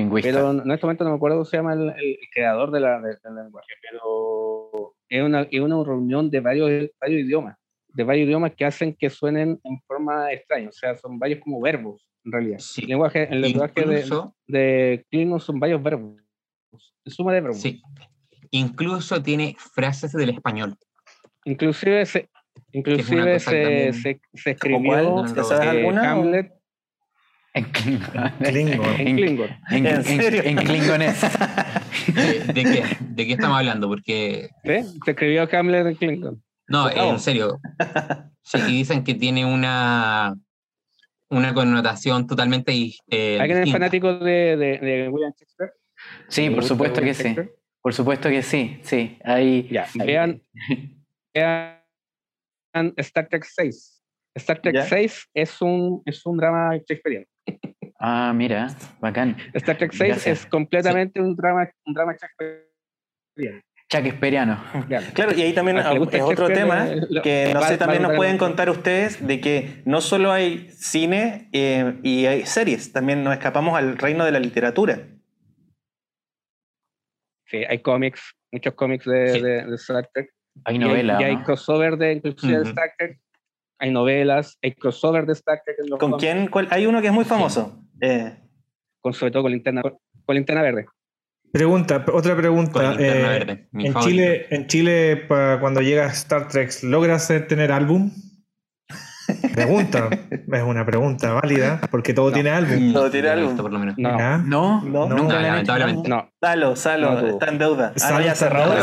Lingüista. 0.05 0.31
Pero 0.31 0.51
en 0.51 0.71
este 0.71 0.87
momento 0.87 1.05
no 1.05 1.11
me 1.11 1.17
acuerdo 1.17 1.37
cómo 1.39 1.45
se 1.45 1.57
llama 1.57 1.73
el, 1.75 1.89
el 1.91 2.19
creador 2.33 2.71
de 2.71 2.81
la, 2.81 3.01
de- 3.01 3.17
del 3.23 3.35
lenguaje, 3.35 3.69
pero 3.91 4.95
es 5.09 5.23
una, 5.23 5.43
es 5.43 5.61
una 5.61 5.83
reunión 5.85 6.31
de 6.31 6.41
varios, 6.41 6.91
varios 7.01 7.21
idiomas, 7.27 7.57
de 7.89 8.05
varios 8.05 8.27
idiomas 8.27 8.53
que 8.55 8.65
hacen 8.65 8.95
que 8.95 9.11
suenen 9.11 9.61
en 9.65 9.81
forma 9.83 10.33
extraña, 10.33 10.69
o 10.69 10.73
sea, 10.73 10.97
son 10.97 11.19
varios 11.19 11.41
como 11.41 11.61
verbos, 11.61 12.07
en 12.25 12.33
realidad. 12.33 12.59
Sí. 12.59 12.83
El 12.83 12.89
lenguaje, 12.89 13.29
el 13.31 13.41
lenguaje 13.41 13.85
de, 13.87 13.95
incluso, 13.97 14.37
de 14.47 15.07
Klingon 15.11 15.41
son 15.41 15.59
varios 15.59 15.83
verbos, 15.83 16.17
suma 17.07 17.33
de 17.33 17.41
verbos. 17.41 17.61
sí, 17.61 17.83
incluso 18.51 19.23
tiene 19.23 19.57
frases 19.75 20.13
del 20.13 20.31
español. 20.31 20.77
Inclusive 21.45 22.05
se, 22.07 22.29
inclusive 22.73 23.41
se, 23.41 23.93
se, 23.95 24.21
se 24.35 24.51
escribió 24.51 25.25
¿Te 25.35 25.43
sabes 25.43 25.67
alguna? 25.67 26.03
o- 26.03 26.21
Hamlet 26.21 26.53
En 27.53 27.65
Klingon. 27.73 28.31
Klingon. 28.39 29.01
en 29.01 29.17
Klingon. 29.17 29.49
En, 29.71 29.87
¿En 29.87 29.95
en- 29.97 30.05
serio? 30.05 30.43
en 30.45 30.57
Klingonés. 30.57 31.21
¿De, 32.15 32.41
de 32.53 32.63
qué, 32.63 32.85
¿De 33.01 33.27
qué 33.27 33.33
estamos 33.33 33.59
hablando? 33.59 33.89
Porque, 33.89 34.49
¿sí? 34.65 34.99
Se 35.05 35.11
escribió 35.11 35.49
Hamlet 35.53 35.87
en 35.87 35.95
Klingon. 35.97 36.43
no, 36.69 36.85
Oh. 36.87 37.11
en 37.13 37.19
serio. 37.19 37.59
Sí, 38.43 38.59
y 38.69 38.73
dicen 38.79 39.03
que 39.05 39.15
tiene 39.15 39.45
una, 39.45 40.35
una 41.29 41.53
connotación 41.55 42.27
totalmente 42.27 42.73
eh, 43.09 43.39
¿Alguien 43.41 43.63
es 43.65 43.73
fanático 43.73 44.15
de, 44.19 44.57
de, 44.57 44.79
de 44.79 45.09
William 45.09 45.33
Shakespeare? 45.37 45.73
Sí, 46.29 46.49
¿Le 46.49 46.55
por 46.55 46.65
supuesto 46.65 47.01
que 47.01 47.15
sí. 47.15 47.37
Por 47.83 47.95
supuesto 47.95 48.29
que 48.29 48.43
sí, 48.43 48.79
sí. 48.83 49.19
Hay, 49.25 49.69
Ya, 49.71 49.87
hay- 49.99 50.07
vean, 50.07 50.43
vean 51.35 51.81
Star 52.97 53.27
Trek 53.29 53.45
6. 53.45 53.97
Star 54.37 54.61
Trek 54.63 54.75
¿Ya? 54.77 54.85
6 54.85 55.29
es 55.35 55.61
un, 55.61 56.03
es 56.07 56.25
un 56.25 56.37
drama 56.37 56.77
shakespeariano. 56.77 57.27
Ah, 58.03 58.33
mira, 58.35 58.69
bacán. 59.01 59.37
Star 59.53 59.77
Trek 59.77 59.93
6 59.93 60.09
Gracias. 60.15 60.41
es 60.41 60.47
completamente 60.47 61.21
un 61.21 61.37
drama, 61.37 61.69
un 61.85 61.93
drama. 61.95 62.17
Vean. 63.37 63.63
Claro, 65.15 65.33
y 65.37 65.43
ahí 65.43 65.53
también 65.53 65.77
gusta 65.99 66.17
es 66.17 66.23
otro 66.23 66.47
tema 66.49 66.87
eh, 66.89 67.01
lo- 67.11 67.23
que 67.23 67.51
no 67.53 67.61
va- 67.61 67.67
sé, 67.69 67.77
también 67.77 68.03
nos 68.03 68.15
pueden 68.15 68.39
contar 68.39 68.71
ustedes 68.71 69.27
de 69.27 69.41
que 69.41 69.83
no 69.85 70.01
solo 70.01 70.31
hay 70.33 70.71
cine 70.71 71.49
eh, 71.53 71.99
y 72.05 72.25
hay 72.27 72.47
series, 72.47 72.93
también 72.93 73.25
nos 73.25 73.33
escapamos 73.35 73.77
al 73.77 73.99
reino 73.99 74.25
de 74.25 74.31
la 74.31 74.39
literatura. 74.39 75.09
Sí, 77.47 77.65
hay 77.69 77.81
cómics, 77.81 78.33
muchos 78.53 78.75
cómics 78.75 79.05
de, 79.05 79.33
Sí. 79.33 79.41
de- 79.41 79.65
de 79.67 79.75
Star 79.75 80.09
Trek. 80.15 80.31
Hay 80.65 80.77
Y 80.77 80.79
hay- 80.83 80.89
novela. 80.89 81.19
Y 81.21 81.25
hay, 81.25 81.37
crossover 81.39 81.97
de 81.97 82.13
inclusive 82.13 82.59
de. 82.59 82.69
Star 82.69 82.93
Trek. 82.97 83.19
Hay 83.81 83.91
novelas, 83.91 84.59
hay 84.63 84.73
crossover 84.75 85.27
de 85.27 85.33
Star 85.33 85.63
Trek. 85.65 85.77
en 85.83 85.91
los 85.91 85.99
¿Con 85.99 86.13
cómics, 86.13 86.23
quién? 86.31 86.47
¿Cuál? 86.49 86.69
Hay 86.71 86.87
uno 86.87 87.01
que 87.01 87.09
es 87.09 87.13
muy 87.13 87.25
famoso. 87.25 87.83
Eh, 88.01 88.37
Con, 89.01 89.13
sobre 89.15 89.31
todo 89.33 89.43
con 89.45 89.53
linterna, 89.53 89.83
con 89.83 90.35
linterna 90.35 90.63
verde. 90.63 90.87
Pregunta, 91.53 92.05
otra 92.13 92.33
Con 92.33 92.41
pregunta. 92.41 92.83
Linterna 92.91 93.15
eh, 93.35 93.39
Verde, 93.39 93.69
mi 93.73 93.87
en, 93.87 93.93
favorito. 93.93 94.11
Chile, 94.23 94.47
en 94.51 94.67
Chile, 94.69 95.17
pa- 95.29 95.59
cuando 95.61 95.81
llega 95.81 96.07
Star 96.07 96.47
Trek, 96.49 96.71
¿logras 96.83 97.27
tener 97.49 97.73
álbum? 97.73 98.13
Pregunta, 99.55 100.09
es 100.31 100.63
una 100.63 100.85
pregunta 100.85 101.33
válida, 101.35 101.81
porque 101.91 102.13
todo 102.15 102.29
No. 102.29 102.35
tiene 102.35 102.51
álbum. 102.51 102.93
Todo 102.93 103.11
tiene 103.11 103.35
visto 103.37 103.63
por 103.63 103.73
lo 103.73 103.79
menos. 103.79 103.95
No, 103.99 104.11
¿Ah? 104.19 104.39
No, 104.45 104.83
No. 104.83 105.09
nunca 105.09 105.35
No, 105.35 105.41
hecho. 105.41 105.41
lamentablemente. 105.41 106.09
no. 106.09 106.31
Salo, 106.41 106.77
Salo, 106.77 107.27
está 107.29 107.49
en 107.49 107.59
deuda. 107.59 107.93
Ah, 107.95 107.99
Salo 107.99 108.19
no, 108.21 108.25
ya 108.27 108.35
cerrado. 108.35 108.75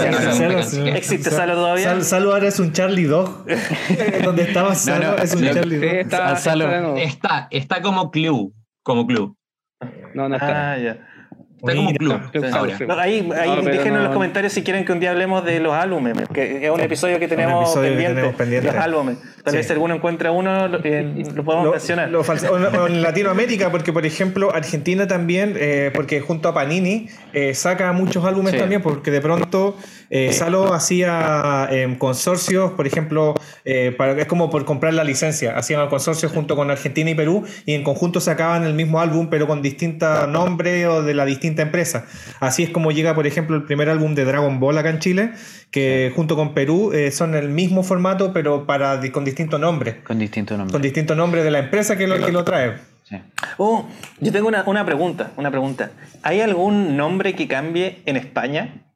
¿Existe 0.95 1.29
Salo 1.31 1.53
todavía? 1.55 1.85
Sal- 1.89 2.03
Salo 2.03 2.33
ahora 2.33 2.47
es 2.47 2.59
un 2.59 2.71
Charlie 2.73 3.05
Dog. 3.05 3.45
Donde 4.23 4.43
estaba 4.43 4.73
Salo 4.75 5.11
no, 5.11 5.23
es 5.23 5.33
un 5.35 5.43
Charlie 5.43 5.77
Dog. 5.77 6.97
está, 6.99 7.47
está 7.51 7.81
como 7.81 8.11
club. 8.11 8.53
Como 8.87 9.05
club. 9.05 9.35
No, 10.13 10.29
no 10.29 10.35
está. 10.35 10.71
Ah, 10.71 10.77
ya. 10.77 10.91
Está 11.57 11.75
como 11.75 11.87
Mira. 11.89 11.97
club. 11.97 12.31
Club 12.31 12.45
ahora. 12.45 12.51
Salo, 12.53 12.77
sí. 12.77 12.85
No, 12.87 12.93
ahí 12.97 13.29
ahí 13.37 13.49
No, 13.49 13.61
déjenos 13.63 13.97
en 13.97 14.03
los 14.05 14.13
comentarios 14.13 14.53
si 14.53 14.63
quieren 14.63 14.85
que 14.85 14.93
un 14.93 15.01
día 15.01 15.09
hablemos 15.11 15.43
de 15.43 15.59
los 15.59 15.73
álbumes, 15.73 16.13
que 16.33 16.63
es 16.65 16.71
un 16.71 16.79
episodio 16.79 17.19
que 17.19 17.27
tenemos, 17.27 17.63
episodio 17.63 17.81
que 17.89 17.89
pendiente, 17.95 18.15
tenemos 18.15 18.35
pendiente. 18.37 18.67
Los 18.67 18.75
álbumes. 18.77 19.17
Tal 19.43 19.51
Sí. 19.51 19.57
vez 19.57 19.67
si 19.67 19.73
alguno 19.73 19.95
encuentra 19.95 20.31
uno, 20.31 20.67
lo, 20.69 20.79
eh, 20.85 21.23
lo 21.35 21.43
podemos 21.43 21.65
Lo- 21.65 21.71
mencionar. 21.71 22.09
lo 22.09 22.21
o, 22.21 22.23
o 22.23 22.87
en 22.87 23.01
Latinoamérica, 23.01 23.71
porque 23.71 23.91
por 23.91 24.05
ejemplo 24.05 24.53
Argentina 24.55 25.05
también, 25.07 25.55
eh, 25.57 25.91
porque 25.93 26.21
junto 26.21 26.47
a 26.47 26.53
Panini 26.53 27.09
eh, 27.33 27.53
saca 27.55 27.91
muchos 27.91 28.23
álbumes 28.23 28.53
Sí. 28.53 28.59
también, 28.59 28.81
porque 28.81 29.11
de 29.11 29.19
pronto 29.19 29.75
eh, 30.09 30.31
Salo 30.33 30.73
hacía 30.73 31.67
em, 31.71 31.97
consorcios, 31.97 32.71
por 32.71 32.87
ejemplo, 32.87 33.35
eh, 33.65 33.93
para, 33.97 34.19
es 34.19 34.25
como 34.27 34.49
por 34.49 34.65
comprar 34.65 34.93
la 34.93 35.03
licencia, 35.03 35.57
hacían 35.57 35.81
el 35.81 35.89
consorcio 35.89 36.29
junto 36.29 36.55
con 36.55 36.71
Argentina 36.71 37.09
y 37.09 37.15
Perú 37.15 37.43
y 37.65 37.73
en 37.73 37.83
conjunto 37.83 38.19
sacaban 38.21 38.63
el 38.63 38.73
mismo 38.73 38.99
álbum 38.99 39.27
pero 39.29 39.47
con 39.47 39.61
distinta 39.61 40.27
nombre 40.27 40.87
o 40.87 41.03
de 41.03 41.13
la 41.13 41.25
distinta 41.25 41.61
empresa. 41.61 42.05
Así 42.39 42.63
es 42.63 42.69
como 42.69 42.91
llega, 42.91 43.15
por 43.15 43.27
ejemplo, 43.27 43.55
el 43.55 43.63
primer 43.63 43.89
álbum 43.89 44.15
de 44.15 44.25
Dragon 44.25 44.59
Ball 44.59 44.77
acá 44.77 44.89
en 44.89 44.99
Chile, 44.99 45.31
que 45.71 46.11
junto 46.15 46.35
con 46.35 46.53
Perú 46.53 46.91
eh, 46.93 47.11
son 47.11 47.35
el 47.35 47.49
mismo 47.49 47.83
formato 47.83 48.31
pero 48.33 48.65
para, 48.65 48.99
con 49.11 49.25
distinto 49.25 49.57
nombre 49.57 50.01
Con 50.03 50.19
distinto 50.19 50.57
nombre. 50.57 50.71
con 50.71 50.81
distinto 50.81 51.15
nombre 51.15 51.43
de 51.43 51.51
la 51.51 51.59
empresa 51.59 51.97
que 51.97 52.07
lo, 52.07 52.23
que 52.25 52.31
lo 52.31 52.43
trae. 52.43 52.75
Sí. 53.03 53.17
Oh, 53.57 53.87
yo 54.19 54.31
tengo 54.33 54.49
una, 54.49 54.63
una 54.65 54.85
pregunta, 54.85 55.31
una 55.37 55.49
pregunta. 55.49 55.91
¿Hay 56.23 56.41
algún 56.41 56.97
nombre 56.97 57.35
que 57.35 57.47
cambie 57.47 58.01
en 58.05 58.17
España? 58.17 58.86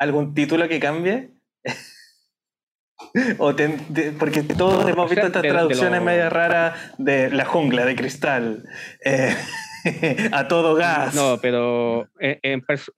¿Algún 0.00 0.32
título 0.34 0.66
que 0.66 0.80
cambie? 0.80 1.30
o 3.38 3.54
te- 3.54 3.68
te- 3.94 4.12
porque 4.12 4.42
todos 4.42 4.88
hemos 4.88 5.10
visto 5.10 5.26
estas 5.26 5.42
traducciones 5.42 6.00
medio 6.02 6.30
raras 6.30 6.94
de 6.98 7.30
La 7.30 7.44
jungla 7.44 7.84
de 7.84 7.94
cristal, 7.96 8.64
eh, 9.04 9.36
a 10.32 10.48
todo 10.48 10.74
gas. 10.74 11.14
No, 11.14 11.38
pero 11.40 12.08
en, 12.18 12.38
en, 12.42 12.60
perso- 12.62 12.92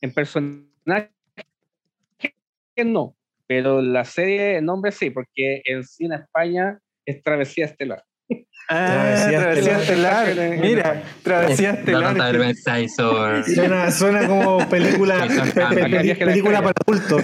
en 0.00 0.12
personaje 0.12 1.10
no. 2.84 3.16
Pero 3.46 3.80
la 3.82 4.04
serie, 4.04 4.58
el 4.58 4.64
nombre 4.64 4.90
sí, 4.92 5.10
porque 5.10 5.62
en 5.64 5.84
cine 5.84 6.16
España 6.16 6.78
es 7.06 7.22
Travesía 7.22 7.66
Estelar. 7.66 8.04
Ah, 8.66 9.26
Travesía 9.28 9.78
Estelar. 9.78 10.28
Estelar. 10.28 10.58
Mira, 10.58 11.02
Travesía 11.22 11.70
Estelar. 11.72 13.44
Suena, 13.54 13.90
suena 13.90 14.26
como 14.26 14.66
película, 14.70 15.26
Sí, 15.28 15.36
son 15.36 15.50
pe- 15.50 15.52
pe- 15.52 15.80
cambios. 15.80 16.18
pe- 16.18 16.26
película 16.26 16.62
para 16.62 16.72
adultos. 16.86 17.22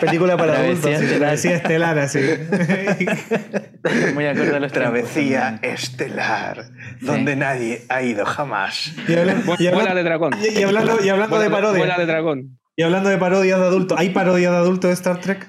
Película 0.00 0.36
para 0.36 0.58
adultos. 0.58 0.82
Travesía 0.82 0.98
sí, 0.98 1.04
estelar. 1.04 1.18
Travesía 1.18 1.56
estelar, 1.56 1.98
así. 1.98 2.20
Muy 4.14 4.26
acorde 4.26 4.56
a 4.56 4.60
los 4.60 4.72
Travesía 4.72 5.58
tiempos 5.60 5.82
Estelar, 5.82 6.64
donde 7.00 7.36
nadie 7.36 7.82
ha 7.88 8.02
ido 8.02 8.26
jamás. 8.26 8.92
Y, 9.08 9.12
hablan- 9.14 9.42
y 9.58 9.68
Bola 9.68 9.90
hablan- 9.90 9.94
de 9.94 10.02
dragón. 10.02 10.32
y- 10.42 10.62
hablando, 10.62 10.98
y 11.02 11.08
hablando 11.08 11.38
de 11.38 11.48
Bola 11.48 11.96
de 11.98 12.06
dragón. 12.06 12.58
Y 12.76 12.82
hablando 12.82 13.08
de 13.08 13.16
parodias 13.18 13.58
de 13.58 13.64
adultos. 13.66 13.98
¿Hay 13.98 14.10
parodias 14.10 14.50
de 14.52 14.58
adultos 14.58 14.88
de 14.90 14.94
Star 14.94 15.18
Trek? 15.20 15.46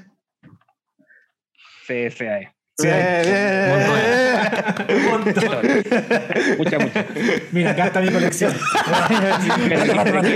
Sí, 1.88 2.10
sí 2.10 2.26
hay. 2.26 2.48
Sí, 2.78 2.88
hay. 2.88 3.26
Bien, 3.26 3.84
bien. 4.88 4.98
Un 4.98 5.06
montón. 5.10 5.44
Mucha, 6.58 6.80
mucha. 6.80 7.06
Mira, 7.52 7.72
acá 7.72 7.86
está 7.88 8.02
mi 8.02 8.10
colección. 8.12 8.54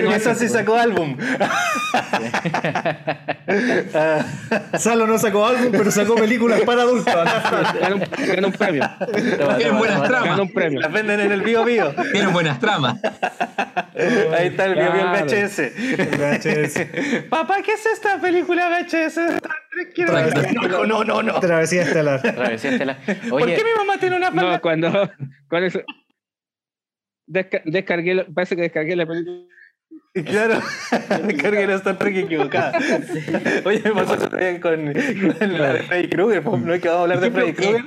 Y 0.10 0.14
eso 0.14 0.34
sí 0.36 0.48
sacó 0.48 0.76
álbum. 0.78 1.18
Salo 4.78 5.07
no 5.07 5.18
sacó 5.18 5.45
álbum, 5.48 5.72
pero 5.72 5.91
sacó 5.91 6.16
películas 6.16 6.61
para 6.61 6.84
adultos. 6.84 7.14
Gana 7.14 7.95
un, 7.95 8.45
un 8.45 8.52
premio. 8.53 8.90
Tienen 9.57 9.78
buenas 9.78 10.03
tramas. 10.03 10.40
un 10.40 10.52
premio. 10.53 10.80
Las 10.82 10.91
venden 10.91 11.20
en 11.20 11.32
el 11.32 11.41
Bio 11.41 11.64
Bio. 11.66 11.94
Tienen 12.11 12.32
buenas 12.32 12.60
tramas. 12.60 12.95
Ahí 13.95 14.48
está 14.48 14.66
el 14.66 14.76
Bio 14.76 14.91
Bio 14.94 15.14
el 15.14 16.10
Claro. 16.10 16.38
VHS. 16.38 17.26
Papá, 17.30 17.57
¿qué 17.64 17.74
es 17.74 17.86
esta 17.86 18.20
película 18.20 18.70
VHS 18.70 19.20
No, 20.70 20.86
no, 20.86 21.03
no, 21.03 21.24
no. 21.24 21.40
Travesía 21.40 21.84
estelar. 21.84 22.22
Estelar. 22.65 22.97
¿Por 23.30 23.41
Oye, 23.43 23.56
qué 23.56 23.64
mi 23.64 23.69
mamá 23.77 23.97
tiene 23.99 24.15
una 24.18 24.30
No, 24.30 24.61
cuando, 24.61 25.11
cuando 25.49 25.68
desca- 27.27 27.61
descargué, 27.65 28.26
parece 28.34 28.56
que 28.56 28.61
descargué 28.64 28.95
la 28.95 29.06
película. 29.06 29.43
Claro, 30.26 30.60
descargué 31.27 31.68
la 31.68 31.76
Star 31.76 31.98
Trek 31.98 32.15
equivocada. 32.18 32.72
Oye, 33.65 33.81
me 33.84 33.91
pasó 33.91 34.18
con, 34.18 34.30
con 34.60 34.94
la 34.94 35.73
de 35.73 35.84
Freddy 35.84 36.10
Krueger. 36.10 36.44
pues, 36.44 36.61
No 36.64 36.73
es 36.73 36.81
que 36.81 36.90
hablar 36.90 37.19
de 37.19 37.30
Freddy 37.31 37.53
Krueger. 37.53 37.84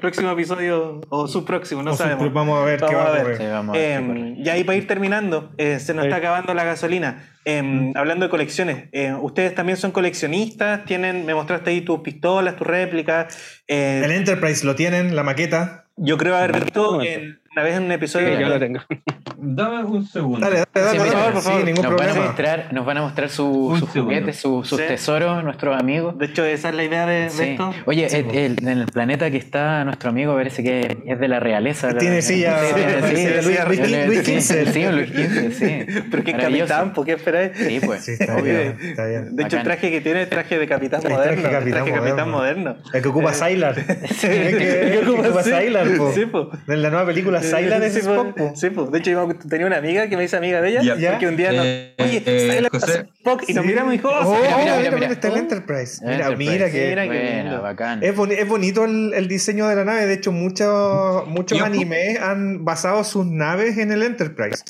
Próximo 0.00 0.30
episodio 0.32 1.00
o 1.10 1.28
subpróximo, 1.28 1.82
no 1.82 1.90
O 1.90 1.94
su- 1.94 2.02
sabemos. 2.02 2.32
Vamos 2.32 2.60
a 2.60 2.64
ver 2.64 2.78
qué 2.80 2.86
Vamos 2.86 3.00
va 3.00 3.08
a 3.08 3.12
ver. 3.12 3.20
ocurrir. 3.20 3.36
sí, 3.38 3.44
vamos 3.46 3.76
a 3.76 3.78
ver 3.78 3.88
qué 3.88 3.94
Eh, 3.94 3.98
ocurre. 4.04 4.34
y 4.38 4.48
ahí 4.48 4.64
para 4.64 4.78
ir 4.78 4.86
terminando, 4.86 5.52
eh, 5.58 5.78
se 5.80 5.92
nos 5.94 6.04
está 6.06 6.16
acabando 6.16 6.54
la 6.54 6.64
gasolina. 6.64 7.28
Eh, 7.44 7.92
hablando 7.94 8.24
de 8.26 8.30
colecciones, 8.30 8.88
eh, 8.92 9.12
ustedes 9.20 9.54
también 9.54 9.76
son 9.76 9.90
coleccionistas, 9.92 10.84
tienen, 10.86 11.24
me 11.26 11.34
mostraste 11.34 11.70
ahí 11.70 11.82
tus 11.82 12.00
pistolas, 12.00 12.56
tus 12.56 12.66
réplicas. 12.66 13.60
eh, 13.68 14.02
El 14.04 14.12
Enterprise 14.12 14.64
lo 14.66 14.74
tienen, 14.74 15.14
la 15.14 15.22
maqueta. 15.22 15.84
yo 15.96 16.16
creo 16.16 16.36
haber 16.36 16.52
visto 16.52 17.02
en- 17.02 17.38
una 17.58 17.64
vez 17.64 17.76
en 17.76 17.82
un 17.84 17.92
episodio 17.92 18.26
que 18.28 18.36
de- 18.36 18.40
yo 18.42 18.48
la 18.48 18.58
tengo. 18.60 18.80
Dame 19.40 19.84
un 19.84 20.06
segundo. 20.06 20.40
Dale, 20.40 20.64
dale, 20.74 20.86
dale. 20.86 20.90
Sí, 20.90 20.98
dale. 20.98 21.10
mira, 21.16 21.32
por 21.32 21.42
favor. 21.42 21.60
Sí, 21.60 21.66
ningún 21.66 21.82
nos, 21.84 21.92
van 21.94 22.00
a 22.00 22.06
problema. 22.06 22.26
mostrar, 22.26 22.68
nos 22.72 22.86
van 22.86 22.96
a 22.98 23.02
mostrar 23.02 23.28
sus 23.30 23.80
juguetes, 23.82 24.36
su- 24.36 24.64
sus 24.64 24.78
Sí. 24.80 24.84
tesoros, 24.88 25.44
nuestros 25.44 25.76
amigos. 25.80 26.18
De 26.18 26.26
hecho, 26.26 26.44
esa 26.44 26.68
es 26.70 26.74
la 26.74 26.84
idea 26.84 27.06
de, 27.06 27.22
de 27.24 27.30
Sí. 27.30 27.42
esto. 27.50 27.72
Oye, 27.86 28.08
Sí, 28.08 28.16
el- 28.32 28.56
en 28.62 28.68
el 28.68 28.86
planeta 28.86 29.30
que 29.30 29.36
está 29.36 29.84
nuestro 29.84 30.10
amigo 30.10 30.34
parece 30.34 30.62
que 30.62 30.98
es 31.06 31.18
de 31.20 31.28
la 31.28 31.40
realeza. 31.40 31.92
la- 31.92 31.98
Tiene 31.98 32.22
Sí, 32.22 32.34
sí, 32.34 32.34
silla. 32.34 32.58
Luis- 32.60 32.74
Sí, 33.08 33.16
sí, 33.16 33.26
XV. 33.26 34.72
Sí, 34.72 34.86
Luis 34.90 35.08
XV, 35.12 35.52
sí. 35.52 35.86
Pero 36.10 36.24
que 36.24 36.30
es 36.30 36.36
Maravilloso. 36.36 36.68
capitán, 36.74 36.92
¿por 36.92 37.06
qué 37.06 37.12
esperáis? 37.12 37.52
Sí, 37.56 37.80
pues. 37.84 38.04
Sí, 38.04 38.12
está 38.18 38.40
bien, 38.40 38.76
está 38.80 39.06
bien. 39.06 39.36
De 39.36 39.42
hecho, 39.44 39.56
el 39.58 39.62
traje 39.64 39.90
que 39.90 40.00
tiene 40.00 40.22
es 40.22 40.30
traje 40.30 40.58
de 40.58 40.66
capitán 40.66 41.00
Traje 41.00 41.16
moderno. 41.16 41.42
traje 41.48 41.64
de 41.64 41.92
capitán 41.92 42.30
moderno. 42.30 42.76
El 42.92 43.02
que 43.02 43.08
ocupa 43.08 43.32
Sylar. 43.32 43.74
Sí, 44.08 44.26
El 44.26 44.58
que, 44.58 45.00
ocupa 45.08 45.42
sí. 45.42 45.50
Sylar. 45.52 45.86
Sí, 46.14 46.26
po. 46.26 46.50
En 46.66 46.82
la 46.82 46.90
nueva 46.90 47.06
película 47.06 47.40
Sylar 47.56 47.82
es. 47.82 47.96
Spock, 47.96 48.34
po. 48.36 48.52
Sí, 48.54 48.70
po. 48.70 48.86
De 48.86 48.98
hecho, 48.98 49.10
yo 49.10 49.28
tenía 49.48 49.66
una 49.66 49.78
amiga 49.78 50.08
que 50.08 50.16
me 50.16 50.24
hice 50.24 50.36
amiga 50.36 50.60
de 50.60 50.68
ella. 50.70 50.94
Ya. 50.96 51.10
Porque 51.12 51.26
un 51.28 51.36
día 51.36 51.52
nos. 51.52 51.64
Eh, 51.64 51.94
Oye, 51.98 52.22
eh, 52.26 52.68
José. 52.70 52.92
es 52.92 52.98
Spock. 53.18 53.44
Y 53.48 53.54
nos 53.54 53.64
Sí. 53.64 53.68
miramos 53.70 53.94
y 53.94 53.96
dijo, 53.98 54.08
Oh, 54.08 54.20
oh, 54.30 54.36
mira, 54.40 54.56
mira, 54.58 54.76
mira, 54.78 54.90
mira, 54.92 55.06
está 55.12 55.28
el 55.28 55.34
Oh. 55.34 55.38
Enterprise. 55.38 56.00
Mira, 56.02 56.14
Enterprise. 56.28 56.50
mira 56.52 56.70
que 56.70 56.88
Mira 56.88 57.02
qué 57.02 57.08
Buena, 57.08 57.42
lindo. 57.42 57.62
bacán. 57.62 58.02
es, 58.02 58.14
boni- 58.16 58.34
es 58.38 58.48
bonito 58.48 58.84
el, 58.84 59.12
el 59.14 59.28
diseño 59.28 59.66
de 59.68 59.76
la 59.76 59.84
nave. 59.84 60.06
De 60.06 60.14
hecho, 60.14 60.32
muchos 60.32 61.26
muchos 61.28 61.60
animes 61.60 62.20
han 62.20 62.64
basado 62.64 63.02
sus 63.04 63.26
naves 63.26 63.78
en 63.78 63.92
el 63.92 64.02
Enterprise. 64.02 64.62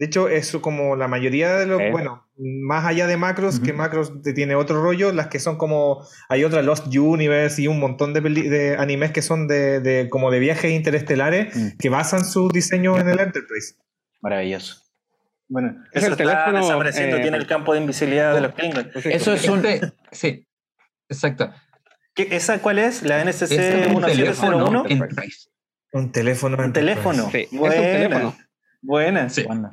De 0.00 0.06
hecho, 0.06 0.28
es 0.30 0.50
como 0.62 0.96
la 0.96 1.08
mayoría 1.08 1.56
de 1.56 1.66
los, 1.66 1.78
bueno, 1.92 2.26
más 2.38 2.86
allá 2.86 3.06
de 3.06 3.18
Macros, 3.18 3.60
que 3.60 3.74
Macros 3.74 4.12
tiene 4.34 4.54
otro 4.54 4.82
rollo, 4.82 5.12
las 5.12 5.26
que 5.28 5.38
son 5.38 5.58
como, 5.58 6.02
hay 6.30 6.42
otra 6.42 6.62
Lost 6.62 6.86
Universe 6.96 7.60
y 7.60 7.66
un 7.68 7.78
montón 7.78 8.14
de, 8.14 8.22
peli- 8.22 8.48
de 8.48 8.76
animes 8.78 9.10
que 9.12 9.20
son 9.20 9.46
de, 9.46 9.80
de- 9.80 10.08
como 10.08 10.30
de 10.30 10.38
viajes 10.38 10.70
interestelares 10.72 11.54
Mm, 11.54 11.76
que 11.78 11.88
basan 11.90 12.24
su 12.24 12.48
diseño 12.48 12.98
en 12.98 13.10
el 13.10 13.20
Enterprise. 13.20 13.74
Maravilloso. 14.22 14.82
Bueno, 15.48 15.76
Es 15.92 16.02
eso 16.02 16.06
el 16.06 16.12
está 16.12 16.24
teléfono, 16.24 16.58
desapareciendo. 16.66 17.16
eh, 17.18 17.20
tiene 17.20 17.36
el 17.36 17.46
campo 17.46 17.74
de 17.74 17.80
invisibilidad 17.80 18.34
de 18.34 18.40
los 18.40 18.54
Klingons. 18.54 18.88
Eso 19.04 19.34
es 19.34 19.46
un. 19.48 19.66
Este- 19.66 19.92
sí, 20.12 20.46
exacto. 21.10 21.52
¿Qué- 22.14 22.28
¿Esa 22.30 22.58
cuál 22.62 22.78
es? 22.78 23.02
¿La 23.02 23.22
NSC 23.22 23.42
Este 23.54 23.68
es 23.68 23.74
un 23.94 24.00
teléfono 24.02 24.06
1701? 24.06 24.84
Enterprise. 24.88 25.48
Un 25.92 26.10
teléfono 26.12 26.56
Un 26.64 26.72
teléfono. 26.72 27.28
Sí, 27.30 27.38
es 27.38 27.52
un 27.52 27.68
teléfono. 27.68 28.36
Buena. 28.82 29.28
Sí, 29.28 29.44
Bueno, 29.44 29.70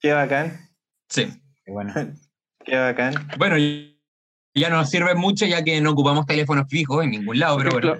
Qué 0.00 0.12
bacán. 0.12 0.58
sí. 1.08 1.26
qué 1.64 1.72
bueno. 1.72 1.92
Qué 2.64 2.76
bacán. 2.76 3.14
Bueno, 3.38 3.56
ya 4.54 4.70
no 4.70 4.76
nos 4.78 4.90
sirve 4.90 5.14
mucho 5.14 5.46
ya 5.46 5.62
que 5.62 5.80
no 5.80 5.92
ocupamos 5.92 6.26
teléfonos 6.26 6.66
fijos 6.68 7.04
en 7.04 7.12
ningún 7.12 7.38
lado, 7.38 7.58
pero 7.58 7.70
bueno, 7.70 7.96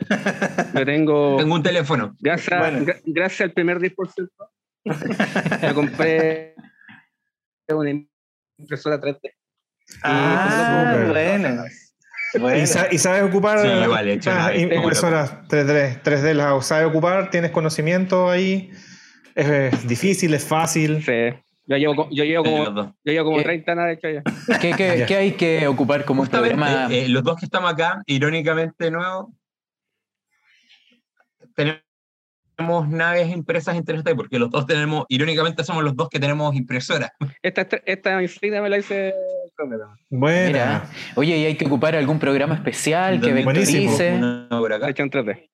yo 0.75 0.85
tengo, 0.85 1.37
tengo 1.39 1.55
un 1.55 1.63
teléfono. 1.63 2.17
gracias, 2.19 2.59
Bueno. 2.59 2.81
gra- 2.85 3.01
gracias 3.05 3.41
al 3.43 3.53
primer 3.53 3.79
10%, 3.79 4.29
me 5.63 5.75
compré 5.75 6.55
una 7.69 7.91
impresora 8.59 9.01
3D. 9.01 9.21
Ah, 10.03 10.89
bueno. 11.13 11.65
¿Y, 12.35 12.39
Bueno. 12.41 12.67
sa- 12.67 12.89
y 12.93 12.99
sabes 12.99 13.23
ocupar 13.23 13.61
Sí, 13.61 13.69
im- 13.69 14.69
como 14.69 14.83
impresoras 14.83 15.47
3D, 15.49 16.03
3D 16.03 16.35
las 16.35 16.67
sabes 16.67 16.89
ocupar? 16.89 17.31
¿Tienes 17.31 17.53
conocimiento 17.53 18.29
ahí? 18.31 18.73
¿Es, 19.37 19.49
es 19.75 19.87
difícil? 19.89 20.35
¿Es 20.35 20.45
fácil? 20.45 21.03
Sí. 21.05 21.39
Yo 21.69 21.77
llevo, 21.77 22.09
yo 22.11 22.25
llevo 22.25 22.45
Eh, 22.47 22.65
como, 22.65 22.95
yo 23.05 23.13
llevo 23.13 23.25
como 23.27 23.41
Eh, 23.41 23.45
30 23.45 23.73
años 23.73 23.85
de 23.87 23.93
hecho 23.93 24.09
ya. 24.11 24.59
¿Qué, 24.61 24.73
qué, 24.77 24.99
Ya. 25.01 25.07
qué 25.07 25.17
hay 25.17 25.33
que 25.33 25.67
ocupar 25.67 26.05
como 26.05 26.25
programa? 26.27 26.89
eh, 26.91 27.09
los 27.09 27.23
dos 27.25 27.37
que 27.39 27.45
estamos 27.47 27.73
acá, 27.73 28.03
irónicamente 28.07 28.91
nuevo, 28.91 29.33
tenemos 31.55 32.89
naves 32.89 33.29
impresas 33.31 33.77
en 33.77 33.85
3D, 33.85 34.15
porque 34.15 34.39
los 34.39 34.51
dos 34.51 34.67
tenemos, 34.67 35.05
irónicamente 35.09 35.65
somos 35.65 35.83
los 35.85 35.97
dos 35.97 36.09
que 36.09 36.21
tenemos 36.21 36.55
impresoras. 36.55 37.11
Esta, 37.43 37.67
esta 37.85 38.23
insignia 38.23 38.63
me 38.63 38.69
la 38.71 38.79
hice 38.79 39.13
Buena. 40.11 40.47
Mira, 40.49 40.91
oye, 41.17 41.37
¿y 41.39 41.45
hay 41.47 41.57
que 41.57 41.67
ocupar 41.67 41.97
algún 41.97 42.19
programa 42.19 42.55
especial 42.55 43.21
que 43.21 43.33
Buenísimo. 43.43 43.91
vectorice? 43.91 44.15
Una 44.15 44.47
por 44.51 44.73
acá. 44.73 44.91
hecha 44.91 45.03
en 45.03 45.11
3D. 45.11 45.49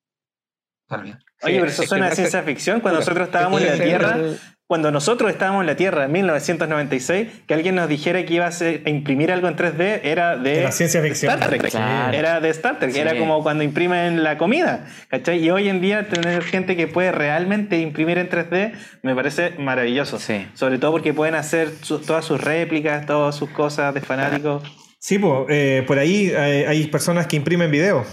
Oye, 1.42 1.58
pero 1.58 1.66
eso 1.66 1.82
es 1.82 1.88
suena 1.88 2.06
a 2.06 2.14
ciencia 2.14 2.42
ficción. 2.42 2.80
Cuando 2.80 3.00
nosotros 3.00 3.26
estábamos 3.26 3.60
en 3.62 3.68
la 3.78 3.84
Tierra, 3.84 4.18
cuando 4.66 4.90
nosotros 4.90 5.30
estábamos 5.30 5.62
en 5.62 5.66
la 5.66 5.76
Tierra 5.76 6.04
en 6.04 6.12
1996, 6.12 7.28
que 7.46 7.54
alguien 7.54 7.74
nos 7.74 7.88
dijera 7.88 8.24
que 8.24 8.34
iba 8.34 8.46
a, 8.46 8.88
imprimir 8.88 9.32
algo 9.32 9.48
en 9.48 9.56
3D 9.56 10.00
era 10.04 10.36
de 10.36 10.70
ciencia 10.72 11.02
ficción. 11.02 11.32
Star 11.34 11.48
Trek. 11.48 11.70
Claro. 11.70 12.16
Era 12.16 12.40
de 12.40 12.48
Star 12.50 12.78
Trek. 12.78 12.92
Sí. 12.92 12.98
Era 12.98 13.16
como 13.18 13.42
cuando 13.42 13.64
imprimen 13.64 14.22
la 14.22 14.38
comida. 14.38 14.86
¿Cachai? 15.08 15.44
Y 15.44 15.50
hoy 15.50 15.68
en 15.68 15.80
día 15.80 16.08
tener 16.08 16.42
gente 16.42 16.76
que 16.76 16.86
puede 16.86 17.12
realmente 17.12 17.80
imprimir 17.80 18.18
en 18.18 18.30
3D 18.30 18.72
me 19.02 19.14
parece 19.14 19.50
maravilloso. 19.58 20.18
Sí. 20.18 20.46
Sobre 20.54 20.78
todo 20.78 20.92
porque 20.92 21.12
pueden 21.12 21.34
hacer 21.34 21.70
su- 21.82 21.98
todas 21.98 22.24
sus 22.24 22.40
réplicas, 22.40 23.04
todas 23.04 23.34
sus 23.34 23.50
cosas 23.50 23.92
de 23.92 24.00
fanáticos. 24.00 24.62
Sí, 24.98 25.18
po, 25.18 25.46
eh, 25.50 25.84
por 25.86 25.98
ahí 25.98 26.30
hay, 26.30 26.62
hay 26.64 26.86
personas 26.86 27.26
que 27.26 27.36
imprimen 27.36 27.70
video. 27.70 28.06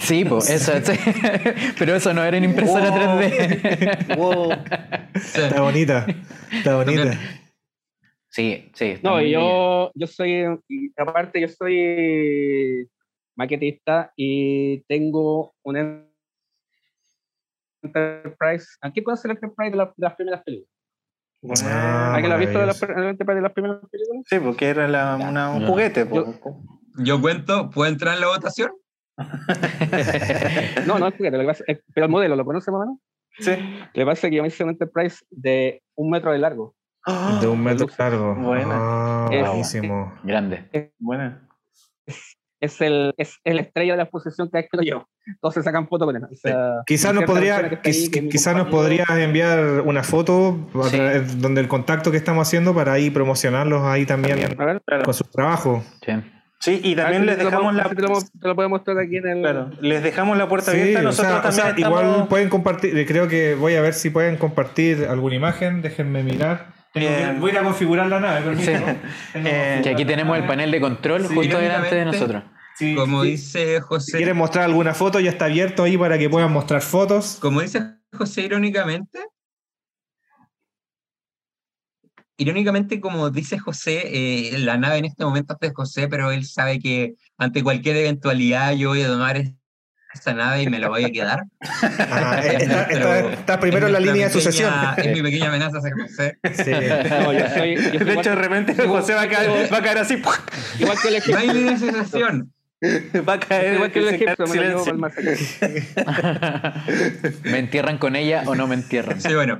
Sí, 0.00 0.24
pues, 0.24 0.50
eso, 0.50 0.72
sí. 0.82 0.98
pero 1.78 1.94
eso 1.94 2.12
no 2.12 2.24
era 2.24 2.36
en 2.36 2.44
impresora 2.44 2.90
Wow. 2.90 3.20
3D. 3.20 4.16
Wow. 4.16 4.52
Sí. 5.20 5.40
Está 5.40 5.60
bonita. 5.60 6.06
Está 6.52 6.76
bonita. 6.76 7.18
Sí, 8.28 8.68
sí. 8.74 8.84
está 8.86 9.08
No, 9.08 9.22
yo, 9.22 9.92
yo 9.94 10.06
soy, 10.08 10.44
y 10.68 10.92
aparte 11.00 11.40
yo 11.40 11.48
soy 11.48 12.88
maquetista 13.36 14.12
y 14.16 14.80
tengo 14.88 15.54
un 15.62 15.76
Enterprise. 17.82 18.66
¿A 18.80 18.92
qué 18.92 19.02
conoce 19.04 19.28
el 19.28 19.32
Enterprise 19.32 19.70
de, 19.70 19.76
la- 19.76 19.86
de 19.86 19.92
las 19.98 20.14
primeras 20.14 20.42
películas? 20.42 20.70
Ah, 21.64 22.14
¿Alguien 22.14 22.30
lo 22.30 22.36
ha 22.36 22.38
visto 22.38 22.58
de 22.58 22.64
Enterprise 23.10 23.34
de 23.36 23.42
las 23.42 23.52
primeras 23.52 23.78
películas? 23.90 24.22
Sí, 24.26 24.36
porque 24.40 24.68
era 24.68 24.88
la- 24.88 25.16
una- 25.16 25.50
un 25.50 25.66
juguete. 25.66 26.06
po. 26.06 26.34
Yo 26.96 27.20
cuento, 27.20 27.70
¿puedo 27.70 27.90
entrar 27.90 28.14
en 28.14 28.20
la 28.22 28.28
votación? 28.28 28.72
No, 30.86 30.98
no 30.98 31.08
es 31.08 31.14
juguete, 31.16 31.36
lo 31.36 31.42
que 31.42 31.46
pasa 31.48 31.64
es- 31.66 31.80
pero 31.94 32.06
el 32.06 32.12
modelo, 32.12 32.36
¿lo 32.36 32.44
conoce 32.44 32.70
más 32.70 32.80
o 32.80 32.84
menos? 32.84 32.98
Sí. 33.38 33.50
Lo 33.50 33.92
que 33.92 34.04
pasa 34.06 34.26
es 34.26 34.30
que 34.30 34.36
yo 34.36 34.42
me 34.42 34.48
hice 34.48 34.62
un 34.64 34.70
Enterprise 34.70 35.24
de 35.30 35.82
un 35.96 36.10
metro 36.10 36.32
de 36.32 36.38
largo. 36.38 36.74
De 37.40 37.46
un 37.48 37.62
metro 37.62 37.86
Luz. 37.86 37.98
largo. 37.98 38.34
Buena. 38.36 38.74
Ah, 38.74 39.28
Es- 39.32 39.46
buenísimo. 39.46 40.12
Grande. 40.22 40.92
Buena. 40.98 41.46
Es 42.60 42.80
el, 42.80 43.12
es 43.18 43.38
el 43.44 43.58
estrella 43.58 43.92
de 43.92 43.96
la 43.98 44.02
exposición 44.04 44.48
que 44.50 44.62
que 44.62 44.68
lo 44.76 44.82
llevo. 44.82 45.08
Entonces 45.26 45.64
sacan 45.64 45.86
fotos 45.86 46.06
con 46.06 46.16
él. 46.16 46.22
O 46.24 46.34
sea, 46.36 46.82
Quizás 46.86 47.12
nos 47.12 47.24
podría, 47.24 47.82
quiz- 47.82 48.54
nos 48.54 48.68
podrías 48.68 49.08
enviar 49.10 49.82
una 49.84 50.02
foto 50.02 50.56
Sí. 50.90 50.98
donde 51.38 51.60
el 51.60 51.68
contacto 51.68 52.10
que 52.10 52.16
estamos 52.16 52.46
haciendo 52.48 52.74
para 52.74 52.92
ahí 52.92 53.10
promocionarlos 53.10 53.82
ahí 53.82 54.06
también 54.06 54.38
A 54.58 54.64
ver, 54.64 54.80
Claro. 54.86 55.04
con 55.04 55.12
su 55.12 55.24
trabajo. 55.24 55.82
Sí. 56.06 56.12
Sí, 56.64 56.80
y 56.82 56.96
también 56.96 57.22
si 57.22 57.26
les 57.28 57.38
dejamos 57.38 57.74
la 57.74 57.88
si 57.88 57.94
te 57.94 58.02
lo, 58.02 58.08
te 58.40 58.48
lo 58.48 58.54
puedo 58.54 58.68
mostrar 58.70 58.98
aquí 58.98 59.16
en 59.18 59.28
el. 59.28 59.40
Claro, 59.42 59.70
les 59.80 60.02
dejamos 60.02 60.38
la 60.38 60.48
puerta 60.48 60.70
Sí, 60.72 60.80
abierta. 60.80 61.00
o 61.00 61.02
Nosotros 61.02 61.32
sea, 61.42 61.48
o 61.48 61.52
sea, 61.52 61.64
también 61.64 61.76
estamos... 61.86 62.02
igual 62.14 62.28
pueden 62.28 62.48
compartir, 62.48 62.96
eh, 62.98 63.04
creo 63.06 63.28
que 63.28 63.54
voy 63.54 63.74
a 63.74 63.82
ver 63.82 63.92
si 63.92 64.08
pueden 64.10 64.36
compartir 64.36 65.06
alguna 65.10 65.34
imagen, 65.34 65.82
déjenme 65.82 66.22
mirar. 66.22 66.72
Bien. 66.94 67.38
voy 67.40 67.50
a 67.50 67.54
ir 67.54 67.58
a 67.58 67.64
configurar 67.64 68.06
la 68.06 68.20
nave. 68.20 68.56
Sí. 68.64 68.72
Eh, 69.34 69.80
que 69.82 69.90
aquí 69.90 70.04
tenemos 70.04 70.38
el 70.38 70.46
panel 70.46 70.70
de 70.70 70.80
control 70.80 71.26
Sí, 71.26 71.34
justo 71.34 71.58
delante 71.58 71.94
de 71.94 72.04
nosotros. 72.06 72.44
Sí, 72.76 72.94
Como 72.94 73.22
sí. 73.24 73.30
dice 73.32 73.74
Si 73.76 73.80
José, 73.80 74.16
quieren 74.16 74.36
mostrar 74.36 74.64
alguna 74.64 74.94
foto, 74.94 75.20
ya 75.20 75.30
está 75.30 75.44
abierto 75.44 75.82
ahí 75.84 75.98
para 75.98 76.16
que 76.18 76.30
puedan 76.30 76.50
mostrar 76.52 76.80
fotos. 76.82 77.36
como 77.40 77.60
dice 77.60 77.82
José 78.12 78.42
irónicamente, 78.42 79.18
irónicamente 82.36 83.00
como 83.00 83.30
dice 83.30 83.58
José, 83.58 84.02
eh, 84.54 84.58
la 84.58 84.76
nave 84.76 84.98
en 84.98 85.04
este 85.06 85.24
momento 85.24 85.54
es 85.54 85.60
de 85.60 85.74
José, 85.74 86.08
pero 86.08 86.30
él 86.30 86.44
sabe 86.46 86.78
que 86.78 87.14
ante 87.38 87.62
cualquier 87.62 87.96
eventualidad 87.96 88.72
yo 88.72 88.90
voy 88.90 89.02
a 89.02 89.06
tomar 89.08 89.42
esa 90.14 90.32
nave 90.32 90.62
y 90.62 90.68
me 90.68 90.78
la 90.78 90.88
voy 90.88 91.04
a 91.04 91.10
quedar. 91.10 91.42
Ah, 91.98 92.40
está, 92.44 92.82
está- 92.84 93.32
está 93.32 93.60
primero 93.60 93.86
en 93.88 93.92
la 93.92 94.00
línea 94.00 94.26
de 94.28 94.32
sucesión. 94.32 94.72
Es 94.96 95.12
mi 95.12 95.22
pequeña 95.22 95.48
amenaza 95.48 95.78
hacia 95.78 95.92
José. 95.92 96.38
Sí. 96.64 96.70
No, 97.10 97.32
yo 97.32 97.48
soy, 97.48 97.74
yo 97.76 97.98
soy 97.98 98.04
De 98.04 98.12
hecho, 98.14 98.30
de 98.30 98.36
repente 98.36 98.74
José 98.86 99.14
va 99.14 99.22
a 99.22 99.28
caer, 99.28 99.72
va 99.72 99.78
a 99.78 99.82
caer 99.82 99.98
así. 99.98 100.14
igual 100.78 100.96
que 101.02 101.08
el 101.08 101.22
No 101.32 101.38
hay 101.38 101.48
línea 101.48 101.72
de 101.72 101.78
sucesión. 101.78 102.52
Va 103.28 103.32
a 103.34 103.40
caer 103.40 103.74
Igual 103.74 103.90
que 103.92 103.98
el 104.00 104.08
Egipto, 104.08 104.46
me. 104.46 104.56
¿Me 107.50 107.58
entierran 107.58 107.98
con 107.98 108.14
ella 108.16 108.42
o 108.46 108.54
no 108.54 108.66
me 108.66 108.74
entierran? 108.74 109.20
Sí, 109.20 109.32
bueno. 109.34 109.56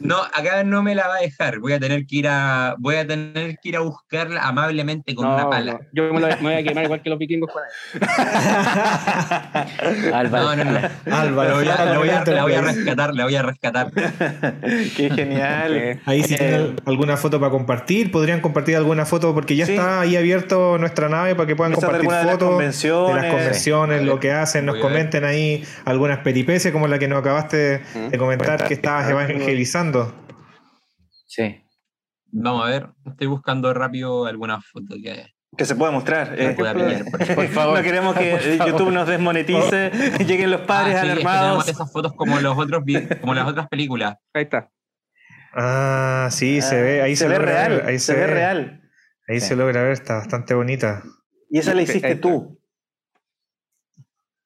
No, 0.00 0.16
acá 0.22 0.64
no 0.64 0.82
me 0.82 0.94
la 0.94 1.08
va 1.08 1.16
a 1.16 1.20
dejar. 1.20 1.58
Voy 1.58 1.72
a 1.72 1.78
tener 1.80 2.06
que 2.06 2.16
ir 2.16 2.28
a, 2.28 2.74
voy 2.78 2.96
a 2.96 3.06
tener 3.06 3.58
que 3.62 3.68
ir 3.68 3.76
a 3.76 3.80
buscarla 3.80 4.42
amablemente 4.42 5.14
con 5.14 5.26
una 5.26 5.48
pala. 5.48 5.72
no, 5.74 5.80
Yo 5.92 6.12
me, 6.12 6.20
lo- 6.20 6.28
me 6.28 6.36
voy 6.36 6.54
a 6.54 6.62
quemar 6.62 6.84
igual 6.84 7.02
que 7.02 7.10
los 7.10 7.18
vikingos 7.18 7.50
con 7.52 7.62
él. 7.94 8.00
Álvaro. 10.12 10.56
No, 10.56 10.64
no, 10.64 10.70
no. 10.72 10.88
Álvaro, 11.16 11.48
La 11.50 11.54
voy 11.56 11.68
a, 11.68 11.84
la 11.84 11.92
lo 11.94 12.00
voy 12.00 12.08
a 12.10 12.20
a- 12.20 12.24
la 12.24 12.42
voy 12.42 12.52
a 12.52 12.58
interpretar. 12.58 12.74
rescatar, 12.74 13.14
la 13.14 13.24
voy 13.24 13.34
a 13.36 13.42
rescatar. 13.42 13.90
Qué 14.96 15.10
genial. 15.14 16.00
Ahí 16.06 16.22
si 16.22 16.34
Eh, 16.34 16.38
tienen 16.38 16.76
alguna 16.86 17.16
foto 17.16 17.38
para 17.40 17.50
compartir, 17.50 18.10
podrían 18.10 18.40
compartir 18.40 18.76
alguna 18.76 19.04
foto 19.06 19.34
porque 19.34 19.56
ya 19.56 19.66
Sí. 19.66 19.72
está 19.74 20.00
ahí 20.00 20.16
abierto 20.16 20.78
nuestra 20.78 21.08
nave 21.08 21.34
para 21.34 21.46
que 21.46 21.56
puedan 21.56 21.72
de 21.72 21.76
compartir 21.76 22.00
alguna 22.00 22.18
de 22.18 22.24
las 22.24 22.32
fotos 22.34 22.48
de 22.48 22.52
convenciones. 22.54 23.22
las 23.22 23.32
convenciones, 23.34 24.00
Sí. 24.00 24.06
lo 24.06 24.20
que 24.20 24.32
hacen, 24.32 24.66
nos 24.66 24.76
comenten 24.78 25.24
ahí 25.24 25.64
algunas 25.84 26.18
peripecias 26.18 26.72
como 26.72 26.86
la 26.88 26.98
que 26.98 27.08
nos 27.08 27.20
acabaste 27.20 27.56
de, 27.56 27.80
de 28.10 28.18
comentar 28.18 28.64
que 28.66 28.74
estabas 28.74 29.08
evangelizando. 29.10 29.57
Sí. 31.26 31.62
Vamos 32.30 32.66
a 32.66 32.70
ver, 32.70 32.88
estoy 33.06 33.26
buscando 33.26 33.72
rápido 33.74 34.26
alguna 34.26 34.60
foto 34.60 34.94
que 35.02 35.26
Que 35.56 35.64
se 35.64 35.74
pueda 35.74 35.90
mostrar. 35.90 36.34
que 36.36 36.50
eh. 36.50 36.54
pueda 36.54 36.74
pillar. 36.74 37.04
por 37.10 37.46
favor. 37.48 37.76
No 37.78 37.82
queremos 37.82 38.14
que 38.16 38.30
Por 38.32 38.40
favor. 38.58 38.72
YouTube 38.72 38.92
nos 38.92 39.08
desmonetice, 39.08 39.90
lleguen 40.26 40.50
los 40.50 40.60
padres 40.62 40.96
Ah, 40.96 41.00
sí, 41.02 41.08
es 41.08 41.14
que 41.14 41.20
tenemos 41.20 41.32
alarmados. 41.38 41.68
esas 41.68 41.92
fotos 41.92 42.12
como 42.14 42.38
los 42.40 42.56
otros 42.58 42.82
como 43.20 43.34
las 43.34 43.46
otras 43.48 43.68
películas. 43.68 44.16
Ahí 44.34 44.44
está. 44.44 44.70
Ah, 45.54 46.28
sí, 46.30 46.60
se 46.60 46.80
ve, 46.82 47.02
ahí 47.02 47.16
se, 47.16 47.24
se 47.24 47.28
ve 47.30 47.38
real, 47.38 47.70
ver, 47.72 47.86
ahí 47.86 47.98
se 47.98 48.14
ve 48.14 48.26
real. 48.26 48.82
Ahí 49.26 49.40
Sí. 49.40 49.48
se 49.48 49.56
logra 49.56 49.82
ver, 49.82 49.92
está 49.92 50.16
bastante 50.16 50.54
bonita. 50.54 51.02
Y 51.50 51.58
esa 51.58 51.72
la 51.74 51.82
Sí, 51.84 51.90
hiciste 51.90 52.16
tú. 52.16 52.58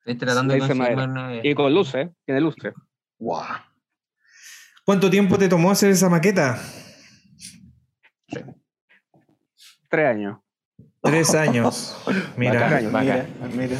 Estoy 0.01 0.17
tratando 0.17 0.55
de 0.55 0.61
conseguir 0.61 0.97
me- 0.97 1.05
una- 1.05 1.41
Y 1.47 1.55
con 1.55 1.73
luces, 1.75 2.07
¿eh? 2.07 2.11
Tiene 2.25 2.41
lustre. 2.41 2.73
Wow. 3.19 3.43
¿Cuánto 4.85 5.09
tiempo 5.11 5.39
te 5.39 5.49
tomó 5.49 5.71
hacer 5.71 5.91
esa 5.91 6.09
maqueta? 6.09 6.59
Tres 9.89 10.07
años. 10.09 10.39
Tres 11.03 11.35
años. 11.35 11.97
Mira, 12.37 12.61
Bacán. 12.61 12.87
Mira, 12.87 13.27
mira. 13.55 13.77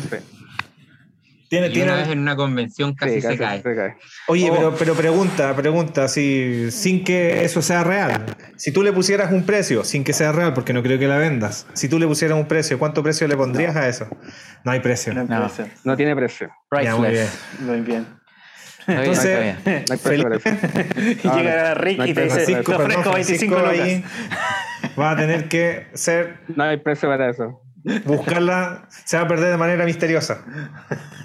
tiene, 1.49 1.67
y 1.67 1.71
una 1.71 1.73
tiene, 1.75 1.93
vez 1.93 2.09
en 2.09 2.19
una 2.19 2.37
convención 2.37 2.95
casi 2.95 3.15
Sí, 3.15 3.21
se 3.23 3.39
cae. 3.39 3.63
se 3.63 3.75
cae. 3.77 3.97
Oye, 4.29 4.51
Oh. 4.51 4.55
pero, 4.55 4.75
pero 4.77 4.95
pregunta, 4.95 5.55
pregunta, 5.55 6.09
si, 6.09 6.71
sin 6.71 7.05
que 7.05 7.45
eso 7.45 7.63
sea 7.63 7.85
real. 7.85 8.25
Si 8.57 8.73
tú 8.73 8.83
le 8.83 8.93
pusieras 8.93 9.33
un 9.33 9.45
precio, 9.45 9.85
sin 9.85 10.03
que 10.05 10.13
sea 10.13 10.33
real, 10.33 10.53
porque 10.55 10.73
no 10.73 10.83
creo 10.83 10.99
que 10.99 11.07
la 11.09 11.17
vendas. 11.19 11.67
Si 11.75 11.89
tú 11.89 11.99
le 11.99 12.07
pusieras 12.07 12.37
un 12.39 12.47
precio, 12.49 12.79
¿cuánto 12.79 13.03
precio 13.03 13.27
le 13.29 13.37
pondrías 13.37 13.77
a 13.77 13.89
eso? 13.89 14.07
No 14.65 14.73
hay 14.73 14.81
precio. 14.81 15.13
No, 15.85 15.97
tiene 15.97 16.15
precio. 16.17 16.49
Ya, 16.83 16.97
muy 16.97 17.11
bien. 17.11 17.27
Priceless. 17.27 17.61
Muy 17.61 17.81
bien. 17.81 18.07
Entonces- 18.87 19.57
está 19.57 19.71
bien. 19.71 19.85
No 19.89 19.93
hay 19.95 19.99
precio 19.99 20.23
para 20.23 20.37
eso. 20.37 20.49
Y 21.25 21.27
No, 21.29 21.37
llega 21.37 21.69
no, 21.69 21.75
Rick 21.77 21.97
no 21.99 22.05
hay 22.05 22.11
y 22.11 22.15
te 22.15 22.25
dice, 22.25 22.47
te 22.47 22.53
ofrezco 22.75 22.77
perdón, 22.77 23.15
25 23.15 23.57
Francisco, 23.57 23.59
lucas. 23.59 23.81
ahí 23.81 24.05
va 24.99 25.11
a 25.13 25.17
tener 25.17 25.49
que 25.49 25.87
ser, 25.95 26.39
No 26.55 26.65
hay 26.65 26.77
precio 26.79 27.09
para 27.09 27.31
eso. 27.31 27.63
buscarla, 28.05 28.87
se 29.05 29.17
va 29.17 29.23
a 29.25 29.29
perder 29.29 29.51
de 29.53 29.57
manera 29.57 29.85
misteriosa. 29.85 30.43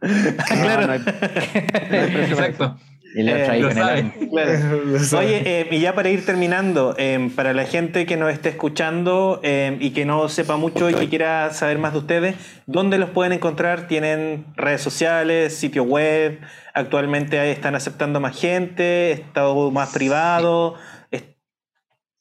claro. 0.00 0.86
No, 0.86 0.92
hay, 0.92 0.98
no 0.98 1.04
hay 1.04 2.10
precio 2.10 2.36
para 2.36 2.48
eso. 2.48 2.64
Exacto. 2.64 2.78
Y 3.16 3.22
lo 3.22 3.34
Eh, 3.34 3.60
lo 3.60 3.70
el. 3.70 4.12
Claro. 4.28 5.18
Oye, 5.18 5.42
eh, 5.60 5.68
y 5.70 5.80
ya 5.80 5.94
para 5.94 6.10
ir 6.10 6.26
terminando, 6.26 6.94
eh, 6.98 7.30
para 7.34 7.54
la 7.54 7.64
gente 7.64 8.04
que 8.04 8.18
nos 8.18 8.30
esté 8.30 8.50
escuchando 8.50 9.40
eh, 9.42 9.78
y 9.80 9.90
que 9.92 10.04
no 10.04 10.28
sepa 10.28 10.58
mucho 10.58 10.90
y 10.90 10.94
que 10.94 11.08
quiera 11.08 11.50
saber 11.54 11.78
más 11.78 11.94
de 11.94 11.98
ustedes, 12.00 12.36
¿dónde 12.66 12.98
los 12.98 13.08
pueden 13.08 13.32
encontrar? 13.32 13.88
¿Tienen 13.88 14.44
redes 14.54 14.82
sociales, 14.82 15.56
sitio 15.56 15.82
web? 15.84 16.40
¿Actualmente 16.74 17.50
están 17.50 17.74
aceptando 17.74 18.20
más 18.20 18.38
gente? 18.38 19.12
¿Es 19.12 19.32
todo 19.32 19.70
más 19.70 19.94
privado? 19.94 20.74
Es- 21.10 21.24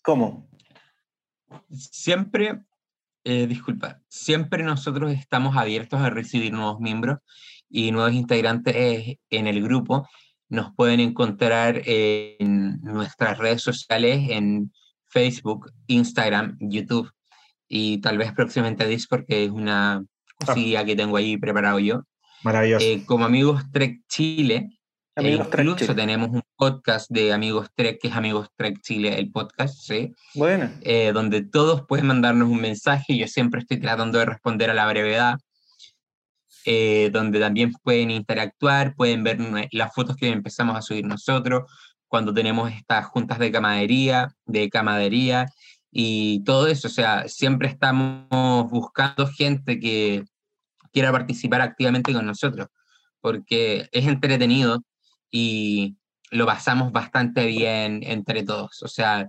¿Cómo? 0.02 0.48
Siempre, 1.72 2.62
eh, 3.26 3.48
disculpa, 3.48 4.00
siempre 4.08 4.64
nosotros 4.64 5.12
estamos 5.12 5.58
abiertos 5.58 6.00
a 6.00 6.10
recibir 6.10 6.54
nuevos 6.54 6.80
miembros 6.80 7.20
y 7.70 7.92
nuevos 7.92 8.14
integrantes 8.14 9.18
en 9.30 9.48
el 9.48 9.62
grupo. 9.62 10.08
Nos 10.50 10.74
pueden 10.76 11.00
encontrar 11.00 11.82
en 11.86 12.80
nuestras 12.82 13.38
redes 13.38 13.62
sociales, 13.62 14.30
en 14.30 14.72
Facebook, 15.08 15.72
Instagram, 15.88 16.58
YouTube 16.60 17.12
y 17.68 18.00
tal 18.00 18.18
vez 18.18 18.32
próximamente 18.34 18.86
Discord, 18.86 19.26
que 19.26 19.46
es 19.46 19.52
una 19.52 20.04
cosilla 20.46 20.86
que 20.86 20.96
tengo 20.96 21.18
ahí 21.18 21.38
preparado 21.38 21.80
yo. 21.80 22.04
Maravilloso. 22.44 22.86
Eh, 22.86 23.04
como 23.06 23.26
Amigos 23.26 23.64
Trek 23.72 24.02
Chile, 24.08 24.70
e 25.16 25.20
Amigos 25.20 25.50
Trek 25.50 25.66
incluso 25.66 25.94
Chile. 25.94 25.96
tenemos 25.96 26.30
un 26.30 26.44
podcast 26.56 27.10
de 27.10 27.34
Amigos 27.34 27.70
Trek, 27.74 28.00
que 28.00 28.10
es 28.10 28.14
Amigos 28.14 28.50
Trek 28.56 28.82
Chile, 28.82 29.18
el 29.18 29.32
podcast, 29.32 29.80
¿sí? 29.80 30.14
Bueno, 30.36 30.70
eh, 30.82 31.12
donde 31.14 31.42
todos 31.42 31.86
pueden 31.88 32.08
mandarnos 32.08 32.50
un 32.50 32.60
mensaje. 32.60 33.18
Yo 33.18 33.28
siempre 33.28 33.62
estoy 33.62 33.80
tratando 33.80 34.20
de 34.20 34.26
responder 34.26 34.70
a 34.70 34.74
la 34.74 34.88
brevedad, 34.88 35.38
eh, 36.66 37.10
donde 37.14 37.40
también 37.40 37.72
pueden 37.84 38.12
interactuar, 38.12 38.96
pueden 38.96 39.24
ver 39.24 39.38
las 39.72 39.94
fotos 39.94 40.16
que 40.16 40.30
empezamos 40.30 40.76
a 40.76 40.82
subir 40.82 41.06
nosotros, 41.06 41.72
cuando 42.08 42.34
tenemos 42.34 42.72
estas 42.72 43.06
juntas 43.08 43.40
de 43.40 43.52
camadería, 43.52 44.36
de 44.46 44.70
camadería 44.70 45.48
y 45.92 46.44
todo 46.44 46.68
eso. 46.68 46.88
O 46.88 46.92
sea, 46.92 47.28
siempre 47.28 47.68
estamos 47.68 48.70
buscando 48.70 49.28
gente 49.28 49.80
que 49.80 50.24
quiera 50.92 51.12
participar 51.12 51.62
activamente 51.62 52.14
con 52.14 52.26
nosotros, 52.26 52.68
porque 53.22 53.90
es 53.92 54.08
entretenido 54.08 54.84
y 55.30 55.98
lo 56.32 56.46
pasamos 56.46 56.92
bastante 56.92 57.46
bien 57.48 58.02
entre 58.04 58.44
todos. 58.44 58.82
O 58.84 58.88
sea, 58.88 59.28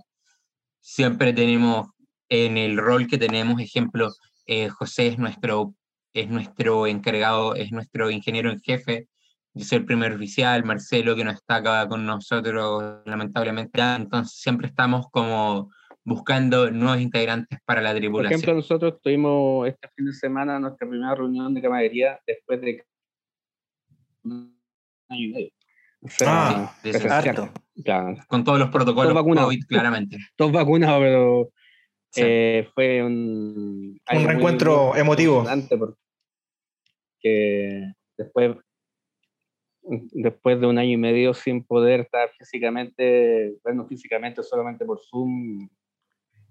siempre 0.79 1.33
tenemos 1.33 1.89
en 2.29 2.57
el 2.57 2.77
rol 2.77 3.07
que 3.07 3.17
tenemos, 3.17 3.61
ejemplo, 3.61 4.13
eh, 4.45 4.69
José 4.69 5.07
es 5.07 5.17
nuestro, 5.17 5.73
es 6.13 6.29
nuestro 6.29 6.87
encargado, 6.87 7.55
es 7.55 7.71
nuestro 7.71 8.09
ingeniero 8.09 8.51
en 8.51 8.59
jefe, 8.59 9.07
yo 9.53 9.65
soy 9.65 9.79
el 9.79 9.85
primer 9.85 10.13
oficial, 10.13 10.63
Marcelo 10.63 11.15
que 11.15 11.23
no 11.23 11.31
está 11.31 11.55
acá 11.55 11.87
con 11.87 12.05
nosotros 12.05 13.01
lamentablemente, 13.05 13.81
entonces 13.81 14.37
siempre 14.39 14.67
estamos 14.67 15.07
como 15.11 15.71
buscando 16.03 16.71
nuevos 16.71 17.01
integrantes 17.01 17.59
para 17.65 17.81
la 17.81 17.89
Por 17.91 17.97
tripulación. 17.97 18.33
ejemplo, 18.39 18.53
nosotros 18.55 19.01
tuvimos 19.01 19.67
este 19.67 19.89
fin 19.95 20.05
de 20.05 20.13
semana 20.13 20.59
nuestra 20.59 20.87
primera 20.87 21.15
reunión 21.15 21.53
de 21.53 21.61
camaradería 21.61 22.19
después 22.25 22.61
de 22.61 22.85
un 24.23 24.57
año 25.09 25.21
y 25.21 25.33
medio. 25.33 25.49
Ah, 26.25 26.73
sí. 26.83 26.91
Claro, 27.83 28.17
con 28.27 28.43
todos 28.43 28.59
los 28.59 28.69
protocolos 28.69 29.11
Todos 29.11 29.15
vacunados. 29.15 29.49
COVID, 29.49 29.65
claramente. 29.67 30.17
todos 30.35 30.51
vacunados, 30.51 30.99
pero 31.01 31.49
Sí. 32.09 32.21
eh, 32.23 32.67
fue 32.73 33.03
un, 33.03 33.99
muy- 34.11 34.25
reencuentro 34.25 34.89
muy 34.89 34.99
emotivo. 34.99 35.45
porque 35.79 37.93
después, 38.17 38.55
después 39.81 40.59
de 40.59 40.67
un 40.67 40.77
año 40.77 40.91
y 40.91 40.97
medio 40.97 41.33
sin 41.33 41.63
poder 41.63 42.01
estar 42.01 42.29
físicamente, 42.37 43.55
vernos 43.63 43.87
físicamente 43.87 44.43
solamente 44.43 44.85
por 44.85 44.99
Zoom, 45.01 45.69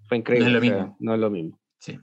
fue 0.07 0.17
increíble. 0.17 0.49
No 0.49 0.51
es 0.51 0.53
lo 0.53 0.59
o 0.59 0.61
sea, 0.61 0.83
mismo. 0.83 0.97
no 0.99 1.13
es 1.13 1.19
lo 1.19 1.29
mismo. 1.29 1.59
Sí. 1.79 1.99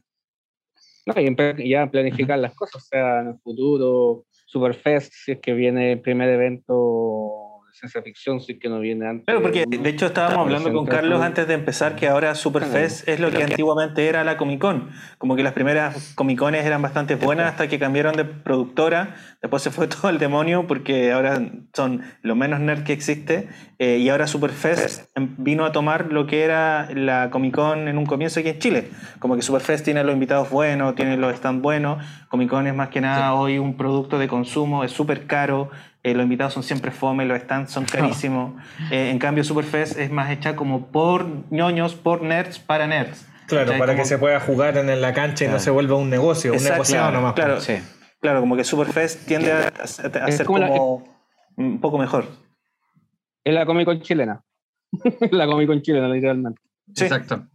No, 1.06 1.14
y 1.18 1.68
ya 1.68 1.90
planificar 1.90 2.38
las 2.38 2.54
cosas, 2.54 2.82
o 2.82 2.86
sea, 2.86 3.20
en 3.20 3.28
el 3.28 3.38
futuro, 3.40 4.24
Superfest, 4.30 5.12
si 5.12 5.32
es 5.32 5.40
que 5.40 5.52
viene 5.52 5.92
el 5.92 6.00
primer 6.00 6.30
evento 6.30 7.43
ciencia 7.74 8.02
ficción, 8.02 8.38
es 8.38 8.58
que 8.58 8.68
no 8.68 8.78
viene 8.78 9.08
antes. 9.08 9.26
Claro, 9.26 9.42
porque 9.42 9.64
de 9.66 9.88
hecho 9.88 10.06
estábamos 10.06 10.38
hablando 10.38 10.72
con 10.72 10.86
Carlos 10.86 11.20
antes 11.20 11.48
de 11.48 11.54
empezar 11.54 11.96
que 11.96 12.06
ahora 12.06 12.34
Superfest 12.34 13.08
es 13.08 13.18
lo 13.18 13.30
que 13.30 13.42
antiguamente 13.42 14.06
era 14.06 14.22
la 14.22 14.36
Comic 14.36 14.60
Con. 14.60 14.90
Como 15.18 15.34
que 15.34 15.42
las 15.42 15.54
primeras 15.54 16.14
Comic 16.14 16.38
Cones 16.38 16.64
eran 16.64 16.82
bastante 16.82 17.16
buenas 17.16 17.50
hasta 17.50 17.68
que 17.68 17.78
cambiaron 17.78 18.16
de 18.16 18.24
productora. 18.24 19.16
Después 19.42 19.62
se 19.62 19.70
fue 19.70 19.88
todo 19.88 20.08
el 20.08 20.18
demonio 20.18 20.66
porque 20.68 21.12
ahora 21.12 21.40
son 21.72 22.02
lo 22.22 22.36
menos 22.36 22.60
nerd 22.60 22.84
que 22.84 22.92
existe. 22.92 23.48
Eh, 23.80 23.98
y 23.98 24.08
ahora 24.08 24.28
Superfest 24.28 25.10
em- 25.16 25.34
vino 25.38 25.64
a 25.64 25.72
tomar 25.72 26.12
lo 26.12 26.28
que 26.28 26.44
era 26.44 26.88
la 26.94 27.30
Comic 27.30 27.56
Con 27.56 27.88
en 27.88 27.98
un 27.98 28.06
comienzo 28.06 28.38
aquí 28.38 28.50
en 28.50 28.58
Chile. 28.60 28.88
Como 29.18 29.34
que 29.34 29.42
Superfest 29.42 29.84
tiene 29.84 30.04
los 30.04 30.14
invitados 30.14 30.48
buenos, 30.48 30.94
tiene 30.94 31.16
los 31.16 31.34
stands 31.36 31.60
buenos. 31.60 32.04
Comic 32.28 32.48
Con 32.48 32.68
es 32.68 32.74
más 32.74 32.90
que 32.90 33.00
nada 33.00 33.34
hoy 33.34 33.58
un 33.58 33.76
producto 33.76 34.18
de 34.18 34.28
consumo, 34.28 34.84
es 34.84 34.92
súper 34.92 35.26
caro. 35.26 35.70
Eh, 36.04 36.14
los 36.14 36.22
invitados 36.22 36.52
son 36.54 36.62
siempre 36.62 36.90
fome, 36.92 37.24
los 37.24 37.40
stands 37.40 37.72
son 37.72 37.84
carísimos. 37.86 38.52
Eh, 38.92 39.10
en 39.10 39.18
cambio, 39.18 39.42
Superfest 39.42 39.98
es 39.98 40.10
más 40.10 40.30
hecha 40.30 40.54
como 40.54 40.86
por 40.92 41.26
ñoños, 41.50 41.94
por 41.96 42.22
nerds, 42.22 42.58
para 42.60 42.86
nerds. 42.86 43.26
Claro, 43.46 43.64
¿Cachai? 43.66 43.78
para 43.80 43.92
Como- 43.92 44.02
que 44.02 44.08
se 44.08 44.18
pueda 44.18 44.38
jugar 44.40 44.76
en 44.78 45.00
la 45.00 45.12
cancha 45.12 45.44
y 45.44 45.48
no 45.48 45.58
se 45.58 45.70
vuelva 45.70 45.96
un 45.96 46.08
negocio, 46.10 46.52
un 46.52 46.62
negociado 46.62 47.08
claro, 47.08 47.16
nomás. 47.16 47.32
pues. 47.34 47.44
claro. 47.46 47.60
Sí. 47.60 47.74
Claro, 48.20 48.40
como 48.40 48.56
que 48.56 48.64
Superfest 48.64 49.26
tiende 49.26 49.52
a, 49.52 49.68
a- 49.68 50.24
a 50.24 50.32
ser 50.32 50.46
como 50.46 50.60
como, 50.60 51.04
la- 51.56 51.62
un 51.64 51.80
poco 51.80 51.98
mejor. 51.98 52.26
Es 53.44 53.52
la 53.52 53.66
Comic 53.66 53.84
Con 53.84 54.00
chilena. 54.00 54.42
la 55.30 55.46
Comic 55.46 55.66
Con 55.66 55.82
chilena, 55.82 56.08
literalmente. 56.08 56.60
Sí. 56.94 57.04
Exacto. 57.04 57.46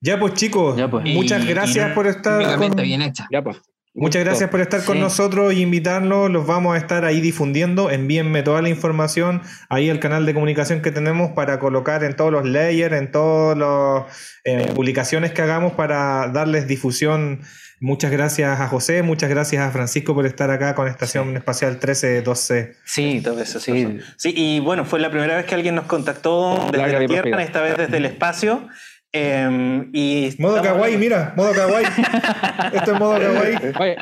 Ya 0.00 0.18
pues 0.20 0.34
chicos, 0.34 0.76
Ya, 0.76 0.88
pues. 0.88 1.04
muchas 1.06 1.42
Y- 1.44 1.48
gracias 1.48 1.90
y 1.90 1.94
por 1.94 2.06
estar 2.06 2.56
con- 2.56 2.76
bien 2.76 3.02
hecha. 3.02 3.26
Ya, 3.32 3.42
pues. 3.42 3.60
Muchas 4.00 4.24
gracias 4.24 4.48
por 4.50 4.60
estar 4.60 4.84
con 4.84 4.96
Sí. 4.96 5.00
nosotros 5.00 5.52
y 5.52 5.60
invitarnos. 5.62 6.30
Los 6.30 6.46
vamos 6.46 6.74
a 6.74 6.78
estar 6.78 7.04
ahí 7.04 7.20
difundiendo. 7.20 7.90
Envíenme 7.90 8.42
toda 8.42 8.62
la 8.62 8.68
información 8.68 9.42
ahí 9.68 9.90
al 9.90 9.98
canal 9.98 10.24
de 10.24 10.34
comunicación 10.34 10.82
que 10.82 10.90
tenemos 10.92 11.32
para 11.32 11.58
colocar 11.58 12.04
en 12.04 12.14
todos 12.14 12.30
los 12.30 12.44
layers, 12.46 12.94
en 12.94 13.10
todas 13.10 13.58
las 13.58 14.72
publicaciones 14.74 15.32
que 15.32 15.42
hagamos 15.42 15.72
para 15.72 16.28
darles 16.28 16.66
difusión. 16.68 17.40
Muchas 17.80 18.10
gracias 18.10 18.58
a 18.60 18.66
José, 18.66 19.02
muchas 19.02 19.30
gracias 19.30 19.62
a 19.62 19.70
Francisco 19.70 20.12
por 20.12 20.26
estar 20.26 20.50
acá 20.50 20.74
con 20.74 20.88
Estación 20.88 21.36
Espacial 21.36 21.72
1312. 21.72 22.74
Sí, 22.84 23.18
Estas 23.18 23.36
veces 23.36 23.62
sí. 23.62 23.98
Sí, 24.16 24.34
y 24.36 24.58
bueno, 24.58 24.84
fue 24.84 24.98
la 24.98 25.10
primera 25.10 25.36
vez 25.36 25.44
que 25.46 25.54
alguien 25.54 25.76
nos 25.76 25.84
contactó 25.84 26.56
desde 26.72 26.92
la 26.92 27.04
y 27.04 27.06
Tierra, 27.06 27.40
esta 27.42 27.60
vez 27.60 27.76
desde 27.76 27.96
el 27.98 28.06
espacio. 28.06 28.66
Eh, 29.12 29.88
y 29.92 30.30
Modo 30.38 30.62
kawaii, 30.62 30.96
mira, 30.96 31.32
modo 31.36 31.52
kawaii. 31.54 31.86
Esto 32.74 32.92
es 32.94 32.98
modo 33.00 33.18
kawaii. 33.18 33.56
Oye, 33.80 33.96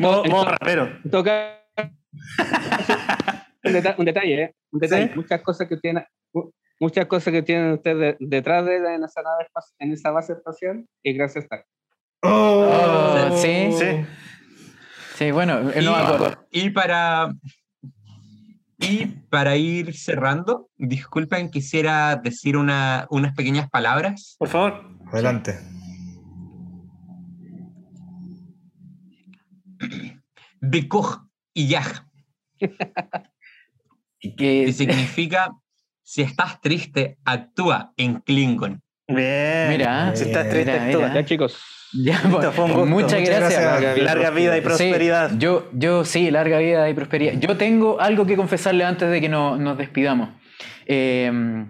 Modo, 0.00 0.44
rapero. 0.44 0.98
un, 3.64 3.72
deta- 3.72 3.94
un 3.98 4.04
detalle, 4.04 4.42
¿eh? 4.42 4.54
Un 4.72 4.80
detalle. 4.80 5.08
¿Sí? 5.08 5.12
Muchas 5.16 5.42
cosas 5.42 5.68
que 5.68 5.76
tienen, 5.76 6.04
mu- 6.32 6.50
muchas 6.80 7.06
cosas 7.06 7.32
que 7.32 7.42
tienen 7.42 7.72
ustedes 7.72 8.16
detrás 8.20 8.64
de 8.66 8.76
en 8.76 9.04
esa 9.04 9.22
nave 9.22 9.46
en 9.78 9.92
esa 9.92 10.10
base 10.10 10.32
espacial 10.34 10.84
y 11.02 11.12
gracias 11.12 11.46
a 11.50 11.62
Oh, 12.22 13.36
sí. 13.36 13.70
Sí. 13.72 14.04
Sí, 15.16 15.30
bueno, 15.32 15.60
Y, 15.74 15.84
no 15.84 15.92
y 16.50 16.70
para 16.70 17.32
y 18.80 19.06
para 19.28 19.56
ir 19.56 19.94
cerrando, 19.96 20.70
disculpen, 20.78 21.50
quisiera 21.50 22.16
decir 22.16 22.56
una- 22.56 23.06
unas 23.10 23.34
pequeñas 23.34 23.68
palabras. 23.70 24.36
Por 24.38 24.48
favor. 24.48 24.96
Adelante. 25.12 25.58
Bekoj 30.60 31.18
y 31.54 31.68
Yaj, 31.68 32.02
Que, 34.36 34.70
significa 34.74 35.50
si 36.02 36.20
estás 36.22 36.60
triste, 36.60 37.16
actúa 37.24 37.92
en 37.96 38.20
Klingon. 38.20 38.82
Bien. 39.08 39.68
Mira, 39.70 40.14
si 40.14 40.24
estás 40.24 40.48
triste, 40.50 40.72
mira, 40.72 40.84
actúa. 40.86 41.08
mira. 41.08 41.14
Ya, 41.22 41.24
chicos, 41.24 41.58
ya, 42.04 42.14
Listo, 42.22 42.30
pues, 42.40 42.54
fue 42.54 42.64
un 42.64 42.72
gusto. 42.72 42.86
muchas 42.86 43.20
Muchas 43.20 43.36
gracias. 43.38 43.80
gracias. 43.80 44.04
Larga 44.04 44.30
vida 44.30 44.54
y 44.56 44.60
Sí, 44.60 44.64
prosperidad. 44.64 45.30
yo, 45.38 45.68
yo 45.72 46.04
sí, 46.04 46.30
larga 46.30 46.58
vida 46.58 46.88
y 46.88 46.94
prosperidad. 46.94 47.32
Yo 47.38 47.56
tengo 47.56 48.00
algo 48.00 48.26
que 48.26 48.36
confesarle 48.36 48.84
antes 48.84 49.10
de 49.10 49.20
que 49.20 49.28
no- 49.28 49.56
nos 49.56 49.76
despidamos. 49.78 50.30
Eh, 50.86 51.66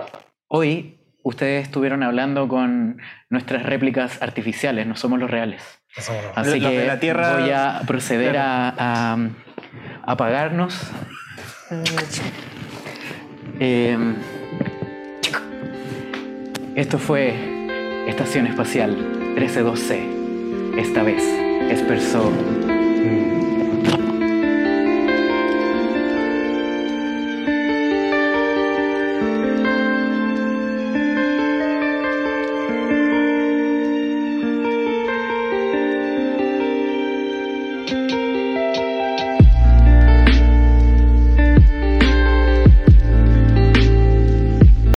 hoy 0.49 0.99
ustedes 1.23 1.65
estuvieron 1.65 2.03
hablando 2.03 2.49
con 2.49 3.01
nuestras 3.29 3.63
réplicas 3.65 4.23
artificiales, 4.23 4.87
no 4.87 4.97
somos 4.97 5.19
los 5.19 5.31
reales. 5.31 5.63
Así 6.35 6.61
Los 6.61 6.71
que 6.71 6.79
de 6.79 6.87
la 6.87 7.01
Tierra- 7.01 7.37
voy 7.39 7.51
a 7.51 7.83
proceder 7.87 8.37
a, 8.39 8.69
a, 8.69 9.13
a 9.15 10.13
apagarnos. 10.13 10.79
Eh, 13.59 13.97
esto 16.77 16.99
fue 16.99 17.35
Estación 18.09 18.47
Espacial 18.47 18.97
132C. 19.41 20.77
Esta 20.77 21.03
vez, 21.03 21.23
Esperso 21.71 22.31